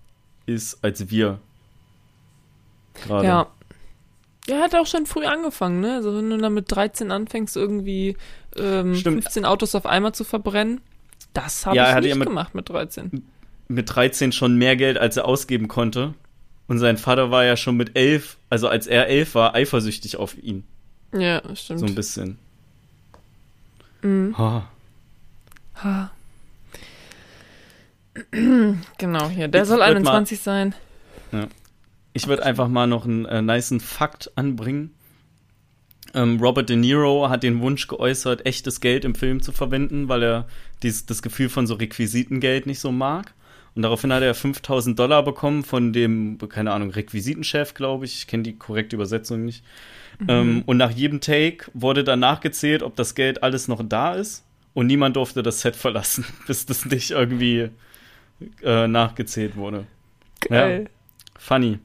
ist 0.46 0.82
als 0.82 1.10
wir. 1.10 1.38
Gerade. 2.94 3.26
Ja. 3.26 3.46
Er 4.46 4.60
hat 4.60 4.74
auch 4.74 4.86
schon 4.86 5.06
früh 5.06 5.24
angefangen, 5.24 5.80
ne? 5.80 5.94
Also 5.94 6.14
wenn 6.16 6.28
du 6.28 6.36
dann 6.36 6.52
mit 6.52 6.70
13 6.70 7.10
anfängst, 7.10 7.56
irgendwie 7.56 8.16
ähm, 8.56 8.94
Stimmt. 8.94 9.22
15 9.24 9.44
Autos 9.46 9.74
auf 9.74 9.86
einmal 9.86 10.14
zu 10.14 10.22
verbrennen, 10.24 10.80
das 11.32 11.64
habe 11.66 11.76
Ja, 11.76 11.90
ich 11.90 12.02
nicht 12.02 12.10
ja 12.10 12.14
mit- 12.16 12.28
gemacht 12.28 12.54
mit 12.54 12.68
13. 12.68 13.24
Mit 13.68 13.94
13 13.94 14.32
schon 14.32 14.56
mehr 14.58 14.76
Geld, 14.76 14.98
als 14.98 15.16
er 15.16 15.24
ausgeben 15.24 15.66
konnte. 15.68 16.12
Und 16.68 16.78
sein 16.78 16.98
Vater 16.98 17.30
war 17.30 17.44
ja 17.44 17.56
schon 17.56 17.76
mit 17.76 17.96
elf, 17.96 18.36
also 18.50 18.68
als 18.68 18.86
er 18.86 19.06
elf 19.08 19.34
war, 19.34 19.54
eifersüchtig 19.54 20.16
auf 20.18 20.36
ihn. 20.42 20.64
Ja, 21.12 21.40
stimmt. 21.56 21.80
So 21.80 21.86
ein 21.86 21.94
bisschen. 21.94 22.38
Mhm. 24.02 24.36
Ha. 24.36 24.68
Ha. 25.82 26.10
genau, 28.98 29.28
hier. 29.28 29.48
Der 29.48 29.62
Ich 29.62 29.68
soll 29.68 29.78
würd 29.78 29.88
21 29.88 30.40
sein. 30.40 30.74
Ich 32.12 32.28
würde 32.28 32.44
einfach 32.44 32.68
mal 32.68 32.86
noch 32.86 33.04
einen 33.04 33.24
äh, 33.24 33.42
nicen 33.42 33.80
Fakt 33.80 34.30
anbringen. 34.36 34.94
Ähm, 36.14 36.38
Robert 36.40 36.68
De 36.68 36.76
Niro 36.76 37.28
hat 37.28 37.42
den 37.42 37.60
Wunsch 37.60 37.88
geäußert, 37.88 38.46
echtes 38.46 38.80
Geld 38.80 39.04
im 39.04 39.16
Film 39.16 39.42
zu 39.42 39.50
verwenden, 39.50 40.08
weil 40.08 40.22
er 40.22 40.46
dies, 40.82 41.06
das 41.06 41.22
Gefühl 41.22 41.48
von 41.48 41.66
so 41.66 41.74
Requisitengeld 41.74 42.66
nicht 42.66 42.78
so 42.78 42.92
mag. 42.92 43.34
Und 43.74 43.82
daraufhin 43.82 44.12
hat 44.12 44.22
er 44.22 44.34
5000 44.34 44.96
Dollar 44.96 45.24
bekommen 45.24 45.64
von 45.64 45.92
dem, 45.92 46.38
keine 46.48 46.72
Ahnung, 46.72 46.90
Requisitenchef, 46.90 47.74
glaube 47.74 48.04
ich. 48.04 48.18
Ich 48.18 48.26
kenne 48.28 48.44
die 48.44 48.56
korrekte 48.56 48.94
Übersetzung 48.94 49.44
nicht. 49.44 49.64
Ähm, 50.28 50.62
und 50.66 50.76
nach 50.76 50.92
jedem 50.92 51.20
Take 51.20 51.66
wurde 51.74 52.04
dann 52.04 52.20
nachgezählt, 52.20 52.84
ob 52.84 52.94
das 52.94 53.16
Geld 53.16 53.42
alles 53.42 53.66
noch 53.66 53.82
da 53.84 54.14
ist. 54.14 54.44
Und 54.72 54.86
niemand 54.86 55.16
durfte 55.16 55.42
das 55.42 55.60
Set 55.60 55.74
verlassen, 55.74 56.24
bis 56.46 56.66
das 56.66 56.84
nicht 56.84 57.10
irgendwie 57.10 57.70
äh, 58.62 58.86
nachgezählt 58.86 59.56
wurde. 59.56 59.86
Geil. 60.40 60.88
Funny. 61.38 61.70
würd 61.70 61.80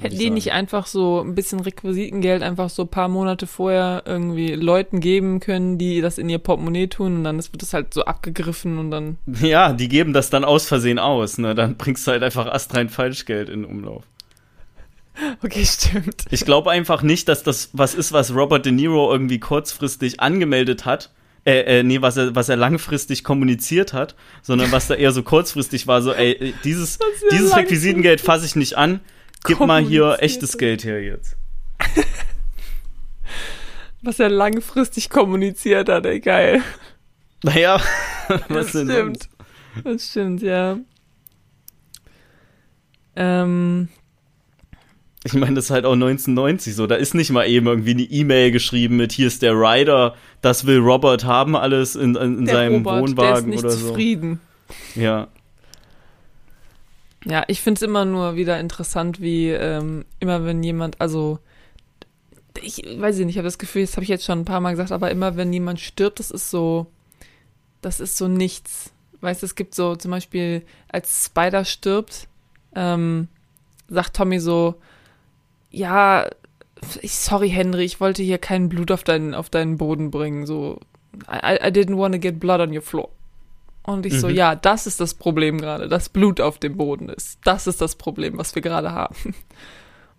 Hätten 0.00 0.18
die 0.18 0.30
nicht 0.30 0.52
einfach 0.52 0.86
so 0.86 1.20
ein 1.20 1.34
bisschen 1.34 1.60
Requisitengeld 1.60 2.42
einfach 2.42 2.70
so 2.70 2.82
ein 2.82 2.88
paar 2.88 3.08
Monate 3.08 3.46
vorher 3.46 4.02
irgendwie 4.06 4.54
Leuten 4.54 5.00
geben 5.00 5.40
können, 5.40 5.78
die 5.78 6.00
das 6.00 6.18
in 6.18 6.28
ihr 6.28 6.38
Portemonnaie 6.38 6.86
tun 6.88 7.16
und 7.16 7.24
dann 7.24 7.38
wird 7.38 7.62
das 7.62 7.74
halt 7.74 7.94
so 7.94 8.04
abgegriffen 8.04 8.78
und 8.78 8.90
dann. 8.90 9.18
Ja, 9.40 9.72
die 9.72 9.88
geben 9.88 10.12
das 10.12 10.30
dann 10.30 10.44
aus 10.44 10.66
Versehen 10.66 10.98
aus, 10.98 11.38
ne? 11.38 11.54
Dann 11.54 11.76
bringst 11.76 12.06
du 12.06 12.12
halt 12.12 12.22
einfach 12.22 12.46
astrein 12.46 12.88
Falschgeld 12.88 13.48
in 13.48 13.64
Umlauf. 13.64 14.04
Okay, 15.42 15.64
stimmt. 15.64 16.26
Ich 16.30 16.44
glaube 16.44 16.70
einfach 16.70 17.02
nicht, 17.02 17.28
dass 17.28 17.42
das 17.42 17.70
was 17.72 17.94
ist, 17.94 18.12
was 18.12 18.32
Robert 18.32 18.64
De 18.64 18.72
Niro 18.72 19.10
irgendwie 19.10 19.40
kurzfristig 19.40 20.20
angemeldet 20.20 20.84
hat. 20.84 21.10
Äh, 21.44 21.80
äh, 21.80 21.82
nee, 21.82 22.02
was 22.02 22.16
er, 22.16 22.34
was 22.34 22.48
er 22.48 22.56
langfristig 22.56 23.24
kommuniziert 23.24 23.92
hat, 23.92 24.14
sondern 24.42 24.70
was 24.72 24.88
da 24.88 24.94
eher 24.94 25.12
so 25.12 25.22
kurzfristig 25.22 25.86
war, 25.86 26.02
so, 26.02 26.12
ey, 26.12 26.32
äh, 26.32 26.52
dieses, 26.64 26.98
dieses 27.30 27.56
Requisitengeld 27.56 28.20
fasse 28.20 28.44
ich 28.44 28.56
nicht 28.56 28.76
an, 28.76 29.00
gib 29.44 29.60
mal 29.60 29.82
hier 29.82 30.18
echtes. 30.20 30.58
Geld 30.58 30.84
her 30.84 31.02
jetzt. 31.02 31.36
Was 34.02 34.20
er 34.20 34.28
langfristig 34.28 35.10
kommuniziert 35.10 35.88
hat, 35.88 36.06
ey, 36.06 36.20
geil. 36.20 36.62
Naja, 37.42 37.80
was 38.48 38.48
das 38.48 38.68
stimmt. 38.70 38.92
sonst? 38.92 39.28
Das 39.84 40.08
stimmt, 40.08 40.42
ja. 40.42 40.78
Ähm, 43.16 43.88
Ich 45.28 45.34
meine, 45.34 45.56
das 45.56 45.66
ist 45.66 45.70
halt 45.70 45.84
auch 45.84 45.92
1990 45.92 46.74
so. 46.74 46.86
Da 46.86 46.94
ist 46.94 47.14
nicht 47.14 47.30
mal 47.30 47.46
eben 47.46 47.66
irgendwie 47.66 47.90
eine 47.90 48.02
E-Mail 48.02 48.50
geschrieben 48.50 48.96
mit 48.96 49.12
hier 49.12 49.26
ist 49.26 49.42
der 49.42 49.52
Rider, 49.52 50.14
das 50.40 50.66
will 50.66 50.78
Robert 50.78 51.24
haben, 51.24 51.54
alles 51.54 51.96
in, 51.96 52.14
in, 52.14 52.38
in 52.38 52.46
seinem 52.46 52.76
Robert, 52.76 53.02
Wohnwagen 53.02 53.16
der 53.16 53.38
ist 53.38 53.46
nicht 53.46 53.64
oder 53.64 53.70
so. 53.70 53.88
zufrieden. 53.88 54.40
Ja. 54.94 55.28
Ja, 57.26 57.44
ich 57.48 57.60
finde 57.60 57.76
es 57.78 57.82
immer 57.82 58.06
nur 58.06 58.36
wieder 58.36 58.58
interessant, 58.58 59.20
wie 59.20 59.50
ähm, 59.50 60.06
immer 60.18 60.46
wenn 60.46 60.62
jemand, 60.62 60.98
also 60.98 61.40
ich 62.62 62.82
weiß 62.98 63.18
nicht, 63.18 63.28
ich 63.28 63.36
habe 63.36 63.48
das 63.48 63.58
Gefühl, 63.58 63.82
das 63.82 63.96
habe 63.96 64.04
ich 64.04 64.08
jetzt 64.08 64.24
schon 64.24 64.40
ein 64.40 64.46
paar 64.46 64.60
Mal 64.60 64.70
gesagt, 64.70 64.92
aber 64.92 65.10
immer 65.10 65.36
wenn 65.36 65.52
jemand 65.52 65.78
stirbt, 65.78 66.20
das 66.20 66.30
ist 66.30 66.50
so, 66.50 66.86
das 67.82 68.00
ist 68.00 68.16
so 68.16 68.28
nichts. 68.28 68.92
Weißt 69.20 69.42
du, 69.42 69.46
es 69.46 69.56
gibt 69.56 69.74
so 69.74 69.94
zum 69.94 70.10
Beispiel, 70.10 70.62
als 70.88 71.26
Spider 71.26 71.66
stirbt, 71.66 72.28
ähm, 72.74 73.28
sagt 73.88 74.16
Tommy 74.16 74.40
so, 74.40 74.76
ja, 75.70 76.28
sorry 77.02 77.50
Henry, 77.50 77.84
ich 77.84 78.00
wollte 78.00 78.22
hier 78.22 78.38
kein 78.38 78.68
Blut 78.68 78.90
auf 78.90 79.04
deinen, 79.04 79.34
auf 79.34 79.50
deinen 79.50 79.76
Boden 79.78 80.10
bringen, 80.10 80.46
so, 80.46 80.80
I, 81.30 81.56
I 81.56 81.70
didn't 81.70 81.96
want 81.96 82.14
to 82.14 82.20
get 82.20 82.38
blood 82.40 82.60
on 82.60 82.74
your 82.74 82.82
floor. 82.82 83.08
Und 83.82 84.04
ich 84.04 84.20
so, 84.20 84.28
Mhm. 84.28 84.34
ja, 84.34 84.54
das 84.54 84.86
ist 84.86 85.00
das 85.00 85.14
Problem 85.14 85.58
gerade, 85.60 85.88
dass 85.88 86.10
Blut 86.10 86.40
auf 86.40 86.58
dem 86.58 86.76
Boden 86.76 87.08
ist. 87.08 87.38
Das 87.44 87.66
ist 87.66 87.80
das 87.80 87.96
Problem, 87.96 88.36
was 88.36 88.54
wir 88.54 88.60
gerade 88.62 88.92
haben. 88.92 89.34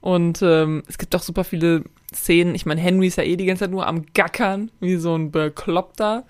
Und 0.02 0.42
ähm, 0.42 0.82
es 0.88 0.98
gibt 0.98 1.16
auch 1.16 1.22
super 1.22 1.44
viele 1.44 1.84
Szenen. 2.14 2.56
Ich 2.56 2.66
meine, 2.66 2.82
Henry 2.82 3.08
ist 3.08 3.18
ja 3.18 3.24
eh 3.24 3.36
die 3.36 3.46
ganze 3.46 3.66
Zeit 3.66 3.72
nur 3.72 3.86
am 3.86 4.06
Gackern, 4.14 4.72
wie 4.80 4.96
so 4.96 5.14
ein 5.16 5.30
Bekloppter. 5.32 6.24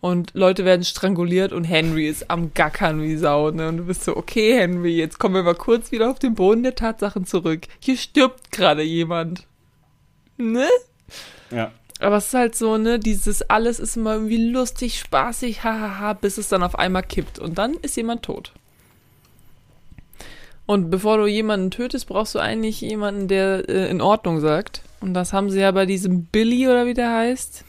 Und 0.00 0.30
Leute 0.34 0.64
werden 0.64 0.84
stranguliert 0.84 1.52
und 1.52 1.64
Henry 1.64 2.08
ist 2.08 2.30
am 2.30 2.54
Gackern 2.54 3.02
wie 3.02 3.16
Sau. 3.16 3.50
Ne? 3.50 3.68
Und 3.68 3.78
du 3.78 3.84
bist 3.84 4.04
so, 4.04 4.16
okay, 4.16 4.56
Henry, 4.56 4.96
jetzt 4.96 5.18
kommen 5.18 5.34
wir 5.34 5.42
mal 5.42 5.54
kurz 5.54 5.90
wieder 5.90 6.10
auf 6.10 6.20
den 6.20 6.34
Boden 6.34 6.62
der 6.62 6.76
Tatsachen 6.76 7.26
zurück. 7.26 7.66
Hier 7.80 7.96
stirbt 7.96 8.52
gerade 8.52 8.82
jemand. 8.82 9.46
Ne? 10.36 10.68
Ja. 11.50 11.72
Aber 12.00 12.18
es 12.18 12.28
ist 12.28 12.34
halt 12.34 12.54
so, 12.54 12.78
ne, 12.78 13.00
dieses 13.00 13.42
alles 13.50 13.80
ist 13.80 13.96
immer 13.96 14.14
irgendwie 14.14 14.50
lustig, 14.50 15.00
spaßig, 15.00 15.64
hahaha, 15.64 16.12
bis 16.12 16.38
es 16.38 16.48
dann 16.48 16.62
auf 16.62 16.78
einmal 16.78 17.02
kippt 17.02 17.40
und 17.40 17.58
dann 17.58 17.74
ist 17.74 17.96
jemand 17.96 18.22
tot. 18.22 18.52
Und 20.64 20.90
bevor 20.90 21.16
du 21.16 21.26
jemanden 21.26 21.70
tötest, 21.70 22.06
brauchst 22.06 22.34
du 22.34 22.38
eigentlich 22.38 22.80
jemanden, 22.82 23.26
der 23.26 23.68
äh, 23.68 23.90
in 23.90 24.00
Ordnung 24.00 24.38
sagt. 24.40 24.82
Und 25.00 25.14
das 25.14 25.32
haben 25.32 25.50
sie 25.50 25.60
ja 25.60 25.70
bei 25.72 25.86
diesem 25.86 26.24
Billy 26.26 26.68
oder 26.68 26.86
wie 26.86 26.94
der 26.94 27.12
heißt, 27.12 27.64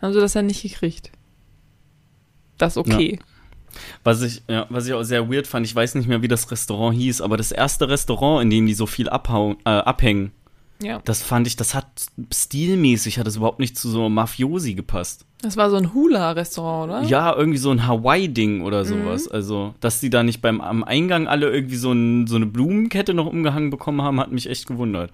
haben 0.00 0.12
sie 0.12 0.20
das 0.20 0.34
ja 0.34 0.42
nicht 0.42 0.62
gekriegt. 0.62 1.10
Das 2.56 2.72
ist 2.74 2.78
okay. 2.78 3.18
Was 4.02 4.22
ich, 4.22 4.42
ja, 4.48 4.66
was 4.70 4.86
ich 4.86 4.94
auch 4.94 5.02
sehr 5.02 5.30
weird 5.30 5.46
fand, 5.46 5.66
ich 5.66 5.74
weiß 5.74 5.94
nicht 5.94 6.08
mehr, 6.08 6.22
wie 6.22 6.28
das 6.28 6.50
Restaurant 6.50 6.96
hieß, 6.96 7.20
aber 7.20 7.36
das 7.36 7.52
erste 7.52 7.88
Restaurant, 7.88 8.42
in 8.42 8.50
dem 8.50 8.66
die 8.66 8.74
so 8.74 8.86
viel 8.86 9.08
abhauen, 9.08 9.56
äh, 9.64 9.70
abhängen, 9.70 10.32
Ja. 10.82 11.00
das 11.04 11.22
fand 11.22 11.46
ich, 11.46 11.54
das 11.56 11.74
hat 11.74 11.86
stilmäßig, 12.32 13.18
hat 13.18 13.26
das 13.26 13.36
überhaupt 13.36 13.60
nicht 13.60 13.76
zu 13.76 13.88
so 13.90 14.08
Mafiosi 14.08 14.74
gepasst. 14.74 15.26
Das 15.42 15.56
war 15.56 15.70
so 15.70 15.76
ein 15.76 15.92
Hula-Restaurant, 15.94 16.90
oder? 16.90 17.02
Ja, 17.08 17.32
irgendwie 17.36 17.58
so 17.58 17.70
ein 17.70 17.86
Hawaii-Ding 17.86 18.62
oder 18.62 18.82
Mhm. 18.82 18.88
sowas. 18.88 19.28
Also, 19.28 19.74
dass 19.80 20.00
die 20.00 20.10
da 20.10 20.22
nicht 20.24 20.40
beim 20.40 20.60
am 20.60 20.82
Eingang 20.82 21.28
alle 21.28 21.50
irgendwie 21.50 21.76
so, 21.76 21.92
ein, 21.92 22.26
so 22.26 22.36
eine 22.36 22.46
Blumenkette 22.46 23.14
noch 23.14 23.26
umgehangen 23.26 23.70
bekommen 23.70 24.02
haben, 24.02 24.18
hat 24.18 24.32
mich 24.32 24.48
echt 24.48 24.66
gewundert. 24.66 25.12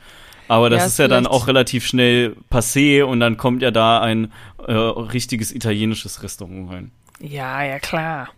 Aber 0.48 0.68
das 0.70 0.80
Ja, 0.80 0.86
ist 0.86 0.98
ja 0.98 1.08
dann 1.08 1.26
auch 1.26 1.46
relativ 1.46 1.86
schnell 1.86 2.36
passé 2.50 3.02
und 3.02 3.20
dann 3.20 3.36
kommt 3.36 3.62
ja 3.62 3.70
da 3.70 4.00
ein 4.00 4.32
äh, 4.66 4.72
richtiges 4.72 5.52
italienisches 5.52 6.22
Restaurant 6.22 6.70
rein. 6.70 6.90
Ja, 7.20 7.62
ja, 7.62 7.78
klar. 7.78 8.28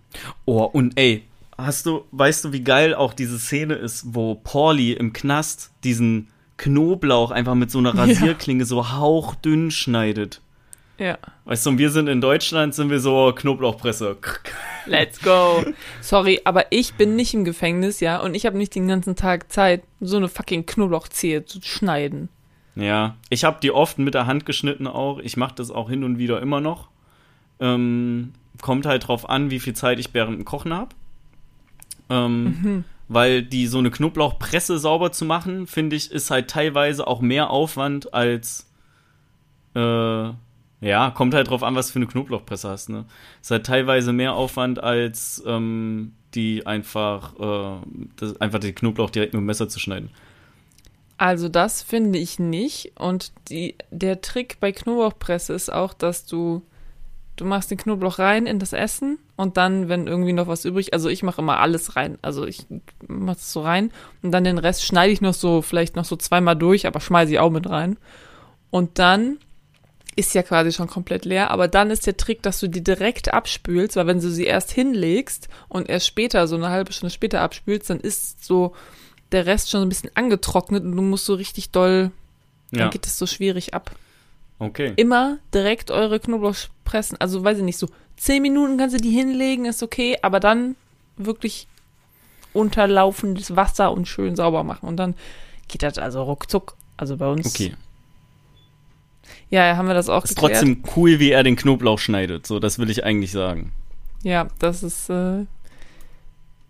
Oh, 0.45 0.62
und 0.62 0.99
ey, 0.99 1.24
hast 1.59 1.87
du, 1.87 2.05
weißt 2.12 2.45
du, 2.45 2.53
wie 2.53 2.62
geil 2.62 2.95
auch 2.95 3.12
diese 3.12 3.39
Szene 3.39 3.74
ist, 3.74 4.05
wo 4.15 4.35
Pauli 4.37 4.93
im 4.93 5.12
Knast 5.12 5.73
diesen 5.85 6.28
Knoblauch 6.59 7.31
einfach 7.33 7.55
mit 7.55 7.70
so 7.70 7.78
einer 7.78 7.95
Ja. 7.95 8.03
Rasierklinge 8.03 8.65
so 8.65 8.93
hauchdünn 8.93 9.70
schneidet? 9.70 10.41
Ja. 10.98 11.18
Weißt 11.44 11.66
du, 11.66 11.70
und 11.70 11.78
wir 11.78 11.90
sind 11.90 12.09
in 12.09 12.20
Deutschland, 12.20 12.74
sind 12.74 12.90
wir 12.90 13.01
so 13.01 13.32
Knoblauchpresse. 13.35 14.16
Let's 14.86 15.20
go. 15.20 15.64
Sorry, 16.01 16.40
aber 16.44 16.66
ich 16.70 16.94
bin 16.94 17.16
nicht 17.16 17.35
im 17.35 17.44
Gefängnis, 17.44 18.01
ja, 18.01 18.20
und 18.20 18.35
ich 18.35 18.47
habe 18.47 18.56
nicht 18.56 18.74
den 18.74 18.89
ganzen 18.89 19.14
Tag 19.14 19.52
Zeit, 19.52 19.82
so 20.01 20.16
eine 20.16 20.28
fucking 20.28 20.64
Knoblauchzehe 20.64 21.44
zu 21.44 21.60
schneiden. 21.62 22.28
Ja, 22.77 23.16
ich 23.31 23.44
habe 23.44 23.59
die 23.62 23.70
oft 23.70 23.98
mit 23.98 24.14
der 24.14 24.27
Hand 24.27 24.47
geschnitten 24.47 24.86
auch. 24.86 25.18
Ich 25.18 25.36
mache 25.36 25.55
das 25.56 25.70
auch 25.70 25.89
hin 25.89 26.05
und 26.05 26.18
wieder 26.18 26.40
immer 26.40 26.60
noch. 26.60 26.89
Ähm, 27.59 28.32
kommt 28.60 28.86
halt 28.86 29.09
drauf 29.09 29.28
an, 29.28 29.51
wie 29.51 29.60
viel 29.60 29.74
Zeit 29.74 29.98
ich 29.98 30.12
während 30.12 30.39
dem 30.39 30.44
Kochen 30.44 30.73
habe. 30.74 30.94
Ähm, 32.09 32.85
Weil 33.09 33.43
die 33.43 33.66
so 33.66 33.78
eine 33.78 33.90
Knoblauchpresse 33.90 34.78
sauber 34.78 35.12
zu 35.12 35.24
machen, 35.24 35.66
finde 35.66 35.97
ich, 35.97 36.10
ist 36.10 36.31
halt 36.31 36.51
teilweise 36.51 37.06
auch 37.06 37.20
mehr 37.20 37.51
Aufwand 37.51 38.12
als 38.12 38.68
äh, 39.74 40.31
ja, 40.86 41.10
kommt 41.10 41.34
halt 41.34 41.50
drauf 41.50 41.62
an, 41.62 41.74
was 41.74 41.90
für 41.90 41.98
eine 41.98 42.06
Knoblauchpresse 42.06 42.68
hast, 42.68 42.88
ne? 42.88 43.06
Ist 43.42 43.50
halt 43.50 43.66
teilweise 43.66 44.12
mehr 44.12 44.34
Aufwand 44.34 44.82
als 44.82 45.42
ähm, 45.46 46.12
die 46.34 46.66
einfach, 46.66 47.34
äh, 47.40 47.86
das, 48.16 48.40
einfach 48.40 48.60
den 48.60 48.74
Knoblauch 48.74 49.10
direkt 49.10 49.32
mit 49.32 49.40
dem 49.40 49.46
Messer 49.46 49.68
zu 49.68 49.80
schneiden. 49.80 50.10
Also 51.18 51.48
das 51.48 51.82
finde 51.82 52.18
ich 52.18 52.38
nicht. 52.38 52.92
Und 52.98 53.32
die, 53.48 53.74
der 53.90 54.20
Trick 54.20 54.58
bei 54.60 54.70
Knoblauchpresse 54.70 55.54
ist 55.54 55.72
auch, 55.72 55.94
dass 55.94 56.26
du, 56.26 56.62
du 57.36 57.44
machst 57.46 57.70
den 57.70 57.78
Knoblauch 57.78 58.18
rein 58.18 58.46
in 58.46 58.58
das 58.58 58.72
Essen 58.72 59.18
und 59.34 59.56
dann, 59.56 59.88
wenn 59.88 60.06
irgendwie 60.06 60.34
noch 60.34 60.46
was 60.46 60.64
übrig, 60.64 60.92
also 60.92 61.08
ich 61.08 61.22
mache 61.22 61.40
immer 61.40 61.58
alles 61.58 61.96
rein. 61.96 62.18
Also 62.22 62.46
ich 62.46 62.66
mache 63.08 63.38
es 63.38 63.52
so 63.52 63.62
rein 63.62 63.90
und 64.22 64.30
dann 64.30 64.44
den 64.44 64.58
Rest 64.58 64.84
schneide 64.84 65.12
ich 65.12 65.20
noch 65.20 65.34
so, 65.34 65.62
vielleicht 65.62 65.96
noch 65.96 66.04
so 66.04 66.16
zweimal 66.16 66.56
durch, 66.56 66.86
aber 66.86 67.00
schmeiße 67.00 67.32
ich 67.32 67.38
auch 67.38 67.50
mit 67.50 67.68
rein. 67.68 67.96
Und 68.70 68.98
dann 68.98 69.38
ist 70.16 70.34
ja 70.34 70.43
quasi 70.43 70.72
schon 70.72 70.86
komplett 70.88 71.24
leer, 71.26 71.51
aber 71.51 71.68
dann 71.68 71.90
ist 71.90 72.06
der 72.06 72.16
Trick, 72.16 72.43
dass 72.43 72.59
du 72.60 72.68
die 72.68 72.82
direkt 72.82 73.32
abspülst, 73.34 73.97
weil 73.97 74.06
wenn 74.06 74.20
du 74.20 74.30
sie 74.30 74.44
erst 74.44 74.72
hinlegst 74.72 75.48
und 75.68 75.88
erst 75.88 76.06
später, 76.06 76.48
so 76.48 76.56
eine 76.56 76.70
halbe 76.70 76.93
Stunde 76.93 77.12
später 77.12 77.43
abspülst, 77.43 77.90
dann 77.90 78.01
ist 78.01 78.44
so 78.44 78.74
der 79.32 79.44
Rest 79.47 79.70
schon 79.70 79.80
so 79.80 79.86
ein 79.86 79.90
bisschen 79.90 80.10
angetrocknet 80.14 80.82
und 80.84 80.97
du 80.97 81.02
musst 81.02 81.26
so 81.26 81.34
richtig 81.34 81.70
doll, 81.70 82.10
dann 82.72 82.80
Ja. 82.80 82.88
geht 82.88 83.06
es 83.06 83.18
so 83.18 83.26
schwierig 83.26 83.74
ab. 83.74 83.94
Okay. 84.59 84.94
Immer 84.97 85.38
direkt 85.52 85.90
eure 85.90 86.18
Knoblauch 86.18 86.56
pressen, 86.84 87.20
also 87.20 87.44
weiß 87.44 87.59
ich 87.59 87.64
nicht, 87.64 87.78
so 87.78 87.88
zehn 88.16 88.40
Minuten 88.40 88.78
kannst 88.78 88.97
du 88.97 89.01
die 89.01 89.10
hinlegen, 89.10 89.66
ist 89.66 89.82
okay, 89.82 90.16
aber 90.22 90.40
dann 90.40 90.76
wirklich 91.18 91.68
unterlaufendes 92.55 93.55
Wasser 93.55 93.93
und 93.93 94.09
schön 94.09 94.34
sauber 94.34 94.64
machen 94.64 94.88
und 94.88 94.97
dann 94.97 95.14
geht 95.68 95.82
das 95.82 95.98
also 95.98 96.22
ruckzuck. 96.22 96.74
Also 96.97 97.18
bei 97.18 97.26
uns. 97.28 97.47
Okay. 97.47 97.74
Ja, 99.51 99.77
haben 99.77 99.86
wir 99.89 99.94
das 99.94 100.09
auch 100.09 100.24
Ist 100.24 100.35
geklärt. 100.35 100.52
trotzdem 100.55 100.82
cool, 100.97 101.18
wie 101.20 101.31
er 101.31 101.43
den 101.43 101.56
Knoblauch 101.56 101.98
schneidet. 101.98 102.47
So, 102.47 102.59
das 102.59 102.78
will 102.78 102.90
ich 102.90 103.05
eigentlich 103.05 103.31
sagen. 103.32 103.73
Ja, 104.23 104.48
das 104.59 104.82
ist. 104.82 105.09
Äh 105.10 105.44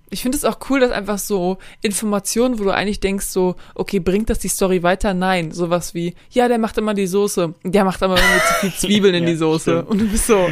ich 0.09 0.23
finde 0.23 0.39
es 0.39 0.44
auch 0.44 0.59
cool, 0.70 0.78
dass 0.78 0.93
einfach 0.93 1.19
so 1.19 1.59
Informationen, 1.82 2.61
wo 2.61 2.65
du 2.65 2.70
eigentlich 2.70 3.01
denkst, 3.01 3.27
so, 3.27 3.57
okay, 3.74 3.98
bringt 3.98 4.31
das 4.31 4.39
die 4.39 4.47
Story 4.48 4.85
weiter? 4.85 5.15
Nein. 5.15 5.51
Sowas 5.51 5.94
wie, 5.94 6.15
ja, 6.31 6.47
der 6.47 6.59
macht 6.59 6.78
immer 6.78 6.94
die 6.94 7.09
Soße. 7.09 7.55
Der 7.65 7.85
macht 7.85 8.03
aber 8.05 8.15
irgendwie 8.16 8.39
zu 8.47 8.55
viel 8.61 8.73
Zwiebeln 8.89 9.15
in 9.16 9.24
Ja, 9.24 9.31
die 9.31 9.36
Soße. 9.36 9.70
stimmt. 9.70 9.89
Und 9.89 9.98
du 10.01 10.09
bist 10.09 10.27
so, 10.28 10.48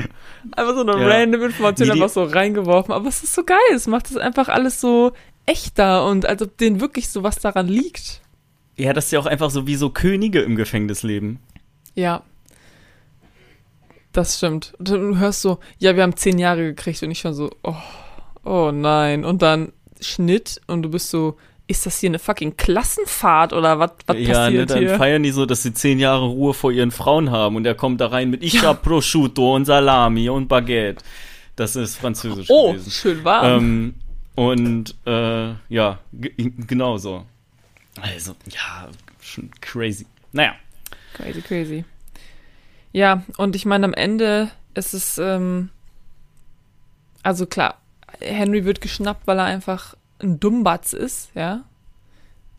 einfach 0.56 0.74
so 0.74 0.80
eine 0.80 1.00
Ja. 1.00 1.06
random 1.06 1.42
Information 1.44 1.88
einfach 1.92 2.08
so 2.08 2.24
reingeworfen. 2.24 2.92
Aber 2.92 3.08
es 3.08 3.22
ist 3.22 3.32
so 3.34 3.44
geil. 3.44 3.58
Es 3.72 3.86
macht 3.86 4.10
es 4.10 4.16
einfach 4.16 4.48
alles 4.48 4.80
so 4.80 5.12
echter 5.46 6.04
und 6.06 6.26
als 6.26 6.42
ob 6.42 6.56
denen 6.58 6.80
wirklich 6.80 7.08
so 7.08 7.22
was 7.22 7.36
daran 7.36 7.68
liegt. 7.68 8.22
Ja, 8.76 8.92
das 8.92 9.04
ist 9.06 9.10
ja 9.12 9.20
auch 9.20 9.26
einfach 9.26 9.50
so 9.50 9.68
wie 9.68 9.76
so 9.76 9.90
Könige 9.90 10.40
im 10.40 10.56
Gefängnis 10.56 11.04
leben. 11.04 11.38
Ja. 11.94 12.22
Das 14.12 14.36
stimmt. 14.38 14.74
Und 14.78 14.88
du 14.88 15.18
hörst 15.18 15.42
so, 15.42 15.58
ja, 15.78 15.96
wir 15.96 16.02
haben 16.02 16.16
zehn 16.16 16.38
Jahre 16.38 16.62
gekriegt 16.62 17.02
und 17.02 17.10
ich 17.10 17.18
schon 17.18 17.34
so, 17.34 17.50
oh, 17.62 17.74
oh 18.44 18.70
nein. 18.72 19.24
Und 19.24 19.42
dann 19.42 19.72
Schnitt 20.00 20.60
und 20.66 20.82
du 20.82 20.90
bist 20.90 21.10
so, 21.10 21.36
ist 21.66 21.86
das 21.86 21.98
hier 21.98 22.10
eine 22.10 22.18
fucking 22.18 22.56
Klassenfahrt 22.56 23.52
oder 23.52 23.78
was 23.78 23.92
was 24.06 24.16
ja, 24.18 24.22
ne, 24.22 24.34
passiert 24.34 24.70
dann 24.70 24.78
hier? 24.78 24.96
feiern 24.96 25.22
die 25.22 25.30
so, 25.32 25.46
dass 25.46 25.62
sie 25.62 25.72
zehn 25.72 25.98
Jahre 25.98 26.26
Ruhe 26.26 26.52
vor 26.54 26.70
ihren 26.70 26.90
Frauen 26.90 27.30
haben 27.30 27.56
und 27.56 27.66
er 27.66 27.74
kommt 27.74 28.00
da 28.00 28.08
rein 28.08 28.30
mit 28.30 28.42
Ich 28.42 28.62
hab 28.62 28.82
Prosciutto 28.82 29.54
und 29.56 29.64
Salami 29.64 30.28
und 30.28 30.46
Baguette. 30.46 31.02
Das 31.56 31.74
ist 31.74 31.96
französisch 31.96 32.46
Oh, 32.50 32.72
gewesen. 32.72 32.90
schön 32.90 33.24
warm. 33.24 33.46
Ähm, 33.46 33.94
und 34.34 34.94
äh, 35.06 35.52
ja, 35.68 35.98
genau 36.12 36.98
so. 36.98 37.24
Also, 38.00 38.32
ja, 38.50 38.88
schon 39.22 39.50
crazy. 39.60 40.04
Naja, 40.32 40.54
Crazy, 41.14 41.40
crazy. 41.40 41.84
Ja, 42.92 43.24
und 43.38 43.56
ich 43.56 43.66
meine, 43.66 43.86
am 43.86 43.94
Ende 43.94 44.50
ist 44.74 44.94
es, 44.94 45.18
ähm, 45.18 45.70
also 47.22 47.46
klar, 47.46 47.80
Henry 48.20 48.64
wird 48.64 48.80
geschnappt, 48.80 49.26
weil 49.26 49.38
er 49.38 49.44
einfach 49.44 49.96
ein 50.20 50.38
Dummbatz 50.38 50.92
ist, 50.92 51.30
ja. 51.34 51.64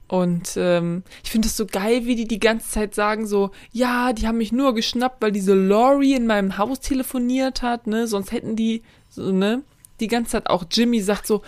Und 0.08 0.54
ähm, 0.58 1.04
ich 1.24 1.32
finde 1.32 1.48
es 1.48 1.58
so 1.58 1.66
geil, 1.66 2.06
wie 2.06 2.16
die 2.16 2.28
die 2.28 2.40
ganze 2.40 2.70
Zeit 2.70 2.94
sagen 2.94 3.26
so, 3.26 3.52
ja, 3.72 4.14
die 4.14 4.28
haben 4.28 4.38
mich 4.38 4.52
nur 4.52 4.76
geschnappt, 4.76 5.22
weil 5.22 5.32
diese 5.32 5.54
Lori 5.54 6.14
in 6.14 6.28
meinem 6.28 6.58
Haus 6.58 6.80
telefoniert 6.80 7.62
hat, 7.62 7.88
ne, 7.88 8.08
sonst 8.08 8.32
hätten 8.32 8.56
die, 8.56 8.84
so, 9.10 9.32
ne, 9.32 9.64
die 10.00 10.08
ganze 10.08 10.32
Zeit 10.32 10.50
auch 10.50 10.66
Jimmy 10.70 11.02
sagt 11.02 11.26
so, 11.26 11.42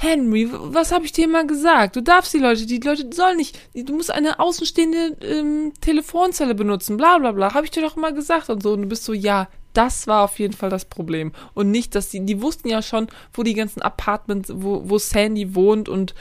Henry, 0.00 0.48
was 0.52 0.92
habe 0.92 1.04
ich 1.04 1.12
dir 1.12 1.26
mal 1.26 1.44
gesagt? 1.44 1.96
Du 1.96 2.00
darfst 2.02 2.32
die 2.32 2.38
Leute, 2.38 2.66
die 2.66 2.78
Leute 2.78 3.10
sollen 3.12 3.36
nicht, 3.36 3.58
du 3.74 3.92
musst 3.94 4.12
eine 4.12 4.38
außenstehende 4.38 5.16
ähm, 5.22 5.72
Telefonzelle 5.80 6.54
benutzen, 6.54 6.96
bla 6.96 7.18
bla 7.18 7.32
bla, 7.32 7.52
habe 7.52 7.64
ich 7.64 7.72
dir 7.72 7.82
doch 7.82 7.96
immer 7.96 8.12
gesagt 8.12 8.48
und 8.48 8.62
so. 8.62 8.74
Und 8.74 8.82
du 8.82 8.88
bist 8.88 9.04
so, 9.04 9.12
ja, 9.12 9.48
das 9.72 10.06
war 10.06 10.22
auf 10.22 10.38
jeden 10.38 10.54
Fall 10.54 10.70
das 10.70 10.84
Problem. 10.84 11.32
Und 11.52 11.72
nicht, 11.72 11.96
dass 11.96 12.10
die, 12.10 12.24
die 12.24 12.40
wussten 12.40 12.68
ja 12.68 12.80
schon, 12.80 13.08
wo 13.32 13.42
die 13.42 13.54
ganzen 13.54 13.82
Apartments, 13.82 14.52
wo, 14.54 14.82
wo 14.88 14.98
Sandy 14.98 15.56
wohnt 15.56 15.88
und 15.88 16.14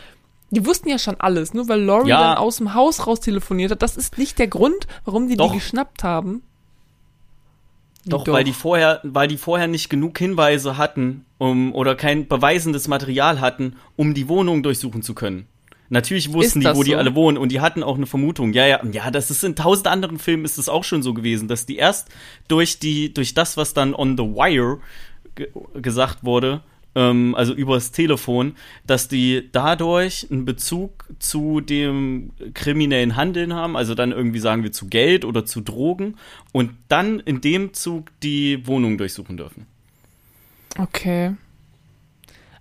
die 0.49 0.65
wussten 0.65 0.89
ja 0.89 0.97
schon 0.97 1.19
alles, 1.19 1.53
nur 1.53 1.69
weil 1.69 1.81
Laurie 1.81 2.09
Ja. 2.09 2.19
dann 2.21 2.37
aus 2.37 2.57
dem 2.57 2.73
Haus 2.73 3.05
raus 3.05 3.19
telefoniert 3.19 3.69
hat. 3.69 3.83
Das 3.83 3.95
ist 3.95 4.17
nicht 4.17 4.39
der 4.39 4.47
Grund, 4.47 4.87
warum 5.05 5.27
die 5.27 5.35
Doch. 5.35 5.51
die 5.51 5.57
geschnappt 5.59 6.03
haben. 6.03 6.41
Doch, 8.09 8.27
weil 8.27 8.43
die 8.43 8.53
vorher, 8.53 8.99
weil 9.03 9.27
die 9.27 9.37
vorher 9.37 9.67
nicht 9.67 9.89
genug 9.89 10.17
Hinweise 10.17 10.77
hatten, 10.77 11.25
um 11.37 11.73
oder 11.73 11.95
kein 11.95 12.27
beweisendes 12.27 12.87
Material 12.87 13.39
hatten, 13.39 13.75
um 13.95 14.13
die 14.13 14.27
Wohnung 14.27 14.63
durchsuchen 14.63 15.01
zu 15.01 15.13
können. 15.13 15.47
Natürlich 15.89 16.33
wussten 16.33 16.59
die, 16.59 16.67
wo 16.67 16.83
die 16.83 16.91
so? 16.91 16.97
alle 16.97 17.15
wohnen 17.15 17.37
und 17.37 17.51
die 17.51 17.61
hatten 17.61 17.81
auch 17.81 17.95
eine 17.95 18.07
Vermutung. 18.07 18.51
Ja, 18.53 18.65
ja, 18.65 18.81
ja, 18.91 19.09
das 19.09 19.31
ist 19.31 19.43
in 19.43 19.55
tausend 19.55 19.87
anderen 19.87 20.19
Filmen 20.19 20.43
ist 20.43 20.57
es 20.57 20.67
auch 20.67 20.83
schon 20.83 21.01
so 21.01 21.13
gewesen, 21.13 21.47
dass 21.47 21.65
die 21.65 21.77
erst 21.77 22.09
durch 22.47 22.79
die, 22.79 23.13
durch 23.13 23.33
das, 23.33 23.55
was 23.55 23.73
dann 23.73 23.93
on 23.93 24.17
the 24.17 24.23
wire 24.23 24.79
ge 25.35 25.49
gesagt 25.75 26.25
wurde, 26.25 26.61
ähm, 26.95 27.35
also 27.35 27.53
übers 27.53 27.91
Telefon, 27.91 28.55
dass 28.85 29.07
die 29.07 29.49
dadurch 29.51 30.27
einen 30.31 30.45
Bezug 30.45 31.05
zu 31.19 31.61
dem 31.61 32.31
kriminellen 32.53 33.15
Handeln 33.15 33.53
haben, 33.53 33.77
also 33.77 33.95
dann 33.95 34.11
irgendwie 34.11 34.39
sagen 34.39 34.63
wir 34.63 34.71
zu 34.71 34.87
Geld 34.87 35.25
oder 35.25 35.45
zu 35.45 35.61
Drogen 35.61 36.15
und 36.51 36.71
dann 36.87 37.19
in 37.19 37.41
dem 37.41 37.73
Zug 37.73 38.11
die 38.23 38.65
Wohnung 38.67 38.97
durchsuchen 38.97 39.37
dürfen. 39.37 39.65
Okay. 40.77 41.33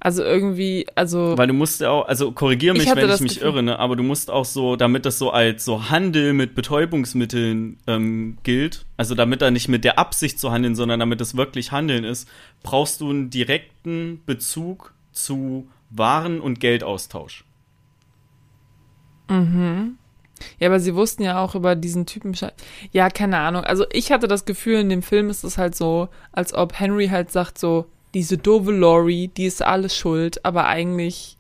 Also 0.07 0.23
irgendwie, 0.23 0.87
also. 0.95 1.37
Weil 1.37 1.49
du 1.49 1.53
musst 1.53 1.81
ja 1.81 1.91
auch, 1.91 2.07
also 2.07 2.31
korrigier 2.31 2.75
Ich 2.75 2.79
mich, 2.79 2.89
hatte 2.89 3.03
wenn 3.03 3.11
ich 3.11 3.21
mich 3.23 3.35
Gefühl- 3.41 3.49
irre, 3.49 3.63
ne? 3.65 3.77
aber 3.81 3.97
du 3.97 4.05
musst 4.05 4.31
auch 4.31 4.45
so, 4.45 4.77
damit 4.77 5.05
das 5.05 5.19
so 5.19 5.33
als 5.33 5.65
so 5.65 5.91
Handel 5.91 6.33
mit 6.33 6.55
Betäubungsmitteln 6.55 7.79
ähm, 7.89 8.39
gilt, 8.45 8.87
also 8.97 9.17
damit 9.17 9.43
da 9.43 9.51
nicht 9.51 9.67
mit 9.67 9.83
der 9.83 9.99
Absicht 9.99 10.39
zu 10.39 10.53
handeln, 10.53 10.77
sondern 10.77 11.01
damit 11.01 11.21
es 11.21 11.37
wirklich 11.37 11.73
Handeln 11.73 12.05
ist, 12.05 12.29
brauchst 12.63 13.01
du 13.01 13.11
einen 13.11 13.31
direkten 13.31 14.23
Bezug 14.27 14.95
zu 15.11 15.67
Waren- 15.91 16.41
und 16.41 16.61
Geldaustausch. 16.61 17.45
Ja, 19.29 20.69
aber 20.69 20.79
sie 20.79 20.95
wussten 20.95 21.25
ja 21.25 21.41
auch 21.43 21.57
über 21.57 21.75
diesen 21.75 22.07
Typen. 22.07 22.33
Ja, 22.93 23.11
keine 23.11 23.39
Ahnung. 23.39 23.65
Also 23.65 23.87
ich 23.91 24.13
hatte 24.13 24.29
das 24.29 24.45
Gefühl, 24.45 24.77
in 24.77 24.89
dem 24.89 25.03
Film 25.03 25.31
ist 25.31 25.43
es 25.43 25.59
halt 25.59 25.75
so, 25.75 26.11
als 26.31 26.55
ob 26.55 26.79
Henry 26.79 27.09
halt 27.09 27.33
sagt 27.33 27.59
so, 27.59 27.87
diese 28.17 28.39
doofe 28.39 28.73
Lori, 28.73 29.29
die 29.29 29.45
ist 29.45 29.61
alles 29.61 29.95
schuld, 29.95 30.43
aber 30.43 30.65
eigentlich 30.67 31.37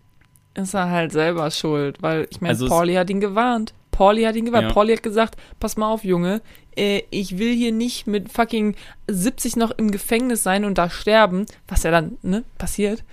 ist 0.52 0.74
er 0.74 0.90
halt 0.90 1.10
selber 1.10 1.50
schuld, 1.50 2.02
weil 2.02 2.28
ich 2.30 2.42
meine, 2.42 2.50
Also 2.50 2.68
Pauli 2.68 2.92
hat 2.96 3.08
ihn 3.08 3.20
gewarnt. 3.20 3.72
Pauli 3.92 4.24
hat 4.24 4.36
ihn 4.36 4.44
gewarnt. 4.44 4.68
Ja. 4.68 4.74
Pauli 4.74 4.94
hat 4.94 5.02
gesagt, 5.02 5.38
pass 5.58 5.78
mal 5.78 5.90
auf, 5.90 6.04
Junge, 6.04 6.42
äh, 6.76 7.00
ich 7.08 7.38
will 7.38 7.54
hier 7.54 7.72
nicht 7.72 8.06
mit 8.06 8.30
fucking 8.30 8.76
70 9.08 9.56
noch 9.56 9.70
im 9.70 9.90
Gefängnis 9.90 10.42
sein 10.42 10.66
und 10.66 10.76
da 10.76 10.90
sterben, 10.90 11.46
was 11.66 11.82
ja 11.82 11.90
dann, 11.90 12.18
ne, 12.20 12.44
passiert. 12.58 13.04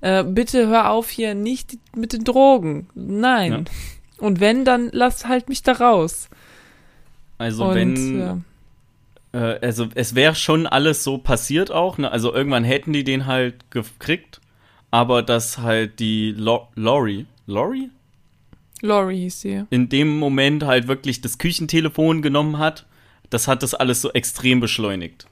Äh, 0.00 0.24
bitte 0.24 0.66
hör 0.66 0.90
auf 0.90 1.08
hier 1.08 1.36
nicht 1.36 1.78
mit 1.94 2.14
den 2.14 2.24
Drogen. 2.24 2.88
Nein. 2.96 3.66
Und 4.18 4.40
wenn, 4.40 4.64
dann 4.64 4.88
lass 4.90 5.28
halt 5.28 5.48
mich 5.48 5.62
da 5.62 5.70
raus. 5.70 6.28
Also 7.38 7.66
und, 7.66 7.74
wenn, 7.76 8.18
ja. 8.18 8.38
Äh, 9.34 9.58
also 9.60 9.88
es 9.94 10.14
wäre 10.14 10.34
schon 10.34 10.66
alles 10.66 11.04
so 11.04 11.18
passiert 11.18 11.70
auch, 11.70 11.98
ne? 11.98 12.10
Also 12.10 12.32
irgendwann 12.32 12.64
hätten 12.64 12.92
die 12.92 13.04
den 13.04 13.26
halt 13.26 13.70
gekriegt, 13.70 14.40
aber 14.90 15.22
dass 15.22 15.58
halt 15.58 15.98
die 15.98 16.32
Lo 16.32 16.68
Lori, 16.74 17.26
Lori? 17.46 17.90
Laurie 18.80 19.20
hieß 19.22 19.40
sie. 19.40 19.64
in 19.70 19.88
dem 19.88 20.18
Moment 20.18 20.62
halt 20.64 20.88
wirklich 20.88 21.20
das 21.22 21.38
Küchentelefon 21.38 22.20
genommen 22.20 22.58
hat, 22.58 22.84
das 23.30 23.48
hat 23.48 23.62
das 23.62 23.74
alles 23.74 24.02
so 24.02 24.12
extrem 24.12 24.60
beschleunigt. 24.60 25.26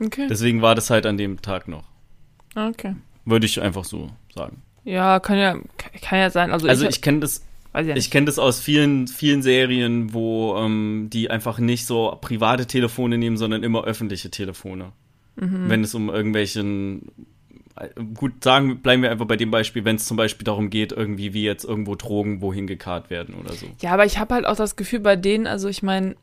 Okay. 0.00 0.26
Deswegen 0.28 0.60
war 0.60 0.74
das 0.74 0.90
halt 0.90 1.06
an 1.06 1.16
dem 1.16 1.40
Tag 1.40 1.68
noch. 1.68 1.84
okay. 2.54 2.94
Würde 3.24 3.46
ich 3.46 3.60
einfach 3.60 3.84
so 3.84 4.10
sagen. 4.34 4.62
Ja, 4.84 5.20
kann 5.20 5.38
ja, 5.38 5.56
kann 6.02 6.18
ja 6.18 6.28
sein. 6.28 6.50
Also, 6.50 6.68
Also 6.68 6.84
ich, 6.84 6.96
ich 6.96 7.02
kenne 7.02 7.20
das, 7.20 7.42
weiß 7.72 7.86
ja 7.86 7.96
ich 7.96 8.10
kenne 8.10 8.26
das 8.26 8.38
aus 8.38 8.60
vielen, 8.60 9.08
vielen 9.08 9.42
Serien, 9.42 10.12
wo 10.14 10.56
ähm, 10.56 11.08
die 11.12 11.30
einfach 11.30 11.58
nicht 11.58 11.86
so 11.86 12.16
private 12.20 12.66
Telefone 12.66 13.18
nehmen, 13.18 13.36
sondern 13.36 13.62
immer 13.62 13.84
öffentliche 13.84 14.30
Telefone. 14.30 14.92
Mhm. 15.36 15.68
Wenn 15.68 15.82
es 15.82 15.94
um 15.94 16.08
irgendwelchen 16.10 17.10
äh, 17.76 17.88
Gut, 18.14 18.44
sagen, 18.44 18.80
bleiben 18.80 19.02
wir 19.02 19.10
einfach 19.10 19.26
bei 19.26 19.36
dem 19.36 19.50
Beispiel, 19.50 19.84
wenn 19.84 19.96
es 19.96 20.06
zum 20.06 20.16
Beispiel 20.16 20.44
darum 20.44 20.70
geht, 20.70 20.92
irgendwie 20.92 21.34
wie 21.34 21.44
jetzt 21.44 21.64
irgendwo 21.64 21.94
Drogen 21.94 22.40
wohin 22.40 22.66
gekarrt 22.66 23.10
werden 23.10 23.34
oder 23.34 23.52
so. 23.52 23.66
Ja, 23.80 23.92
aber 23.92 24.04
ich 24.04 24.18
habe 24.18 24.34
halt 24.34 24.46
auch 24.46 24.56
das 24.56 24.76
Gefühl 24.76 25.00
bei 25.00 25.16
denen, 25.16 25.46
also 25.46 25.68
ich 25.68 25.82
meine, 25.82 26.16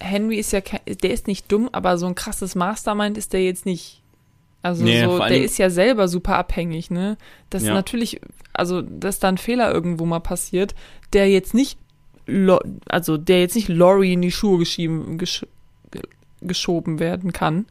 Henry 0.00 0.38
ist 0.38 0.52
ja, 0.52 0.60
der 0.60 1.10
ist 1.10 1.26
nicht 1.26 1.50
dumm, 1.50 1.68
aber 1.72 1.98
so 1.98 2.06
ein 2.06 2.14
krasses 2.14 2.54
Mastermind 2.54 3.16
ist 3.16 3.32
der 3.32 3.44
jetzt 3.44 3.66
nicht. 3.66 4.02
Also 4.64 4.82
Nee, 4.82 5.04
so, 5.04 5.18
der 5.18 5.42
ist 5.44 5.58
ja 5.58 5.68
selber 5.68 6.08
super 6.08 6.36
abhängig, 6.38 6.90
ne? 6.90 7.18
Das 7.50 7.62
ist 7.62 7.68
Ja. 7.68 7.74
natürlich, 7.74 8.18
also 8.54 8.80
dass 8.80 9.18
da 9.18 9.28
ein 9.28 9.36
Fehler 9.36 9.70
irgendwo 9.70 10.06
mal 10.06 10.20
passiert, 10.20 10.74
der 11.12 11.28
jetzt 11.30 11.52
nicht, 11.52 11.78
Lo 12.26 12.58
also 12.88 13.18
der 13.18 13.40
jetzt 13.40 13.54
nicht 13.56 13.68
Laurie 13.68 14.14
in 14.14 14.22
die 14.22 14.32
Schuhe 14.32 14.58
geschieben, 14.58 15.18
gesch 15.18 15.44
ge- 15.90 16.00
geschoben 16.40 16.98
werden 16.98 17.32
kann. 17.34 17.66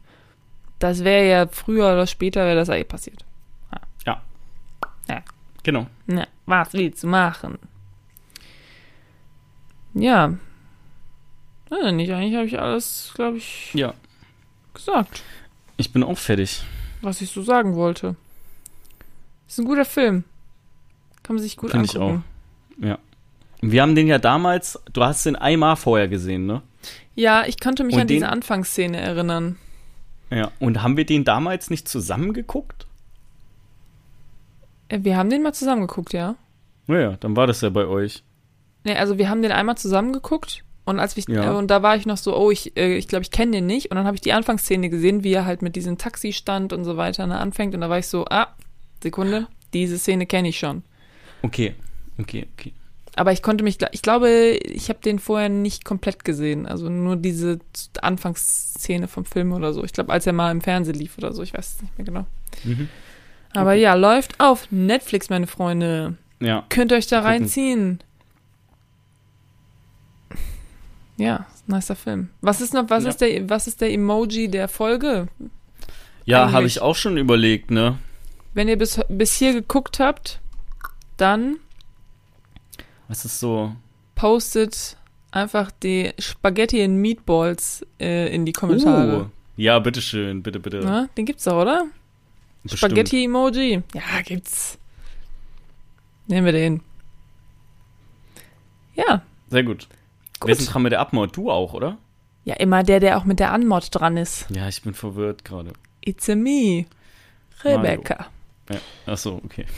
Das 0.78 1.02
wäre 1.02 1.28
ja 1.28 1.46
früher 1.48 1.86
oder 1.92 2.06
später 2.06 2.44
wäre 2.46 2.54
das 2.56 2.68
eh 2.68 2.84
passiert. 2.84 3.24
Genau. 5.64 5.86
Na, 6.06 6.26
was 6.44 6.74
willst 6.74 7.02
du 7.02 7.06
machen? 7.06 7.58
Ja. 9.94 10.34
Ja, 11.70 11.90
nicht, 11.92 12.12
eigentlich 12.12 12.34
habe 12.34 12.44
ich 12.46 12.60
alles, 12.60 13.12
glaube 13.14 13.38
ich, 13.38 13.72
Ja. 13.72 13.94
gesagt. 14.74 15.22
Ich 15.78 15.90
bin 15.90 16.02
auch 16.02 16.18
fertig. 16.18 16.62
Was 17.04 17.20
ich 17.20 17.30
so 17.30 17.42
sagen 17.42 17.74
wollte. 17.74 18.16
Ist 19.46 19.58
ein 19.58 19.64
guter 19.66 19.84
Film. 19.84 20.24
Kann 21.22 21.36
man 21.36 21.42
sich 21.42 21.56
gut 21.56 21.70
Finde 21.70 21.86
ich 21.86 21.94
angucken. 21.96 22.24
Ja. 22.78 22.98
Wir 23.60 23.82
haben 23.82 23.94
den 23.94 24.06
ja 24.06 24.18
damals, 24.18 24.78
du 24.92 25.02
hast 25.04 25.24
den 25.26 25.36
einmal 25.36 25.76
vorher 25.76 26.08
gesehen, 26.08 26.46
ne? 26.46 26.62
Ja, 27.14 27.44
ich 27.46 27.60
konnte 27.60 27.84
mich 27.84 27.94
Und 27.94 28.02
an 28.02 28.06
diese 28.08 28.20
den- 28.20 28.30
Anfangsszene 28.30 28.98
erinnern. 28.98 29.56
Ja. 30.30 30.50
Und 30.58 30.82
haben 30.82 30.96
wir 30.96 31.06
den 31.06 31.24
damals 31.24 31.70
nicht 31.70 31.88
zusammen 31.88 32.32
geguckt? 32.32 32.86
Äh, 34.88 35.00
Wir 35.02 35.16
haben 35.16 35.30
den 35.30 35.42
mal 35.42 35.54
zusammen 35.54 35.82
geguckt, 35.86 36.12
ja. 36.12 36.34
Naja, 36.86 37.16
dann 37.20 37.36
war 37.36 37.46
das 37.46 37.60
ja 37.62 37.70
bei 37.70 37.86
euch. 37.86 38.22
Nee, 38.84 38.96
also 38.96 39.16
wir 39.16 39.30
haben 39.30 39.40
den 39.42 39.52
einmal 39.52 39.76
zusammen 39.78 40.12
geguckt 40.12 40.62
und 40.84 40.98
als 40.98 41.16
ich 41.16 41.28
Ja. 41.28 41.52
äh, 41.52 41.56
und 41.56 41.68
da 41.70 41.82
war 41.82 41.96
ich 41.96 42.06
noch 42.06 42.16
so, 42.16 42.36
oh, 42.36 42.50
ich 42.50 42.76
äh, 42.76 42.96
ich 42.96 43.08
glaube, 43.08 43.22
ich 43.22 43.30
kenne 43.30 43.52
den 43.52 43.66
nicht 43.66 43.90
und 43.90 43.96
dann 43.96 44.06
habe 44.06 44.14
ich 44.16 44.20
die 44.20 44.32
Anfangsszene 44.32 44.90
gesehen, 44.90 45.24
wie 45.24 45.32
er 45.32 45.44
halt 45.46 45.62
mit 45.62 45.76
diesem 45.76 45.98
Taxi 45.98 46.32
stand 46.32 46.72
und 46.72 46.84
so 46.84 46.96
weiter 46.96 47.26
ne, 47.26 47.38
anfängt 47.38 47.74
und 47.74 47.80
da 47.80 47.88
war 47.90 47.98
ich 47.98 48.06
so, 48.06 48.24
ah, 48.30 48.48
Sekunde, 49.02 49.46
diese 49.72 49.98
Szene 49.98 50.26
kenne 50.26 50.48
ich 50.48 50.58
schon. 50.58 50.82
Okay. 51.42 51.74
Okay, 52.18 52.46
okay. 52.54 52.72
Aber 53.16 53.30
ich 53.32 53.42
konnte 53.42 53.62
mich, 53.64 53.78
ich 53.92 54.02
glaube, 54.02 54.28
ich 54.64 54.88
habe 54.88 54.98
den 55.04 55.18
vorher 55.20 55.48
nicht 55.48 55.84
komplett 55.84 56.24
gesehen. 56.24 56.66
Also 56.66 56.88
nur 56.88 57.14
diese 57.16 57.60
Anfangsszene 58.02 59.08
vom 59.08 59.24
Film 59.24 59.52
oder 59.52 59.72
so. 59.72 59.84
Ich 59.84 59.92
glaube, 59.92 60.12
als 60.12 60.26
er 60.26 60.32
mal 60.32 60.50
im 60.50 60.60
Fernsehen 60.60 60.94
lief 60.96 61.16
oder 61.18 61.32
so. 61.32 61.42
Ich 61.42 61.54
weiß 61.54 61.74
es 61.76 61.82
nicht 61.82 61.96
mehr 61.98 62.04
genau. 62.06 62.26
Mhm. 62.64 62.88
Aber 63.54 63.70
Okay. 63.70 63.82
ja, 63.82 63.94
läuft 63.94 64.40
auf 64.40 64.66
Netflix, 64.70 65.30
meine 65.30 65.46
Freunde. 65.46 66.16
Ja. 66.40 66.64
Könnt 66.68 66.90
ihr 66.92 66.98
euch 66.98 67.06
da 67.06 67.20
reinziehen. 67.20 68.00
Ja, 71.16 71.46
nicer 71.66 71.94
Film. 71.96 72.30
Was 72.40 72.60
ist 72.60 72.74
noch, 72.74 72.88
was 72.90 73.04
Ja. 73.04 73.10
ist 73.10 73.20
der, 73.20 73.48
was 73.48 73.66
ist 73.66 73.80
der 73.80 73.92
Emoji 73.92 74.48
der 74.48 74.68
Folge? 74.68 75.28
Ja, 76.24 76.52
habe 76.52 76.66
ich 76.66 76.80
auch 76.80 76.96
schon 76.96 77.16
überlegt, 77.16 77.70
ne? 77.70 77.98
Wenn 78.54 78.68
ihr 78.68 78.78
bis, 78.78 79.00
bis 79.08 79.34
hier 79.36 79.52
geguckt 79.52 80.00
habt, 80.00 80.40
dann 81.16 81.56
Was 83.08 83.24
ist 83.24 83.38
so? 83.40 83.74
postet 84.14 84.96
einfach 85.30 85.70
die 85.70 86.12
Spaghetti 86.18 86.82
and 86.82 86.96
Meatballs 86.96 87.84
äh, 88.00 88.34
in 88.34 88.46
die 88.46 88.52
Kommentare. 88.52 89.24
Uh, 89.24 89.26
ja, 89.56 89.78
bitteschön, 89.78 90.42
bitte, 90.42 90.60
bitte. 90.60 90.80
Na, 90.82 91.08
den 91.16 91.26
gibt's 91.26 91.44
doch, 91.44 91.60
oder? 91.60 91.86
Spaghetti-Emoji. 92.66 93.82
Ja, 93.94 94.22
gibt's. 94.24 94.78
Nehmen 96.26 96.46
wir 96.46 96.52
den. 96.52 96.80
Ja, 98.94 99.22
Sehr 99.50 99.64
gut. 99.64 99.86
Gut. 100.40 100.48
Wer 100.48 100.52
ist 100.52 100.60
denn 100.60 100.72
dran 100.72 100.82
mit 100.82 100.92
der 100.92 101.00
Abmord? 101.00 101.36
Du 101.36 101.50
auch, 101.50 101.74
oder? 101.74 101.98
Ja, 102.44 102.54
immer 102.56 102.82
der, 102.82 103.00
der 103.00 103.16
auch 103.16 103.24
mit 103.24 103.40
der 103.40 103.52
Anmod 103.52 103.88
dran 103.90 104.16
ist. 104.16 104.46
Ja, 104.50 104.68
ich 104.68 104.82
bin 104.82 104.94
verwirrt 104.94 105.44
gerade. 105.44 105.72
It's 106.02 106.28
a 106.28 106.34
me. 106.34 106.84
Rebecca. 107.64 108.26
Ja. 108.70 108.76
Ach 109.06 109.18
so, 109.18 109.40
okay. 109.44 109.66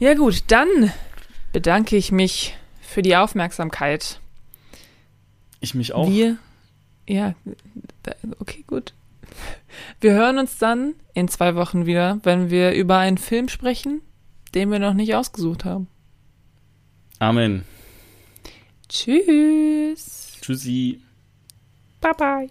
Ja 0.00 0.14
gut, 0.14 0.44
dann 0.46 0.92
bedanke 1.52 1.96
ich 1.96 2.12
mich 2.12 2.56
für 2.80 3.02
die 3.02 3.16
Aufmerksamkeit. 3.16 4.20
Ich 5.58 5.74
mich 5.74 5.92
auch. 5.92 6.08
Wir, 6.08 6.36
ja, 7.08 7.34
okay, 8.38 8.62
gut. 8.68 8.94
Wir 10.00 10.12
hören 10.12 10.38
uns 10.38 10.56
dann 10.56 10.94
in 11.14 11.26
zwei 11.26 11.56
Wochen 11.56 11.84
wieder, 11.84 12.20
wenn 12.22 12.48
wir 12.48 12.74
über 12.74 12.98
einen 12.98 13.18
Film 13.18 13.48
sprechen, 13.48 14.00
den 14.54 14.70
wir 14.70 14.78
noch 14.78 14.94
nicht 14.94 15.16
ausgesucht 15.16 15.64
haben. 15.64 15.88
Amen. 17.18 17.64
Tschüss. 18.88 20.38
Tschüssi. 20.40 21.00
Bye 22.00 22.12
bye. 22.16 22.50